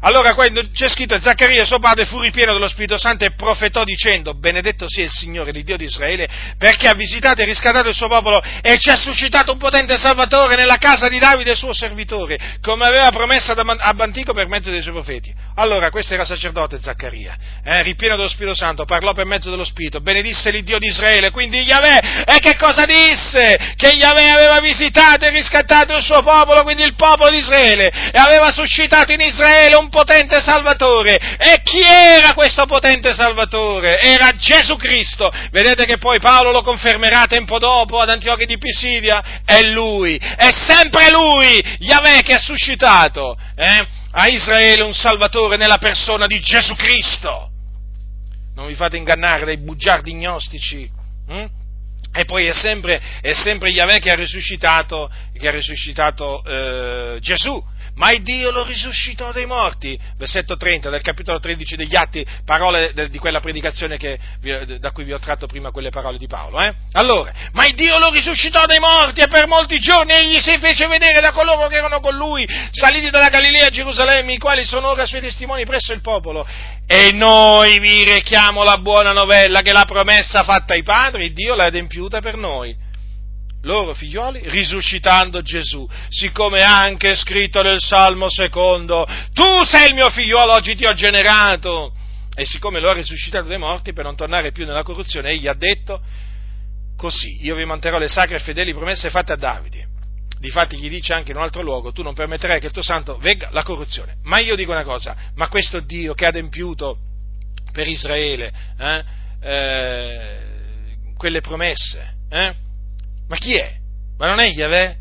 Allora 0.00 0.34
quando 0.34 0.62
c'è 0.72 0.88
scritto 0.88 1.20
Zaccaria 1.20 1.64
suo 1.64 1.80
padre 1.80 2.06
fu 2.06 2.20
ripieno 2.20 2.52
dello 2.52 2.68
Spirito 2.68 2.96
Santo 2.98 3.24
e 3.24 3.32
profetò 3.32 3.82
dicendo 3.84 4.34
benedetto 4.34 4.84
sia 4.88 5.04
il 5.04 5.10
Signore, 5.10 5.50
l'Iddio 5.50 5.76
di 5.76 5.84
Israele, 5.84 6.28
perché 6.56 6.88
ha 6.88 6.94
visitato 6.94 7.40
e 7.40 7.44
riscattato 7.44 7.88
il 7.88 7.94
suo 7.94 8.08
popolo 8.08 8.40
e 8.62 8.78
ci 8.78 8.90
ha 8.90 8.96
suscitato 8.96 9.52
un 9.52 9.58
potente 9.58 9.98
Salvatore 9.98 10.54
nella 10.54 10.76
casa 10.76 11.08
di 11.08 11.18
Davide 11.18 11.56
suo 11.56 11.72
servitore, 11.72 12.58
come 12.62 12.86
aveva 12.86 13.10
promesso 13.10 13.52
ad 13.52 14.00
Antico 14.00 14.32
per 14.32 14.46
mezzo 14.46 14.70
dei 14.70 14.82
suoi 14.82 14.94
profeti. 14.94 15.34
Allora 15.56 15.90
questo 15.90 16.14
era 16.14 16.24
sacerdote 16.24 16.78
Zaccaria, 16.80 17.36
eh, 17.64 17.82
ripieno 17.82 18.14
dello 18.16 18.28
Spirito 18.28 18.54
Santo, 18.54 18.84
parlò 18.84 19.12
per 19.12 19.26
mezzo 19.26 19.50
dello 19.50 19.64
Spirito, 19.64 20.00
benedisse 20.00 20.50
l'Iddio 20.50 20.78
di 20.78 20.86
Israele, 20.86 21.30
quindi 21.30 21.58
Yahweh, 21.58 22.24
e 22.24 22.38
che 22.38 22.56
cosa 22.56 22.84
disse? 22.84 23.74
Che 23.74 23.88
Yahweh 23.88 24.30
aveva 24.30 24.60
visitato 24.60 25.24
e 25.24 25.30
riscattato 25.30 25.96
il 25.96 26.02
suo 26.02 26.22
popolo, 26.22 26.62
quindi 26.62 26.84
il 26.84 26.94
popolo 26.94 27.30
di 27.30 27.38
Israele, 27.38 28.10
e 28.12 28.18
aveva 28.18 28.52
suscitato 28.52 29.12
in 29.12 29.20
Israele 29.20 29.76
un 29.76 29.87
potente 29.88 30.40
Salvatore. 30.40 31.16
E 31.38 31.60
chi 31.62 31.80
era 31.80 32.34
questo 32.34 32.66
potente 32.66 33.14
Salvatore? 33.14 34.00
Era 34.00 34.32
Gesù 34.36 34.76
Cristo. 34.76 35.30
Vedete 35.50 35.84
che 35.84 35.98
poi 35.98 36.20
Paolo 36.20 36.50
lo 36.50 36.62
confermerà 36.62 37.26
tempo 37.26 37.58
dopo 37.58 38.00
ad 38.00 38.10
Antiochia 38.10 38.46
di 38.46 38.58
Pisidia? 38.58 39.42
È 39.44 39.60
lui, 39.62 40.16
è 40.16 40.50
sempre 40.52 41.10
lui, 41.10 41.62
Yahweh 41.78 42.22
che 42.22 42.34
ha 42.34 42.40
suscitato 42.40 43.36
eh, 43.56 43.86
a 44.12 44.28
Israele 44.28 44.82
un 44.82 44.94
Salvatore 44.94 45.56
nella 45.56 45.78
persona 45.78 46.26
di 46.26 46.40
Gesù 46.40 46.74
Cristo. 46.74 47.50
Non 48.54 48.66
vi 48.66 48.74
fate 48.74 48.96
ingannare 48.96 49.44
dai 49.44 49.58
bugiardi 49.58 50.14
gnostici. 50.14 50.90
Hm? 51.28 51.46
E 52.12 52.24
poi 52.24 52.46
è 52.46 52.52
sempre, 52.52 53.00
è 53.20 53.32
sempre 53.32 53.70
Yahweh 53.70 54.00
che 54.00 54.10
ha 54.10 54.14
risuscitato, 54.14 55.10
che 55.38 55.46
ha 55.46 55.52
risuscitato 55.52 56.42
eh, 56.44 57.18
Gesù 57.20 57.62
ma 57.98 58.12
il 58.12 58.22
Dio 58.22 58.50
lo 58.50 58.64
risuscitò 58.64 59.32
dai 59.32 59.46
morti. 59.46 59.98
Versetto 60.16 60.56
30 60.56 60.88
del 60.88 61.02
capitolo 61.02 61.38
13 61.38 61.76
degli 61.76 61.94
Atti, 61.94 62.24
parole 62.44 62.92
di 63.10 63.18
quella 63.18 63.40
predicazione 63.40 63.98
vi, 64.40 64.78
da 64.78 64.90
cui 64.90 65.04
vi 65.04 65.12
ho 65.12 65.18
tratto 65.18 65.46
prima 65.46 65.70
quelle 65.70 65.90
parole 65.90 66.16
di 66.16 66.26
Paolo. 66.26 66.60
Eh? 66.60 66.72
Allora, 66.92 67.32
ma 67.52 67.66
il 67.66 67.74
Dio 67.74 67.98
lo 67.98 68.10
risuscitò 68.10 68.64
dai 68.66 68.78
morti 68.78 69.20
e 69.20 69.28
per 69.28 69.46
molti 69.46 69.78
giorni 69.78 70.12
egli 70.12 70.40
si 70.40 70.58
fece 70.58 70.86
vedere 70.86 71.20
da 71.20 71.32
coloro 71.32 71.68
che 71.68 71.76
erano 71.76 72.00
con 72.00 72.14
lui, 72.14 72.46
saliti 72.70 73.10
dalla 73.10 73.28
Galilea 73.28 73.66
a 73.66 73.70
Gerusalemme, 73.70 74.32
i 74.32 74.38
quali 74.38 74.64
sono 74.64 74.88
ora 74.88 75.06
suoi 75.06 75.20
testimoni 75.20 75.64
presso 75.64 75.92
il 75.92 76.00
popolo. 76.00 76.46
E 76.86 77.12
noi 77.12 77.78
vi 77.80 78.04
richiamo 78.04 78.62
la 78.62 78.78
buona 78.78 79.12
novella 79.12 79.60
che 79.60 79.72
la 79.72 79.84
promessa 79.84 80.44
fatta 80.44 80.72
ai 80.72 80.82
padri, 80.82 81.32
Dio 81.32 81.54
l'ha 81.54 81.66
adempiuta 81.66 82.20
per 82.20 82.36
noi 82.36 82.86
loro 83.62 83.94
figlioli, 83.94 84.42
risuscitando 84.48 85.42
Gesù, 85.42 85.88
siccome 86.08 86.62
anche 86.62 87.14
scritto 87.16 87.62
nel 87.62 87.80
Salmo 87.80 88.30
secondo, 88.30 89.06
tu 89.32 89.64
sei 89.64 89.88
il 89.88 89.94
mio 89.94 90.10
figliolo, 90.10 90.52
oggi 90.52 90.76
ti 90.76 90.86
ho 90.86 90.92
generato. 90.92 91.92
E 92.34 92.44
siccome 92.46 92.78
lo 92.78 92.88
ha 92.88 92.92
risuscitato 92.92 93.48
dai 93.48 93.58
morti 93.58 93.92
per 93.92 94.04
non 94.04 94.14
tornare 94.14 94.52
più 94.52 94.64
nella 94.64 94.84
corruzione, 94.84 95.30
egli 95.30 95.48
ha 95.48 95.54
detto, 95.54 96.00
così, 96.96 97.44
io 97.44 97.56
vi 97.56 97.64
manterrò 97.64 97.98
le 97.98 98.06
sacre 98.06 98.36
e 98.36 98.40
fedeli 98.40 98.72
promesse 98.72 99.10
fatte 99.10 99.32
a 99.32 99.36
Davide. 99.36 99.86
Difatti 100.38 100.76
gli 100.76 100.88
dice 100.88 101.14
anche 101.14 101.32
in 101.32 101.36
un 101.36 101.42
altro 101.42 101.62
luogo, 101.62 101.90
tu 101.90 102.02
non 102.02 102.14
permetterai 102.14 102.60
che 102.60 102.66
il 102.66 102.72
tuo 102.72 102.82
santo 102.82 103.16
vegga 103.18 103.48
la 103.50 103.64
corruzione. 103.64 104.18
Ma 104.22 104.38
io 104.38 104.54
dico 104.54 104.70
una 104.70 104.84
cosa, 104.84 105.16
ma 105.34 105.48
questo 105.48 105.80
Dio 105.80 106.14
che 106.14 106.26
ha 106.26 106.28
adempiuto 106.28 106.96
per 107.72 107.88
Israele 107.88 108.52
eh, 108.78 109.04
eh, 109.40 110.38
quelle 111.16 111.40
promesse, 111.40 112.14
eh, 112.30 112.54
ma 113.28 113.36
chi 113.36 113.54
è? 113.54 113.76
Ma 114.16 114.26
non 114.26 114.40
è 114.40 114.46
Yahweh? 114.46 114.96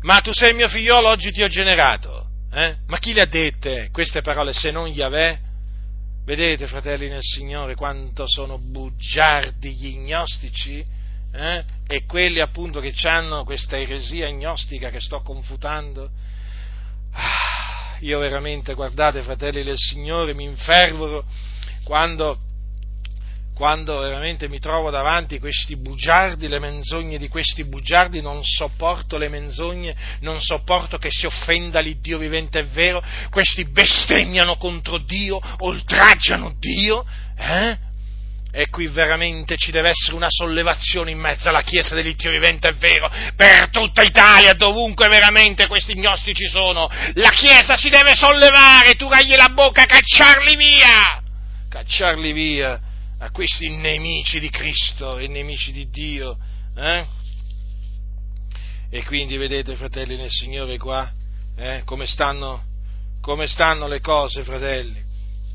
Ma 0.00 0.20
tu 0.20 0.32
sei 0.32 0.54
mio 0.54 0.68
figliolo, 0.68 1.08
oggi 1.08 1.30
ti 1.30 1.42
ho 1.42 1.48
generato. 1.48 2.26
Eh? 2.52 2.76
Ma 2.86 2.98
chi 2.98 3.12
le 3.12 3.22
ha 3.22 3.26
dette 3.26 3.90
queste 3.92 4.22
parole 4.22 4.52
se 4.52 4.70
non 4.70 4.88
Yahweh? 4.88 5.46
Vedete, 6.24 6.66
fratelli 6.66 7.08
nel 7.08 7.22
Signore, 7.22 7.74
quanto 7.74 8.24
sono 8.26 8.58
bugiardi 8.58 9.74
gli 9.74 9.96
gnostici? 9.98 10.84
Eh? 11.32 11.64
E 11.86 12.04
quelli 12.04 12.40
appunto 12.40 12.80
che 12.80 12.92
hanno 13.04 13.44
questa 13.44 13.78
eresia 13.78 14.30
gnostica 14.30 14.90
che 14.90 15.00
sto 15.00 15.20
confutando? 15.20 16.10
Ah, 17.12 17.96
io 18.00 18.18
veramente, 18.18 18.74
guardate, 18.74 19.22
fratelli 19.22 19.62
del 19.62 19.78
Signore, 19.78 20.34
mi 20.34 20.44
infervoro 20.44 21.24
quando 21.84 22.38
quando 23.58 23.98
veramente 23.98 24.48
mi 24.48 24.60
trovo 24.60 24.88
davanti 24.88 25.40
questi 25.40 25.74
bugiardi, 25.74 26.46
le 26.46 26.60
menzogne 26.60 27.18
di 27.18 27.26
questi 27.26 27.64
bugiardi, 27.64 28.22
non 28.22 28.44
sopporto 28.44 29.18
le 29.18 29.28
menzogne, 29.28 29.96
non 30.20 30.40
sopporto 30.40 30.96
che 30.96 31.08
si 31.10 31.26
offenda 31.26 31.80
l'Iddio 31.80 32.18
vivente 32.18 32.60
e 32.60 32.66
vero, 32.66 33.02
questi 33.30 33.64
bestemmiano 33.64 34.56
contro 34.58 34.98
Dio, 34.98 35.40
oltraggiano 35.58 36.54
Dio, 36.56 37.04
eh? 37.36 37.76
E 38.52 38.68
qui 38.70 38.86
veramente 38.86 39.56
ci 39.56 39.72
deve 39.72 39.88
essere 39.88 40.14
una 40.14 40.30
sollevazione 40.30 41.10
in 41.10 41.18
mezzo 41.18 41.48
alla 41.48 41.62
Chiesa 41.62 41.96
dell'Iddio 41.96 42.30
vivente, 42.30 42.68
è 42.68 42.74
vero, 42.74 43.10
per 43.34 43.70
tutta 43.70 44.02
Italia, 44.04 44.54
dovunque 44.54 45.08
veramente 45.08 45.66
questi 45.66 45.98
gnostici 45.98 46.46
sono. 46.46 46.88
La 47.14 47.30
Chiesa 47.30 47.74
si 47.74 47.88
deve 47.88 48.14
sollevare, 48.14 48.94
turargli 48.94 49.34
la 49.34 49.48
bocca, 49.48 49.84
cacciarli 49.84 50.54
via! 50.54 51.20
Cacciarli 51.68 52.32
via! 52.32 52.80
A 53.18 53.30
questi 53.30 53.68
nemici 53.68 54.38
di 54.40 54.50
Cristo 54.50 55.18
e 55.18 55.26
nemici 55.26 55.72
di 55.72 55.88
Dio. 55.90 56.38
Eh? 56.76 57.06
E 58.90 59.04
quindi 59.04 59.36
vedete, 59.36 59.76
fratelli 59.76 60.16
nel 60.16 60.30
Signore, 60.30 60.78
qua 60.78 61.12
eh, 61.56 61.82
come, 61.84 62.06
stanno, 62.06 62.62
come, 63.20 63.46
stanno, 63.46 63.86
le 63.86 64.00
cose, 64.00 64.44
fratelli. 64.44 65.02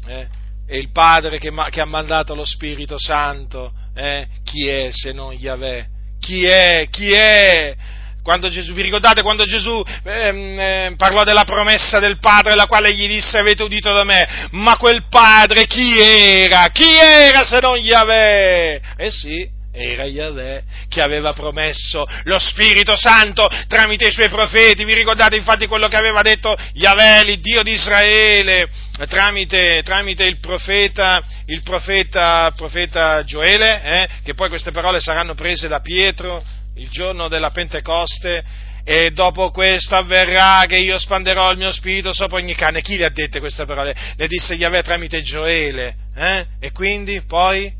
Eh? 0.06 0.27
E 0.68 0.77
il 0.77 0.91
Padre 0.91 1.40
che, 1.40 1.52
che, 1.69 1.81
ha 1.81 1.85
mandato 1.85 2.35
lo 2.35 2.45
Spirito 2.45 2.98
Santo, 2.98 3.73
eh? 3.95 4.27
chi 4.44 4.68
è 4.68 4.90
se 4.91 5.11
non 5.14 5.34
Yahweh? 5.34 5.90
Chi 6.19 6.45
è? 6.45 6.88
Chi 6.90 7.11
è? 7.11 7.76
Quando 8.23 8.49
Gesù, 8.49 8.71
vi 8.71 8.83
ricordate 8.83 9.21
quando 9.21 9.43
Gesù 9.43 9.83
ehm, 10.03 10.59
eh, 10.59 10.93
parlò 10.95 11.25
della 11.25 11.43
promessa 11.43 11.99
del 11.99 12.19
Padre, 12.19 12.55
la 12.55 12.67
quale 12.67 12.93
gli 12.93 13.05
disse 13.05 13.37
avete 13.37 13.63
udito 13.63 13.91
da 13.91 14.05
me, 14.05 14.47
ma 14.51 14.77
quel 14.77 15.07
Padre 15.09 15.65
chi 15.67 15.99
era? 15.99 16.69
Chi 16.69 16.89
era 16.89 17.43
se 17.43 17.59
non 17.59 17.77
Yahweh? 17.77 18.81
Eh 18.95 19.11
sì, 19.11 19.45
era 19.73 20.05
Yahweh 20.05 20.63
che 20.87 21.01
aveva 21.01 21.33
promesso 21.33 22.05
lo 22.23 22.39
Spirito 22.39 22.95
Santo 22.95 23.49
tramite 23.67 24.07
i 24.07 24.11
suoi 24.11 24.29
profeti. 24.29 24.85
Vi 24.85 24.93
ricordate 24.93 25.35
infatti 25.35 25.67
quello 25.67 25.89
che 25.89 25.97
aveva 25.97 26.21
detto 26.21 26.55
Yahweh, 26.75 27.29
il 27.29 27.41
Dio 27.41 27.61
di 27.61 27.71
Israele, 27.71 28.69
tramite, 29.09 29.81
tramite 29.83 30.23
il 30.23 30.39
profeta, 30.39 31.21
il 31.47 31.61
profeta, 31.61 32.53
profeta 32.55 33.21
Gioele, 33.25 33.83
eh, 33.83 34.07
che 34.23 34.33
poi 34.33 34.47
queste 34.47 34.71
parole 34.71 35.01
saranno 35.01 35.33
prese 35.33 35.67
da 35.67 35.81
Pietro 35.81 36.61
il 36.75 36.89
giorno 36.89 37.27
della 37.27 37.51
Pentecoste, 37.51 38.43
e 38.85 39.11
dopo 39.11 39.49
questo 39.51 39.95
avverrà 39.95 40.65
che 40.67 40.77
io 40.77 40.97
spanderò 40.97 41.51
il 41.51 41.57
mio 41.57 41.71
spirito 41.71 42.11
sopra 42.13 42.37
ogni 42.37 42.53
cane. 42.53 42.81
Chi 42.81 42.97
le 42.97 43.05
ha 43.05 43.09
dette 43.09 43.39
queste 43.39 43.65
parole? 43.65 43.95
Le 44.17 44.27
disse 44.27 44.55
Yahweh 44.55 44.83
tramite 44.83 45.21
Gioele, 45.21 45.95
eh? 46.15 46.45
E 46.59 46.71
quindi 46.71 47.21
poi 47.21 47.71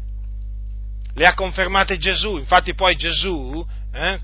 le 1.15 1.25
ha 1.25 1.33
confermate 1.33 1.97
Gesù. 1.97 2.37
Infatti 2.37 2.73
poi 2.73 2.95
Gesù 2.95 3.65
eh, 3.93 4.19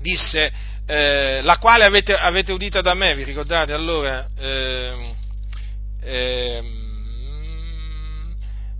disse, 0.00 0.52
eh, 0.86 1.40
la 1.42 1.58
quale 1.58 1.84
avete, 1.84 2.14
avete, 2.14 2.52
udita 2.52 2.80
da 2.80 2.94
me, 2.94 3.14
vi 3.14 3.22
ricordate? 3.22 3.72
Allora, 3.72 4.26
eh, 4.36 5.14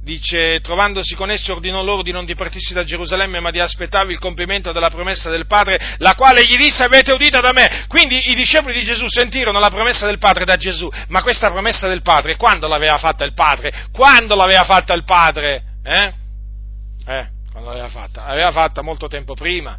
dice, 0.05 0.61
trovandosi 0.61 1.15
con 1.15 1.31
essi 1.31 1.51
ordinò 1.51 1.83
loro 1.83 2.03
di 2.03 2.13
non 2.13 2.27
dipartirsi 2.27 2.75
da 2.75 2.85
Gerusalemme, 2.85 3.41
ma 3.41 3.51
di 3.51 3.59
aspettare 3.59 4.13
il 4.13 4.19
compimento 4.19 4.71
della 4.71 4.91
promessa 4.91 5.31
del 5.31 5.47
Padre, 5.47 5.97
la 5.99 6.15
quale 6.15 6.45
gli 6.45 6.57
disse, 6.57 6.85
avete 6.85 7.11
udito 7.11 7.41
da 7.41 7.53
me. 7.53 7.87
Quindi 7.89 8.31
i 8.31 8.35
discepoli 8.35 8.75
di 8.75 8.85
Gesù 8.85 9.09
sentirono 9.09 9.59
la 9.59 9.71
promessa 9.71 10.07
del 10.07 10.19
Padre 10.19 10.45
da 10.45 10.57
Gesù, 10.57 10.89
ma 11.09 11.23
questa 11.23 11.51
promessa 11.51 11.89
del 11.89 12.03
Padre, 12.03 12.37
quando 12.37 12.69
l'aveva 12.69 12.99
fatta 12.99 13.25
il 13.25 13.33
Padre? 13.33 13.73
Quando 13.91 14.37
l'aveva 14.37 14.65
fatta 14.65 14.93
il 14.93 15.05
Padre? 15.05 15.63
Eh? 15.83 16.13
Eh, 17.07 17.29
quando 17.51 17.71
l'aveva 17.71 17.89
fatta? 17.89 18.27
L'aveva 18.27 18.53
fatta 18.53 18.83
molto 18.83 19.09
tempo 19.09 19.35
prima, 19.35 19.79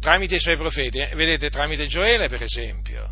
tramite 0.00 0.34
i 0.34 0.40
suoi 0.40 0.56
profeti, 0.56 0.98
eh? 0.98 1.14
vedete, 1.14 1.48
tramite 1.48 1.86
Gioele, 1.86 2.28
per 2.28 2.42
esempio. 2.42 3.08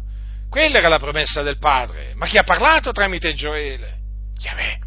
Quella 0.50 0.78
era 0.78 0.88
la 0.88 0.98
promessa 0.98 1.42
del 1.42 1.58
Padre, 1.58 2.14
ma 2.16 2.26
chi 2.26 2.36
ha 2.36 2.42
parlato 2.42 2.90
tramite 2.90 3.34
Gioele? 3.34 3.96
Yahweh. 4.38 4.86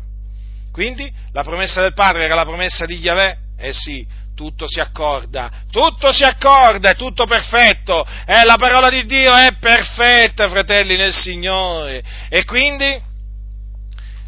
Quindi 0.71 1.11
la 1.31 1.43
promessa 1.43 1.81
del 1.81 1.93
Padre 1.93 2.23
era 2.23 2.35
la 2.35 2.45
promessa 2.45 2.85
di 2.85 2.97
Yahweh? 2.97 3.37
Eh 3.57 3.73
sì, 3.73 4.07
tutto 4.35 4.67
si 4.67 4.79
accorda, 4.79 5.51
tutto 5.69 6.11
si 6.11 6.23
accorda, 6.23 6.91
è 6.91 6.95
tutto 6.95 7.25
perfetto, 7.25 8.05
eh, 8.25 8.43
la 8.43 8.55
parola 8.57 8.89
di 8.89 9.05
Dio 9.05 9.35
è 9.35 9.55
perfetta, 9.59 10.49
fratelli 10.49 10.95
nel 10.95 11.13
Signore. 11.13 12.03
E 12.29 12.43
quindi, 12.45 12.99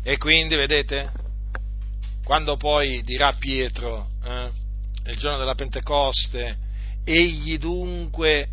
e 0.03 0.17
quindi 0.17 0.55
vedete, 0.55 1.11
quando 2.23 2.57
poi 2.57 3.01
dirà 3.01 3.33
Pietro, 3.33 4.09
eh, 4.23 4.49
nel 5.03 5.17
giorno 5.17 5.37
della 5.37 5.55
Pentecoste, 5.55 6.57
egli 7.03 7.57
dunque 7.57 8.47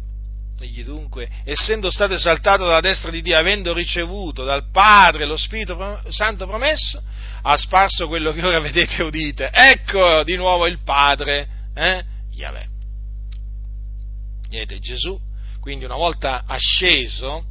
Egli 0.62 0.84
dunque, 0.84 1.28
essendo 1.44 1.90
stato 1.90 2.14
esaltato 2.14 2.66
dalla 2.66 2.80
destra 2.80 3.10
di 3.10 3.22
Dio, 3.22 3.36
avendo 3.36 3.72
ricevuto 3.72 4.44
dal 4.44 4.70
Padre 4.70 5.24
lo 5.24 5.36
Spirito 5.36 6.02
Santo 6.08 6.46
promesso, 6.46 7.02
ha 7.42 7.56
sparso 7.56 8.08
quello 8.08 8.32
che 8.32 8.44
ora 8.44 8.60
vedete 8.60 8.96
e 8.96 9.02
udite. 9.02 9.50
Ecco 9.50 10.22
di 10.22 10.36
nuovo 10.36 10.66
il 10.66 10.80
Padre, 10.82 11.48
eh? 11.74 12.04
Yahweh. 12.32 12.68
Vedete, 14.48 14.78
Gesù, 14.80 15.18
quindi 15.60 15.86
una 15.86 15.96
volta 15.96 16.44
asceso 16.46 17.44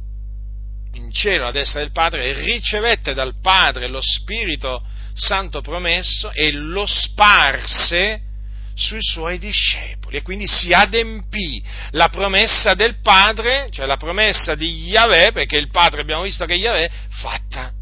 in 0.92 1.10
cielo 1.12 1.44
alla 1.44 1.52
destra 1.52 1.80
del 1.80 1.92
Padre, 1.92 2.32
ricevette 2.32 3.14
dal 3.14 3.40
Padre 3.40 3.88
lo 3.88 4.00
Spirito 4.00 4.84
Santo 5.14 5.60
promesso 5.60 6.30
e 6.32 6.52
lo 6.52 6.86
sparse 6.86 8.28
sui 8.74 9.02
suoi 9.02 9.38
discepoli 9.38 10.16
e 10.16 10.22
quindi 10.22 10.46
si 10.46 10.72
adempì 10.72 11.62
la 11.90 12.08
promessa 12.08 12.74
del 12.74 13.00
Padre, 13.00 13.68
cioè 13.70 13.86
la 13.86 13.96
promessa 13.96 14.54
di 14.54 14.88
Yahweh, 14.88 15.32
perché 15.32 15.56
il 15.56 15.70
Padre 15.70 16.00
abbiamo 16.00 16.22
visto 16.22 16.44
che 16.44 16.54
è 16.54 16.58
Yahweh, 16.58 16.90
fatta 17.10 17.72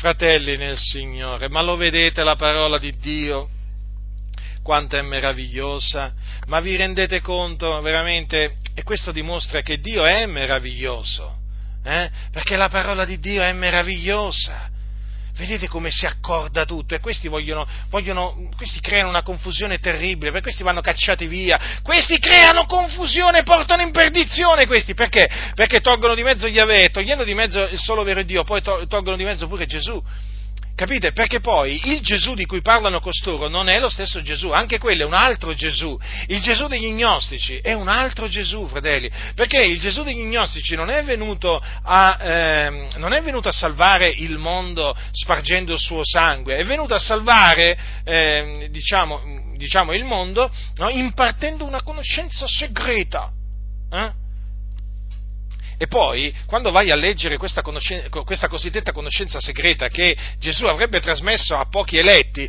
fratelli 0.00 0.56
nel 0.56 0.78
Signore, 0.78 1.50
ma 1.50 1.60
lo 1.60 1.76
vedete 1.76 2.24
la 2.24 2.34
parola 2.34 2.78
di 2.78 2.96
Dio? 2.98 3.50
Quanto 4.62 4.96
è 4.96 5.02
meravigliosa, 5.02 6.14
ma 6.46 6.60
vi 6.60 6.74
rendete 6.76 7.20
conto 7.20 7.78
veramente, 7.82 8.56
e 8.74 8.82
questo 8.82 9.12
dimostra 9.12 9.60
che 9.60 9.78
Dio 9.78 10.06
è 10.06 10.24
meraviglioso, 10.24 11.36
eh? 11.84 12.10
perché 12.30 12.56
la 12.56 12.70
parola 12.70 13.04
di 13.04 13.18
Dio 13.18 13.42
è 13.42 13.52
meravigliosa. 13.52 14.69
Vedete 15.36 15.68
come 15.68 15.90
si 15.90 16.06
accorda 16.06 16.64
tutto 16.64 16.94
e 16.94 17.00
questi 17.00 17.28
vogliono, 17.28 17.66
vogliono, 17.88 18.48
questi 18.56 18.80
creano 18.80 19.08
una 19.08 19.22
confusione 19.22 19.78
terribile, 19.78 20.32
per 20.32 20.42
questi 20.42 20.62
vanno 20.62 20.80
cacciati 20.80 21.26
via, 21.26 21.58
questi 21.82 22.18
creano 22.18 22.66
confusione, 22.66 23.42
portano 23.42 23.82
in 23.82 23.90
perdizione 23.90 24.66
questi, 24.66 24.94
perché? 24.94 25.28
Perché 25.54 25.80
tolgono 25.80 26.14
di 26.14 26.22
mezzo 26.22 26.46
Yahweh, 26.46 26.90
togliendo 26.90 27.24
di 27.24 27.34
mezzo 27.34 27.62
il 27.62 27.78
solo 27.78 28.02
vero 28.02 28.22
Dio, 28.22 28.44
poi 28.44 28.60
tolgono 28.60 29.16
di 29.16 29.24
mezzo 29.24 29.46
pure 29.46 29.66
Gesù. 29.66 30.02
Capite? 30.80 31.12
Perché 31.12 31.40
poi 31.40 31.78
il 31.90 32.00
Gesù 32.00 32.32
di 32.32 32.46
cui 32.46 32.62
parlano 32.62 33.00
costoro 33.00 33.48
non 33.48 33.68
è 33.68 33.78
lo 33.78 33.90
stesso 33.90 34.22
Gesù, 34.22 34.48
anche 34.48 34.78
quello 34.78 35.02
è 35.02 35.04
un 35.04 35.12
altro 35.12 35.52
Gesù. 35.52 35.94
Il 36.28 36.40
Gesù 36.40 36.68
degli 36.68 36.90
gnostici 36.90 37.58
è 37.58 37.74
un 37.74 37.86
altro 37.86 38.28
Gesù, 38.28 38.66
fratelli, 38.66 39.10
perché 39.34 39.60
il 39.62 39.78
Gesù 39.78 40.02
degli 40.04 40.22
gnostici 40.22 40.74
non 40.76 40.88
è 40.88 41.04
venuto 41.04 41.62
a, 41.82 42.18
eh, 42.22 42.88
non 42.96 43.12
è 43.12 43.20
venuto 43.20 43.50
a 43.50 43.52
salvare 43.52 44.08
il 44.08 44.38
mondo 44.38 44.96
spargendo 45.12 45.74
il 45.74 45.78
suo 45.78 46.00
sangue, 46.02 46.56
è 46.56 46.64
venuto 46.64 46.94
a 46.94 46.98
salvare, 46.98 47.78
eh, 48.02 48.68
diciamo, 48.70 49.52
diciamo, 49.56 49.92
il 49.92 50.04
mondo 50.04 50.50
no, 50.76 50.88
impartendo 50.88 51.66
una 51.66 51.82
conoscenza 51.82 52.46
segreta. 52.48 53.30
Eh? 53.92 54.12
E 55.82 55.86
poi, 55.86 56.30
quando 56.44 56.70
vai 56.70 56.90
a 56.90 56.94
leggere 56.94 57.38
questa, 57.38 57.62
questa, 57.62 58.48
cosiddetta 58.48 58.92
conoscenza 58.92 59.40
segreta 59.40 59.88
che 59.88 60.14
Gesù 60.36 60.66
avrebbe 60.66 61.00
trasmesso 61.00 61.56
a 61.56 61.68
pochi 61.70 61.96
eletti, 61.96 62.46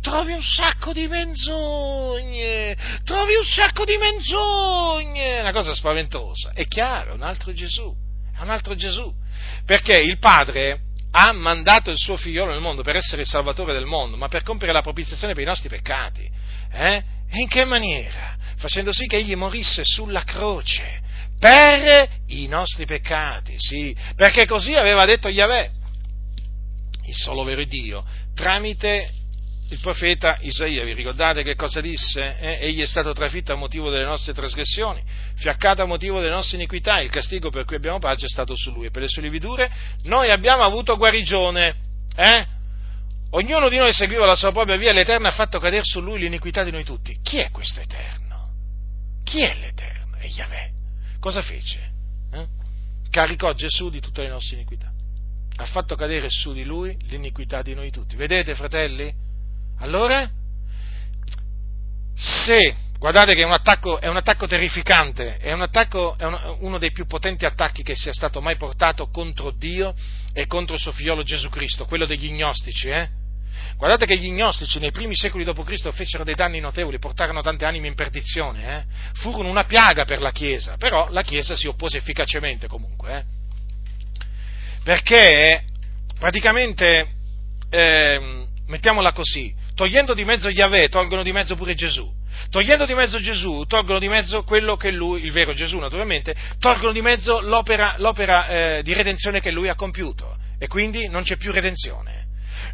trovi 0.00 0.32
un 0.32 0.42
sacco 0.42 0.92
di 0.92 1.06
menzogne, 1.06 2.76
trovi 3.04 3.36
un 3.36 3.44
sacco 3.44 3.84
di 3.84 3.96
menzogne, 3.96 5.38
una 5.38 5.52
cosa 5.52 5.72
spaventosa. 5.72 6.50
È 6.54 6.66
chiaro, 6.66 7.12
è 7.12 7.14
un 7.14 7.22
altro 7.22 7.52
Gesù, 7.52 7.94
è 8.36 8.42
un 8.42 8.50
altro 8.50 8.74
Gesù. 8.74 9.14
Perché 9.64 9.96
il 9.98 10.18
Padre 10.18 10.80
ha 11.12 11.30
mandato 11.30 11.92
il 11.92 11.98
suo 11.98 12.16
figliolo 12.16 12.50
nel 12.50 12.60
mondo 12.60 12.82
per 12.82 12.96
essere 12.96 13.22
il 13.22 13.28
salvatore 13.28 13.72
del 13.72 13.86
mondo, 13.86 14.16
ma 14.16 14.26
per 14.26 14.42
compiere 14.42 14.72
la 14.72 14.82
propiziazione 14.82 15.34
per 15.34 15.44
i 15.44 15.46
nostri 15.46 15.68
peccati. 15.68 16.28
Eh? 16.72 17.04
E 17.30 17.38
in 17.38 17.46
che 17.46 17.64
maniera? 17.64 18.36
Facendo 18.56 18.92
sì 18.92 19.06
che 19.06 19.18
egli 19.18 19.36
morisse 19.36 19.82
sulla 19.84 20.24
croce 20.24 21.01
per 21.42 22.08
i 22.28 22.46
nostri 22.46 22.86
peccati, 22.86 23.56
sì, 23.58 23.96
perché 24.14 24.46
così 24.46 24.76
aveva 24.76 25.04
detto 25.04 25.26
Yahweh, 25.26 25.70
il 27.06 27.14
solo 27.16 27.42
vero 27.42 27.64
Dio, 27.64 28.04
tramite 28.32 29.10
il 29.70 29.80
profeta 29.80 30.36
Isaia, 30.42 30.84
vi 30.84 30.92
ricordate 30.92 31.42
che 31.42 31.56
cosa 31.56 31.80
disse? 31.80 32.38
Eh? 32.38 32.58
Egli 32.68 32.80
è 32.80 32.86
stato 32.86 33.12
trafitto 33.12 33.52
a 33.52 33.56
motivo 33.56 33.90
delle 33.90 34.04
nostre 34.04 34.32
trasgressioni, 34.34 35.02
fiaccato 35.34 35.82
a 35.82 35.86
motivo 35.86 36.20
delle 36.20 36.30
nostre 36.30 36.58
iniquità, 36.58 37.00
il 37.00 37.10
castigo 37.10 37.50
per 37.50 37.64
cui 37.64 37.74
abbiamo 37.74 37.98
pace 37.98 38.26
è 38.26 38.28
stato 38.28 38.54
su 38.54 38.70
lui 38.70 38.86
e 38.86 38.90
per 38.90 39.02
le 39.02 39.08
sue 39.08 39.22
lividure 39.22 39.68
noi 40.04 40.30
abbiamo 40.30 40.62
avuto 40.62 40.96
guarigione. 40.96 41.74
Eh? 42.14 42.46
Ognuno 43.30 43.68
di 43.68 43.78
noi 43.78 43.92
seguiva 43.92 44.26
la 44.26 44.36
sua 44.36 44.52
propria 44.52 44.76
via, 44.76 44.92
l'Eterno 44.92 45.26
ha 45.26 45.32
fatto 45.32 45.58
cadere 45.58 45.82
su 45.84 46.00
lui 46.00 46.20
l'iniquità 46.20 46.62
di 46.62 46.70
noi 46.70 46.84
tutti. 46.84 47.18
Chi 47.20 47.38
è 47.38 47.50
questo 47.50 47.80
Eterno? 47.80 48.50
Chi 49.24 49.40
è 49.40 49.56
l'Eterno? 49.56 50.18
È 50.18 50.26
Yahweh. 50.26 50.81
Cosa 51.22 51.40
fece? 51.40 51.78
Eh? 52.32 52.46
Caricò 53.08 53.52
Gesù 53.52 53.90
di 53.90 54.00
tutte 54.00 54.22
le 54.22 54.28
nostre 54.28 54.56
iniquità. 54.56 54.90
Ha 55.54 55.64
fatto 55.66 55.94
cadere 55.94 56.28
su 56.28 56.52
di 56.52 56.64
lui 56.64 56.96
l'iniquità 57.02 57.62
di 57.62 57.74
noi 57.74 57.92
tutti. 57.92 58.16
Vedete, 58.16 58.56
fratelli? 58.56 59.14
Allora, 59.78 60.28
se, 62.12 62.74
guardate 62.98 63.36
che 63.36 63.42
è 63.42 63.44
un 63.44 63.52
attacco, 63.52 64.00
è 64.00 64.08
un 64.08 64.16
attacco 64.16 64.48
terrificante, 64.48 65.36
è, 65.36 65.52
un 65.52 65.62
attacco, 65.62 66.18
è 66.18 66.24
un, 66.24 66.56
uno 66.58 66.78
dei 66.78 66.90
più 66.90 67.06
potenti 67.06 67.44
attacchi 67.44 67.84
che 67.84 67.94
sia 67.94 68.12
stato 68.12 68.40
mai 68.40 68.56
portato 68.56 69.08
contro 69.08 69.52
Dio 69.52 69.94
e 70.32 70.48
contro 70.48 70.74
il 70.74 70.80
suo 70.80 70.90
figliolo 70.90 71.22
Gesù 71.22 71.48
Cristo, 71.50 71.84
quello 71.84 72.04
degli 72.04 72.32
gnostici, 72.32 72.88
eh? 72.88 73.08
Guardate 73.76 74.06
che 74.06 74.16
gli 74.16 74.30
gnostici 74.30 74.78
nei 74.78 74.92
primi 74.92 75.16
secoli 75.16 75.44
d.C. 75.44 75.90
fecero 75.92 76.24
dei 76.24 76.34
danni 76.34 76.60
notevoli, 76.60 76.98
portarono 76.98 77.42
tante 77.42 77.64
anime 77.64 77.88
in 77.88 77.94
perdizione, 77.94 78.76
eh? 78.78 78.84
furono 79.14 79.48
una 79.48 79.64
piaga 79.64 80.04
per 80.04 80.20
la 80.20 80.30
Chiesa, 80.30 80.76
però 80.76 81.08
la 81.10 81.22
Chiesa 81.22 81.56
si 81.56 81.66
oppose 81.66 81.96
efficacemente 81.96 82.68
comunque, 82.68 83.16
eh? 83.16 83.24
perché 84.84 85.64
praticamente, 86.18 87.08
eh, 87.70 88.46
mettiamola 88.66 89.12
così, 89.12 89.52
togliendo 89.74 90.14
di 90.14 90.24
mezzo 90.24 90.48
Yahweh, 90.48 90.88
tolgono 90.88 91.22
di 91.22 91.32
mezzo 91.32 91.56
pure 91.56 91.74
Gesù. 91.74 92.08
Togliendo 92.50 92.86
di 92.86 92.94
mezzo 92.94 93.20
Gesù, 93.20 93.64
tolgono 93.66 93.98
di 93.98 94.08
mezzo 94.08 94.42
quello 94.44 94.76
che 94.76 94.90
lui, 94.90 95.24
il 95.24 95.32
vero 95.32 95.54
Gesù 95.54 95.78
naturalmente, 95.78 96.34
tolgono 96.58 96.92
di 96.92 97.00
mezzo 97.00 97.40
l'opera, 97.40 97.94
l'opera 97.98 98.46
eh, 98.46 98.82
di 98.82 98.92
redenzione 98.92 99.40
che 99.40 99.50
lui 99.50 99.68
ha 99.68 99.74
compiuto. 99.74 100.36
E 100.58 100.68
quindi 100.68 101.08
non 101.08 101.22
c'è 101.24 101.36
più 101.36 101.50
redenzione 101.50 102.21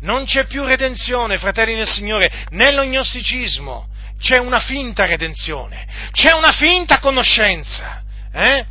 non 0.00 0.24
c'è 0.24 0.46
più 0.46 0.64
redenzione, 0.64 1.38
fratelli 1.38 1.74
nel 1.74 1.88
Signore, 1.88 2.30
nell'ognosticismo. 2.50 3.88
C'è 4.20 4.38
una 4.38 4.58
finta 4.58 5.06
redenzione, 5.06 5.86
c'è 6.10 6.32
una 6.32 6.52
finta 6.52 6.98
conoscenza. 6.98 8.02
Eh? 8.32 8.66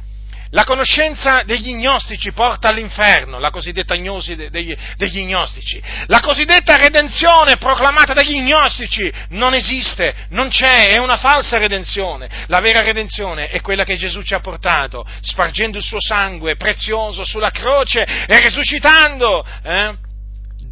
La 0.51 0.63
conoscenza 0.63 1.43
degli 1.45 1.73
gnostici 1.73 2.31
porta 2.31 2.69
all'inferno, 2.69 3.37
la 3.37 3.49
cosiddetta 3.49 3.95
gnosi 3.95 4.35
degli, 4.35 4.75
degli 4.95 5.25
gnostici. 5.25 5.81
La 6.05 6.21
cosiddetta 6.21 6.75
redenzione 6.77 7.57
proclamata 7.57 8.13
dagli 8.13 8.39
gnostici 8.39 9.11
non 9.29 9.53
esiste, 9.53 10.15
non 10.29 10.47
c'è, 10.47 10.87
è 10.87 10.97
una 10.99 11.17
falsa 11.17 11.57
redenzione. 11.57 12.29
La 12.47 12.61
vera 12.61 12.81
redenzione 12.81 13.49
è 13.49 13.59
quella 13.59 13.83
che 13.83 13.97
Gesù 13.97 14.21
ci 14.21 14.35
ha 14.35 14.39
portato, 14.39 15.05
spargendo 15.21 15.77
il 15.77 15.83
suo 15.83 15.99
sangue 15.99 16.55
prezioso 16.55 17.25
sulla 17.25 17.51
croce 17.51 18.03
e 18.03 18.39
risuscitando. 18.39 19.45
Eh? 19.63 20.05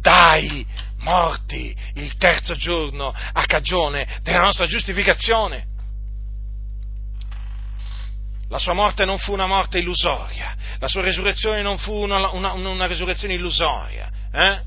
Dai 0.06 0.64
morti 0.98 1.76
il 1.94 2.16
terzo 2.16 2.54
giorno 2.54 3.12
a 3.12 3.44
cagione 3.44 4.20
della 4.22 4.42
nostra 4.42 4.68
giustificazione. 4.68 5.66
La 8.48 8.58
sua 8.58 8.74
morte 8.74 9.04
non 9.04 9.18
fu 9.18 9.32
una 9.32 9.48
morte 9.48 9.78
illusoria, 9.78 10.54
la 10.78 10.86
sua 10.86 11.02
resurrezione 11.02 11.60
non 11.60 11.76
fu 11.78 11.92
una, 11.92 12.30
una, 12.30 12.52
una 12.52 12.86
resurrezione 12.86 13.34
illusoria. 13.34 14.08
Eh? 14.32 14.60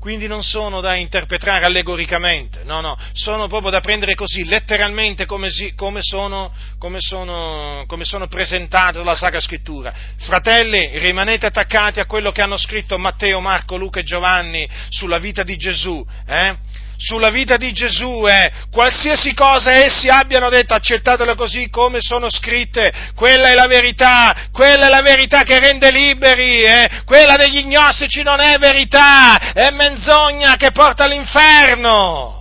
Quindi 0.00 0.26
non 0.26 0.42
sono 0.42 0.80
da 0.80 0.94
interpretare 0.94 1.64
allegoricamente, 1.64 2.62
no, 2.64 2.80
no, 2.80 2.96
sono 3.12 3.48
proprio 3.48 3.70
da 3.70 3.80
prendere 3.80 4.14
così, 4.14 4.44
letteralmente 4.44 5.26
come, 5.26 5.50
si, 5.50 5.74
come, 5.74 6.00
sono, 6.02 6.52
come, 6.78 6.98
sono, 7.00 7.84
come 7.86 8.04
sono, 8.04 8.28
presentate 8.28 8.98
dalla 8.98 9.16
Sacra 9.16 9.40
Scrittura. 9.40 9.92
Fratelli, 10.18 10.98
rimanete 10.98 11.46
attaccati 11.46 12.00
a 12.00 12.06
quello 12.06 12.30
che 12.30 12.42
hanno 12.42 12.56
scritto 12.56 12.98
Matteo, 12.98 13.40
Marco, 13.40 13.76
Luca 13.76 14.00
e 14.00 14.04
Giovanni 14.04 14.68
sulla 14.88 15.18
vita 15.18 15.42
di 15.42 15.56
Gesù, 15.56 16.04
eh? 16.26 16.56
Sulla 16.98 17.30
vita 17.30 17.56
di 17.56 17.72
Gesù, 17.72 18.26
eh, 18.26 18.50
qualsiasi 18.72 19.32
cosa 19.32 19.70
essi 19.70 20.08
abbiano 20.08 20.48
detto, 20.48 20.74
accettatelo 20.74 21.36
così 21.36 21.70
come 21.70 22.00
sono 22.00 22.28
scritte, 22.28 22.92
quella 23.14 23.50
è 23.50 23.54
la 23.54 23.68
verità, 23.68 24.48
quella 24.50 24.86
è 24.86 24.88
la 24.88 25.00
verità 25.00 25.44
che 25.44 25.60
rende 25.60 25.92
liberi, 25.92 26.64
eh, 26.64 27.02
quella 27.04 27.36
degli 27.36 27.64
gnostici 27.66 28.24
non 28.24 28.40
è 28.40 28.58
verità, 28.58 29.52
è 29.52 29.70
menzogna 29.70 30.56
che 30.56 30.72
porta 30.72 31.04
all'inferno. 31.04 32.34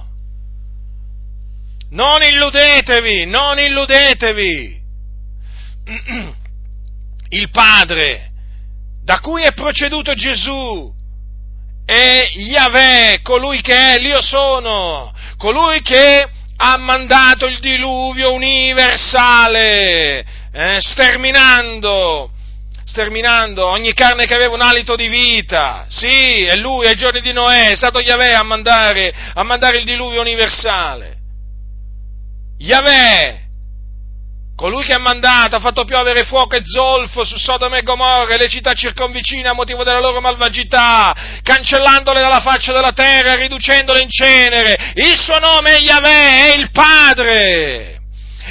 Non 1.91 2.23
illudetevi, 2.23 3.27
non 3.27 3.59
illudetevi. 3.59 4.81
Il 7.29 7.49
Padre, 7.51 8.31
da 9.03 9.19
cui 9.19 9.43
è 9.43 9.53
proceduto 9.53 10.13
Gesù, 10.15 10.96
è 11.87 12.29
Yahweh, 12.33 13.21
colui 13.23 13.61
che 13.61 13.93
è 13.93 13.99
l'Io 13.99 14.21
sono, 14.21 15.13
colui 15.37 15.81
che 15.81 16.27
ha 16.57 16.75
mandato 16.75 17.45
il 17.45 17.59
diluvio 17.59 18.33
universale, 18.33 20.19
eh, 20.51 20.79
sterminando, 20.81 22.31
sterminando 22.83 23.65
ogni 23.67 23.93
carne 23.93 24.25
che 24.25 24.35
aveva 24.35 24.53
un 24.53 24.63
alito 24.63 24.97
di 24.97 25.07
vita. 25.07 25.85
Sì, 25.87 26.43
è 26.43 26.57
lui, 26.57 26.87
ai 26.87 26.97
giorni 26.97 27.21
di 27.21 27.31
Noè, 27.31 27.69
è 27.69 27.75
stato 27.77 28.01
Yahweh 28.01 28.33
a 28.33 28.43
mandare, 28.43 29.13
a 29.33 29.43
mandare 29.43 29.77
il 29.77 29.85
diluvio 29.85 30.19
universale. 30.19 31.15
Yahweh, 32.57 33.46
Colui 34.57 34.83
che 34.85 34.93
ha 34.93 34.97
mandato, 34.97 35.55
ha 35.55 35.59
fatto 35.59 35.85
piovere 35.85 36.23
fuoco 36.23 36.55
e 36.55 36.61
zolfo 36.63 37.23
su 37.23 37.37
Sodoma 37.37 37.77
e 37.77 37.83
Gomorra 37.83 38.33
e 38.33 38.37
le 38.39 38.49
città 38.49 38.73
circonvicine 38.73 39.47
a 39.47 39.53
motivo 39.53 39.83
della 39.83 39.99
loro 39.99 40.19
malvagità, 40.19 41.15
cancellandole 41.43 42.19
dalla 42.19 42.39
faccia 42.39 42.73
della 42.73 42.91
terra 42.91 43.35
riducendole 43.35 44.01
in 44.01 44.09
cenere. 44.09 44.93
Il 44.95 45.15
suo 45.15 45.37
nome 45.37 45.77
è 45.77 45.79
Yahweh, 45.79 46.53
è 46.53 46.57
il 46.57 46.71
Padre. 46.71 47.96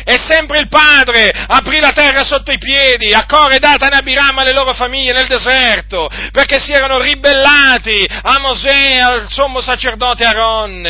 E 0.04 0.18
sempre 0.18 0.58
il 0.58 0.68
Padre 0.68 1.30
aprì 1.30 1.80
la 1.80 1.92
terra 1.92 2.22
sotto 2.24 2.52
i 2.52 2.58
piedi 2.58 3.12
a 3.12 3.24
Core, 3.26 3.58
Datan 3.58 3.92
e 3.92 3.96
Abiram 3.96 4.38
alle 4.38 4.52
loro 4.52 4.74
famiglie 4.74 5.12
nel 5.12 5.26
deserto, 5.26 6.08
perché 6.32 6.58
si 6.58 6.72
erano 6.72 6.98
ribellati 6.98 8.06
a 8.08 8.38
Mosè, 8.38 8.98
al 8.98 9.26
sommo 9.28 9.60
sacerdote 9.60 10.24
Aaron, 10.24 10.84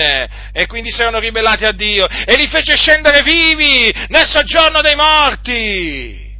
e 0.52 0.66
quindi 0.66 0.90
si 0.90 1.00
erano 1.00 1.18
ribellati 1.18 1.64
a 1.64 1.72
Dio, 1.72 2.06
e 2.06 2.36
li 2.36 2.48
fece 2.48 2.76
scendere 2.76 3.22
vivi 3.22 3.92
nel 4.08 4.26
soggiorno 4.28 4.80
dei 4.80 4.96
morti, 4.96 6.34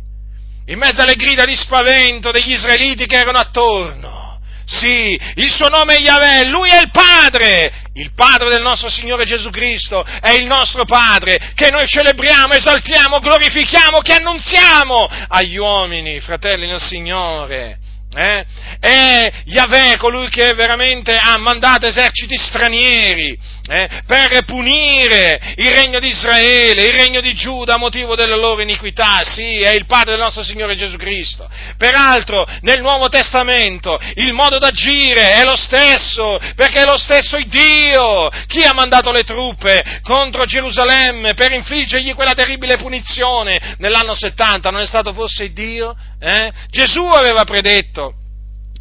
in 0.66 0.78
mezzo 0.78 1.02
alle 1.02 1.14
grida 1.14 1.44
di 1.44 1.56
spavento 1.56 2.30
degli 2.30 2.52
israeliti 2.52 3.06
che 3.06 3.16
erano 3.16 3.38
attorno. 3.38 4.25
Sì, 4.68 5.16
il 5.36 5.48
suo 5.48 5.68
nome 5.68 5.94
è 5.94 6.00
Yahweh, 6.00 6.46
lui 6.46 6.68
è 6.70 6.80
il 6.80 6.90
Padre, 6.90 7.72
il 7.94 8.10
Padre 8.14 8.50
del 8.50 8.62
nostro 8.62 8.88
Signore 8.88 9.24
Gesù 9.24 9.48
Cristo, 9.50 10.04
è 10.04 10.32
il 10.32 10.44
nostro 10.44 10.84
Padre, 10.84 11.52
che 11.54 11.70
noi 11.70 11.86
celebriamo, 11.86 12.52
esaltiamo, 12.52 13.20
glorifichiamo, 13.20 14.00
che 14.00 14.14
annunziamo 14.14 15.08
agli 15.28 15.56
uomini, 15.56 16.18
fratelli 16.18 16.66
nel 16.66 16.80
Signore. 16.80 17.78
Eh? 18.12 18.44
È 18.80 19.32
Yahweh 19.44 19.98
colui 19.98 20.28
che 20.30 20.54
veramente 20.54 21.14
ha 21.14 21.36
mandato 21.38 21.86
eserciti 21.86 22.36
stranieri 22.36 23.38
eh? 23.68 24.02
per 24.06 24.44
punire 24.44 25.54
il 25.56 25.70
regno 25.70 25.98
di 25.98 26.08
Israele, 26.08 26.86
il 26.86 26.94
regno 26.94 27.20
di 27.20 27.34
Giuda 27.34 27.74
a 27.74 27.78
motivo 27.78 28.14
delle 28.14 28.36
loro 28.36 28.60
iniquità. 28.60 29.22
Sì, 29.24 29.60
è 29.60 29.70
il 29.70 29.86
Padre 29.86 30.12
del 30.12 30.20
nostro 30.20 30.42
Signore 30.42 30.76
Gesù 30.76 30.96
Cristo. 30.96 31.48
Peraltro, 31.76 32.46
nel 32.62 32.80
Nuovo 32.80 33.08
Testamento 33.08 33.98
il 34.14 34.32
modo 34.32 34.58
d'agire 34.58 35.34
è 35.34 35.44
lo 35.44 35.56
stesso, 35.56 36.38
perché 36.54 36.82
è 36.82 36.84
lo 36.84 36.96
stesso 36.96 37.38
Dio. 37.46 38.30
Chi 38.46 38.62
ha 38.62 38.72
mandato 38.72 39.12
le 39.12 39.22
truppe 39.22 40.00
contro 40.02 40.44
Gerusalemme 40.44 41.34
per 41.34 41.52
infliggergli 41.52 42.14
quella 42.14 42.34
terribile 42.34 42.76
punizione 42.76 43.76
nell'anno 43.78 44.14
70? 44.14 44.70
Non 44.70 44.80
è 44.80 44.86
stato 44.86 45.12
forse 45.12 45.52
Dio? 45.52 45.94
Eh? 46.18 46.52
Gesù 46.70 47.04
aveva 47.04 47.44
predetto 47.44 48.14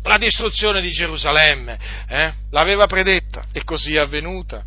la 0.03 0.17
distruzione 0.17 0.81
di 0.81 0.91
Gerusalemme, 0.91 1.77
eh? 2.07 2.33
l'aveva 2.51 2.85
predetta 2.85 3.45
e 3.51 3.63
così 3.63 3.95
è 3.95 3.99
avvenuta. 3.99 4.63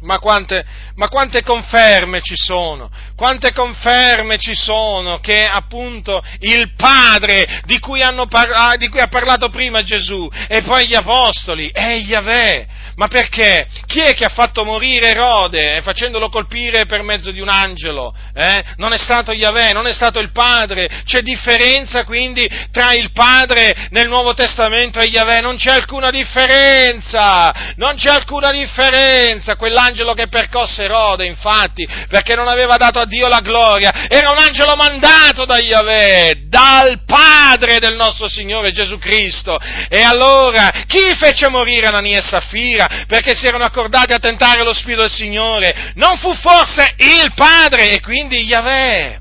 Ma 0.00 0.20
quante, 0.20 0.64
ma 0.94 1.08
quante, 1.08 1.42
conferme 1.42 2.20
ci 2.20 2.36
sono, 2.36 2.88
quante 3.16 3.52
conferme 3.52 4.38
ci 4.38 4.54
sono 4.54 5.18
che 5.18 5.44
appunto 5.44 6.22
il 6.38 6.72
Padre 6.76 7.62
di 7.64 7.80
cui, 7.80 8.00
par- 8.28 8.76
di 8.76 8.88
cui 8.88 9.00
ha 9.00 9.08
parlato 9.08 9.48
prima 9.48 9.82
Gesù 9.82 10.30
e 10.46 10.62
poi 10.62 10.86
gli 10.86 10.94
Apostoli 10.94 11.70
è 11.72 11.94
Yahweh. 11.94 12.86
Ma 12.94 13.08
perché? 13.08 13.66
Chi 13.86 14.00
è 14.00 14.14
che 14.14 14.24
ha 14.24 14.28
fatto 14.28 14.64
morire 14.64 15.10
Erode 15.10 15.80
facendolo 15.82 16.28
colpire 16.28 16.84
per 16.86 17.02
mezzo 17.02 17.30
di 17.30 17.40
un 17.40 17.48
angelo? 17.48 18.14
Eh? 18.34 18.64
Non 18.76 18.92
è 18.92 18.98
stato 18.98 19.32
Yahweh, 19.32 19.72
non 19.72 19.86
è 19.86 19.92
stato 19.92 20.20
il 20.20 20.32
Padre. 20.32 21.02
C'è 21.04 21.22
differenza 21.22 22.04
quindi 22.04 22.48
tra 22.70 22.92
il 22.92 23.10
Padre 23.12 23.88
nel 23.90 24.08
Nuovo 24.08 24.34
Testamento 24.34 25.00
e 25.00 25.06
Yahweh? 25.06 25.40
Non 25.40 25.56
c'è 25.56 25.72
alcuna 25.72 26.10
differenza! 26.10 27.72
Non 27.76 27.94
c'è 27.96 28.10
alcuna 28.10 28.50
differenza! 28.50 29.56
Quell'angelo 29.56 29.86
l'angelo 29.88 30.12
che 30.12 30.28
percosse 30.28 30.84
Erode, 30.84 31.24
infatti, 31.24 31.86
perché 32.08 32.34
non 32.34 32.48
aveva 32.48 32.76
dato 32.76 32.98
a 32.98 33.06
Dio 33.06 33.26
la 33.28 33.40
gloria, 33.40 34.06
era 34.08 34.30
un 34.30 34.38
angelo 34.38 34.76
mandato 34.76 35.44
da 35.44 35.58
Yahweh, 35.58 36.46
dal 36.48 37.04
Padre 37.04 37.78
del 37.78 37.96
nostro 37.96 38.28
Signore 38.28 38.70
Gesù 38.70 38.98
Cristo. 38.98 39.58
E 39.88 40.02
allora, 40.02 40.70
chi 40.86 41.14
fece 41.14 41.48
morire 41.48 41.86
Anania 41.86 42.18
e 42.18 42.22
Saffira? 42.22 43.04
Perché 43.06 43.34
si 43.34 43.46
erano 43.46 43.64
accordati 43.64 44.12
a 44.12 44.18
tentare 44.18 44.62
lo 44.62 44.72
Spirito 44.72 45.02
del 45.02 45.10
Signore? 45.10 45.92
Non 45.94 46.16
fu 46.16 46.34
forse 46.34 46.94
il 46.98 47.32
Padre 47.34 47.90
e 47.90 48.00
quindi 48.00 48.42
Yahweh? 48.42 49.20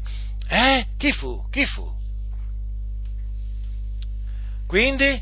Eh? 0.49 0.85
Chi 0.97 1.11
fu? 1.11 1.47
Chi 1.49 1.65
fu? 1.65 1.85
Quindi? 4.67 5.21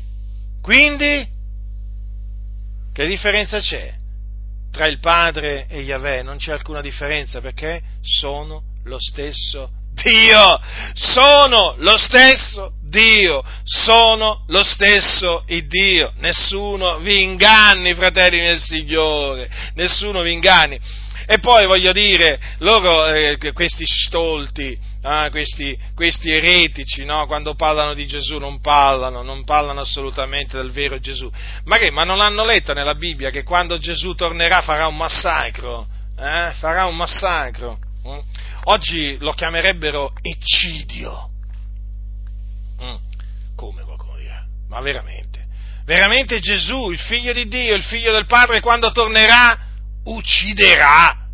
Quindi? 0.60 1.34
Che 2.92 3.06
differenza 3.06 3.60
c'è? 3.60 3.95
Tra 4.76 4.86
il 4.88 4.98
Padre 4.98 5.64
e 5.70 5.80
Yahweh 5.80 6.22
non 6.22 6.36
c'è 6.36 6.52
alcuna 6.52 6.82
differenza 6.82 7.40
perché 7.40 7.80
sono 8.02 8.62
lo 8.84 8.98
stesso 9.00 9.70
Dio, 9.94 10.60
sono 10.92 11.76
lo 11.78 11.96
stesso 11.96 12.74
Dio, 12.82 13.42
sono 13.64 14.44
lo 14.48 14.62
stesso 14.62 15.44
Dio, 15.46 16.12
nessuno 16.18 16.98
vi 16.98 17.22
inganni, 17.22 17.94
fratelli 17.94 18.40
nel 18.40 18.60
Signore, 18.60 19.48
nessuno 19.76 20.20
vi 20.20 20.32
inganni. 20.32 20.78
E 21.26 21.38
poi 21.38 21.64
voglio 21.66 21.92
dire, 21.92 22.38
loro, 22.58 23.06
eh, 23.06 23.38
questi 23.54 23.86
stolti, 23.86 24.78
ah, 25.06 25.30
questi, 25.30 25.78
questi, 25.94 26.30
eretici, 26.30 27.04
no? 27.04 27.26
quando 27.26 27.54
parlano 27.54 27.94
di 27.94 28.06
Gesù 28.06 28.38
non 28.38 28.60
parlano, 28.60 29.22
non 29.22 29.44
parlano 29.44 29.80
assolutamente 29.80 30.56
del 30.56 30.72
vero 30.72 30.98
Gesù. 30.98 31.30
Ma 31.64 31.76
che, 31.76 31.90
ma 31.90 32.02
non 32.02 32.20
hanno 32.20 32.44
letto 32.44 32.72
nella 32.72 32.94
Bibbia 32.94 33.30
che 33.30 33.44
quando 33.44 33.78
Gesù 33.78 34.14
tornerà 34.14 34.62
farà 34.62 34.86
un 34.86 34.96
massacro? 34.96 35.86
Eh? 36.18 36.52
Farà 36.58 36.86
un 36.86 36.96
massacro. 36.96 37.78
Mm? 38.06 38.18
Oggi 38.64 39.16
lo 39.20 39.32
chiamerebbero 39.32 40.12
eccidio. 40.20 41.30
Mm. 42.82 42.94
Come 43.54 43.82
qualcuno 43.82 44.16
dirà? 44.16 44.44
Ma 44.68 44.80
veramente? 44.80 45.44
Veramente 45.84 46.40
Gesù, 46.40 46.90
il 46.90 46.98
figlio 46.98 47.32
di 47.32 47.46
Dio, 47.46 47.74
il 47.74 47.84
figlio 47.84 48.10
del 48.10 48.26
Padre, 48.26 48.60
quando 48.60 48.90
tornerà 48.90 49.56
ucciderà. 50.04 51.25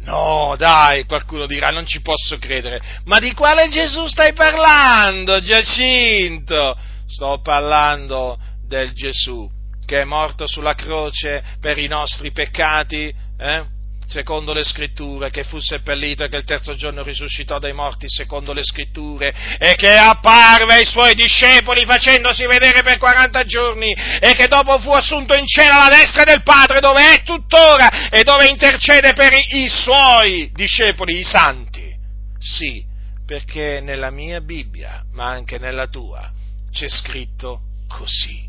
No, 0.00 0.54
dai, 0.56 1.04
qualcuno 1.04 1.46
dirà, 1.46 1.70
non 1.70 1.86
ci 1.86 2.00
posso 2.00 2.38
credere. 2.38 2.80
Ma 3.04 3.18
di 3.18 3.32
quale 3.34 3.68
Gesù 3.68 4.06
stai 4.06 4.32
parlando, 4.32 5.40
Giacinto? 5.40 6.76
Sto 7.06 7.40
parlando 7.40 8.38
del 8.66 8.92
Gesù 8.92 9.56
che 9.88 10.02
è 10.02 10.04
morto 10.04 10.46
sulla 10.46 10.74
croce 10.74 11.42
per 11.60 11.78
i 11.78 11.86
nostri 11.86 12.30
peccati, 12.30 13.10
eh? 13.38 13.64
Secondo 14.08 14.54
le 14.54 14.64
scritture, 14.64 15.30
che 15.30 15.44
fu 15.44 15.60
seppellito 15.60 16.24
e 16.24 16.28
che 16.28 16.38
il 16.38 16.44
terzo 16.44 16.74
giorno 16.74 17.02
risuscitò 17.02 17.58
dai 17.58 17.74
morti, 17.74 18.06
secondo 18.08 18.52
le 18.52 18.64
scritture, 18.64 19.34
e 19.58 19.74
che 19.74 19.96
apparve 19.96 20.74
ai 20.74 20.86
suoi 20.86 21.14
discepoli 21.14 21.84
facendosi 21.84 22.46
vedere 22.46 22.82
per 22.82 22.98
40 22.98 23.44
giorni, 23.44 23.92
e 23.92 24.32
che 24.34 24.48
dopo 24.48 24.80
fu 24.80 24.90
assunto 24.90 25.34
in 25.34 25.46
cielo 25.46 25.74
alla 25.74 25.94
destra 25.94 26.24
del 26.24 26.42
Padre, 26.42 26.80
dove 26.80 27.14
è 27.14 27.22
tuttora, 27.22 28.08
e 28.08 28.22
dove 28.22 28.48
intercede 28.48 29.12
per 29.12 29.32
i 29.32 29.68
suoi 29.68 30.50
discepoli, 30.54 31.18
i 31.18 31.24
santi. 31.24 31.94
Sì, 32.38 32.82
perché 33.26 33.80
nella 33.82 34.10
mia 34.10 34.40
Bibbia, 34.40 35.04
ma 35.12 35.26
anche 35.26 35.58
nella 35.58 35.86
tua, 35.86 36.32
c'è 36.70 36.88
scritto 36.88 37.60
così 37.88 38.48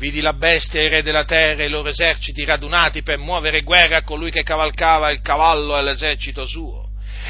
vidi 0.00 0.22
la 0.22 0.32
bestia 0.32 0.80
i 0.80 0.88
re 0.88 1.02
della 1.02 1.26
terra 1.26 1.62
e 1.62 1.66
i 1.66 1.68
loro 1.68 1.90
eserciti 1.90 2.42
radunati 2.46 3.02
per 3.02 3.18
muovere 3.18 3.60
guerra 3.60 3.98
a 3.98 4.02
colui 4.02 4.30
che 4.30 4.42
cavalcava 4.42 5.10
il 5.10 5.20
cavallo 5.20 5.76
e 5.76 5.82
l'esercito 5.82 6.46
suo. 6.46 6.79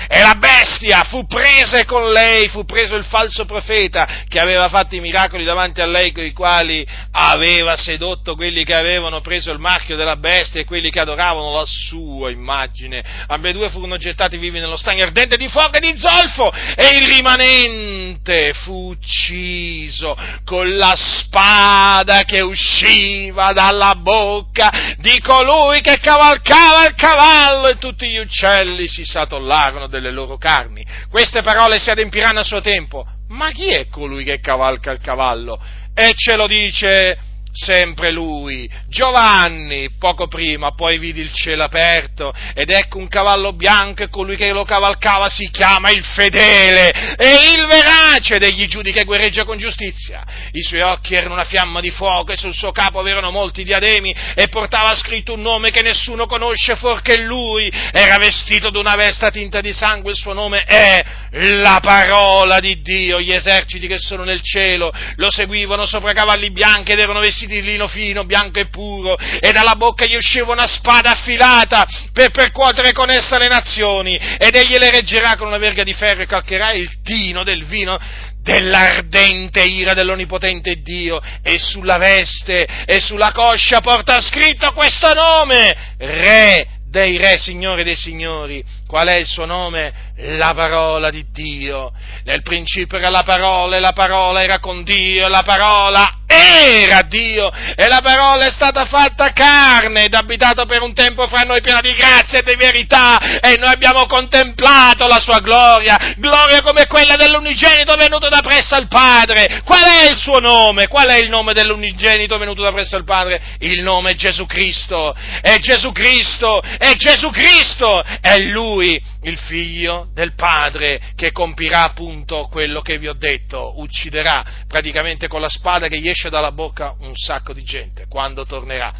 E 0.09 0.21
la 0.21 0.35
bestia 0.35 1.05
fu 1.05 1.27
presa 1.27 1.85
con 1.85 2.11
lei, 2.13 2.49
fu 2.49 2.65
preso 2.65 2.97
il 2.97 3.05
falso 3.05 3.45
profeta 3.45 4.25
che 4.29 4.39
aveva 4.39 4.69
fatto 4.69 4.95
i 4.95 5.01
miracoli 5.01 5.45
davanti 5.45 5.81
a 5.81 5.87
lei, 5.87 6.13
con 6.13 6.25
i 6.25 6.33
quali 6.33 6.87
aveva 7.13 7.77
sedotto 7.77 8.35
quelli 8.35 8.65
che 8.65 8.75
avevano 8.75 9.21
preso 9.21 9.53
il 9.53 9.59
marchio 9.59 9.97
della 9.97 10.17
bestia 10.17 10.61
e 10.61 10.65
quelli 10.65 10.91
che 10.91 11.01
adoravano 11.01 11.53
la 11.53 11.65
sua 11.65 12.31
immagine. 12.31 13.03
Ambedue 13.27 13.71
furono 13.71 13.97
gettati 13.97 14.37
vivi 14.37 14.59
nello 14.59 14.77
stagno 14.77 15.05
ardente 15.05 15.37
di 15.37 15.49
fuoco 15.49 15.77
e 15.77 15.81
di 15.81 15.95
zolfo 15.97 16.53
e 16.75 16.97
il 16.97 17.07
rimanente 17.07 18.53
fu 18.55 18.91
ucciso 18.91 20.17
con 20.45 20.77
la 20.77 20.93
spada 20.95 22.25
che 22.25 22.41
usciva 22.41 23.53
dalla 23.53 23.95
bocca 23.95 24.95
di 24.99 25.21
colui 25.21 25.81
che 25.81 25.99
cavalcava 25.99 26.87
il 26.87 26.95
cavallo 26.95 27.69
e 27.69 27.79
tutti 27.79 28.09
gli 28.09 28.19
uccelli 28.19 28.89
si 28.89 29.05
satollarono 29.05 29.89
delle 29.91 30.11
loro 30.11 30.39
carni. 30.39 30.83
Queste 31.11 31.43
parole 31.43 31.79
si 31.79 31.91
adempiranno 31.91 32.41
a 32.41 32.45
suo 32.45 32.63
tempo. 32.63 33.07
Ma 33.29 33.51
chi 33.51 33.69
è 33.69 33.89
colui 33.89 34.25
che 34.25 34.41
cavalca 34.41 34.91
il 34.91 35.01
cavallo? 35.01 35.63
E 35.95 36.13
ce 36.15 36.37
lo 36.37 36.47
dice 36.47 37.19
sempre 37.53 38.11
lui. 38.11 38.71
Giovanni, 38.89 39.91
poco 39.99 40.29
prima, 40.29 40.73
poi 40.73 40.99
vidi 40.99 41.21
il 41.21 41.33
cielo 41.33 41.65
aperto 41.65 42.33
ed 42.55 42.71
ecco 42.71 42.99
un 42.99 43.09
cavallo 43.09 43.53
bianco 43.53 44.03
e 44.03 44.09
colui 44.09 44.37
che 44.37 44.53
lo 44.53 44.65
cavalcava 44.65 45.29
si 45.29 45.51
chiama 45.51 45.91
il 45.91 46.05
fedele 46.05 47.17
e 47.17 47.51
il 47.53 47.67
verace 47.67 48.39
degli 48.39 48.67
giudi 48.67 48.93
che 48.93 49.05
guerreggia 49.05 49.45
con 49.45 49.59
giustizia. 49.59 50.25
I 50.53 50.63
suoi 50.63 50.83
occhi 50.83 51.15
erano 51.15 51.35
una 51.35 51.45
fiamma 51.45 51.81
di 51.81 51.91
fuoco 51.91 52.33
e 52.33 52.37
sul 52.37 52.55
suo 52.55 52.73
capo 52.73 52.99
avevano 52.99 53.31
molti 53.31 53.65
diademi 53.65 54.15
e 54.35 54.49
portava 54.49 54.95
scritto 54.95 55.35
un 55.35 55.43
nome 55.43 55.71
che 55.71 55.83
nessuno 55.83 56.27
conosce 56.27 56.77
fuorché 56.77 57.19
lui. 57.19 57.71
Era 57.93 58.17
vestito 58.19 58.71
d'una 58.71 58.95
vesta 58.95 59.31
tinta 59.31 59.61
di 59.61 59.73
sangue, 59.73 60.13
il 60.13 60.17
suo 60.17 60.33
nome 60.33 60.65
è 60.65 61.05
la 61.31 61.79
parola 61.83 62.61
di 62.61 62.81
Dio. 62.81 63.21
Gli 63.21 63.33
eserciti 63.33 63.87
che 63.87 63.99
sono 63.99 64.25
nel 64.25 64.43
cielo 64.43 64.93
lo 65.17 65.31
seguivano 65.31 65.87
sopra 65.87 66.13
cavalli 66.13 66.51
bianchi 66.51 66.93
ed 66.93 66.99
erano 66.99 67.21
vestiti 67.21 67.40
di 67.47 67.63
lino 67.63 67.89
fino, 67.89 68.25
bianco 68.25 68.59
e 68.59 68.69
puro, 68.69 69.17
e 69.17 69.53
dalla 69.53 69.75
bocca 69.77 70.07
gli 70.07 70.17
usciva 70.17 70.53
una 70.53 70.67
spada 70.67 71.13
affilata 71.13 71.87
per 72.13 72.31
percuotere 72.31 72.93
con 72.93 73.11
essa 73.11 73.39
le 73.39 73.49
nazioni, 73.49 74.17
ed 74.17 74.55
egli 74.55 74.77
le 74.77 74.91
reggerà 74.91 75.37
con 75.37 75.49
una 75.49 75.59
verga 75.59 75.83
di 75.83 75.95
ferro 75.95 76.23
e 76.23 76.27
calcherà 76.27 76.73
il 76.73 77.01
tino 77.03 77.43
del 77.45 77.65
vino 77.65 77.99
dell'ardente 78.43 79.63
ira 79.63 79.93
dell'Onnipotente 79.93 80.81
Dio 80.83 81.21
e 81.43 81.59
sulla 81.59 81.99
veste 81.99 82.67
e 82.87 82.99
sulla 82.99 83.33
coscia 83.33 83.81
porta 83.81 84.21
scritto 84.21 84.73
questo 84.73 85.13
nome, 85.13 85.95
Re 85.99 86.67
dei 86.91 87.17
Re, 87.17 87.39
Signore 87.39 87.85
dei 87.85 87.97
Signori. 87.97 88.65
Qual 88.91 89.07
è 89.07 89.15
il 89.15 89.27
suo 89.27 89.45
nome? 89.45 89.93
La 90.17 90.53
parola 90.53 91.11
di 91.11 91.25
Dio. 91.31 91.93
Nel 92.25 92.43
principio 92.43 92.99
era 92.99 93.09
la 93.09 93.23
parola 93.23 93.77
e 93.77 93.81
la 93.81 93.93
parola 93.93 94.43
era 94.43 94.59
con 94.59 94.83
Dio 94.83 95.29
la 95.29 95.43
parola 95.43 96.21
era 96.31 97.03
Dio 97.03 97.51
e 97.75 97.89
la 97.89 98.01
parola 98.01 98.47
è 98.47 98.51
stata 98.51 98.85
fatta 98.85 99.33
carne 99.33 100.05
ed 100.05 100.15
abitato 100.15 100.65
per 100.65 100.81
un 100.81 100.95
tempo 100.95 101.27
fra 101.27 101.43
noi 101.43 101.61
piena 101.61 101.81
di 101.81 101.93
grazia 101.93 102.39
e 102.39 102.43
di 102.45 102.55
verità 102.55 103.41
e 103.41 103.57
noi 103.59 103.73
abbiamo 103.73 104.07
contemplato 104.07 105.09
la 105.09 105.19
sua 105.19 105.41
gloria, 105.41 106.15
gloria 106.17 106.63
come 106.63 106.87
quella 106.87 107.17
dell'unigenito 107.17 107.97
venuto 107.97 108.29
da 108.29 108.41
presso 108.41 108.77
al 108.77 108.87
Padre. 108.87 109.63
Qual 109.65 109.83
è 109.83 110.09
il 110.09 110.17
suo 110.17 110.39
nome? 110.39 110.87
Qual 110.87 111.09
è 111.09 111.17
il 111.17 111.29
nome 111.29 111.53
dell'unigenito 111.53 112.39
venuto 112.39 112.63
da 112.63 112.71
presso 112.71 112.95
al 112.95 113.05
Padre? 113.05 113.41
Il 113.59 113.83
nome 113.83 114.13
è 114.13 114.15
Gesù 114.15 114.47
Cristo. 114.47 115.15
È 115.41 115.57
Gesù 115.59 115.91
Cristo, 115.91 116.61
è 116.61 116.95
Gesù 116.95 117.31
Cristo, 117.31 118.03
è 118.21 118.39
Lui, 118.39 118.80
il 118.83 119.39
figlio 119.39 120.09
del 120.13 120.35
Padre, 120.35 121.01
che 121.17 121.33
compirà 121.33 121.85
appunto 121.85 122.49
quello 122.51 122.81
che 122.81 122.99
vi 122.99 123.09
ho 123.09 123.15
detto, 123.15 123.81
ucciderà 123.81 124.45
praticamente 124.67 125.29
con 125.29 125.41
la 125.41 125.49
spada 125.49 125.89
che 125.89 126.01
gli 126.01 126.09
esce 126.09 126.29
dalla 126.29 126.53
bocca 126.53 126.95
un 127.01 127.15
sacco 127.15 127.53
di 127.53 127.63
gente 127.63 128.07
quando 128.09 128.45
tornerà. 128.45 128.93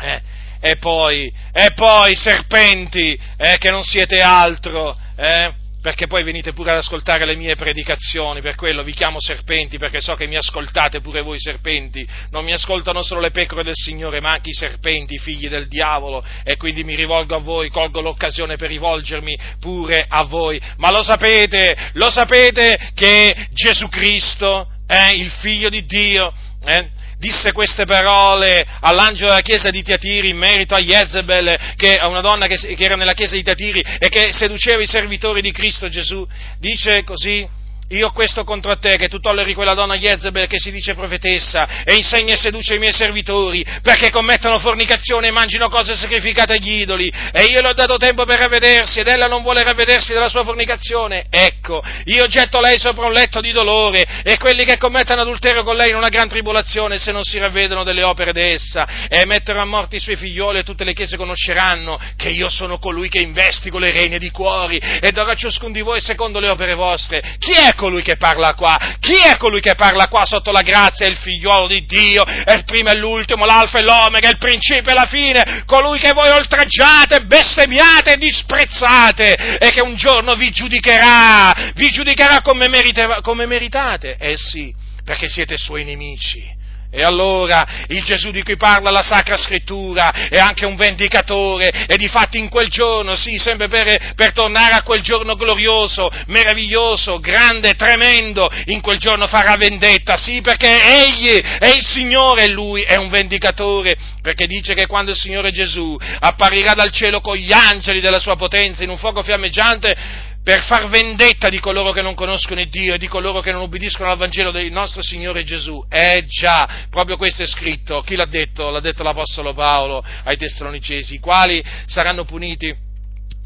Eh? 0.00 0.22
E 0.60 0.76
poi, 0.76 1.32
e 1.52 1.72
poi, 1.74 2.16
serpenti, 2.16 3.18
eh, 3.36 3.58
che 3.58 3.70
non 3.70 3.82
siete 3.82 4.20
altro, 4.20 4.96
eh? 5.16 5.62
Perché 5.84 6.06
poi 6.06 6.22
venite 6.22 6.54
pure 6.54 6.70
ad 6.70 6.78
ascoltare 6.78 7.26
le 7.26 7.36
mie 7.36 7.56
predicazioni, 7.56 8.40
per 8.40 8.54
quello 8.54 8.82
vi 8.82 8.94
chiamo 8.94 9.20
serpenti, 9.20 9.76
perché 9.76 10.00
so 10.00 10.14
che 10.14 10.26
mi 10.26 10.34
ascoltate 10.34 11.02
pure 11.02 11.20
voi 11.20 11.38
serpenti, 11.38 12.08
non 12.30 12.42
mi 12.42 12.54
ascoltano 12.54 13.02
solo 13.02 13.20
le 13.20 13.30
pecore 13.30 13.62
del 13.62 13.74
Signore, 13.74 14.18
ma 14.22 14.30
anche 14.30 14.48
i 14.48 14.54
serpenti, 14.54 15.16
i 15.16 15.18
figli 15.18 15.46
del 15.46 15.68
diavolo, 15.68 16.24
e 16.42 16.56
quindi 16.56 16.84
mi 16.84 16.94
rivolgo 16.94 17.36
a 17.36 17.40
voi, 17.40 17.68
colgo 17.68 18.00
l'occasione 18.00 18.56
per 18.56 18.70
rivolgermi 18.70 19.38
pure 19.60 20.06
a 20.08 20.22
voi, 20.22 20.58
ma 20.78 20.90
lo 20.90 21.02
sapete, 21.02 21.76
lo 21.92 22.10
sapete 22.10 22.78
che 22.94 23.48
Gesù 23.52 23.86
Cristo 23.90 24.70
è 24.86 25.10
il 25.12 25.30
figlio 25.32 25.68
di 25.68 25.84
Dio, 25.84 26.32
eh? 26.64 26.88
Disse 27.24 27.52
queste 27.52 27.86
parole 27.86 28.66
all'angelo 28.80 29.30
della 29.30 29.40
chiesa 29.40 29.70
di 29.70 29.82
Tiatiri 29.82 30.28
in 30.28 30.36
merito 30.36 30.74
a 30.74 30.78
Jezebel, 30.78 31.72
che 31.74 31.96
è 31.96 32.04
una 32.04 32.20
donna 32.20 32.46
che, 32.46 32.56
che 32.56 32.84
era 32.84 32.96
nella 32.96 33.14
chiesa 33.14 33.34
di 33.34 33.42
Tiatiri 33.42 33.82
e 33.98 34.10
che 34.10 34.30
seduceva 34.32 34.82
i 34.82 34.86
servitori 34.86 35.40
di 35.40 35.50
Cristo 35.50 35.88
Gesù. 35.88 36.26
Dice 36.58 37.02
così, 37.02 37.48
io 37.96 38.08
ho 38.08 38.12
questo 38.12 38.44
contro 38.44 38.76
te, 38.78 38.96
che 38.96 39.08
tu 39.08 39.18
tolleri 39.18 39.54
quella 39.54 39.74
donna 39.74 39.96
Jezebel 39.96 40.46
che 40.46 40.58
si 40.58 40.70
dice 40.70 40.94
profetessa 40.94 41.84
e 41.84 41.94
insegna 41.94 42.34
e 42.34 42.36
seduce 42.36 42.74
i 42.74 42.78
miei 42.78 42.92
servitori 42.92 43.64
perché 43.82 44.10
commettono 44.10 44.58
fornicazione 44.58 45.28
e 45.28 45.30
mangino 45.30 45.68
cose 45.68 45.96
sacrificate 45.96 46.54
agli 46.54 46.80
idoli. 46.80 47.12
E 47.32 47.44
io 47.44 47.60
le 47.60 47.68
ho 47.68 47.72
dato 47.72 47.96
tempo 47.96 48.24
per 48.24 48.38
ravvedersi 48.38 49.00
ed 49.00 49.06
ella 49.06 49.26
non 49.26 49.42
vuole 49.42 49.62
ravvedersi 49.62 50.12
della 50.12 50.28
sua 50.28 50.44
fornicazione. 50.44 51.26
Ecco, 51.30 51.82
io 52.06 52.26
getto 52.26 52.60
lei 52.60 52.78
sopra 52.78 53.06
un 53.06 53.12
letto 53.12 53.40
di 53.40 53.52
dolore 53.52 54.04
e 54.22 54.36
quelli 54.38 54.64
che 54.64 54.76
commettono 54.76 55.22
adulterio 55.22 55.62
con 55.62 55.76
lei 55.76 55.90
in 55.90 55.96
una 55.96 56.08
gran 56.08 56.28
tribolazione 56.28 56.98
se 56.98 57.12
non 57.12 57.22
si 57.22 57.38
ravvedono 57.38 57.84
delle 57.84 58.02
opere 58.02 58.32
di 58.32 58.40
essa 58.40 59.06
e 59.08 59.24
metterò 59.26 59.60
a 59.60 59.64
morte 59.64 59.96
i 59.96 60.00
suoi 60.00 60.16
figlioli 60.16 60.58
e 60.58 60.62
tutte 60.62 60.84
le 60.84 60.92
chiese 60.92 61.16
conosceranno 61.16 62.00
che 62.16 62.30
io 62.30 62.48
sono 62.48 62.78
colui 62.78 63.08
che 63.08 63.20
investigo 63.20 63.78
le 63.78 63.92
regne 63.92 64.18
di 64.18 64.30
cuori 64.30 64.78
e 64.78 65.12
darò 65.12 65.30
a 65.30 65.34
ciascun 65.34 65.72
di 65.72 65.80
voi 65.80 66.00
secondo 66.00 66.40
le 66.40 66.48
opere 66.48 66.74
vostre. 66.74 67.22
Chi 67.38 67.52
è 67.52 67.74
colui 67.74 67.83
che 68.02 68.16
parla 68.16 68.54
qua? 68.54 68.76
Chi 68.98 69.16
è 69.16 69.36
colui 69.36 69.60
che 69.60 69.74
parla 69.74 70.08
qua 70.08 70.24
sotto 70.24 70.50
la 70.50 70.62
grazia? 70.62 71.06
È 71.06 71.10
il 71.10 71.16
figliuolo 71.16 71.66
di 71.66 71.84
Dio, 71.86 72.24
è 72.24 72.52
il 72.52 72.64
primo 72.64 72.90
e 72.90 72.96
l'ultimo, 72.96 73.44
l'alfa 73.44 73.78
e 73.78 73.82
l'omega, 73.82 74.28
il 74.28 74.38
principio 74.38 74.90
e 74.90 74.94
la 74.94 75.06
fine, 75.06 75.62
colui 75.66 75.98
che 75.98 76.12
voi 76.12 76.30
oltraggiate, 76.30 77.24
bestemmiate 77.24 78.14
e 78.14 78.18
disprezzate 78.18 79.58
e 79.58 79.70
che 79.70 79.80
un 79.80 79.94
giorno 79.94 80.34
vi 80.34 80.50
giudicherà, 80.50 81.72
vi 81.74 81.88
giudicherà 81.88 82.40
come, 82.40 82.68
merite, 82.68 83.18
come 83.22 83.46
meritate. 83.46 84.16
Eh 84.18 84.36
sì, 84.36 84.74
perché 85.04 85.28
siete 85.28 85.56
suoi 85.56 85.84
nemici. 85.84 86.62
E 86.96 87.02
allora 87.02 87.66
il 87.88 88.04
Gesù 88.04 88.30
di 88.30 88.44
cui 88.44 88.56
parla 88.56 88.92
la 88.92 89.02
Sacra 89.02 89.36
Scrittura 89.36 90.28
è 90.28 90.38
anche 90.38 90.64
un 90.64 90.76
vendicatore. 90.76 91.86
E 91.86 91.96
di 91.96 92.06
fatti 92.06 92.38
in 92.38 92.48
quel 92.48 92.68
giorno, 92.68 93.16
sì, 93.16 93.36
sempre 93.36 93.66
per, 93.66 94.14
per, 94.14 94.32
tornare 94.32 94.74
a 94.74 94.82
quel 94.82 95.02
giorno 95.02 95.34
glorioso, 95.34 96.08
meraviglioso, 96.26 97.18
grande, 97.18 97.74
tremendo, 97.74 98.48
in 98.66 98.80
quel 98.80 98.98
giorno 98.98 99.26
farà 99.26 99.56
vendetta, 99.56 100.16
sì, 100.16 100.40
perché 100.40 100.82
egli 100.82 101.32
è 101.32 101.66
il 101.66 101.84
Signore 101.84 102.44
e 102.44 102.48
lui 102.48 102.82
è 102.82 102.94
un 102.94 103.08
vendicatore, 103.08 103.96
perché 104.22 104.46
dice 104.46 104.74
che 104.74 104.86
quando 104.86 105.10
il 105.10 105.16
Signore 105.16 105.50
Gesù 105.50 105.98
apparirà 106.20 106.74
dal 106.74 106.92
cielo 106.92 107.20
con 107.20 107.36
gli 107.36 107.52
angeli 107.52 108.00
della 108.00 108.20
sua 108.20 108.36
potenza 108.36 108.84
in 108.84 108.90
un 108.90 108.98
fuoco 108.98 109.22
fiammeggiante, 109.22 109.96
per 110.44 110.62
far 110.62 110.90
vendetta 110.90 111.48
di 111.48 111.58
coloro 111.58 111.90
che 111.90 112.02
non 112.02 112.14
conoscono 112.14 112.60
il 112.60 112.68
Dio 112.68 112.92
e 112.92 112.98
di 112.98 113.08
coloro 113.08 113.40
che 113.40 113.50
non 113.50 113.62
obbediscono 113.62 114.10
al 114.10 114.18
Vangelo 114.18 114.50
del 114.50 114.70
nostro 114.70 115.02
Signore 115.02 115.42
Gesù. 115.42 115.82
Eh 115.88 116.24
già, 116.26 116.86
proprio 116.90 117.16
questo 117.16 117.42
è 117.42 117.46
scritto. 117.46 118.02
Chi 118.02 118.14
l'ha 118.14 118.26
detto? 118.26 118.68
L'ha 118.68 118.80
detto 118.80 119.02
l'Apostolo 119.02 119.54
Paolo 119.54 120.04
ai 120.24 120.36
Tessalonicesi, 120.36 121.14
i 121.14 121.18
quali 121.18 121.64
saranno 121.86 122.26
puniti 122.26 122.76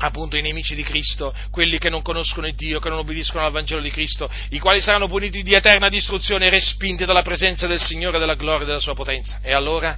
appunto 0.01 0.37
i 0.37 0.43
nemici 0.43 0.75
di 0.75 0.83
Cristo, 0.83 1.33
quelli 1.53 1.79
che 1.79 1.89
non 1.89 2.03
conoscono 2.03 2.49
il 2.49 2.55
Dio, 2.57 2.81
che 2.81 2.89
non 2.89 2.99
obbediscono 2.99 3.45
al 3.45 3.53
Vangelo 3.53 3.81
di 3.81 3.91
Cristo, 3.91 4.29
i 4.51 4.59
quali 4.59 4.81
saranno 4.81 5.07
puniti 5.07 5.43
di 5.43 5.55
eterna 5.55 5.89
distruzione 5.89 6.47
e 6.47 6.51
respinti 6.51 7.05
dalla 7.05 7.23
presenza 7.23 7.69
del 7.69 7.81
Signore, 7.81 8.19
della 8.19 8.35
gloria 8.35 8.62
e 8.62 8.66
della 8.66 8.81
sua 8.81 8.95
potenza. 8.95 9.39
E 9.41 9.53
allora? 9.53 9.97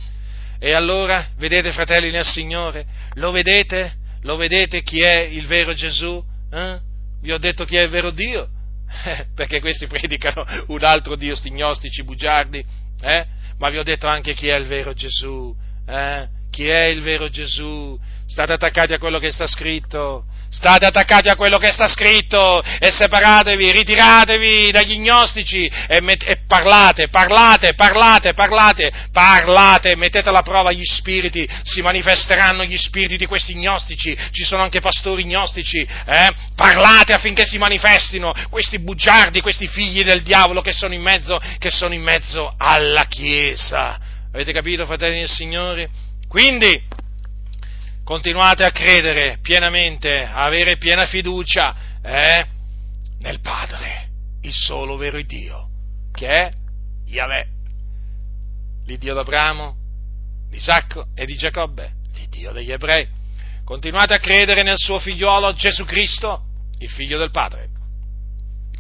E 0.59 0.73
allora? 0.73 1.29
Vedete, 1.39 1.73
fratelli 1.73 2.11
nel 2.11 2.27
Signore? 2.27 2.85
Lo 3.15 3.31
vedete? 3.31 3.95
Lo 4.23 4.37
vedete 4.37 4.83
chi 4.83 5.01
è 5.01 5.21
il 5.21 5.47
vero 5.47 5.73
Gesù? 5.73 6.23
Eh? 6.53 6.89
Vi 7.21 7.33
ho 7.33 7.39
detto 7.39 7.65
chi 7.65 7.77
è 7.77 7.83
il 7.83 7.91
vero 7.91 8.11
Dio? 8.11 8.49
Eh, 9.05 9.27
perché 9.35 9.61
questi 9.61 9.87
predicano 9.87 10.45
un 10.69 10.83
altro 10.83 11.15
Dio, 11.15 11.37
sti 11.37 11.51
gnostici 11.53 12.03
bugiardi, 12.03 12.65
eh? 13.03 13.27
ma 13.59 13.71
vi 13.71 13.79
ho 13.79 13.85
detto 13.85 14.07
anche 14.07 14.35
chi 14.35 14.49
è 14.49 14.57
il 14.57 14.67
vero 14.67 14.93
Gesù, 14.93 15.55
eh? 15.87 16.29
chi 16.51 16.67
è 16.67 16.87
il 16.87 17.01
vero 17.01 17.29
Gesù, 17.29 17.99
state 18.27 18.53
attaccati 18.53 18.93
a 18.93 18.99
quello 18.99 19.19
che 19.19 19.31
sta 19.31 19.47
scritto, 19.47 20.25
State 20.53 20.85
attaccati 20.85 21.29
a 21.29 21.37
quello 21.37 21.59
che 21.59 21.71
sta 21.71 21.87
scritto 21.87 22.61
e 22.61 22.91
separatevi, 22.91 23.71
ritiratevi 23.71 24.73
dagli 24.73 24.99
gnostici 24.99 25.71
e, 25.87 26.01
met- 26.01 26.27
e, 26.27 26.39
parlate, 26.45 27.09
parlate, 27.09 27.75
parlate, 27.75 28.35
parlate, 28.35 28.91
parlate, 29.13 29.95
mettete 29.95 30.29
alla 30.29 30.43
prova 30.43 30.73
gli 30.73 30.85
spiriti, 30.85 31.49
si 31.63 31.83
manifesteranno 31.83 32.65
gli 32.65 32.77
spiriti 32.77 33.17
di 33.17 33.27
questi 33.27 33.55
gnostici, 33.55 34.17
ci 34.33 34.43
sono 34.43 34.63
anche 34.63 34.81
pastori 34.81 35.25
gnostici, 35.25 35.79
eh? 35.79 36.29
parlate 36.57 37.13
affinché 37.13 37.47
si 37.47 37.57
manifestino 37.57 38.35
questi 38.51 38.81
bugiardi, 38.81 39.41
questi 39.41 39.69
figli 39.69 40.03
del 40.03 40.23
diavolo 40.23 40.63
che 40.63 40.73
sono 40.73 40.95
in 40.95 41.01
mezzo, 41.03 41.41
che 41.59 41.71
sono 41.71 41.95
in 41.95 42.03
mezzo 42.03 42.53
alla 42.59 43.05
Chiesa. 43.05 43.99
Avete 44.33 44.53
capito, 44.53 44.85
fratelli 44.85 45.21
del 45.21 45.29
Signore? 45.29 45.89
Quindi, 46.29 46.99
continuate 48.11 48.65
a 48.65 48.73
credere 48.73 49.39
pienamente, 49.41 50.25
a 50.25 50.43
avere 50.43 50.79
piena 50.79 51.07
fiducia 51.07 51.77
eh, 52.03 52.45
nel 53.21 53.39
Padre, 53.39 54.09
il 54.41 54.53
solo 54.53 54.97
vero 54.97 55.23
Dio, 55.23 55.69
che 56.13 56.27
è 56.27 56.51
Yahweh, 57.07 57.47
l'Iddio 58.87 59.15
d'Abramo, 59.15 59.77
di 60.49 60.57
Isacco 60.57 61.07
e 61.15 61.25
di 61.25 61.37
Giacobbe, 61.37 61.93
l'Iddio 62.15 62.51
degli 62.51 62.73
ebrei. 62.73 63.07
Continuate 63.65 64.15
a 64.15 64.19
credere 64.19 64.65
nel 64.65 64.77
suo 64.77 64.99
figliuolo 64.99 65.53
Gesù 65.53 65.85
Cristo, 65.85 66.43
il 66.81 66.91
figlio 66.91 67.17
del 67.17 67.31
Padre, 67.31 67.69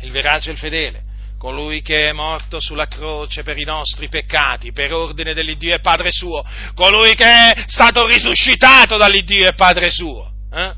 il 0.00 0.10
verace 0.10 0.48
e 0.48 0.54
il 0.54 0.58
fedele, 0.58 1.04
colui 1.40 1.80
che 1.80 2.10
è 2.10 2.12
morto 2.12 2.60
sulla 2.60 2.84
croce 2.84 3.42
per 3.42 3.56
i 3.56 3.64
nostri 3.64 4.10
peccati, 4.10 4.72
per 4.72 4.92
ordine 4.92 5.32
dell'Iddio 5.32 5.74
e 5.74 5.80
Padre 5.80 6.10
suo, 6.12 6.44
colui 6.74 7.14
che 7.14 7.24
è 7.24 7.64
stato 7.66 8.06
risuscitato 8.06 8.98
dall'Iddio 8.98 9.48
e 9.48 9.54
Padre 9.54 9.90
suo, 9.90 10.30
eh? 10.52 10.74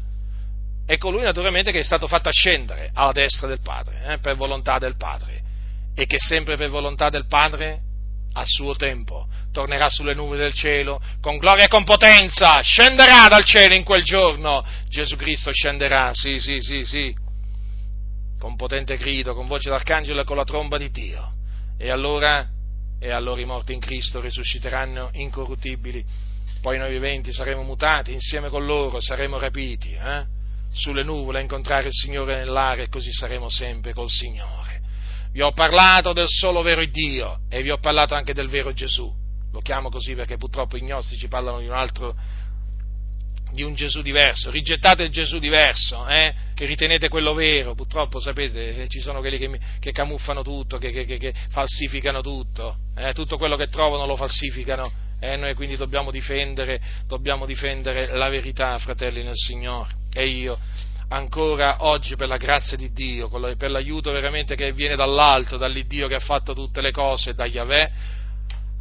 e 0.87 0.99
colui 0.99 1.23
naturalmente 1.23 1.73
che 1.73 1.81
è 1.81 1.83
stato 1.83 2.07
fatto 2.07 2.29
ascendere 2.29 2.93
alla 2.95 3.11
destra 3.11 3.49
del 3.49 3.59
Padre, 3.61 4.05
eh? 4.07 4.19
per 4.19 4.37
volontà 4.37 4.79
del 4.79 4.97
Padre, 4.97 5.43
e 5.97 6.07
che 6.07 6.21
sempre 6.21 6.57
per 6.57 6.71
volontà 6.71 7.11
del 7.11 7.27
Padre, 7.27 7.81
a 8.35 8.45
suo 8.47 8.77
tempo, 8.77 9.27
tornerà 9.51 9.91
sulle 9.91 10.15
nuvole 10.15 10.39
del 10.39 10.55
cielo, 10.55 11.03
con 11.21 11.39
gloria 11.39 11.65
e 11.65 11.69
con 11.69 11.83
potenza, 11.83 12.61
scenderà 12.61 13.27
dal 13.27 13.43
cielo 13.43 13.75
in 13.75 13.83
quel 13.83 14.05
giorno, 14.05 14.65
Gesù 14.89 15.17
Cristo 15.17 15.51
scenderà, 15.53 16.13
sì, 16.15 16.39
sì, 16.39 16.61
sì, 16.61 16.85
sì, 16.85 17.13
con 18.43 18.57
potente 18.57 18.97
grido, 18.97 19.35
con 19.35 19.47
voce 19.47 19.71
d'arcangelo 19.71 20.21
e 20.21 20.25
con 20.25 20.35
la 20.35 20.43
tromba 20.43 20.77
di 20.77 20.91
Dio. 20.91 21.33
E 21.79 21.91
allora, 21.91 22.45
e 22.99 23.11
allora 23.13 23.41
i 23.41 23.45
morti 23.45 23.73
in 23.73 23.79
Cristo 23.79 24.21
risusciteranno 24.21 25.11
incorruttibili, 25.13 26.05
poi 26.61 26.77
noi 26.77 26.91
viventi 26.91 27.33
saremo 27.33 27.63
mutati, 27.63 28.13
insieme 28.13 28.49
con 28.49 28.67
loro 28.67 28.99
saremo 28.99 29.39
rapiti, 29.39 29.93
eh? 29.93 30.25
sulle 30.73 31.05
nuvole 31.05 31.39
a 31.39 31.43
incontrare 31.43 31.87
il 31.87 31.93
Signore 31.93 32.35
nell'aria 32.35 32.83
e 32.83 32.89
così 32.89 33.13
saremo 33.13 33.49
sempre 33.49 33.93
col 33.93 34.11
Signore. 34.11 34.81
Vi 35.31 35.41
ho 35.41 35.53
parlato 35.53 36.13
del 36.13 36.27
solo 36.27 36.63
vero 36.63 36.85
Dio 36.85 37.43
e 37.49 37.63
vi 37.63 37.71
ho 37.71 37.79
parlato 37.79 38.17
anche 38.17 38.35
del 38.35 38.49
vero 38.49 38.73
Gesù. 38.73 39.09
Lo 39.53 39.61
chiamo 39.61 39.89
così 39.89 40.17
perché 40.17 40.37
purtroppo 40.37 40.77
i 40.77 40.83
gnostici 40.83 41.29
parlano 41.29 41.61
di 41.61 41.67
un 41.67 41.75
altro 41.75 42.17
di 43.53 43.63
un 43.63 43.75
Gesù 43.75 44.01
diverso, 44.01 44.51
rigettate 44.51 45.03
il 45.03 45.11
Gesù 45.11 45.39
diverso, 45.39 46.07
eh, 46.09 46.35
che 46.55 46.65
ritenete 46.65 47.09
quello 47.09 47.35
vero, 47.35 47.75
purtroppo 47.75 48.19
sapete 48.19 48.87
ci 48.89 49.01
sono 49.01 49.21
quelli 49.21 49.39
che, 49.39 49.59
che 49.79 49.93
camuffano 49.93 50.43
tutto, 50.43 50.79
che, 50.79 50.91
che, 50.91 51.05
che 51.05 51.35
falsificano 51.51 52.23
tutto, 52.23 52.77
eh, 52.97 53.13
tutto 53.13 53.37
quello 53.37 53.57
che 53.57 53.69
trovano 53.69 54.07
lo 54.07 54.17
falsificano, 54.17 54.91
e 55.21 55.33
eh, 55.33 55.37
noi 55.37 55.55
quindi 55.55 55.77
dobbiamo 55.77 56.11
difendere, 56.11 56.81
dobbiamo 57.07 57.47
difendere 57.47 58.17
la 58.17 58.29
verità, 58.29 58.79
fratelli 58.79 59.23
nel 59.23 59.37
Signore, 59.37 59.91
e 60.13 60.27
io 60.27 60.59
ancora 61.09 61.85
oggi 61.85 62.17
per 62.17 62.27
la 62.27 62.39
grazia 62.39 62.77
di 62.77 62.91
Dio, 62.91 63.29
per 63.29 63.71
l'aiuto 63.71 64.11
veramente 64.13 64.55
che 64.55 64.73
viene 64.73 64.97
dall'alto, 64.97 65.59
dall'Iddio 65.59 66.09
che 66.09 66.15
ha 66.15 66.21
fatto 66.21 66.55
tutte 66.55 66.81
le 66.81 66.91
cose, 66.91 67.35
da 67.35 67.45
Yahweh, 67.45 67.93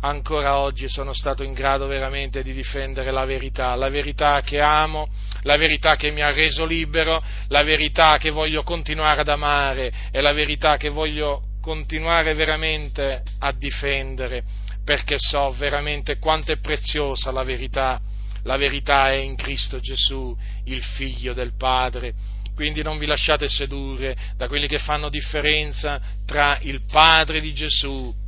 ancora 0.01 0.57
oggi 0.57 0.87
sono 0.89 1.13
stato 1.13 1.43
in 1.43 1.53
grado 1.53 1.87
veramente 1.87 2.43
di 2.43 2.53
difendere 2.53 3.11
la 3.11 3.25
verità, 3.25 3.75
la 3.75 3.89
verità 3.89 4.41
che 4.41 4.59
amo, 4.59 5.09
la 5.43 5.57
verità 5.57 5.95
che 5.95 6.11
mi 6.11 6.21
ha 6.21 6.31
reso 6.31 6.65
libero, 6.65 7.21
la 7.47 7.63
verità 7.63 8.17
che 8.17 8.29
voglio 8.29 8.63
continuare 8.63 9.21
ad 9.21 9.27
amare 9.27 9.91
e 10.11 10.21
la 10.21 10.33
verità 10.33 10.77
che 10.77 10.89
voglio 10.89 11.43
continuare 11.61 12.33
veramente 12.33 13.23
a 13.39 13.51
difendere, 13.51 14.43
perché 14.83 15.15
so 15.17 15.53
veramente 15.57 16.17
quanto 16.17 16.51
è 16.51 16.57
preziosa 16.57 17.31
la 17.31 17.43
verità. 17.43 18.01
La 18.45 18.57
verità 18.57 19.11
è 19.11 19.17
in 19.17 19.35
Cristo 19.35 19.79
Gesù, 19.79 20.35
il 20.65 20.81
Figlio 20.81 21.33
del 21.33 21.53
Padre. 21.55 22.13
Quindi 22.55 22.81
non 22.81 22.97
vi 22.97 23.05
lasciate 23.05 23.47
sedurre 23.47 24.15
da 24.35 24.47
quelli 24.47 24.67
che 24.67 24.79
fanno 24.79 25.09
differenza 25.09 26.01
tra 26.25 26.57
il 26.61 26.81
Padre 26.85 27.39
di 27.39 27.53
Gesù 27.53 28.20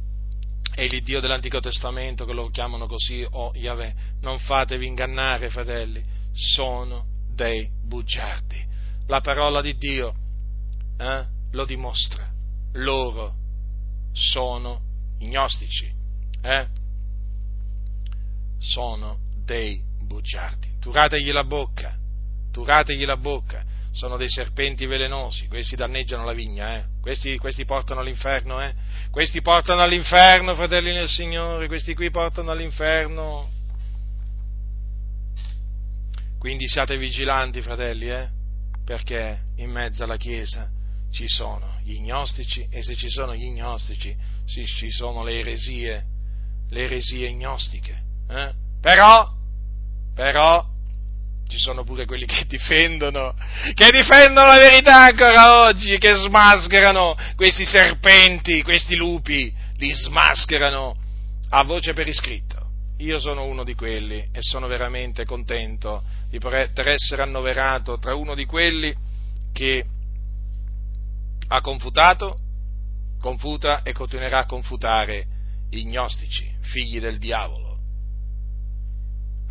è 0.73 0.87
l'Iddio 0.87 1.19
dell'Antico 1.19 1.59
Testamento 1.59 2.25
che 2.25 2.33
lo 2.33 2.49
chiamano 2.49 2.87
così 2.87 3.25
o 3.29 3.51
Yahweh. 3.55 3.93
Non 4.21 4.39
fatevi 4.39 4.85
ingannare, 4.85 5.49
fratelli, 5.49 6.03
sono 6.31 7.05
dei 7.33 7.69
bugiardi. 7.85 8.61
La 9.07 9.21
parola 9.21 9.61
di 9.61 9.77
Dio 9.77 10.13
eh, 10.97 11.25
lo 11.51 11.65
dimostra. 11.65 12.27
Loro 12.73 13.35
sono 14.13 14.81
gnostici, 15.19 15.91
eh? 16.41 16.67
sono 18.59 19.19
dei 19.45 19.81
bugiardi. 20.01 20.77
Turategli 20.79 21.31
la 21.31 21.43
bocca, 21.43 21.95
turategli 22.51 23.05
la 23.05 23.17
bocca 23.17 23.63
sono 23.93 24.17
dei 24.17 24.29
serpenti 24.29 24.87
velenosi, 24.87 25.47
questi 25.47 25.75
danneggiano 25.75 26.25
la 26.25 26.33
vigna, 26.33 26.77
eh? 26.77 26.85
questi, 26.99 27.37
questi, 27.37 27.63
portano 27.63 27.99
all'inferno, 27.99 28.59
eh? 28.59 28.73
questi 29.11 29.41
portano 29.41 29.81
all'inferno, 29.81 30.55
fratelli 30.55 30.91
nel 30.91 31.07
Signore, 31.07 31.67
questi 31.67 31.93
qui 31.93 32.09
portano 32.09 32.49
all'inferno. 32.49 33.49
Quindi 36.39 36.67
siate 36.67 36.97
vigilanti, 36.97 37.61
fratelli, 37.61 38.09
eh? 38.09 38.29
perché 38.83 39.41
in 39.57 39.69
mezzo 39.69 40.03
alla 40.03 40.17
Chiesa 40.17 40.67
ci 41.11 41.27
sono 41.27 41.79
gli 41.83 41.99
gnostici 41.99 42.67
e 42.71 42.81
se 42.81 42.95
ci 42.95 43.09
sono 43.09 43.35
gli 43.35 43.47
gnostici 43.51 44.15
sì, 44.45 44.65
ci 44.65 44.89
sono 44.89 45.23
le 45.23 45.39
eresie, 45.39 46.05
le 46.69 46.81
eresie 46.81 47.31
gnostiche. 47.31 48.01
Eh? 48.27 48.53
Però, 48.81 49.31
però, 50.15 50.72
ci 51.53 51.59
sono 51.59 51.83
pure 51.83 52.07
quelli 52.07 52.25
che 52.25 52.45
difendono, 52.47 53.35
che 53.75 53.89
difendono 53.91 54.47
la 54.47 54.57
verità 54.57 55.03
ancora 55.03 55.67
oggi, 55.67 55.99
che 55.99 56.15
smascherano 56.15 57.15
questi 57.35 57.63
serpenti, 57.63 58.63
questi 58.63 58.95
lupi, 58.95 59.53
li 59.77 59.93
smascherano 59.93 60.97
a 61.49 61.63
voce 61.63 61.93
per 61.93 62.07
iscritto. 62.07 62.69
Io 62.97 63.19
sono 63.19 63.45
uno 63.45 63.63
di 63.63 63.75
quelli 63.75 64.17
e 64.33 64.39
sono 64.39 64.65
veramente 64.65 65.25
contento 65.25 66.01
di 66.27 66.39
poter 66.39 66.87
essere 66.87 67.21
annoverato 67.21 67.99
tra 67.99 68.15
uno 68.15 68.33
di 68.33 68.45
quelli 68.45 68.91
che 69.53 69.85
ha 71.49 71.61
confutato, 71.61 72.39
confuta 73.19 73.83
e 73.83 73.93
continuerà 73.93 74.39
a 74.39 74.45
confutare 74.47 75.27
i 75.69 75.85
gnostici, 75.85 76.51
figli 76.61 76.99
del 76.99 77.19
diavolo 77.19 77.62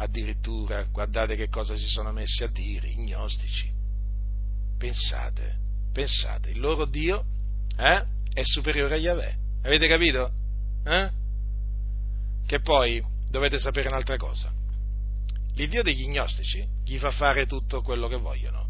addirittura 0.02 0.82
guardate 0.84 1.36
che 1.36 1.48
cosa 1.48 1.76
si 1.76 1.86
sono 1.86 2.12
messi 2.12 2.42
a 2.42 2.48
dire, 2.48 2.88
i 2.88 2.96
gnostici. 2.96 3.70
Pensate, 4.76 5.56
pensate, 5.92 6.50
il 6.50 6.60
loro 6.60 6.86
Dio 6.86 7.24
eh, 7.76 8.04
è 8.32 8.42
superiore 8.42 8.94
a 8.94 8.98
Yahweh. 8.98 9.36
Avete 9.62 9.86
capito? 9.86 10.30
Eh? 10.84 11.10
Che 12.46 12.60
poi 12.60 13.02
dovete 13.28 13.58
sapere 13.58 13.88
un'altra 13.88 14.16
cosa. 14.16 14.52
L'Iddio 15.54 15.82
degli 15.82 16.08
gnostici 16.08 16.66
gli 16.84 16.98
fa 16.98 17.10
fare 17.10 17.46
tutto 17.46 17.82
quello 17.82 18.08
che 18.08 18.16
vogliono, 18.16 18.68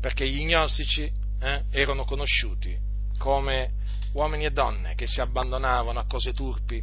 perché 0.00 0.28
gli 0.28 0.44
gnostici 0.44 1.10
eh, 1.40 1.64
erano 1.70 2.04
conosciuti 2.04 2.76
come 3.18 3.72
uomini 4.12 4.46
e 4.46 4.50
donne 4.50 4.94
che 4.94 5.06
si 5.06 5.20
abbandonavano 5.20 6.00
a 6.00 6.06
cose 6.06 6.32
turpi, 6.32 6.82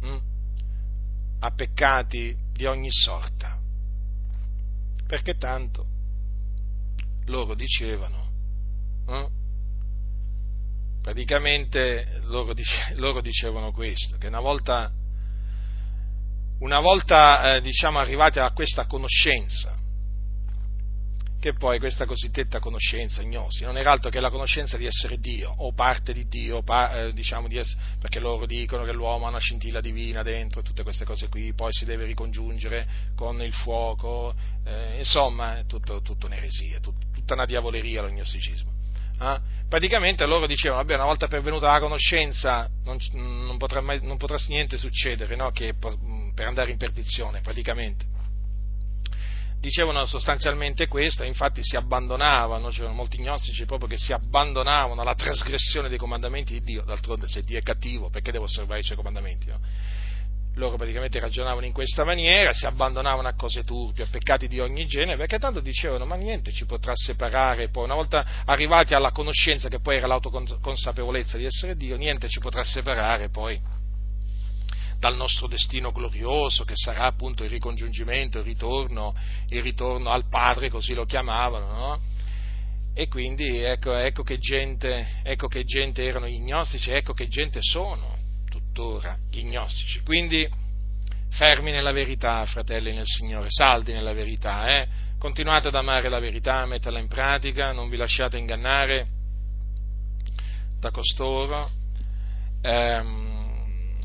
hm? 0.00 0.18
a 1.40 1.50
peccati 1.50 2.36
di 2.58 2.66
ogni 2.66 2.90
sorta. 2.90 3.56
Perché 5.06 5.36
tanto 5.36 5.86
loro 7.26 7.54
dicevano, 7.54 8.30
eh? 9.06 9.28
praticamente 11.00 12.20
loro, 12.24 12.52
dice, 12.54 12.94
loro, 12.98 13.20
dicevano 13.20 13.70
questo, 13.70 14.18
che 14.18 14.26
una 14.26 14.40
volta, 14.40 14.90
una 16.58 16.80
volta 16.80 17.54
eh, 17.54 17.60
diciamo, 17.60 18.00
arrivati 18.00 18.40
a 18.40 18.50
questa 18.50 18.86
conoscenza 18.86 19.78
che 21.40 21.52
poi 21.52 21.78
questa 21.78 22.04
cosiddetta 22.04 22.58
conoscenza, 22.58 23.22
gnosi, 23.22 23.62
non 23.62 23.76
era 23.76 23.92
altro 23.92 24.10
che 24.10 24.18
la 24.18 24.30
conoscenza 24.30 24.76
di 24.76 24.86
essere 24.86 25.18
Dio, 25.18 25.54
o 25.56 25.72
parte 25.72 26.12
di 26.12 26.26
Dio, 26.26 26.62
eh, 26.66 27.12
diciamo 27.12 27.46
di 27.46 27.56
essere, 27.56 27.80
perché 28.00 28.18
loro 28.18 28.44
dicono 28.44 28.84
che 28.84 28.92
l'uomo 28.92 29.26
ha 29.26 29.28
una 29.28 29.38
scintilla 29.38 29.80
divina 29.80 30.22
dentro, 30.22 30.62
tutte 30.62 30.82
queste 30.82 31.04
cose 31.04 31.28
qui, 31.28 31.52
poi 31.52 31.72
si 31.72 31.84
deve 31.84 32.04
ricongiungere 32.06 32.86
con 33.14 33.40
il 33.40 33.52
fuoco, 33.52 34.34
eh, 34.64 34.96
insomma, 34.96 35.58
è 35.58 35.66
tutto, 35.66 36.00
tutto 36.02 36.26
un'eresia, 36.26 36.80
tut, 36.80 36.96
tutta 37.14 37.34
una 37.34 37.46
diavoleria 37.46 38.02
l'ognosticismo. 38.02 38.72
Eh? 39.20 39.40
Praticamente 39.68 40.26
loro 40.26 40.46
dicevano, 40.46 40.82
vabbè, 40.82 40.94
una 40.94 41.04
volta 41.04 41.28
pervenuta 41.28 41.70
la 41.70 41.80
conoscenza 41.80 42.68
non, 42.84 42.98
non, 43.12 43.56
potrà, 43.58 43.80
mai, 43.80 44.00
non 44.02 44.16
potrà 44.16 44.38
niente 44.48 44.76
succedere 44.76 45.36
no? 45.36 45.50
che 45.50 45.74
per 45.74 46.46
andare 46.46 46.70
in 46.70 46.76
perdizione, 46.78 47.40
praticamente 47.40 48.16
dicevano 49.60 50.04
sostanzialmente 50.06 50.86
questo, 50.86 51.24
infatti 51.24 51.60
si 51.62 51.76
abbandonavano, 51.76 52.68
c'erano 52.68 52.94
molti 52.94 53.18
gnostici 53.18 53.64
proprio 53.64 53.88
che 53.88 53.98
si 53.98 54.12
abbandonavano 54.12 55.00
alla 55.00 55.14
trasgressione 55.14 55.88
dei 55.88 55.98
comandamenti 55.98 56.52
di 56.54 56.62
Dio, 56.62 56.82
d'altronde 56.82 57.26
se 57.26 57.42
Dio 57.42 57.58
è 57.58 57.62
cattivo 57.62 58.08
perché 58.08 58.30
devo 58.30 58.44
osservare 58.44 58.80
i 58.80 58.84
suoi 58.84 58.96
comandamenti? 58.96 59.46
No? 59.48 59.60
Loro 60.54 60.76
praticamente 60.76 61.20
ragionavano 61.20 61.66
in 61.66 61.72
questa 61.72 62.04
maniera, 62.04 62.52
si 62.52 62.66
abbandonavano 62.66 63.28
a 63.28 63.34
cose 63.34 63.62
turpi, 63.62 64.02
a 64.02 64.08
peccati 64.10 64.48
di 64.48 64.58
ogni 64.58 64.86
genere, 64.86 65.16
perché 65.16 65.38
tanto 65.38 65.60
dicevano 65.60 66.04
ma 66.04 66.16
niente 66.16 66.50
ci 66.50 66.66
potrà 66.66 66.92
separare, 66.96 67.68
poi 67.68 67.84
una 67.84 67.94
volta 67.94 68.26
arrivati 68.44 68.94
alla 68.94 69.12
conoscenza 69.12 69.68
che 69.68 69.78
poi 69.78 69.98
era 69.98 70.08
l'autoconsapevolezza 70.08 71.36
di 71.36 71.44
essere 71.44 71.76
Dio, 71.76 71.96
niente 71.96 72.28
ci 72.28 72.40
potrà 72.40 72.64
separare 72.64 73.28
poi 73.28 73.60
dal 74.98 75.16
nostro 75.16 75.46
destino 75.46 75.92
glorioso, 75.92 76.64
che 76.64 76.74
sarà 76.74 77.04
appunto 77.04 77.44
il 77.44 77.50
ricongiungimento, 77.50 78.38
il 78.38 78.44
ritorno, 78.44 79.14
il 79.48 79.62
ritorno 79.62 80.10
al 80.10 80.28
Padre, 80.28 80.70
così 80.70 80.94
lo 80.94 81.04
chiamavano, 81.04 81.66
no? 81.66 81.98
E 82.94 83.06
quindi 83.06 83.62
ecco, 83.62 83.94
ecco, 83.94 84.24
che 84.24 84.38
gente, 84.38 85.20
ecco 85.22 85.46
che 85.46 85.62
gente 85.62 86.02
erano 86.02 86.26
gli 86.26 86.40
gnostici, 86.40 86.90
ecco 86.90 87.12
che 87.12 87.28
gente 87.28 87.60
sono 87.62 88.16
tuttora 88.50 89.16
gli 89.30 89.44
gnostici. 89.44 90.00
Quindi 90.00 90.48
fermi 91.30 91.70
nella 91.70 91.92
verità, 91.92 92.44
fratelli 92.46 92.92
nel 92.92 93.06
Signore, 93.06 93.50
saldi 93.50 93.92
nella 93.92 94.12
verità, 94.12 94.80
eh? 94.80 94.88
continuate 95.18 95.68
ad 95.68 95.76
amare 95.76 96.08
la 96.08 96.18
verità, 96.18 96.66
metterla 96.66 96.98
in 96.98 97.06
pratica, 97.06 97.70
non 97.70 97.88
vi 97.88 97.96
lasciate 97.96 98.36
ingannare 98.36 99.06
da 100.80 100.90
costoro. 100.90 101.70
Ehm, 102.62 103.27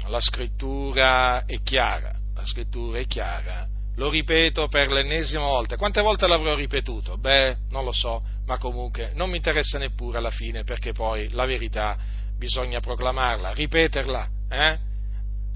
la 0.07 0.19
scrittura 0.19 1.45
è 1.45 1.61
chiara, 1.61 2.13
la 2.35 2.45
scrittura 2.45 2.99
è 2.99 3.05
chiara, 3.05 3.67
lo 3.95 4.09
ripeto 4.09 4.67
per 4.67 4.91
l'ennesima 4.91 5.45
volta. 5.45 5.77
Quante 5.77 6.01
volte 6.01 6.27
l'avrò 6.27 6.55
ripetuto? 6.55 7.17
Beh, 7.17 7.57
non 7.69 7.83
lo 7.83 7.91
so, 7.91 8.23
ma 8.45 8.57
comunque 8.57 9.11
non 9.15 9.29
mi 9.29 9.37
interessa 9.37 9.77
neppure 9.77 10.17
alla 10.17 10.31
fine 10.31 10.63
perché 10.63 10.93
poi 10.93 11.29
la 11.31 11.45
verità 11.45 11.97
bisogna 12.37 12.79
proclamarla, 12.79 13.53
ripeterla, 13.53 14.29
eh? 14.49 14.79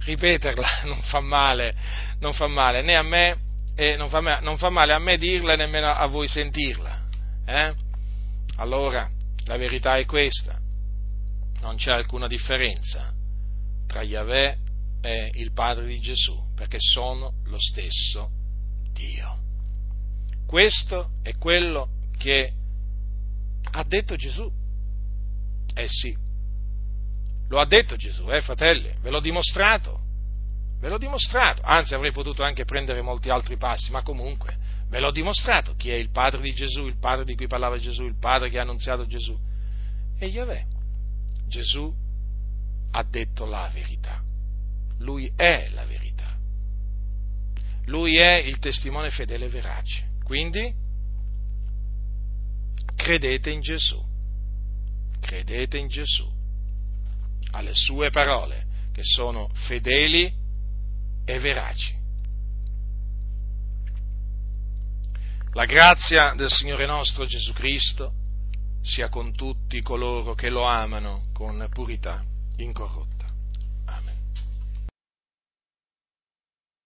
ripeterla 0.06 0.68
non 0.86 1.02
fa 1.02 1.20
male, 1.20 1.76
non 2.20 2.34
fa 2.34 2.48
male 2.48 2.82
né 2.82 2.96
a 2.96 3.04
me 3.04 3.46
e 3.76 3.96
non 3.96 4.10
fa, 4.10 4.20
non 4.40 4.58
fa 4.58 4.70
male 4.70 4.94
a 4.94 5.00
me 5.00 5.18
dirla 5.18 5.54
e 5.54 5.58
nemmeno 5.58 5.88
a 5.88 6.06
voi 6.06 6.28
sentirla. 6.28 7.06
Eh? 7.46 7.74
Allora, 8.58 9.10
la 9.46 9.58
verità 9.58 9.98
è 9.98 10.06
questa, 10.06 10.58
non 11.62 11.76
c'è 11.76 11.92
alcuna 11.92 12.28
differenza 12.28 13.16
tra 13.98 14.04
Yahweh 14.04 14.58
e 15.02 15.32
il 15.36 15.52
Padre 15.54 15.88
di 15.88 16.00
Gesù, 16.00 16.40
perché 16.56 16.78
sono 16.80 17.34
lo 17.46 17.58
stesso 17.60 18.30
Dio. 18.94 19.40
Questo 20.46 21.12
è 21.24 21.36
quello 21.38 21.90
che 22.18 22.54
ha 23.72 23.84
detto 23.84 24.16
Gesù. 24.16 24.52
Eh 25.74 25.88
sì, 25.88 26.16
lo 27.50 27.60
ha 27.60 27.66
detto 27.66 27.96
Gesù, 27.96 28.32
eh 28.32 28.42
fratelli, 28.42 28.94
ve 29.02 29.10
l'ho 29.10 29.20
dimostrato, 29.20 30.00
ve 30.80 30.90
l'ho 30.90 30.98
dimostrato, 30.98 31.62
anzi 31.64 31.96
avrei 31.96 32.12
potuto 32.12 32.44
anche 32.44 32.66
prendere 32.66 33.02
molti 33.02 33.30
altri 33.30 33.58
passi, 33.58 33.92
ma 33.92 34.04
comunque 34.04 34.58
ve 34.90 35.00
l'ho 35.00 35.12
dimostrato 35.12 35.76
chi 35.76 35.90
è 35.90 35.96
il 35.96 36.10
padre 36.12 36.42
di 36.42 36.54
Gesù, 36.54 36.86
il 36.86 37.00
padre 37.00 37.26
di 37.26 37.36
cui 37.36 37.48
parlava 37.48 37.78
Gesù, 37.80 38.04
il 38.04 38.18
padre 38.20 38.50
che 38.50 38.60
ha 38.60 38.62
annunziato 38.62 39.06
Gesù. 39.08 39.38
E 40.20 40.26
Yahweh, 40.28 40.66
Gesù 41.48 42.06
ha 42.92 43.04
detto 43.04 43.46
la 43.46 43.70
verità, 43.74 44.22
lui 45.00 45.32
è 45.36 45.70
la 45.74 45.86
verità, 45.86 46.36
lui 47.86 48.18
è 48.18 48.36
il 48.36 48.60
testimone 48.60 49.10
fedele 49.10 49.46
e 49.46 49.50
verace, 49.50 50.10
quindi 50.24 50.74
credete 52.96 53.50
in 53.50 53.62
Gesù, 53.62 54.04
credete 55.20 55.78
in 55.78 55.88
Gesù, 55.88 56.30
alle 57.52 57.74
sue 57.74 58.10
parole, 58.10 58.66
che 58.92 59.04
sono 59.04 59.50
fedeli 59.54 60.34
e 61.24 61.40
veraci. 61.40 61.96
La 65.54 65.66
grazia 65.66 66.34
del 66.36 66.50
Signore 66.50 66.86
nostro 66.86 67.26
Gesù 67.26 67.54
Cristo 67.54 68.14
sia 68.82 69.10
con 69.10 69.34
tutti 69.36 69.82
coloro 69.82 70.36
che 70.36 70.50
lo 70.50 70.64
amano 70.64 71.24
con 71.34 71.68
purità 71.72 72.24
incorrotta. 72.58 73.07